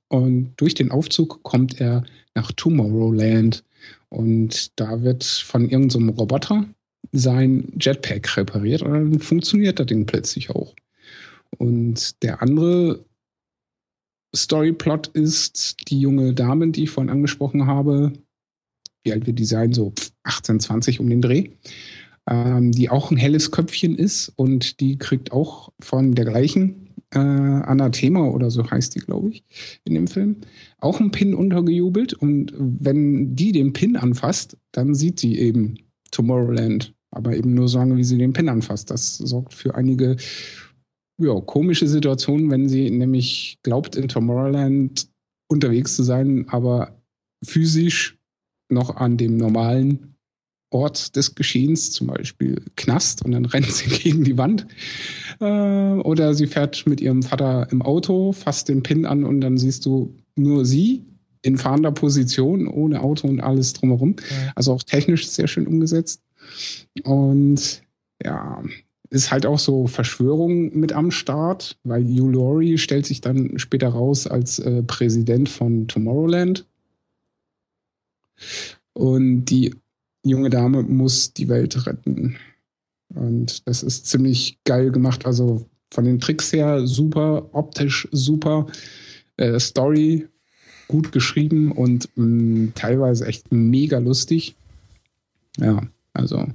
Und 0.08 0.52
durch 0.56 0.74
den 0.74 0.90
Aufzug 0.90 1.42
kommt 1.42 1.80
er 1.80 2.04
nach 2.34 2.52
Tomorrowland. 2.52 3.64
Und 4.08 4.78
da 4.78 5.02
wird 5.02 5.24
von 5.24 5.68
irgendeinem 5.68 6.10
Roboter 6.10 6.66
sein 7.12 7.72
Jetpack 7.80 8.36
repariert 8.36 8.82
und 8.82 8.92
dann 8.92 9.18
funktioniert 9.20 9.78
das 9.78 9.86
Ding 9.86 10.06
plötzlich 10.06 10.50
auch. 10.50 10.74
Und 11.58 12.22
der 12.22 12.42
andere 12.42 13.04
Storyplot 14.34 15.08
ist 15.08 15.76
die 15.88 16.00
junge 16.00 16.34
Dame, 16.34 16.68
die 16.70 16.84
ich 16.84 16.90
vorhin 16.90 17.10
angesprochen 17.10 17.66
habe, 17.66 18.12
wie 19.04 19.12
alt 19.12 19.26
wird 19.26 19.38
die 19.38 19.44
sein? 19.44 19.72
So 19.72 19.92
18, 20.24 20.60
20 20.60 21.00
um 21.00 21.08
den 21.08 21.20
Dreh, 21.20 21.50
ähm, 22.28 22.72
die 22.72 22.90
auch 22.90 23.10
ein 23.10 23.16
helles 23.16 23.50
Köpfchen 23.50 23.96
ist 23.96 24.32
und 24.36 24.80
die 24.80 24.98
kriegt 24.98 25.32
auch 25.32 25.72
von 25.80 26.14
der 26.14 26.24
gleichen 26.24 26.84
äh, 27.14 27.18
Anathema 27.18 28.26
oder 28.26 28.50
so 28.50 28.68
heißt 28.68 28.94
die, 28.94 29.00
glaube 29.00 29.30
ich, 29.30 29.44
in 29.84 29.94
dem 29.94 30.08
Film, 30.08 30.36
auch 30.80 31.00
einen 31.00 31.10
Pin 31.10 31.34
untergejubelt. 31.34 32.14
Und 32.14 32.52
wenn 32.56 33.36
die 33.36 33.52
den 33.52 33.72
Pin 33.72 33.96
anfasst, 33.96 34.56
dann 34.72 34.94
sieht 34.94 35.20
sie 35.20 35.38
eben 35.38 35.76
Tomorrowland. 36.10 36.94
Aber 37.10 37.36
eben 37.36 37.54
nur 37.54 37.68
so 37.68 37.78
lange, 37.78 37.96
wie 37.96 38.04
sie 38.04 38.18
den 38.18 38.32
Pin 38.32 38.48
anfasst. 38.48 38.90
Das 38.90 39.16
sorgt 39.18 39.54
für 39.54 39.76
einige 39.76 40.16
ja, 41.18 41.40
komische 41.40 41.86
Situationen, 41.86 42.50
wenn 42.50 42.68
sie 42.68 42.90
nämlich 42.90 43.58
glaubt, 43.62 43.96
in 43.96 44.08
Tomorrowland 44.08 45.08
unterwegs 45.48 45.96
zu 45.96 46.02
sein, 46.02 46.46
aber 46.48 47.00
physisch 47.44 48.18
noch 48.68 48.96
an 48.96 49.16
dem 49.16 49.36
normalen 49.36 50.14
Ort 50.70 51.14
des 51.14 51.36
Geschehens, 51.36 51.92
zum 51.92 52.08
Beispiel 52.08 52.60
Knast, 52.76 53.24
und 53.24 53.32
dann 53.32 53.44
rennt 53.44 53.70
sie 53.70 53.88
gegen 53.88 54.24
die 54.24 54.36
Wand. 54.36 54.66
Äh, 55.40 55.44
oder 55.44 56.34
sie 56.34 56.46
fährt 56.46 56.86
mit 56.86 57.00
ihrem 57.00 57.22
Vater 57.22 57.68
im 57.70 57.80
Auto, 57.82 58.32
fasst 58.32 58.68
den 58.68 58.82
Pin 58.82 59.06
an 59.06 59.24
und 59.24 59.40
dann 59.40 59.56
siehst 59.56 59.86
du 59.86 60.14
nur 60.36 60.64
sie 60.64 61.04
in 61.42 61.58
fahrender 61.58 61.92
Position, 61.92 62.66
ohne 62.66 63.02
Auto 63.02 63.28
und 63.28 63.40
alles 63.40 63.74
drumherum. 63.74 64.16
Also 64.54 64.72
auch 64.72 64.82
technisch 64.82 65.28
sehr 65.28 65.46
schön 65.46 65.66
umgesetzt. 65.66 66.22
Und 67.04 67.82
ja, 68.24 68.62
ist 69.10 69.30
halt 69.30 69.46
auch 69.46 69.58
so 69.58 69.86
Verschwörung 69.86 70.76
mit 70.76 70.92
am 70.92 71.10
Start, 71.10 71.78
weil 71.84 72.04
Hugh 72.04 72.30
Laurie 72.30 72.78
stellt 72.78 73.06
sich 73.06 73.20
dann 73.20 73.58
später 73.58 73.88
raus 73.88 74.26
als 74.26 74.58
äh, 74.58 74.82
Präsident 74.82 75.48
von 75.48 75.86
Tomorrowland. 75.88 76.66
Und 78.92 79.46
die 79.46 79.74
junge 80.24 80.50
Dame 80.50 80.82
muss 80.82 81.32
die 81.32 81.48
Welt 81.48 81.86
retten. 81.86 82.36
Und 83.14 83.66
das 83.68 83.82
ist 83.82 84.06
ziemlich 84.06 84.58
geil 84.64 84.90
gemacht. 84.90 85.26
Also 85.26 85.68
von 85.92 86.04
den 86.04 86.18
Tricks 86.18 86.52
her 86.52 86.86
super, 86.86 87.48
optisch 87.52 88.08
super, 88.10 88.66
äh, 89.36 89.58
Story 89.60 90.28
gut 90.88 91.12
geschrieben 91.12 91.72
und 91.72 92.08
mh, 92.16 92.72
teilweise 92.74 93.26
echt 93.26 93.52
mega 93.52 93.98
lustig. 93.98 94.56
Ja, 95.58 95.82
also 96.12 96.46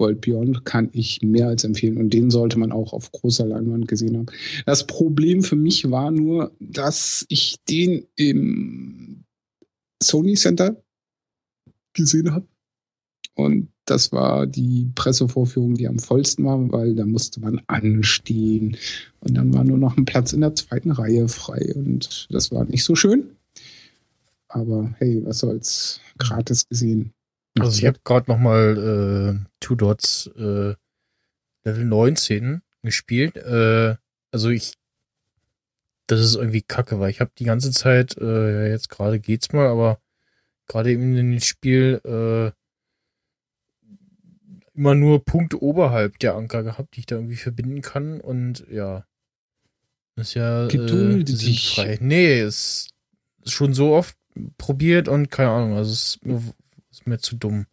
World 0.00 0.22
Beyond 0.22 0.64
kann 0.64 0.88
ich 0.92 1.20
mehr 1.22 1.48
als 1.48 1.62
empfehlen 1.62 1.98
und 1.98 2.10
den 2.10 2.30
sollte 2.30 2.58
man 2.58 2.72
auch 2.72 2.92
auf 2.92 3.12
großer 3.12 3.46
Leinwand 3.46 3.86
gesehen 3.86 4.16
haben. 4.16 4.26
Das 4.66 4.86
Problem 4.86 5.42
für 5.42 5.56
mich 5.56 5.90
war 5.90 6.10
nur, 6.10 6.52
dass 6.58 7.24
ich 7.28 7.62
den 7.68 8.06
im 8.16 9.24
Sony 10.02 10.34
Center 10.34 10.82
gesehen 11.92 12.32
habe. 12.32 12.46
Und 13.34 13.68
das 13.84 14.12
war 14.12 14.46
die 14.46 14.90
Pressevorführung, 14.94 15.74
die 15.74 15.88
am 15.88 15.98
vollsten 15.98 16.44
war, 16.44 16.70
weil 16.72 16.94
da 16.94 17.04
musste 17.06 17.40
man 17.40 17.60
anstehen. 17.66 18.76
Und 19.20 19.34
dann 19.34 19.52
war 19.54 19.64
nur 19.64 19.78
noch 19.78 19.96
ein 19.96 20.04
Platz 20.04 20.32
in 20.32 20.40
der 20.40 20.54
zweiten 20.54 20.90
Reihe 20.90 21.28
frei. 21.28 21.72
Und 21.74 22.28
das 22.30 22.50
war 22.52 22.64
nicht 22.64 22.84
so 22.84 22.94
schön. 22.94 23.36
Aber 24.48 24.94
hey, 24.98 25.24
was 25.24 25.38
soll's? 25.38 26.00
Gratis 26.18 26.68
gesehen. 26.68 27.12
Also 27.60 27.78
ich 27.78 27.86
habe 27.86 27.98
gerade 28.04 28.30
noch 28.30 28.38
mal 28.38 29.40
äh, 29.40 29.46
Two 29.60 29.74
Dots 29.74 30.28
äh, 30.36 30.74
Level 31.64 31.84
19 31.84 32.62
gespielt. 32.82 33.36
Äh, 33.36 33.96
also 34.32 34.48
ich, 34.48 34.74
das 36.06 36.20
ist 36.20 36.36
irgendwie 36.36 36.62
kacke, 36.62 37.00
weil 37.00 37.10
ich 37.10 37.20
habe 37.20 37.30
die 37.38 37.44
ganze 37.44 37.70
Zeit, 37.70 38.16
äh, 38.18 38.64
ja, 38.64 38.68
jetzt 38.68 38.88
gerade 38.88 39.20
geht's 39.20 39.52
mal, 39.52 39.66
aber 39.66 40.00
gerade 40.66 40.90
eben 40.90 41.16
in 41.16 41.32
dem 41.32 41.40
Spiel 41.40 42.00
äh, 42.04 42.52
immer 44.74 44.94
nur 44.94 45.24
Punkte 45.24 45.62
oberhalb 45.62 46.18
der 46.20 46.34
Anker 46.36 46.62
gehabt, 46.62 46.96
die 46.96 47.00
ich 47.00 47.06
da 47.06 47.16
irgendwie 47.16 47.36
verbinden 47.36 47.82
kann 47.82 48.20
und 48.20 48.64
ja, 48.70 49.04
das 50.16 50.28
ist 50.28 50.34
ja 50.34 50.66
Gedulde 50.68 51.20
äh, 51.20 51.24
dich. 51.24 51.74
sinnfrei. 51.74 51.98
Nee, 52.00 52.40
es 52.40 52.88
ist 53.42 53.52
schon 53.52 53.74
so 53.74 53.94
oft 53.94 54.16
probiert 54.58 55.08
und 55.08 55.30
keine 55.30 55.50
Ahnung, 55.50 55.76
also 55.76 55.92
es 55.92 56.18
ist 57.00 57.06
mir, 57.06 57.14
ist 57.16 57.24
zu 57.24 57.36
dumm. 57.36 57.66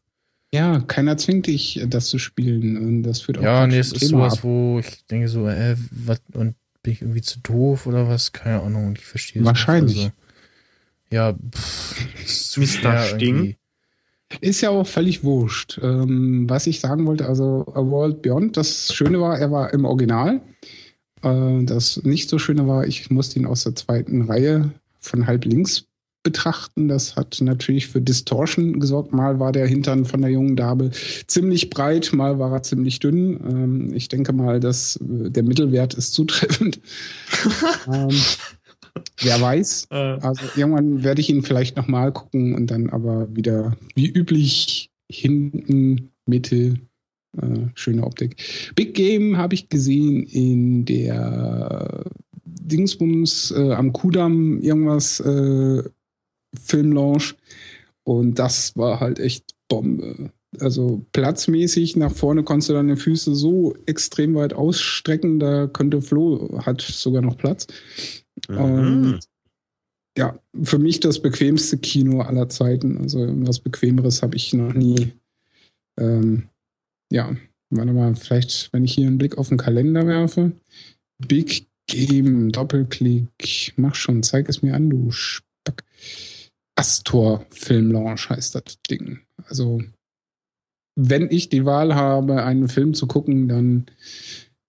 Ja, 0.53 0.79
keiner 0.79 1.17
zwingt 1.17 1.47
dich, 1.47 1.83
das 1.87 2.07
zu 2.07 2.19
spielen. 2.19 2.77
Und 2.77 3.03
das 3.03 3.21
führt 3.21 3.37
auch 3.39 3.43
Ja, 3.43 3.67
nee, 3.67 3.77
es 3.77 3.91
ist 3.91 3.99
Thema 3.99 4.29
sowas, 4.29 4.33
ab. 4.39 4.43
wo 4.43 4.79
ich 4.79 5.05
denke 5.07 5.27
so, 5.27 5.47
äh, 5.47 5.75
was, 5.91 6.21
und 6.33 6.55
bin 6.83 6.93
ich 6.93 7.01
irgendwie 7.01 7.21
zu 7.21 7.39
doof 7.41 7.85
oder 7.85 8.07
was? 8.07 8.31
Keine 8.31 8.61
Ahnung, 8.61 8.93
ich 8.97 9.05
verstehe 9.05 9.41
es 9.41 9.45
Wahrscheinlich. 9.45 9.95
nicht. 9.95 10.05
Also, 10.05 10.13
ja, 11.11 11.33
pff, 11.55 12.23
ist 12.23 12.51
zu 12.51 12.65
schwer 12.65 13.01
Sting? 13.03 13.55
Ist 14.41 14.59
ja 14.61 14.69
auch 14.71 14.85
völlig 14.87 15.23
wurscht. 15.23 15.79
Ähm, 15.81 16.49
was 16.49 16.67
ich 16.67 16.79
sagen 16.81 17.05
wollte, 17.05 17.27
also 17.27 17.65
A 17.73 17.79
World 17.85 18.21
Beyond, 18.21 18.57
das 18.57 18.93
Schöne 18.93 19.19
war, 19.21 19.39
er 19.39 19.51
war 19.51 19.73
im 19.73 19.85
Original. 19.85 20.41
Äh, 21.23 21.63
das 21.63 22.03
nicht 22.03 22.29
so 22.29 22.37
Schöne 22.39 22.67
war, 22.67 22.85
ich 22.87 23.09
musste 23.09 23.39
ihn 23.39 23.45
aus 23.45 23.63
der 23.63 23.75
zweiten 23.75 24.23
Reihe 24.23 24.71
von 24.99 25.27
halb 25.27 25.45
links 25.45 25.85
betrachten. 26.23 26.87
Das 26.87 27.15
hat 27.15 27.37
natürlich 27.41 27.87
für 27.87 28.01
Distortion 28.01 28.79
gesorgt. 28.79 29.13
Mal 29.13 29.39
war 29.39 29.51
der 29.51 29.67
Hintern 29.67 30.05
von 30.05 30.21
der 30.21 30.31
jungen 30.31 30.55
Dame 30.55 30.91
ziemlich 31.27 31.69
breit, 31.69 32.11
mal 32.13 32.37
war 32.39 32.51
er 32.51 32.63
ziemlich 32.63 32.99
dünn. 32.99 33.39
Ähm, 33.49 33.93
ich 33.93 34.09
denke 34.09 34.33
mal, 34.33 34.59
dass 34.59 34.97
äh, 34.97 35.29
der 35.29 35.43
Mittelwert 35.43 35.93
ist 35.93 36.13
zutreffend. 36.13 36.79
ähm, 37.93 38.19
wer 39.19 39.41
weiß. 39.41 39.87
Äh, 39.91 39.95
Also 39.95 40.43
irgendwann 40.55 41.03
werde 41.03 41.21
ich 41.21 41.29
ihn 41.29 41.43
vielleicht 41.43 41.77
nochmal 41.77 42.11
gucken 42.11 42.55
und 42.55 42.71
dann 42.71 42.89
aber 42.89 43.33
wieder 43.35 43.77
wie 43.95 44.09
üblich 44.09 44.91
hinten, 45.09 46.11
Mitte, 46.25 46.75
äh, 47.41 47.67
schöne 47.75 48.03
Optik. 48.03 48.35
Big 48.75 48.93
Game 48.93 49.37
habe 49.37 49.55
ich 49.55 49.69
gesehen 49.69 50.23
in 50.23 50.85
der 50.85 52.03
Dingsbums 52.45 53.51
äh, 53.51 53.71
am 53.73 53.93
Kudamm 53.93 54.59
irgendwas 54.61 55.19
äh, 55.21 55.83
Filmlaunch 56.59 57.35
und 58.03 58.39
das 58.39 58.75
war 58.75 58.99
halt 58.99 59.19
echt 59.19 59.55
Bombe. 59.67 60.31
Also 60.59 61.05
platzmäßig 61.11 61.97
nach 61.97 62.13
vorne 62.13 62.43
konntest 62.43 62.69
du 62.69 62.73
deine 62.73 62.97
Füße 62.97 63.35
so 63.35 63.75
extrem 63.85 64.35
weit 64.35 64.53
ausstrecken, 64.53 65.39
da 65.39 65.67
könnte 65.67 66.01
Flo 66.01 66.61
hat 66.65 66.81
sogar 66.81 67.21
noch 67.21 67.37
Platz. 67.37 67.67
mhm. 68.47 68.57
Und 68.57 69.19
ja, 70.17 70.39
für 70.63 70.79
mich 70.79 70.99
das 70.99 71.21
bequemste 71.21 71.77
Kino 71.77 72.21
aller 72.21 72.49
Zeiten. 72.49 72.97
Also 72.97 73.19
irgendwas 73.19 73.59
Bequemeres 73.59 74.23
habe 74.23 74.35
ich 74.35 74.51
noch 74.53 74.73
nie. 74.73 75.13
Ähm, 75.99 76.49
ja, 77.11 77.35
warte 77.69 77.93
mal, 77.93 78.15
vielleicht, 78.15 78.73
wenn 78.73 78.83
ich 78.83 78.93
hier 78.95 79.07
einen 79.07 79.19
Blick 79.19 79.37
auf 79.37 79.49
den 79.49 79.57
Kalender 79.57 80.07
werfe. 80.07 80.53
Big 81.19 81.67
Game, 81.87 82.51
Doppelklick, 82.51 83.73
mach 83.77 83.95
schon, 83.95 84.23
zeig 84.23 84.49
es 84.49 84.61
mir 84.61 84.73
an, 84.73 84.89
du 84.89 85.11
Spack. 85.11 85.83
Astor 86.77 87.45
Filmlaunch 87.49 88.29
heißt 88.29 88.55
das 88.55 88.81
Ding. 88.89 89.25
Also, 89.45 89.81
wenn 90.95 91.29
ich 91.31 91.49
die 91.49 91.65
Wahl 91.65 91.95
habe, 91.95 92.43
einen 92.43 92.69
Film 92.69 92.93
zu 92.93 93.07
gucken, 93.07 93.47
dann 93.47 93.87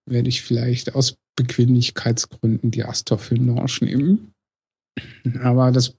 werde 0.07 0.29
ich 0.29 0.43
vielleicht 0.43 0.95
aus 0.95 1.17
Bequemlichkeitsgründen 1.37 2.71
die 2.71 2.85
Astor 2.85 3.19
Filmlaunch 3.19 3.83
nehmen. 3.83 4.33
Aber 5.43 5.71
das 5.71 5.97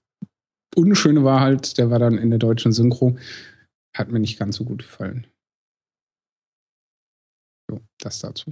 Unschöne 0.76 1.23
war 1.23 1.41
halt, 1.41 1.77
der 1.77 1.90
war 1.90 1.99
dann 1.99 2.18
in 2.18 2.30
der 2.31 2.40
deutschen 2.40 2.73
Synchro, 2.73 3.18
hat 3.95 4.11
mir 4.11 4.19
nicht 4.19 4.40
ganz 4.40 4.57
so 4.57 4.65
gut 4.65 4.80
gefallen. 4.80 5.27
So, 7.69 7.81
das 7.99 8.19
dazu. 8.19 8.52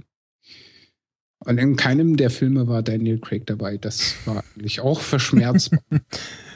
Und 1.44 1.58
in 1.58 1.76
keinem 1.76 2.16
der 2.16 2.30
Filme 2.30 2.66
war 2.66 2.82
Daniel 2.82 3.18
Craig 3.20 3.46
dabei. 3.46 3.78
Das 3.78 4.14
war 4.26 4.44
eigentlich 4.54 4.80
auch 4.80 5.00
verschmerzbar. 5.00 5.82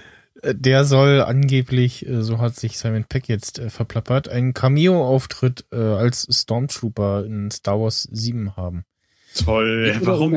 Der 0.45 0.85
soll 0.85 1.21
angeblich, 1.21 2.07
äh, 2.07 2.23
so 2.23 2.39
hat 2.39 2.57
sich 2.57 2.79
Simon 2.79 3.05
Peck 3.05 3.29
jetzt 3.29 3.59
äh, 3.59 3.71
verplappert, 3.71 4.29
einen 4.29 4.55
Cameo-Auftritt 4.55 5.67
äh, 5.73 5.77
als 5.77 6.27
Stormtrooper 6.31 7.25
in 7.25 7.51
Star 7.51 7.81
Wars 7.81 8.09
7 8.11 8.57
haben. 8.57 8.85
Toll. 9.35 9.97
Warum, 10.03 10.35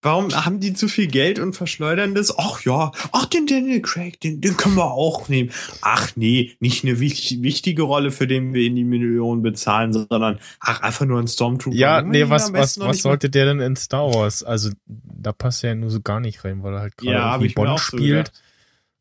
warum 0.00 0.30
haben 0.32 0.60
die 0.60 0.72
zu 0.72 0.88
viel 0.88 1.08
Geld 1.08 1.38
und 1.38 1.54
verschleudern 1.54 2.14
das? 2.14 2.38
Ach 2.38 2.62
ja, 2.62 2.90
ach 3.12 3.26
den 3.26 3.46
Daniel 3.46 3.82
Craig, 3.82 4.18
den, 4.20 4.40
den 4.40 4.56
können 4.56 4.76
wir 4.76 4.92
auch 4.92 5.28
nehmen. 5.28 5.50
Ach 5.82 6.12
nee, 6.16 6.52
nicht 6.58 6.84
eine 6.84 7.00
wich, 7.00 7.42
wichtige 7.42 7.82
Rolle, 7.82 8.10
für 8.10 8.26
den 8.26 8.54
wir 8.54 8.66
in 8.66 8.76
die 8.76 8.84
Millionen 8.84 9.42
bezahlen, 9.42 9.92
sondern 9.92 10.38
ach 10.60 10.80
einfach 10.80 11.04
nur 11.04 11.20
ein 11.20 11.28
Stormtrooper. 11.28 11.76
Ja, 11.76 12.00
nee, 12.00 12.30
was, 12.30 12.52
was, 12.52 12.80
was 12.80 13.02
sollte 13.02 13.28
der 13.28 13.44
denn 13.44 13.60
in 13.60 13.76
Star 13.76 14.14
Wars? 14.14 14.42
Also, 14.42 14.70
da 14.86 15.32
passt 15.32 15.62
er 15.62 15.70
ja 15.70 15.76
nur 15.76 15.90
so 15.90 16.00
gar 16.00 16.20
nicht 16.20 16.42
rein, 16.44 16.62
weil 16.62 16.74
er 16.74 16.80
halt 16.80 16.96
gerade 16.96 17.12
Ja, 17.12 17.36
Bond 17.36 17.78
so 17.78 17.78
spielt. 17.78 18.26
gedacht. 18.26 18.42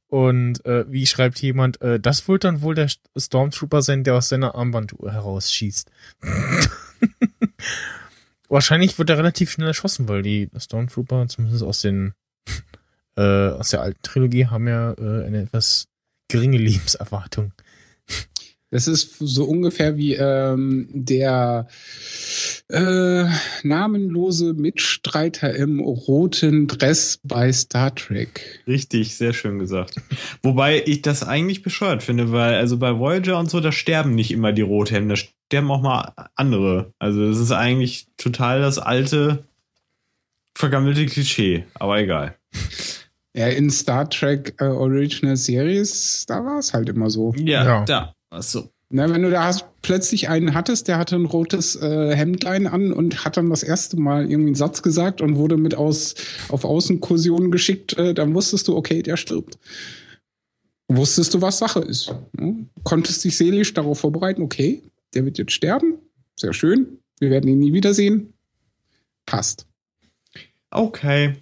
Und 0.10 0.65
äh, 0.65 0.91
wie 0.91 1.06
schreibt 1.06 1.40
jemand, 1.40 1.81
äh, 1.81 1.99
das 1.99 2.27
wird 2.27 2.44
dann 2.44 2.64
wohl 2.64 2.73
der 2.73 2.90
Stormtrooper 3.15 3.84
sein, 3.84 4.03
der 4.03 4.15
aus 4.15 4.30
seiner 4.30 4.56
Armbanduhr 4.56 5.11
herausschießt. 5.11 5.91
Wahrscheinlich 8.49 8.98
wird 8.98 9.11
er 9.11 9.19
relativ 9.19 9.52
schnell 9.52 9.68
erschossen, 9.68 10.07
weil 10.07 10.23
die 10.23 10.49
Stormtrooper, 10.57 11.27
zumindest 11.27 11.64
aus 11.64 11.81
den 11.81 12.14
äh, 13.15 13.22
aus 13.22 13.69
der 13.69 13.81
alten 13.81 14.02
Trilogie, 14.02 14.48
haben 14.48 14.68
ja 14.68 14.94
äh, 14.94 15.26
eine 15.26 15.44
etwas 15.44 15.88
geringe 16.27 16.57
Lebenserwartung. 16.57 17.53
Das 18.72 18.88
ist 18.88 19.16
so 19.20 19.46
ungefähr 19.46 19.98
wie 19.98 20.14
ähm, 20.14 20.88
der 20.94 21.68
äh, 22.70 23.26
namenlose 23.64 24.54
Mitstreiter 24.54 25.56
im 25.56 25.80
roten 25.80 26.68
Dress 26.68 27.20
bei 27.24 27.52
Star 27.52 27.96
Trek. 27.96 28.62
Richtig, 28.68 29.16
sehr 29.18 29.34
schön 29.34 29.58
gesagt. 29.58 29.96
Wobei 30.44 30.84
ich 30.86 31.02
das 31.02 31.24
eigentlich 31.24 31.64
bescheuert 31.64 32.04
finde, 32.04 32.32
weil 32.32 32.56
also 32.56 32.78
bei 32.78 32.98
Voyager 33.00 33.40
und 33.40 33.50
so, 33.50 33.60
da 33.60 33.72
sterben 33.72 34.14
nicht 34.14 34.32
immer 34.32 34.54
die 34.54 34.62
Rothemden, 34.62 35.10
da 35.10 35.16
sterben 35.16 35.72
auch 35.72 35.82
mal 35.82 36.14
andere. 36.36 36.94
Also 37.00 37.28
das 37.28 37.40
ist 37.40 37.52
eigentlich 37.52 38.08
total 38.18 38.62
das 38.62 38.78
alte, 38.78 39.46
vergammelte 40.56 41.08
Klischee, 41.08 41.66
aber 41.74 42.00
egal. 42.00 42.36
Ja, 43.34 43.48
in 43.48 43.72
Star 43.72 44.10
Trek 44.10 44.54
äh, 44.60 44.66
Original 44.66 45.38
Series, 45.38 46.26
da 46.28 46.44
war 46.46 46.60
es 46.60 46.74
halt 46.74 46.90
immer 46.90 47.10
so. 47.10 47.34
Ja, 47.38 47.64
Ja. 47.64 47.86
da. 47.86 48.16
Achso. 48.30 48.69
Na, 48.91 49.07
wenn 49.10 49.22
du 49.22 49.30
da 49.30 49.43
hast, 49.43 49.65
plötzlich 49.84 50.30
einen 50.30 50.56
hattest, 50.56 50.88
der 50.88 50.97
hatte 50.97 51.15
ein 51.15 51.26
rotes 51.26 51.76
äh, 51.76 52.15
Hemdlein 52.15 52.65
an 52.65 52.91
und 52.91 53.23
hat 53.23 53.38
dann 53.38 53.49
das 53.49 53.61
erste 53.61 53.97
Mal 53.97 54.23
irgendwie 54.23 54.49
einen 54.49 54.56
Satz 54.56 54.81
gesagt 54.81 55.22
und 55.22 55.35
wurde 55.35 55.57
mit 55.57 55.76
aus 55.76 56.15
auf 56.49 56.65
Außenkursionen 56.65 57.51
geschickt, 57.51 57.97
äh, 57.97 58.15
dann 58.15 58.34
wusstest 58.34 58.68
du, 58.68 58.76
okay, 58.76 59.03
der 59.03 59.15
stirbt. 59.15 59.60
wusstest 60.88 61.35
du, 61.35 61.41
was 61.41 61.60
Sache 61.60 61.81
ist. 61.81 62.15
Ne? 62.34 62.65
Konntest 62.84 63.23
dich 63.23 63.38
seelisch 63.38 63.76
darauf 63.76 63.99
vorbereiten, 63.99 64.41
okay, 64.41 64.81
der 65.14 65.23
wird 65.23 65.38
jetzt 65.38 65.51
sterben. 65.51 65.99
Sehr 66.35 66.53
schön. 66.53 66.99
Wir 67.19 67.30
werden 67.30 67.47
ihn 67.47 67.60
nie 67.60 67.73
wiedersehen. 67.73 68.34
Passt. 69.27 69.68
Okay. 70.72 71.35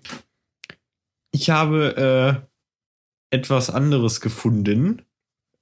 Ich 1.32 1.50
habe 1.50 2.44
äh, 3.32 3.36
etwas 3.36 3.70
anderes 3.70 4.20
gefunden. 4.20 5.02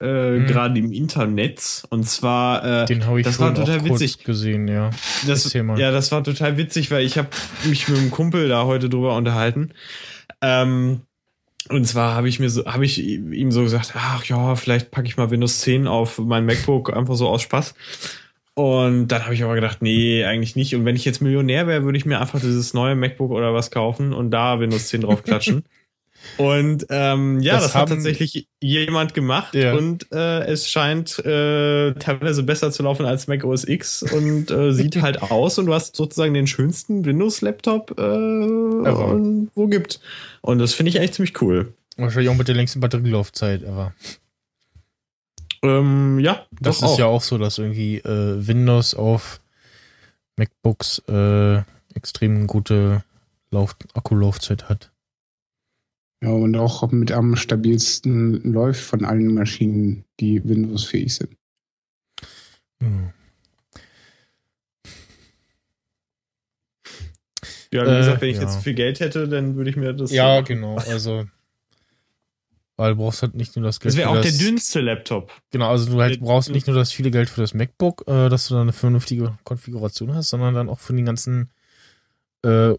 Äh, 0.01 0.05
Hm. 0.05 0.47
Gerade 0.47 0.79
im 0.79 0.91
Internet. 0.91 1.83
Und 1.89 2.03
zwar, 2.07 2.83
äh, 2.83 2.85
Den 2.85 3.05
habe 3.05 3.21
ich 3.21 3.25
das 3.25 3.39
war 3.39 3.53
total 3.55 3.85
witzig. 3.85 4.23
gesehen, 4.23 4.67
ja. 4.67 4.89
Das, 5.25 5.51
ja, 5.53 5.91
das 5.91 6.11
war 6.11 6.23
total 6.23 6.57
witzig, 6.57 6.91
weil 6.91 7.05
ich 7.05 7.17
habe 7.17 7.29
mich 7.65 7.87
mit 7.87 7.97
einem 7.97 8.11
Kumpel 8.11 8.49
da 8.49 8.65
heute 8.65 8.89
drüber 8.89 9.15
unterhalten. 9.15 9.71
Ähm, 10.41 11.01
und 11.69 11.87
zwar 11.87 12.13
habe 12.13 12.29
ich 12.29 12.39
mir 12.39 12.49
so, 12.49 12.65
habe 12.65 12.85
ich 12.85 13.01
ihm 13.03 13.51
so 13.51 13.63
gesagt, 13.63 13.93
ach 13.95 14.23
ja, 14.25 14.55
vielleicht 14.55 14.91
packe 14.91 15.07
ich 15.07 15.17
mal 15.17 15.31
Windows 15.31 15.61
10 15.61 15.87
auf 15.87 16.19
mein 16.19 16.45
MacBook 16.45 16.95
einfach 16.95 17.15
so 17.15 17.27
aus 17.29 17.41
Spaß. 17.41 17.73
Und 18.53 19.07
dann 19.07 19.23
habe 19.23 19.33
ich 19.33 19.43
aber 19.43 19.55
gedacht, 19.55 19.81
nee, 19.81 20.23
eigentlich 20.23 20.55
nicht. 20.55 20.75
Und 20.75 20.85
wenn 20.85 20.95
ich 20.95 21.03
jetzt 21.05 21.21
Millionär 21.21 21.67
wäre, 21.67 21.83
würde 21.83 21.97
ich 21.97 22.05
mir 22.05 22.21
einfach 22.21 22.39
dieses 22.39 22.73
neue 22.73 22.95
MacBook 22.95 23.31
oder 23.31 23.53
was 23.53 23.71
kaufen 23.71 24.13
und 24.13 24.31
da 24.31 24.59
Windows 24.59 24.87
10 24.89 25.01
drauf 25.01 25.23
klatschen. 25.23 25.63
Und 26.37 26.85
ähm, 26.89 27.39
ja, 27.41 27.53
Das 27.55 27.63
das, 27.63 27.75
hat 27.75 27.89
tatsächlich 27.89 28.47
jemand 28.61 29.13
gemacht 29.13 29.53
Ja. 29.55 29.73
und 29.75 30.11
äh, 30.11 30.45
es 30.45 30.69
scheint 30.69 31.19
äh, 31.19 31.93
teilweise 31.93 32.43
besser 32.43 32.71
zu 32.71 32.83
laufen 32.83 33.05
als 33.05 33.27
Mac 33.27 33.43
OS 33.43 33.67
X 33.67 34.03
und 34.03 34.51
äh, 34.51 34.73
sieht 34.73 34.95
halt 35.01 35.21
aus 35.21 35.57
und 35.59 35.67
du 35.67 35.73
hast 35.73 35.95
sozusagen 35.95 36.33
den 36.33 36.47
schönsten 36.47 37.05
Windows-Laptop, 37.05 37.97
äh, 37.99 38.01
und 38.01 39.49
wo 39.55 39.67
gibt. 39.67 39.99
Und 40.41 40.59
das 40.59 40.73
finde 40.73 40.89
ich 40.89 40.99
eigentlich 40.99 41.13
ziemlich 41.13 41.41
cool. 41.41 41.73
Wahrscheinlich 41.97 42.29
auch 42.29 42.35
mit 42.37 42.47
der 42.47 42.55
längsten 42.55 42.79
Batterielaufzeit, 42.81 43.63
aber. 43.65 43.93
Ähm, 45.63 46.19
ja, 46.19 46.45
Das 46.59 46.77
ist 46.77 46.83
auch. 46.83 46.99
ja 46.99 47.05
auch 47.05 47.21
so, 47.21 47.37
dass 47.37 47.57
irgendwie 47.57 47.97
äh, 47.99 48.45
Windows 48.47 48.93
auf 48.93 49.39
MacBooks 50.37 50.99
äh, 51.07 51.61
extrem 51.95 52.45
gute 52.47 53.03
Lauf 53.51 53.75
Akkulaufzeit 53.93 54.67
hat. 54.69 54.91
Ja, 56.25 56.31
und 56.31 56.57
auch 56.57 56.91
mit 56.91 57.11
am 57.11 57.35
stabilsten 57.35 58.41
läuft 58.51 58.81
von 58.81 59.05
allen 59.05 59.35
Maschinen, 59.35 60.05
die 60.19 60.43
Windows-fähig 60.43 61.13
sind. 61.13 61.37
Hm. 62.81 63.11
Ja, 67.71 67.85
wie 67.85 67.89
Äh, 67.89 67.97
gesagt, 67.99 68.21
wenn 68.21 68.29
ich 68.29 68.37
ja. 68.37 68.41
jetzt 68.41 68.63
viel 68.63 68.73
Geld 68.73 68.99
hätte, 69.01 69.27
dann 69.27 69.55
würde 69.55 69.69
ich 69.69 69.75
mir 69.75 69.93
das. 69.93 70.11
Ja, 70.11 70.39
so 70.39 70.45
genau. 70.45 70.77
Also, 70.77 71.27
weil 72.75 72.93
du 72.93 72.97
brauchst 72.97 73.21
halt 73.21 73.35
nicht 73.35 73.55
nur 73.55 73.63
das 73.63 73.79
Geld 73.79 73.93
Das 73.93 73.97
wäre 73.97 74.09
auch 74.09 74.15
das, 74.15 74.35
der 74.35 74.47
dünnste 74.47 74.81
Laptop. 74.81 75.31
Genau, 75.51 75.69
also 75.69 75.91
du 75.91 76.01
halt 76.01 76.19
brauchst 76.21 76.49
nicht 76.49 76.65
nur 76.65 76.75
das 76.75 76.91
viele 76.91 77.11
Geld 77.11 77.29
für 77.29 77.41
das 77.41 77.53
MacBook, 77.53 78.03
äh, 78.07 78.29
dass 78.29 78.47
du 78.47 78.55
da 78.55 78.61
eine 78.61 78.73
vernünftige 78.73 79.37
Konfiguration 79.43 80.15
hast, 80.15 80.29
sondern 80.29 80.55
dann 80.55 80.69
auch 80.69 80.79
für 80.79 80.93
den 80.93 81.05
ganzen 81.05 81.51
äh, 82.43 82.71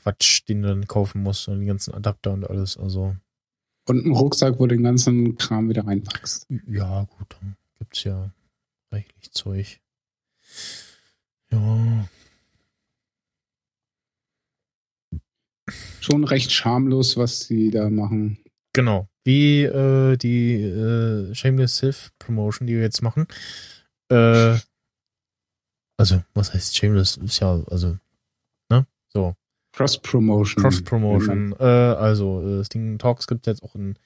USB-Dock-Gedongel-Quatsch, 0.00 0.48
den 0.48 0.62
du 0.62 0.68
dann 0.68 0.86
kaufen 0.86 1.22
musst 1.22 1.48
und 1.48 1.60
die 1.60 1.66
ganzen 1.66 1.94
Adapter 1.94 2.32
und 2.32 2.48
alles. 2.48 2.76
Also, 2.76 3.16
Und 3.88 4.06
ein 4.06 4.12
Rucksack, 4.12 4.58
wo 4.58 4.66
du 4.66 4.74
den 4.74 4.84
ganzen 4.84 5.36
Kram 5.36 5.68
wieder 5.68 5.86
reinpackst. 5.86 6.46
ja, 6.68 7.04
gut, 7.04 7.36
dann 7.40 7.56
gibt's 7.78 8.04
ja 8.04 8.32
reichlich 8.92 9.32
Zeug. 9.32 9.80
Ja. 11.52 12.08
Schon 16.00 16.24
recht 16.24 16.50
schamlos, 16.50 17.16
was 17.16 17.40
sie 17.40 17.70
da 17.70 17.90
machen. 17.90 18.38
Genau. 18.72 19.08
Wie 19.24 19.62
äh, 19.64 20.16
die 20.16 20.54
äh, 20.62 21.34
Shameless 21.34 21.76
Self 21.76 22.12
Promotion, 22.18 22.66
die 22.66 22.74
wir 22.74 22.82
jetzt 22.82 23.02
machen. 23.02 23.26
Äh, 24.08 24.58
also, 25.96 26.22
was 26.34 26.54
heißt 26.54 26.76
Shameless? 26.76 27.18
Ist 27.18 27.40
ja, 27.40 27.62
also, 27.66 27.98
ne? 28.70 28.86
So, 29.08 29.36
Cross-Promotion. 29.72 30.62
Cross-Promotion. 30.62 31.54
Äh, 31.58 31.64
also, 31.64 32.60
äh, 32.60 32.64
Sting 32.64 32.98
Talks 32.98 33.26
gibt 33.26 33.46
jetzt 33.46 33.62
auch 33.62 33.74
in 33.74 33.96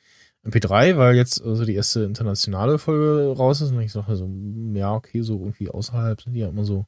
MP3, 0.47 0.97
weil 0.97 1.17
jetzt 1.17 1.43
also 1.43 1.65
die 1.65 1.75
erste 1.75 2.05
internationale 2.05 2.79
Folge 2.79 3.35
raus 3.37 3.61
ist. 3.61 3.73
Und 3.73 3.81
ich 3.81 3.93
sage 3.93 4.17
so, 4.17 4.27
mm, 4.29 4.77
ja, 4.77 4.95
okay, 4.95 5.23
so 5.23 5.39
irgendwie 5.39 5.71
außerhalb 5.71 6.21
sind 6.21 6.35
die 6.35 6.41
ja 6.41 6.49
immer 6.49 6.65
so, 6.65 6.87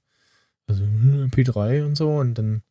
also 0.67 0.83
hm, 0.83 1.31
MP3 1.33 1.85
und 1.85 1.97
so. 1.97 2.11
Und 2.11 2.35
dann 2.35 2.63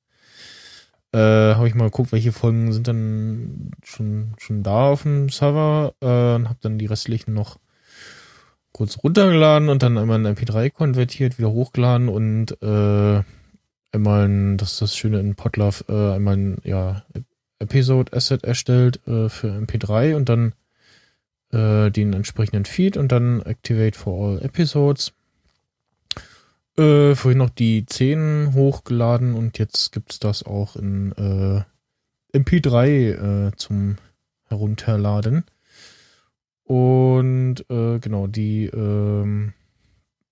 äh, 1.11 1.55
habe 1.55 1.67
ich 1.67 1.75
mal 1.75 1.85
geguckt, 1.85 2.11
welche 2.11 2.31
Folgen 2.31 2.71
sind 2.71 2.87
dann 2.87 3.71
schon, 3.83 4.35
schon 4.37 4.63
da 4.63 4.89
auf 4.89 5.03
dem 5.03 5.29
Server 5.29 5.93
äh, 6.01 6.35
und 6.35 6.49
habe 6.49 6.59
dann 6.61 6.77
die 6.77 6.85
restlichen 6.87 7.33
noch 7.33 7.57
kurz 8.73 8.97
runtergeladen 9.01 9.69
und 9.69 9.81
dann 9.81 9.97
einmal 9.97 10.19
in 10.19 10.35
MP3 10.35 10.69
konvertiert, 10.69 11.39
wieder 11.39 11.51
hochgeladen 11.51 12.09
und 12.09 12.61
äh, 12.61 13.23
einmal, 13.95 14.27
ein, 14.27 14.57
das 14.57 14.73
ist 14.73 14.81
das 14.81 14.97
Schöne 14.97 15.19
in 15.19 15.35
Podlove, 15.35 15.85
äh, 15.89 16.15
einmal 16.15 16.37
ein 16.37 16.57
ja, 16.63 17.03
Episode 17.59 18.13
Asset 18.13 18.43
erstellt 18.43 18.99
äh, 19.07 19.29
für 19.29 19.47
MP3 19.47 20.15
und 20.15 20.29
dann 20.29 20.53
äh, 21.51 21.89
den 21.89 22.13
entsprechenden 22.13 22.65
Feed 22.65 22.97
und 22.97 23.11
dann 23.11 23.41
Activate 23.41 23.97
for 23.97 24.27
all 24.27 24.41
Episodes. 24.43 25.13
Äh, 26.77 27.15
vorhin 27.15 27.37
noch 27.37 27.49
die 27.49 27.85
10 27.85 28.51
hochgeladen 28.53 29.33
und 29.33 29.57
jetzt 29.57 29.93
gibt's 29.93 30.19
das 30.19 30.43
auch 30.43 30.75
in 30.75 31.13
äh, 31.13 32.37
MP3 32.37 33.47
äh, 33.47 33.51
zum 33.55 33.95
Herunterladen. 34.47 35.45
Und 36.65 37.63
äh, 37.69 37.99
genau, 37.99 38.27
die, 38.27 38.65
ähm, 38.65 39.53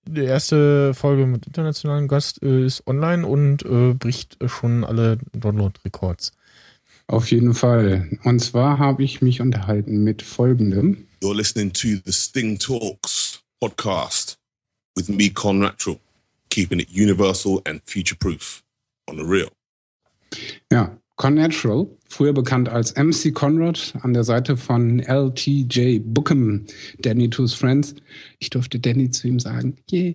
die 0.06 0.24
erste 0.24 0.94
Folge 0.94 1.26
mit 1.26 1.46
internationalem 1.46 2.08
Gast 2.08 2.42
äh, 2.42 2.64
ist 2.64 2.86
online 2.86 3.26
und 3.26 3.64
äh, 3.64 3.94
bricht 3.94 4.38
schon 4.46 4.84
alle 4.84 5.18
Download-Records. 5.32 6.32
Auf 7.06 7.30
jeden 7.30 7.54
Fall. 7.54 8.18
Und 8.24 8.40
zwar 8.40 8.78
habe 8.78 9.04
ich 9.04 9.20
mich 9.20 9.40
unterhalten 9.40 10.04
mit 10.04 10.22
folgendem. 10.22 11.06
You're 11.22 11.36
listening 11.36 11.72
to 11.72 11.88
the 12.04 12.12
Sting 12.12 12.58
Talks 12.58 13.42
podcast 13.60 14.38
with 14.96 15.08
me, 15.08 15.30
Con 15.30 15.58
Natural, 15.58 15.98
keeping 16.48 16.80
it 16.80 16.88
universal 16.90 17.60
and 17.66 17.82
future 17.84 18.16
proof 18.16 18.62
on 19.08 19.16
the 19.16 19.24
real. 19.24 19.50
Ja, 20.72 20.96
Connatural, 21.16 21.86
früher 22.14 22.32
bekannt 22.32 22.68
als 22.68 22.94
MC 22.94 23.34
Conrad, 23.34 23.94
an 24.02 24.14
der 24.14 24.22
Seite 24.22 24.56
von 24.56 25.00
LTJ 25.00 25.98
Bookham, 26.04 26.64
Danny 27.00 27.28
Two's 27.28 27.54
Friends. 27.54 27.96
Ich 28.38 28.50
durfte 28.50 28.78
Danny 28.78 29.10
zu 29.10 29.26
ihm 29.26 29.40
sagen. 29.40 29.76
Yeah. 29.92 30.14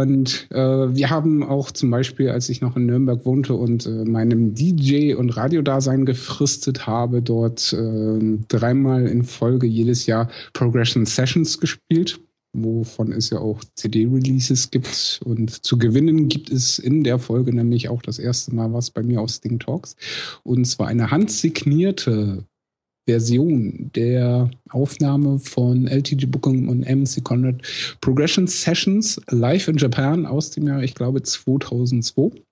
Und 0.00 0.48
äh, 0.50 0.56
wir 0.56 1.10
haben 1.10 1.42
auch 1.42 1.70
zum 1.72 1.90
Beispiel, 1.90 2.30
als 2.30 2.48
ich 2.48 2.62
noch 2.62 2.74
in 2.74 2.86
Nürnberg 2.86 3.26
wohnte 3.26 3.52
und 3.52 3.84
äh, 3.84 4.04
meinem 4.04 4.54
DJ- 4.54 5.14
und 5.14 5.36
Radiodasein 5.36 6.06
gefristet 6.06 6.86
habe, 6.86 7.20
dort 7.20 7.74
äh, 7.74 8.38
dreimal 8.48 9.06
in 9.06 9.24
Folge 9.24 9.66
jedes 9.66 10.06
Jahr 10.06 10.30
Progression 10.54 11.04
Sessions 11.04 11.60
gespielt 11.60 12.18
wovon 12.52 13.12
es 13.12 13.30
ja 13.30 13.38
auch 13.38 13.62
CD-Releases 13.74 14.70
gibt. 14.70 15.20
Und 15.24 15.64
zu 15.64 15.78
gewinnen 15.78 16.28
gibt 16.28 16.50
es 16.50 16.78
in 16.78 17.04
der 17.04 17.18
Folge 17.18 17.54
nämlich 17.54 17.88
auch 17.88 18.02
das 18.02 18.18
erste 18.18 18.54
Mal 18.54 18.72
was 18.72 18.90
bei 18.90 19.02
mir 19.02 19.20
aus 19.20 19.36
Sting 19.36 19.58
Talks. 19.58 19.96
Und 20.42 20.64
zwar 20.64 20.88
eine 20.88 21.10
handsignierte 21.10 22.44
Version 23.06 23.90
der 23.94 24.50
Aufnahme 24.68 25.38
von 25.38 25.86
LTG 25.86 26.26
Booking 26.26 26.68
und 26.68 26.80
MC 26.80 27.24
Conrad 27.24 27.62
Progression 28.00 28.46
Sessions 28.46 29.20
live 29.30 29.68
in 29.68 29.78
Japan 29.78 30.26
aus 30.26 30.50
dem 30.50 30.66
Jahr, 30.66 30.82
ich 30.82 30.94
glaube, 30.94 31.22
2002 31.22 32.42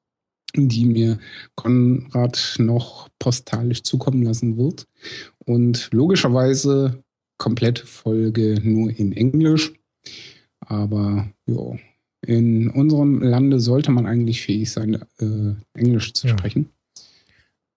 die 0.55 0.87
mir 0.87 1.19
Konrad 1.57 2.57
noch 2.59 3.09
postalisch 3.19 3.83
zukommen 3.83 4.23
lassen 4.23 4.57
wird. 4.57 4.87
Und 5.45 5.91
logischerweise 5.93 7.03
komplette 7.39 7.87
Folge 7.87 8.59
nur 8.63 8.91
in 8.91 9.13
Englisch. 9.13 9.73
Aber 10.61 11.29
ja, 11.47 11.77
in 12.23 12.69
unserem 12.71 13.23
Lande 13.23 13.61
sollte 13.61 13.91
man 13.91 14.07
eigentlich 14.07 14.43
fähig 14.43 14.71
sein, 14.73 15.03
äh, 15.21 15.55
Englisch 15.79 16.13
zu 16.15 16.27
Ja. 16.29 16.37
sprechen. 16.37 16.71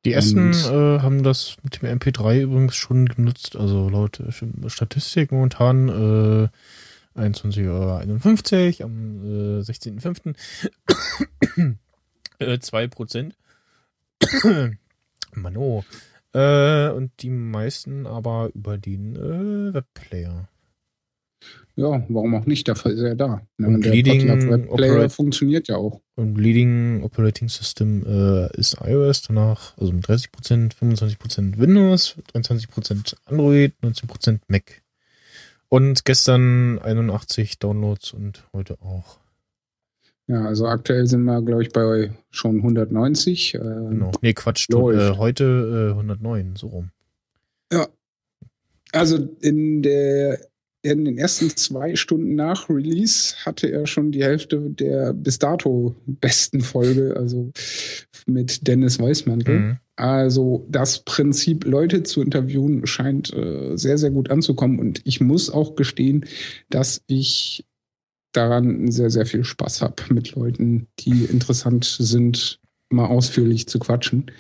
Die 0.04 0.14
ersten 0.14 0.52
äh, 0.52 1.00
haben 1.00 1.22
das 1.22 1.58
mit 1.64 1.80
dem 1.82 2.00
MP3 2.00 2.42
übrigens 2.42 2.76
schon 2.76 3.06
genutzt, 3.06 3.56
also 3.56 3.88
laut 3.88 4.20
äh, 4.20 4.70
Statistik 4.70 5.32
momentan 5.32 5.90
äh, 5.90 7.20
21.51 7.20 8.80
Uhr 8.80 8.86
am 8.86 9.24
äh, 9.24 9.62
16.05. 9.62 10.36
äh, 12.40 12.54
2%. 12.54 13.32
Mano. 15.36 15.86
Äh, 16.34 16.90
und 16.90 17.12
die 17.22 17.30
meisten 17.30 18.08
aber 18.08 18.50
über 18.56 18.78
den 18.78 19.16
äh, 19.16 19.74
Webplayer. 19.74 20.48
Ja, 21.76 22.04
warum 22.10 22.36
auch 22.36 22.46
nicht? 22.46 22.68
Dafür 22.68 22.92
ist 22.92 23.00
er 23.00 23.16
da. 23.16 23.42
Ne? 23.58 23.68
Und 23.68 23.76
Und 23.76 23.86
der 23.86 23.94
Leading 23.94 24.28
Web 24.28 24.76
Player 24.76 25.10
funktioniert 25.10 25.68
ja 25.68 25.78
auch. 25.78 26.02
Und 26.16 26.36
Leading 26.38 27.02
Operating 27.04 27.50
System 27.50 28.04
äh, 28.06 28.56
ist 28.58 28.78
iOS, 28.84 29.22
danach 29.24 29.78
also 29.78 29.94
mit 29.94 30.06
30%, 30.06 30.74
25% 30.76 31.58
Windows, 31.58 32.18
23% 32.34 33.16
Android, 33.26 33.74
19% 33.82 34.40
Mac. 34.48 34.82
Und 35.70 36.04
gestern 36.04 36.80
81 36.80 37.58
Downloads 37.60 38.12
und 38.14 38.46
heute 38.54 38.78
auch. 38.82 39.20
Ja, 40.28 40.46
also 40.46 40.68
aktuell 40.68 41.08
sind 41.08 41.24
wir, 41.24 41.42
glaube 41.42 41.64
ich, 41.64 41.72
bei 41.72 42.12
schon 42.30 42.58
190. 42.58 43.56
Ähm, 43.56 43.62
Genau. 43.90 44.12
Nee, 44.22 44.34
Quatsch, 44.34 44.70
Läuft. 44.70 45.00
äh, 45.00 45.18
heute 45.18 45.90
äh, 45.90 45.92
109, 45.92 46.56
so 46.58 46.68
rum. 46.68 46.92
Also 48.94 49.30
in 49.40 49.82
der 49.82 50.51
in 50.84 51.06
den 51.06 51.18
ersten 51.18 51.50
zwei 51.56 51.96
Stunden 51.96 52.36
nach 52.36 52.70
Release 52.70 53.36
hatte 53.46 53.72
er 53.72 53.86
schon 53.86 54.12
die 54.12 54.24
Hälfte 54.24 54.60
der 54.70 55.14
bis 55.14 55.38
dato 55.38 55.96
besten 56.06 56.62
Folge, 56.62 57.16
also 57.16 57.52
mit 58.26 58.68
Dennis 58.68 59.00
Weißmantel. 59.00 59.60
Mhm. 59.60 59.78
Also 59.96 60.66
das 60.70 61.04
Prinzip, 61.04 61.66
Leute 61.66 62.02
zu 62.02 62.22
interviewen, 62.22 62.88
scheint 62.88 63.32
äh, 63.34 63.78
sehr, 63.78 64.00
sehr 64.00 64.10
gut 64.10 64.32
anzukommen. 64.32 64.80
Und 64.80 65.02
ich 65.06 65.22
muss 65.22 65.52
auch 65.52 65.76
gestehen, 65.76 66.26
dass 66.70 67.04
ich 67.06 67.66
daran 68.34 68.90
sehr, 68.90 69.12
sehr 69.12 69.26
viel 69.26 69.44
Spaß 69.44 69.82
habe, 69.82 70.02
mit 70.10 70.34
Leuten, 70.34 70.88
die 71.00 71.26
interessant 71.26 71.86
sind, 71.86 72.60
mal 72.90 73.06
ausführlich 73.06 73.68
zu 73.68 73.78
quatschen. 73.78 74.32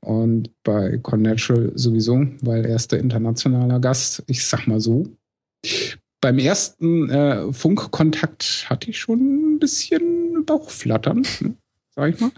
Und 0.00 0.50
bei 0.62 0.98
Connatural 0.98 1.72
sowieso, 1.74 2.26
weil 2.40 2.64
er 2.64 2.76
ist 2.76 2.92
der 2.92 3.00
internationaler 3.00 3.80
Gast. 3.80 4.22
Ich 4.28 4.46
sag 4.46 4.66
mal 4.66 4.80
so. 4.80 5.06
Beim 6.20 6.38
ersten 6.38 7.10
äh, 7.10 7.52
Funkkontakt 7.52 8.66
hatte 8.68 8.90
ich 8.90 8.98
schon 8.98 9.54
ein 9.54 9.58
bisschen 9.58 10.44
Bauchflattern, 10.44 11.24
ne, 11.40 11.54
sag 11.94 12.14
ich 12.14 12.20
mal. 12.20 12.30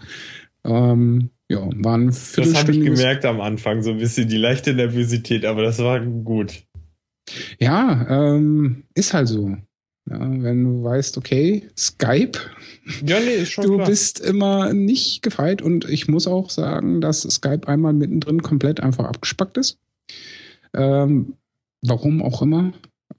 Ähm, 0.63 1.31
ja, 1.49 1.67
war 1.77 1.97
ein 1.97 2.07
Das 2.07 2.53
habe 2.55 2.71
ich 2.71 2.85
gemerkt 2.85 3.25
am 3.25 3.41
Anfang, 3.41 3.81
so 3.81 3.91
ein 3.91 3.97
bisschen 3.97 4.29
die 4.29 4.37
leichte 4.37 4.73
Nervosität, 4.73 5.45
aber 5.45 5.63
das 5.63 5.79
war 5.79 5.99
gut. 5.99 6.63
Ja, 7.59 8.05
ähm, 8.09 8.83
ist 8.93 9.13
halt 9.13 9.27
so. 9.27 9.57
Ja, 10.09 10.19
wenn 10.19 10.63
du 10.63 10.83
weißt, 10.83 11.17
okay, 11.17 11.69
Skype, 11.77 12.39
Ja, 13.05 13.19
nee, 13.19 13.43
du 13.61 13.75
klar. 13.75 13.87
bist 13.87 14.19
immer 14.19 14.73
nicht 14.73 15.21
gefeit 15.21 15.61
und 15.61 15.87
ich 15.89 16.07
muss 16.07 16.27
auch 16.27 16.49
sagen, 16.49 17.01
dass 17.01 17.21
Skype 17.21 17.67
einmal 17.67 17.93
mittendrin 17.93 18.41
komplett 18.41 18.79
einfach 18.79 19.05
abgespackt 19.05 19.57
ist. 19.57 19.77
Ähm, 20.73 21.33
warum 21.81 22.21
auch 22.21 22.41
immer. 22.41 22.73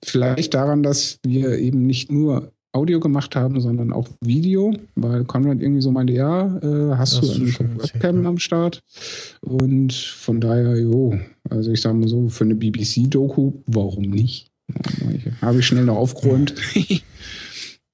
Vielleicht 0.04 0.54
daran, 0.54 0.82
dass 0.82 1.18
wir 1.24 1.58
eben 1.58 1.86
nicht 1.86 2.10
nur 2.10 2.52
Audio 2.72 3.00
gemacht 3.00 3.36
haben, 3.36 3.60
sondern 3.60 3.92
auch 3.92 4.08
Video, 4.20 4.74
weil 4.94 5.24
Konrad 5.24 5.60
irgendwie 5.60 5.82
so 5.82 5.92
meinte, 5.92 6.14
ja, 6.14 6.56
äh, 6.58 6.96
hast 6.96 7.22
du 7.22 7.30
eine 7.30 7.48
schon 7.48 7.78
Webcam 7.78 8.22
ja. 8.22 8.28
am 8.28 8.38
Start? 8.38 8.80
Und 9.42 9.92
von 9.92 10.40
daher, 10.40 10.80
jo, 10.80 11.18
also 11.50 11.70
ich 11.70 11.82
sage 11.82 11.96
mal 11.96 12.08
so, 12.08 12.28
für 12.30 12.44
eine 12.44 12.54
BBC-Doku, 12.54 13.52
warum 13.66 14.04
nicht? 14.04 14.50
Ja, 14.68 15.32
Habe 15.42 15.58
ich 15.58 15.66
schnell 15.66 15.84
noch 15.84 15.96
aufgeräumt. 15.96 16.54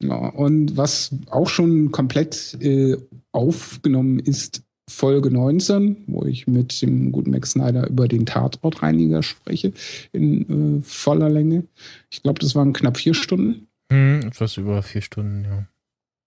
ja, 0.00 0.28
und 0.28 0.76
was 0.76 1.10
auch 1.26 1.48
schon 1.48 1.90
komplett 1.90 2.56
äh, 2.60 2.96
aufgenommen 3.32 4.20
ist, 4.20 4.62
Folge 4.88 5.30
19, 5.30 6.04
wo 6.06 6.24
ich 6.24 6.46
mit 6.46 6.80
dem 6.82 7.12
guten 7.12 7.30
Max 7.30 7.52
Snyder 7.52 7.88
über 7.88 8.08
den 8.08 8.26
Tatortreiniger 8.26 9.22
spreche, 9.22 9.72
in 10.12 10.78
äh, 10.78 10.82
voller 10.82 11.28
Länge. 11.28 11.64
Ich 12.10 12.22
glaube, 12.22 12.40
das 12.40 12.54
waren 12.54 12.72
knapp 12.72 12.96
vier 12.96 13.14
Stunden. 13.14 13.68
Hm, 13.92 14.20
etwas 14.26 14.56
über 14.56 14.82
vier 14.82 15.02
Stunden, 15.02 15.44
ja. 15.44 15.66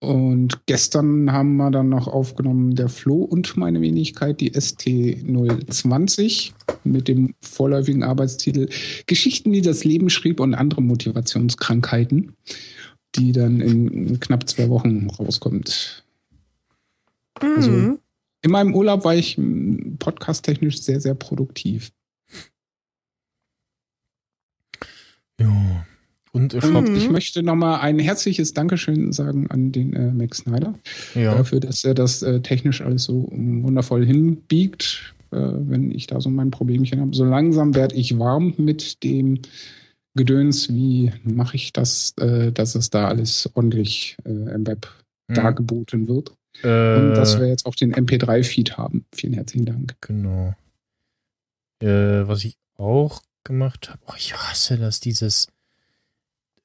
Und 0.04 0.66
gestern 0.66 1.32
haben 1.32 1.58
wir 1.58 1.70
dann 1.70 1.90
noch 1.90 2.08
aufgenommen 2.08 2.76
der 2.76 2.90
Flo 2.90 3.18
und 3.18 3.56
meine 3.56 3.82
Wenigkeit, 3.82 4.42
die 4.42 4.52
ST020, 4.52 6.54
mit 6.84 7.08
dem 7.08 7.36
vorläufigen 7.40 8.02
Arbeitstitel 8.02 8.68
Geschichten, 9.06 9.52
die 9.52 9.62
das 9.62 9.84
Leben 9.84 10.10
schrieb 10.10 10.40
und 10.40 10.56
andere 10.56 10.82
Motivationskrankheiten, 10.82 12.32
die 13.14 13.32
dann 13.32 13.62
in 13.62 14.20
knapp 14.20 14.50
zwei 14.50 14.70
Wochen 14.70 15.08
rauskommt. 15.08 16.04
Also 17.40 18.00
in 18.42 18.52
meinem 18.52 18.74
Urlaub 18.74 19.04
war 19.06 19.16
ich 19.16 19.38
m, 19.38 19.98
podcasttechnisch 20.00 20.82
sehr, 20.82 21.00
sehr 21.00 21.14
produktiv. 21.16 21.92
Ja. 25.40 25.86
Und 26.34 26.54
ich 26.54 26.64
Und 26.64 26.76
hab, 26.76 26.88
ich 26.90 27.10
möchte 27.10 27.44
nochmal 27.44 27.82
ein 27.82 28.00
herzliches 28.00 28.54
Dankeschön 28.54 29.12
sagen 29.12 29.48
an 29.52 29.72
den 29.74 29.94
äh, 29.94 30.12
Max 30.14 30.40
Snyder. 30.40 30.76
ja. 31.14 31.36
dafür, 31.36 31.60
dass 31.60 31.84
er 31.84 31.94
das 31.94 32.22
äh, 32.22 32.40
technisch 32.40 32.82
alles 32.82 33.04
so 33.04 33.28
ähm, 33.34 33.64
wundervoll 33.64 34.06
hinbiegt, 34.06 35.14
äh, 35.32 35.36
wenn 35.38 35.92
ich 35.92 36.08
da 36.08 36.22
so 36.22 36.30
mein 36.30 36.50
Problemchen 36.52 37.02
habe. 37.02 37.14
So 37.14 37.26
langsam 37.26 37.76
werde 37.76 37.96
ich 37.96 38.18
warm 38.18 38.54
mit 38.58 39.04
dem 39.04 39.40
Gedöns, 40.16 40.70
wie 40.74 41.12
mache 41.24 41.58
ich 41.58 41.74
das, 41.74 42.14
äh, 42.18 42.52
dass 42.54 42.76
es 42.76 42.90
da 42.90 43.08
alles 43.10 43.50
ordentlich 43.54 44.16
äh, 44.24 44.30
im 44.30 44.66
Web 44.68 44.88
Hm. 45.32 45.36
dargeboten 45.36 46.08
wird. 46.08 46.34
Äh, 46.64 46.96
Und 46.96 47.14
dass 47.14 47.40
wir 47.40 47.48
jetzt 47.48 47.66
auch 47.66 47.76
den 47.76 47.94
MP3-Feed 47.94 48.78
haben. 48.78 49.06
Vielen 49.14 49.34
herzlichen 49.34 49.66
Dank. 49.66 49.96
Genau. 50.02 50.56
Äh, 51.82 52.28
was 52.28 52.44
ich 52.44 52.58
auch 52.78 53.22
gemacht 53.44 53.90
habe, 53.90 54.02
oh, 54.08 54.14
ich 54.18 54.36
hasse 54.36 54.78
das, 54.78 55.00
dieses, 55.00 55.48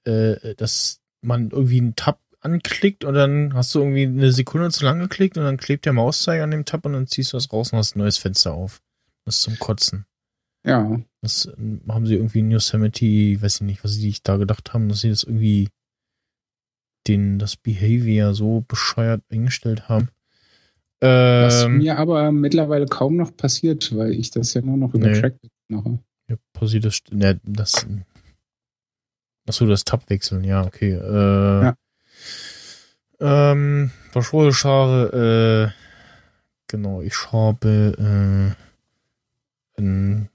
äh, 0.05 0.55
dass 0.57 1.01
man 1.23 1.51
irgendwie 1.51 1.81
einen 1.81 1.97
Tab 1.97 2.21
anklickt 2.41 3.05
und 3.05 3.15
dann 3.15 3.55
hast 3.55 3.75
du 3.75 3.81
irgendwie 3.81 4.07
eine 4.07 4.33
Sekunde 4.33 4.71
zu 4.71 4.85
lang 4.85 5.01
geklickt 5.01 5.37
und 5.37 5.45
dann 5.45 5.57
klebt 5.57 5.85
der 5.85 5.93
Mauszeiger 5.93 6.45
an 6.45 6.51
dem 6.51 6.65
Tab 6.65 6.87
und 6.87 6.93
dann 6.93 7.07
ziehst 7.07 7.33
du 7.33 7.37
das 7.37 7.53
raus 7.53 7.73
und 7.73 7.79
hast 7.79 7.97
ein 7.97 8.01
neues 8.01 8.19
Fenster 8.19 8.53
auf. 8.53 8.81
Das 9.25 9.37
ist 9.37 9.43
zum 9.43 9.59
Kotzen. 9.59 10.07
Ja, 10.65 11.01
Das 11.23 11.49
ähm, 11.59 11.81
haben 11.89 12.07
sie 12.07 12.15
irgendwie 12.15 12.41
in 12.41 12.51
Yosemite, 12.51 13.41
weiß 13.41 13.57
ich 13.57 13.61
nicht, 13.63 13.85
was 13.85 13.93
sie 13.95 14.01
sich 14.01 14.23
da 14.23 14.37
gedacht 14.37 14.75
haben, 14.75 14.89
dass 14.89 15.01
sie 15.01 15.11
das 15.11 15.23
irgendwie 15.23 15.69
den, 17.09 17.39
das 17.39 17.57
Behavior 17.57 18.35
so 18.35 18.65
bescheuert 18.66 19.23
eingestellt 19.31 19.89
haben. 19.89 20.09
was 21.01 21.65
Ähm, 21.65 21.78
mir 21.78 21.99
aber 21.99 22.33
mittlerweile 22.33 22.87
kaum 22.87 23.16
noch 23.16 23.37
passiert, 23.37 23.95
weil 23.97 24.12
ich 24.12 24.31
das 24.31 24.55
ja 24.55 24.62
nur 24.62 24.77
noch 24.77 24.95
über 24.95 25.09
Nee. 25.09 25.20
Trackpad 25.20 25.51
mache. 25.69 25.99
Ja, 26.28 26.37
passiert 26.53 26.85
das. 26.85 27.01
Ne, 27.11 27.39
das. 27.45 27.87
Achso, 29.47 29.66
das 29.66 29.85
Tab 29.85 30.09
wechseln, 30.11 30.43
ja, 30.45 30.65
okay. 30.65 30.93
Äh, 30.93 31.62
Ja. 31.65 31.74
Ähm, 33.20 33.91
was 34.12 34.33
wollte 34.33 34.51
ich 34.51 34.59
sagen? 34.59 35.11
Äh, 35.12 35.73
genau, 36.66 37.01
ich 37.01 37.33
habe 37.33 38.55
äh, 39.78 39.81
in, 39.81 40.28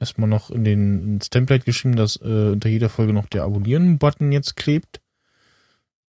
erstmal 0.00 0.28
noch 0.28 0.50
in 0.50 0.64
den 0.64 1.14
ins 1.14 1.30
Template 1.30 1.64
geschrieben, 1.64 1.96
dass 1.96 2.16
äh, 2.16 2.50
unter 2.52 2.68
jeder 2.68 2.88
Folge 2.88 3.12
noch 3.12 3.26
der 3.26 3.44
Abonnieren-Button 3.44 4.32
jetzt 4.32 4.56
klebt. 4.56 5.00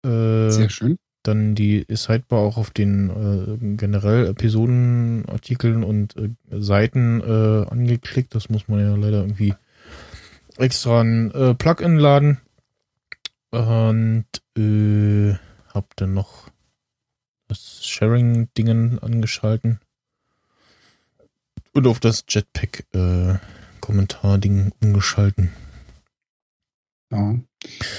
Äh, 0.04 0.50
Sehr 0.50 0.70
schön. 0.70 0.98
dann 1.22 1.54
die 1.54 1.86
Sidebar 1.88 2.40
auch 2.40 2.56
auf 2.56 2.70
den 2.70 3.10
äh, 3.10 3.56
generell 3.76 4.26
Episodenartikeln 4.26 5.84
und 5.84 6.16
äh, 6.16 6.30
Seiten 6.50 7.20
äh, 7.20 7.66
angeklickt. 7.70 8.34
Das 8.34 8.48
muss 8.48 8.66
man 8.68 8.80
ja 8.80 8.96
leider 8.96 9.20
irgendwie 9.22 9.54
extra 10.56 11.00
ein 11.00 11.30
äh, 11.32 11.54
Plugin 11.54 11.98
laden. 11.98 12.40
Und 13.50 14.24
äh, 14.56 15.34
hab 15.68 15.94
dann 15.96 16.14
noch 16.14 16.48
das 17.48 17.84
Sharing-Dingen 17.84 18.98
angeschalten. 18.98 19.78
Und 21.74 21.86
auf 21.86 22.00
das 22.00 22.24
Jetpack-Kommentar-Ding 22.28 24.72
umgeschalten. 24.82 25.52
Ja. 27.12 27.38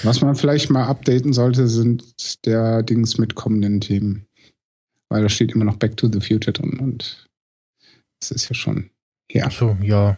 Was 0.04 0.22
man 0.22 0.36
vielleicht 0.36 0.70
mal 0.70 0.86
updaten 0.88 1.32
sollte, 1.34 1.68
sind 1.68 2.04
der 2.46 2.84
Dings 2.84 3.18
mit 3.18 3.36
kommenden 3.36 3.80
Themen. 3.80 4.26
Weil 5.10 5.22
da 5.22 5.30
steht 5.30 5.52
immer 5.52 5.66
noch 5.66 5.78
Back 5.78 5.96
to 5.98 6.10
the 6.12 6.20
Future 6.20 6.52
drin 6.52 6.80
und 6.80 7.28
das 8.20 8.32
ist 8.32 8.50
ja 8.50 8.56
schon 8.56 8.90
her. 9.30 9.46
Achso, 9.46 9.78
ja. 9.82 10.18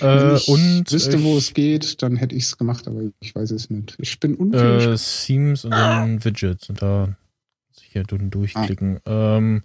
Wenn 0.00 0.08
Äh, 0.30 0.36
ich 0.36 0.48
und 0.48 0.90
wüsste, 0.90 1.22
wo 1.22 1.32
ich- 1.36 1.48
es 1.48 1.54
geht, 1.54 2.02
dann 2.02 2.16
hätte 2.16 2.34
ich 2.34 2.44
es 2.44 2.56
gemacht, 2.56 2.86
aber 2.88 3.02
ich 3.20 3.34
weiß 3.34 3.50
es 3.50 3.68
nicht. 3.68 3.94
Ich 3.98 4.18
bin 4.20 4.36
unfähig. 4.36 4.86
Äh, 4.86 4.96
Themes 5.26 5.64
und 5.64 5.72
dann 5.72 6.24
Widgets 6.24 6.68
und 6.70 6.80
da 6.80 7.16
sicher 7.72 8.02
dun- 8.04 8.30
durchklicken. 8.30 9.00
Ähm, 9.06 9.62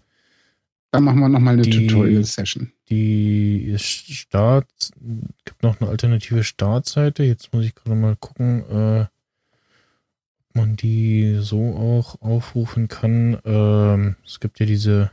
dann 0.92 1.04
machen 1.04 1.20
wir 1.20 1.30
nochmal 1.30 1.54
eine 1.56 1.64
Tutorial-Session. 1.64 2.72
die 2.90 3.76
Start 3.78 4.68
gibt 5.46 5.64
noch 5.64 5.82
eine 5.82 5.90
alternative 5.90 6.44
Startseite. 6.44 7.24
Jetzt 7.24 7.54
muss 7.54 7.66
ich 7.66 7.76
gerade 7.76 7.96
mal 7.96 8.16
gucken, 8.16 8.64
äh, 8.70 9.02
ob 10.50 10.56
man 10.56 10.76
die 10.76 11.40
so 11.42 11.76
auch 11.76 12.22
aufrufen 12.22 12.88
kann. 12.88 13.38
Ähm, 13.44 14.16
es 14.26 14.40
gibt 14.40 14.60
ja 14.60 14.66
diese 14.66 15.12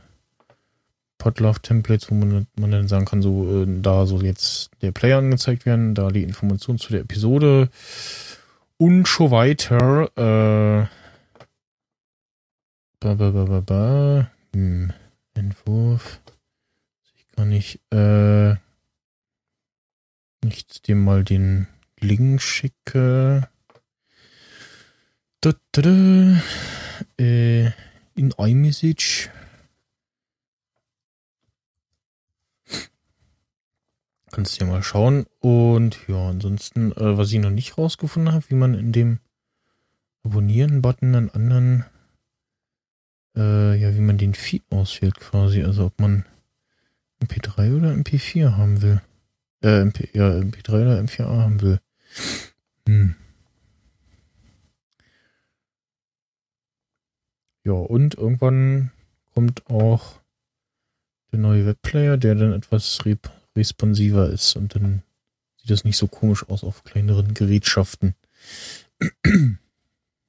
Podlove-Templates, 1.17 2.09
wo 2.09 2.15
man, 2.15 2.47
man 2.57 2.71
dann 2.71 2.87
sagen 2.87 3.05
kann, 3.05 3.21
so 3.21 3.63
äh, 3.63 3.81
da 3.81 4.05
soll 4.05 4.25
jetzt 4.25 4.69
der 4.81 4.91
Player 4.91 5.17
angezeigt 5.17 5.65
werden, 5.65 5.93
da 5.93 6.09
die 6.09 6.23
Informationen 6.23 6.79
zu 6.79 6.91
der 6.91 7.01
Episode 7.01 7.69
Und 8.77 9.07
schon 9.07 9.31
weiter. 9.31 10.09
Äh, 10.15 10.87
ba, 12.99 13.13
ba, 13.13 13.31
ba, 13.31 13.45
ba, 13.45 13.59
ba. 13.61 14.31
Hm. 14.53 14.93
Entwurf. 15.35 16.19
Ich 17.15 17.27
kann 17.35 17.49
nicht, 17.49 17.79
äh, 17.91 18.55
nicht 20.43 20.87
dir 20.87 20.95
mal 20.95 21.23
den 21.23 21.67
Link 21.99 22.41
schicke. 22.41 23.49
Da, 25.41 25.53
da, 25.71 25.81
da. 25.81 26.41
Äh, 27.19 27.71
in 28.15 28.31
iMessage. 28.37 29.29
Kannst 34.31 34.59
du 34.59 34.65
ja 34.65 34.71
mal 34.71 34.83
schauen. 34.83 35.25
Und 35.39 35.97
ja, 36.07 36.29
ansonsten, 36.29 36.91
äh, 36.93 37.17
was 37.17 37.31
ich 37.31 37.39
noch 37.39 37.51
nicht 37.51 37.77
rausgefunden 37.77 38.33
habe, 38.33 38.49
wie 38.49 38.55
man 38.55 38.73
in 38.73 38.91
dem 38.91 39.19
Abonnieren-Button 40.23 41.15
einen 41.15 41.29
anderen, 41.29 41.85
äh, 43.35 43.75
ja, 43.75 43.95
wie 43.95 44.01
man 44.01 44.17
den 44.17 44.33
Feed 44.33 44.63
auswählt 44.71 45.19
quasi. 45.19 45.63
Also 45.63 45.85
ob 45.85 45.99
man 45.99 46.25
MP3 47.23 47.77
oder 47.77 47.91
MP4 47.91 48.57
haben 48.57 48.81
will. 48.81 49.01
Äh, 49.61 49.81
MP, 49.81 50.09
ja, 50.13 50.29
MP3 50.29 50.69
oder 50.69 50.99
MP4 50.99 51.25
haben 51.25 51.61
will. 51.61 51.79
Hm. 52.87 53.15
Ja, 57.65 57.73
und 57.73 58.15
irgendwann 58.15 58.91
kommt 59.33 59.65
auch 59.67 60.21
der 61.31 61.39
neue 61.39 61.65
Webplayer, 61.65 62.17
der 62.17 62.35
dann 62.35 62.53
etwas 62.53 62.99
responsiver 63.55 64.29
ist 64.29 64.55
und 64.55 64.75
dann 64.75 65.01
sieht 65.57 65.71
das 65.71 65.83
nicht 65.83 65.97
so 65.97 66.07
komisch 66.07 66.47
aus 66.47 66.63
auf 66.63 66.83
kleineren 66.83 67.33
Gerätschaften. 67.33 68.13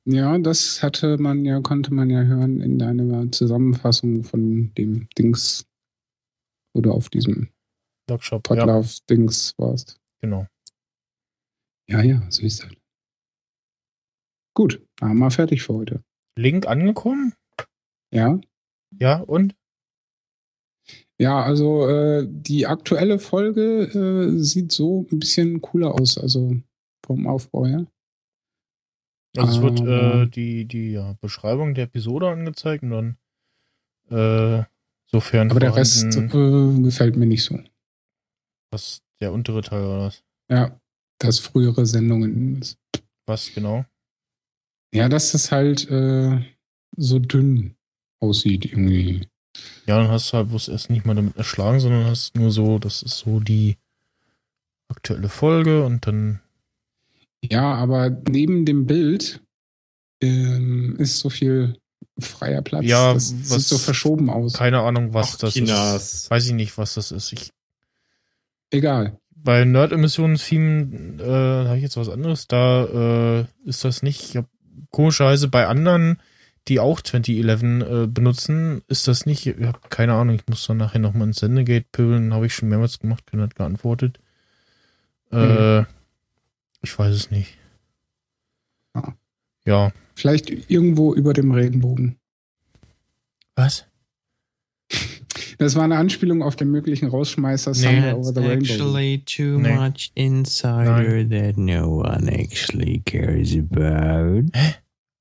Ja, 0.09 0.39
das 0.39 0.83
hatte 0.83 1.19
man 1.19 1.45
ja, 1.45 1.61
konnte 1.61 1.93
man 1.93 2.11
ja 2.11 2.23
hören 2.23 2.61
in 2.61 2.79
deiner 2.79 3.31
Zusammenfassung 3.33 4.23
von 4.23 4.73
dem 4.75 5.09
Dings, 5.19 5.67
wo 6.75 6.81
du 6.81 6.93
auf 6.93 7.09
diesem 7.11 7.49
Workshop, 8.09 8.49
ja, 8.51 8.55
Podlove-Dings 8.57 9.55
warst. 9.59 9.99
genau. 10.21 10.47
Ja, 11.89 12.03
ja, 12.03 12.25
so 12.31 12.43
ist 12.43 12.63
das. 12.63 12.71
Gut, 14.55 14.85
dann 14.97 15.11
haben 15.11 15.19
wir 15.19 15.31
fertig 15.31 15.63
für 15.63 15.75
heute. 15.75 16.03
Link 16.39 16.67
angekommen? 16.67 17.35
Ja, 18.13 18.41
Ja, 18.99 19.21
und? 19.21 19.55
ja, 21.19 21.43
also 21.43 21.89
äh, 21.89 22.27
die 22.29 22.67
aktuelle 22.67 23.19
Folge 23.19 23.83
äh, 23.85 24.39
sieht 24.43 24.71
so 24.73 25.07
ein 25.11 25.19
bisschen 25.19 25.61
cooler 25.63 25.95
aus, 25.95 26.17
also 26.19 26.57
vom 27.05 27.27
Aufbau 27.27 27.67
her. 27.67 27.87
Also 29.39 29.57
es 29.57 29.63
wird 29.63 29.81
äh, 29.81 30.27
die, 30.29 30.65
die 30.65 30.93
ja, 30.93 31.15
Beschreibung 31.21 31.75
der 31.75 31.85
Episode 31.85 32.29
angezeigt 32.29 32.83
und 32.83 32.91
dann 32.91 33.17
äh, 34.11 34.65
sofern 35.07 35.51
Aber 35.51 35.61
der 35.61 35.75
Rest 35.77 36.17
äh, 36.17 36.83
gefällt 36.83 37.17
mir 37.17 37.27
nicht 37.27 37.45
so. 37.45 37.59
was 38.71 39.03
der 39.21 39.33
untere 39.33 39.63
Teil 39.63 39.85
oder 39.85 40.01
was? 40.01 40.23
Ja, 40.51 40.79
dass 41.19 41.39
frühere 41.39 41.87
Sendungen. 41.87 42.65
Was 43.27 43.53
genau? 43.55 43.85
Ja, 44.93 45.09
dass 45.09 45.33
das 45.33 45.51
halt 45.51 45.91
äh, 45.91 46.39
so 46.97 47.19
dünn 47.19 47.77
aussieht 48.21 48.65
irgendwie. 48.65 49.29
Ja, 49.87 49.99
dann 49.99 50.09
hast 50.09 50.33
du 50.33 50.37
halt, 50.37 50.51
wo 50.51 50.57
es 50.57 50.69
erst 50.69 50.91
nicht 50.91 51.07
mal 51.07 51.15
damit 51.15 51.37
erschlagen, 51.37 51.81
sondern 51.81 52.05
hast 52.05 52.37
nur 52.37 52.51
so, 52.51 52.79
das 52.79 53.03
ist 53.03 53.19
so 53.19 53.41
die 53.41 53.77
aktuelle 54.89 55.29
Folge 55.29 55.85
und 55.85 56.07
dann, 56.07 56.41
Ja, 57.51 57.75
aber 57.75 58.11
neben 58.29 58.65
dem 58.65 58.87
Bild 58.87 59.41
ähm, 60.23 60.97
ist 60.99 61.19
so 61.19 61.29
viel 61.31 61.77
freier 62.19 62.63
Platz. 62.63 62.85
Ja, 62.85 63.13
das 63.15 63.35
was- 63.35 63.49
sieht 63.51 63.69
so 63.69 63.79
verschoben 63.79 64.31
aus. 64.31 64.55
keine 64.55 64.81
Ahnung, 64.81 65.13
was 65.15 65.35
Ach, 65.35 65.39
das 65.39 65.55
Kinas. 65.55 66.13
ist. 66.15 66.31
Weiß 66.31 66.47
ich 66.47 66.53
nicht, 66.55 66.77
was 66.79 66.95
das 66.95 67.13
ist. 67.13 67.33
Ich, 67.33 67.51
Egal. 68.71 69.19
bei 69.35 69.65
Nerd-Emissions-Theme 69.65 71.23
äh, 71.23 71.67
habe 71.69 71.77
ich 71.77 71.83
jetzt 71.83 71.97
was 71.97 72.09
anderes. 72.09 72.47
Da 72.49 73.41
äh, 73.41 73.45
ist 73.65 73.85
das 73.85 74.03
nicht. 74.03 74.23
Ich 74.31 74.37
hab, 74.37 74.47
komischerweise 74.91 75.49
bei 75.49 75.67
anderen, 75.67 76.21
die 76.69 76.81
auch 76.81 77.01
2011 77.01 77.63
äh, 77.63 78.07
benutzen, 78.09 78.83
ist 78.89 79.07
das 79.09 79.27
nicht. 79.27 79.47
Ich 79.47 79.63
habe 79.65 79.79
keine 79.91 80.15
Ahnung. 80.15 80.35
Ich 80.37 80.47
muss 80.49 80.67
dann 80.67 80.79
nachher 80.79 80.99
nochmal 80.99 81.29
ins 81.29 81.39
Sendegate 81.41 81.87
pöbeln. 81.93 82.33
Habe 82.35 82.47
ich 82.47 82.55
schon 82.55 82.69
mehrmals 82.69 82.99
gemacht. 82.99 83.25
Keiner 83.27 83.45
hat 83.45 83.55
geantwortet. 83.55 84.19
Äh, 85.31 85.85
ich 86.83 86.99
weiß 86.99 87.15
es 87.15 87.31
nicht. 87.31 87.57
Ja. 88.95 89.15
Ja. 89.67 89.93
Vielleicht 90.15 90.71
irgendwo 90.71 91.15
über 91.15 91.33
dem 91.33 91.51
Regenbogen. 91.53 92.17
Was? 93.55 93.85
Das 95.59 95.75
war 95.75 95.85
eine 95.85 95.97
Anspielung 95.97 96.43
auf 96.43 96.55
den 96.57 96.71
möglichen 96.71 97.09
Rausschmeißer 97.09 97.71
Nee. 97.73 97.77
Somewhere 97.77 98.17
Over 98.17 98.35
That's 98.35 98.45
the 98.45 98.49
Rainbow. 98.49 98.65
actually 98.73 99.19
too 99.25 99.59
Nee. 99.59 99.75
much 99.75 100.11
insider 100.15 101.29
that 101.29 101.57
no 101.57 102.01
one 102.01 102.31
actually 102.31 103.01
cares 103.05 103.55
about. 103.57 104.51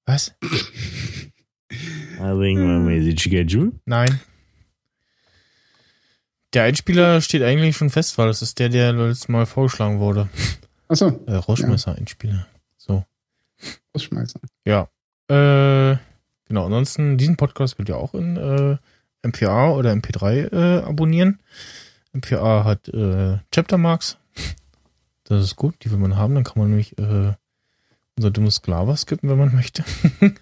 Was? 0.06 0.36
I 0.42 2.38
think 2.40 2.60
my 2.60 2.80
message 2.80 3.30
got 3.30 3.52
you. 3.52 3.72
Nein. 3.86 4.20
Der 6.54 6.64
Einspieler 6.64 7.20
steht 7.22 7.42
eigentlich 7.42 7.76
schon 7.76 7.90
fest, 7.90 8.18
weil 8.18 8.28
das 8.28 8.42
ist 8.42 8.60
der, 8.60 8.70
der 8.70 8.94
letztes 8.94 9.28
Mal 9.28 9.46
vorgeschlagen 9.46 10.00
wurde. 10.00 10.30
Achso, 10.88 11.20
Äh, 11.26 11.36
Rauschmesser-Einspieler. 11.36 12.46
So. 12.78 13.04
Rausschmeißer. 13.96 14.40
Ja. 14.66 14.90
Äh, 15.28 15.98
genau, 16.48 16.66
ansonsten, 16.66 17.18
diesen 17.18 17.38
Podcast 17.38 17.78
könnt 17.78 17.90
ihr 17.90 17.98
auch 17.98 18.14
in 18.14 18.38
äh, 18.38 18.78
MPA 19.28 19.72
oder 19.72 19.92
MP3 19.92 20.54
äh, 20.54 20.84
abonnieren. 20.84 21.40
MPA 22.14 22.64
hat 22.64 22.88
äh, 22.90 23.40
Chaptermarks. 23.52 24.18
Das 25.24 25.44
ist 25.44 25.56
gut, 25.56 25.76
die 25.84 25.92
will 25.92 25.98
man 25.98 26.16
haben. 26.16 26.36
Dann 26.36 26.44
kann 26.44 26.60
man 26.60 26.70
nämlich 26.70 26.98
äh, 27.00 27.34
unser 28.18 28.32
dummes 28.32 28.56
Sklava 28.56 28.96
skippen, 28.96 29.30
wenn 29.30 29.40
man 29.40 29.54
möchte. 29.56 29.84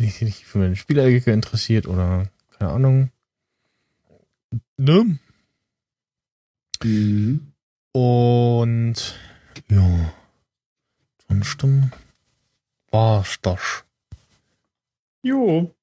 Sich 0.00 0.22
nicht 0.22 0.44
für 0.46 0.60
den 0.60 0.76
Spielecke 0.76 1.30
interessiert 1.30 1.86
oder 1.86 2.24
keine 2.58 2.70
Ahnung. 2.72 3.10
Ne? 4.78 5.18
Mhm. 6.82 7.52
Und 7.92 9.14
ja, 9.70 10.12
ansonsten 11.28 11.92
war's 12.90 13.38
das. 13.42 13.84
Jo. 15.22 15.74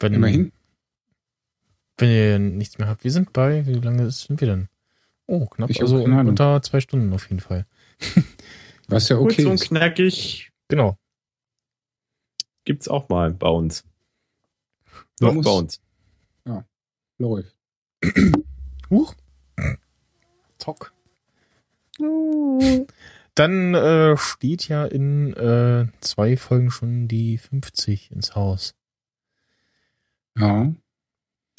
Wenn, 0.00 0.14
Immerhin. 0.14 0.52
Wenn 1.98 2.10
ihr 2.10 2.38
nichts 2.38 2.76
mehr 2.78 2.88
habt, 2.88 3.04
wir 3.04 3.10
sind 3.10 3.32
bei, 3.32 3.64
wie 3.66 3.74
lange 3.74 4.10
sind 4.10 4.40
wir 4.40 4.48
denn? 4.48 4.68
Oh, 5.26 5.46
knapp, 5.46 5.70
Ich 5.70 5.80
also 5.80 5.96
unter 6.04 6.60
zwei 6.62 6.80
Stunden 6.80 7.12
auf 7.12 7.28
jeden 7.30 7.40
Fall. 7.40 7.66
Was 8.88 9.08
ja 9.08 9.16
okay 9.18 9.42
Kurz 9.44 9.62
und 9.62 9.68
knackig 9.68 10.52
Genau. 10.68 10.98
gibt's 12.64 12.88
auch 12.88 13.08
mal 13.08 13.32
bei 13.32 13.48
uns. 13.48 13.84
Doch, 15.18 15.32
muss- 15.32 15.44
bei 15.44 15.50
uns. 15.52 15.80
Läuft. 17.18 17.56
Huch. 18.90 19.14
Zock. 20.58 20.92
Dann 21.98 23.74
äh, 23.74 24.16
steht 24.16 24.68
ja 24.68 24.86
in 24.86 25.34
äh, 25.34 25.86
zwei 26.00 26.36
Folgen 26.36 26.70
schon 26.70 27.08
die 27.08 27.38
50 27.38 28.10
ins 28.10 28.34
Haus. 28.34 28.74
Ja. 30.38 30.74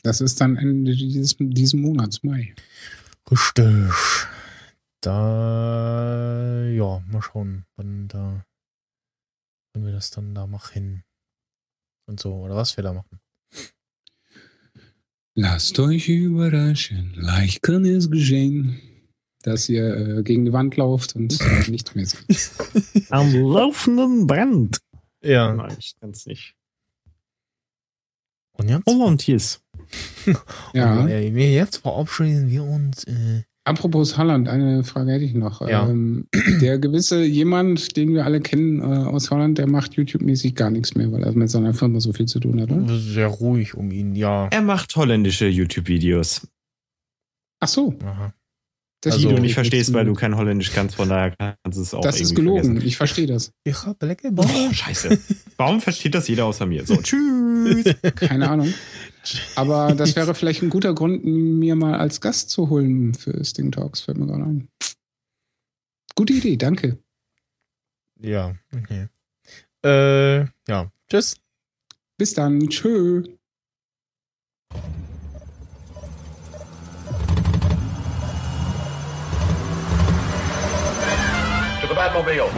Das 0.03 0.21
ist 0.21 0.39
dann 0.41 0.57
Ende 0.57 0.95
dieses, 0.95 1.35
diesen 1.39 1.81
Monats, 1.81 2.23
Mai. 2.23 2.55
Richtig. 3.29 3.93
Da, 5.01 6.63
ja, 6.65 7.03
mal 7.07 7.21
schauen, 7.21 7.65
wann 7.75 8.07
da, 8.07 8.45
wenn 9.73 9.85
wir 9.85 9.91
das 9.91 10.11
dann 10.11 10.33
da 10.33 10.47
machen. 10.47 11.03
Und 12.07 12.19
so, 12.19 12.33
oder 12.35 12.55
was 12.55 12.77
wir 12.77 12.83
da 12.83 12.93
machen. 12.93 13.19
Lasst 15.35 15.77
euch 15.77 16.09
überraschen. 16.09 17.13
Leicht 17.15 17.61
kann 17.61 17.85
es 17.85 18.09
geschehen, 18.09 18.79
dass 19.47 19.69
ihr 19.69 20.17
äh, 20.17 20.23
gegen 20.23 20.45
die 20.45 20.53
Wand 20.53 20.75
lauft 20.75 21.15
und 21.15 21.39
äh, 21.39 21.71
nichts 21.71 21.95
mehr 21.95 22.05
seht. 22.05 22.51
Am 23.09 23.33
laufenden 23.33 24.27
Band. 24.27 24.79
Ja. 25.23 25.53
Nein, 25.53 25.75
ich 25.79 25.95
kann's 25.99 26.25
nicht. 26.25 26.53
Und 28.53 28.69
jetzt, 28.69 28.85
Volunteers. 28.85 29.61
Ja. 30.73 30.99
Und, 30.99 31.07
äh, 31.07 31.33
wir 31.33 31.49
jetzt 31.53 31.77
verabschieden 31.77 32.49
wir 32.49 32.63
uns. 32.63 33.05
Äh, 33.05 33.43
Apropos 33.63 34.17
Holland, 34.17 34.49
eine 34.49 34.83
Frage 34.83 35.11
hätte 35.11 35.23
ich 35.23 35.33
noch. 35.33 35.61
Ja. 35.61 35.87
Ähm, 35.87 36.27
der 36.61 36.77
gewisse 36.77 37.23
jemand, 37.23 37.95
den 37.95 38.13
wir 38.13 38.25
alle 38.25 38.41
kennen 38.41 38.81
äh, 38.81 39.07
aus 39.07 39.31
Holland, 39.31 39.57
der 39.57 39.67
macht 39.67 39.93
YouTube-mäßig 39.93 40.55
gar 40.55 40.69
nichts 40.69 40.95
mehr, 40.95 41.11
weil 41.11 41.23
er 41.23 41.31
mit 41.33 41.49
seiner 41.49 41.73
Firma 41.73 42.01
so 42.01 42.11
viel 42.11 42.25
zu 42.25 42.39
tun 42.39 42.59
hat. 42.59 42.71
Oder? 42.71 42.97
sehr 42.97 43.27
ruhig 43.27 43.75
um 43.75 43.91
ihn, 43.91 44.15
ja. 44.15 44.47
Er 44.51 44.61
macht 44.61 44.95
holländische 44.95 45.47
YouTube-Videos. 45.47 46.47
Ach 47.59 47.67
so, 47.67 47.95
Aha. 48.03 48.33
Das, 49.01 49.13
Also- 49.13 49.29
die 49.29 49.35
du 49.35 49.41
nicht 49.41 49.53
verstehst, 49.53 49.93
weil 49.93 50.05
du 50.05 50.13
kein 50.13 50.35
Holländisch 50.35 50.71
kannst, 50.71 50.95
von 50.95 51.07
daher 51.09 51.35
kannst 51.63 51.77
du 51.77 51.81
es 51.83 51.93
auch 51.93 52.01
Das 52.01 52.15
ist 52.15 52.31
irgendwie 52.31 52.35
gelogen. 52.41 52.63
vergessen. 52.63 52.87
Ich 52.87 52.97
verstehe 52.97 53.27
das. 53.27 53.51
Ich 53.63 53.83
habe 53.85 54.05
lecker 54.07 54.31
Oh, 54.35 54.73
scheiße. 54.73 55.19
Warum 55.57 55.81
versteht 55.81 56.15
das 56.15 56.27
jeder 56.27 56.45
außer 56.45 56.65
mir? 56.65 56.85
So, 56.85 56.95
tschüss. 57.03 57.93
Keine 58.15 58.49
Ahnung. 58.49 58.73
Aber 59.55 59.93
das 59.93 60.15
wäre 60.15 60.33
vielleicht 60.33 60.63
ein 60.63 60.69
guter 60.69 60.95
Grund, 60.95 61.23
mir 61.25 61.75
mal 61.75 61.95
als 61.99 62.21
Gast 62.21 62.49
zu 62.49 62.69
holen 62.69 63.13
für 63.13 63.43
Sting 63.45 63.71
Talks. 63.71 64.01
Fällt 64.01 64.17
mir 64.17 64.25
gerade 64.25 64.43
ein. 64.43 64.67
Gute 66.15 66.33
Idee, 66.33 66.57
danke. 66.57 66.97
Ja, 68.19 68.55
okay. 68.75 69.07
Äh, 69.85 70.45
ja. 70.67 70.91
Tschüss. 71.09 71.35
Bis 72.17 72.33
dann. 72.33 72.67
Tschö. 72.69 73.23
Batmobile. 82.17 82.49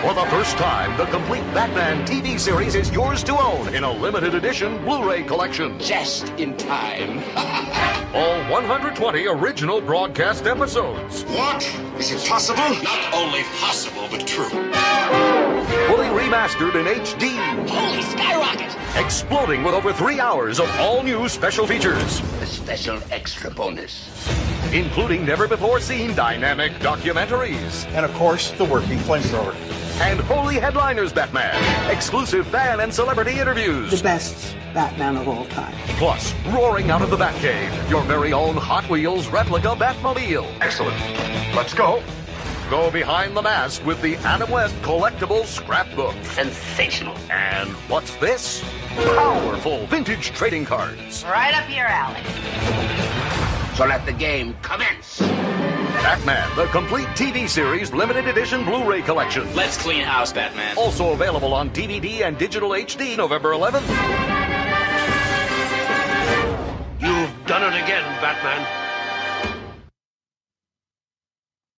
For 0.00 0.14
the 0.14 0.24
first 0.30 0.56
time, 0.56 0.96
the 0.96 1.04
complete 1.06 1.42
Batman 1.52 2.06
TV 2.06 2.38
series 2.38 2.74
is 2.74 2.90
yours 2.90 3.22
to 3.24 3.38
own 3.38 3.74
in 3.74 3.84
a 3.84 3.92
limited 3.92 4.34
edition 4.34 4.82
Blu-ray 4.84 5.24
collection. 5.24 5.78
Just 5.78 6.28
in 6.38 6.56
time. 6.56 7.18
All 8.14 8.38
120 8.50 9.26
original 9.26 9.80
broadcast 9.80 10.46
episodes. 10.46 11.24
What? 11.24 11.62
Is 11.98 12.10
it 12.10 12.28
possible? 12.28 12.58
Not 12.82 13.14
only 13.14 13.42
possible, 13.60 14.08
but 14.10 14.26
true. 14.26 14.48
Fully 14.48 16.08
remastered 16.08 16.74
in 16.74 16.86
HD. 16.86 17.36
Holy 17.68 18.02
skyrocket! 18.02 18.76
Exploding 18.96 19.62
with 19.62 19.74
over 19.74 19.92
three 19.92 20.20
hours 20.20 20.58
of 20.60 20.68
all-new 20.78 21.28
special 21.28 21.66
features. 21.66 22.20
A 22.42 22.46
special 22.46 22.98
extra 23.10 23.50
bonus. 23.50 24.10
including 24.72 25.24
never-before-seen 25.24 26.14
dynamic 26.16 26.72
documentaries 26.80 27.84
And 27.92 28.04
of 28.04 28.12
course, 28.14 28.50
the 28.52 28.64
working 28.64 28.98
flamethrower. 28.98 29.54
and 30.00 30.18
Holy 30.20 30.56
Headliners 30.56 31.12
Batman, 31.12 31.54
exclusive 31.90 32.44
fan 32.48 32.80
and 32.80 32.92
celebrity 32.92 33.38
interviews, 33.38 33.90
the 33.92 34.02
best 34.02 34.56
Batman 34.74 35.16
of 35.16 35.28
all 35.28 35.44
time. 35.46 35.72
plus 35.98 36.34
roaring 36.46 36.90
out 36.90 37.00
of 37.00 37.08
the 37.08 37.16
Batcave, 37.16 37.88
your 37.88 38.02
very 38.02 38.32
own 38.32 38.56
Hot 38.56 38.88
Wheels 38.90 39.28
replica 39.28 39.68
Batmobile. 39.68 40.46
Excellent. 40.60 40.96
Let's 41.54 41.72
go. 41.72 42.02
Go 42.68 42.90
behind 42.90 43.36
the 43.36 43.42
mask 43.42 43.84
with 43.86 44.02
the 44.02 44.16
Adam 44.16 44.50
West 44.50 44.74
collectible 44.82 45.44
scrapbook. 45.44 46.14
Sensational. 46.24 47.16
And 47.30 47.70
what's 47.88 48.16
this? 48.16 48.64
Powerful 48.96 49.86
vintage 49.86 50.30
trading 50.32 50.64
cards. 50.64 51.24
Right 51.24 51.54
up 51.54 51.68
your 51.70 51.86
alley. 51.86 52.20
So 53.76 53.86
let 53.86 54.04
the 54.06 54.12
game 54.12 54.56
commence. 54.62 55.20
Batman, 56.02 56.48
the 56.56 56.66
complete 56.66 57.06
TV 57.08 57.48
series 57.48 57.92
limited 57.92 58.26
edition 58.28 58.64
Blu-ray 58.64 59.02
collection. 59.02 59.52
Let's 59.54 59.76
clean 59.76 60.02
house, 60.02 60.32
Batman. 60.32 60.76
Also 60.76 61.12
available 61.12 61.54
on 61.54 61.70
DVD 61.70 62.22
and 62.22 62.36
digital 62.36 62.70
HD 62.70 63.16
November 63.16 63.52
11th. 63.52 63.88
You've 67.00 67.46
done 67.46 67.62
it 67.62 67.82
again, 67.82 68.04
Batman. 68.20 68.83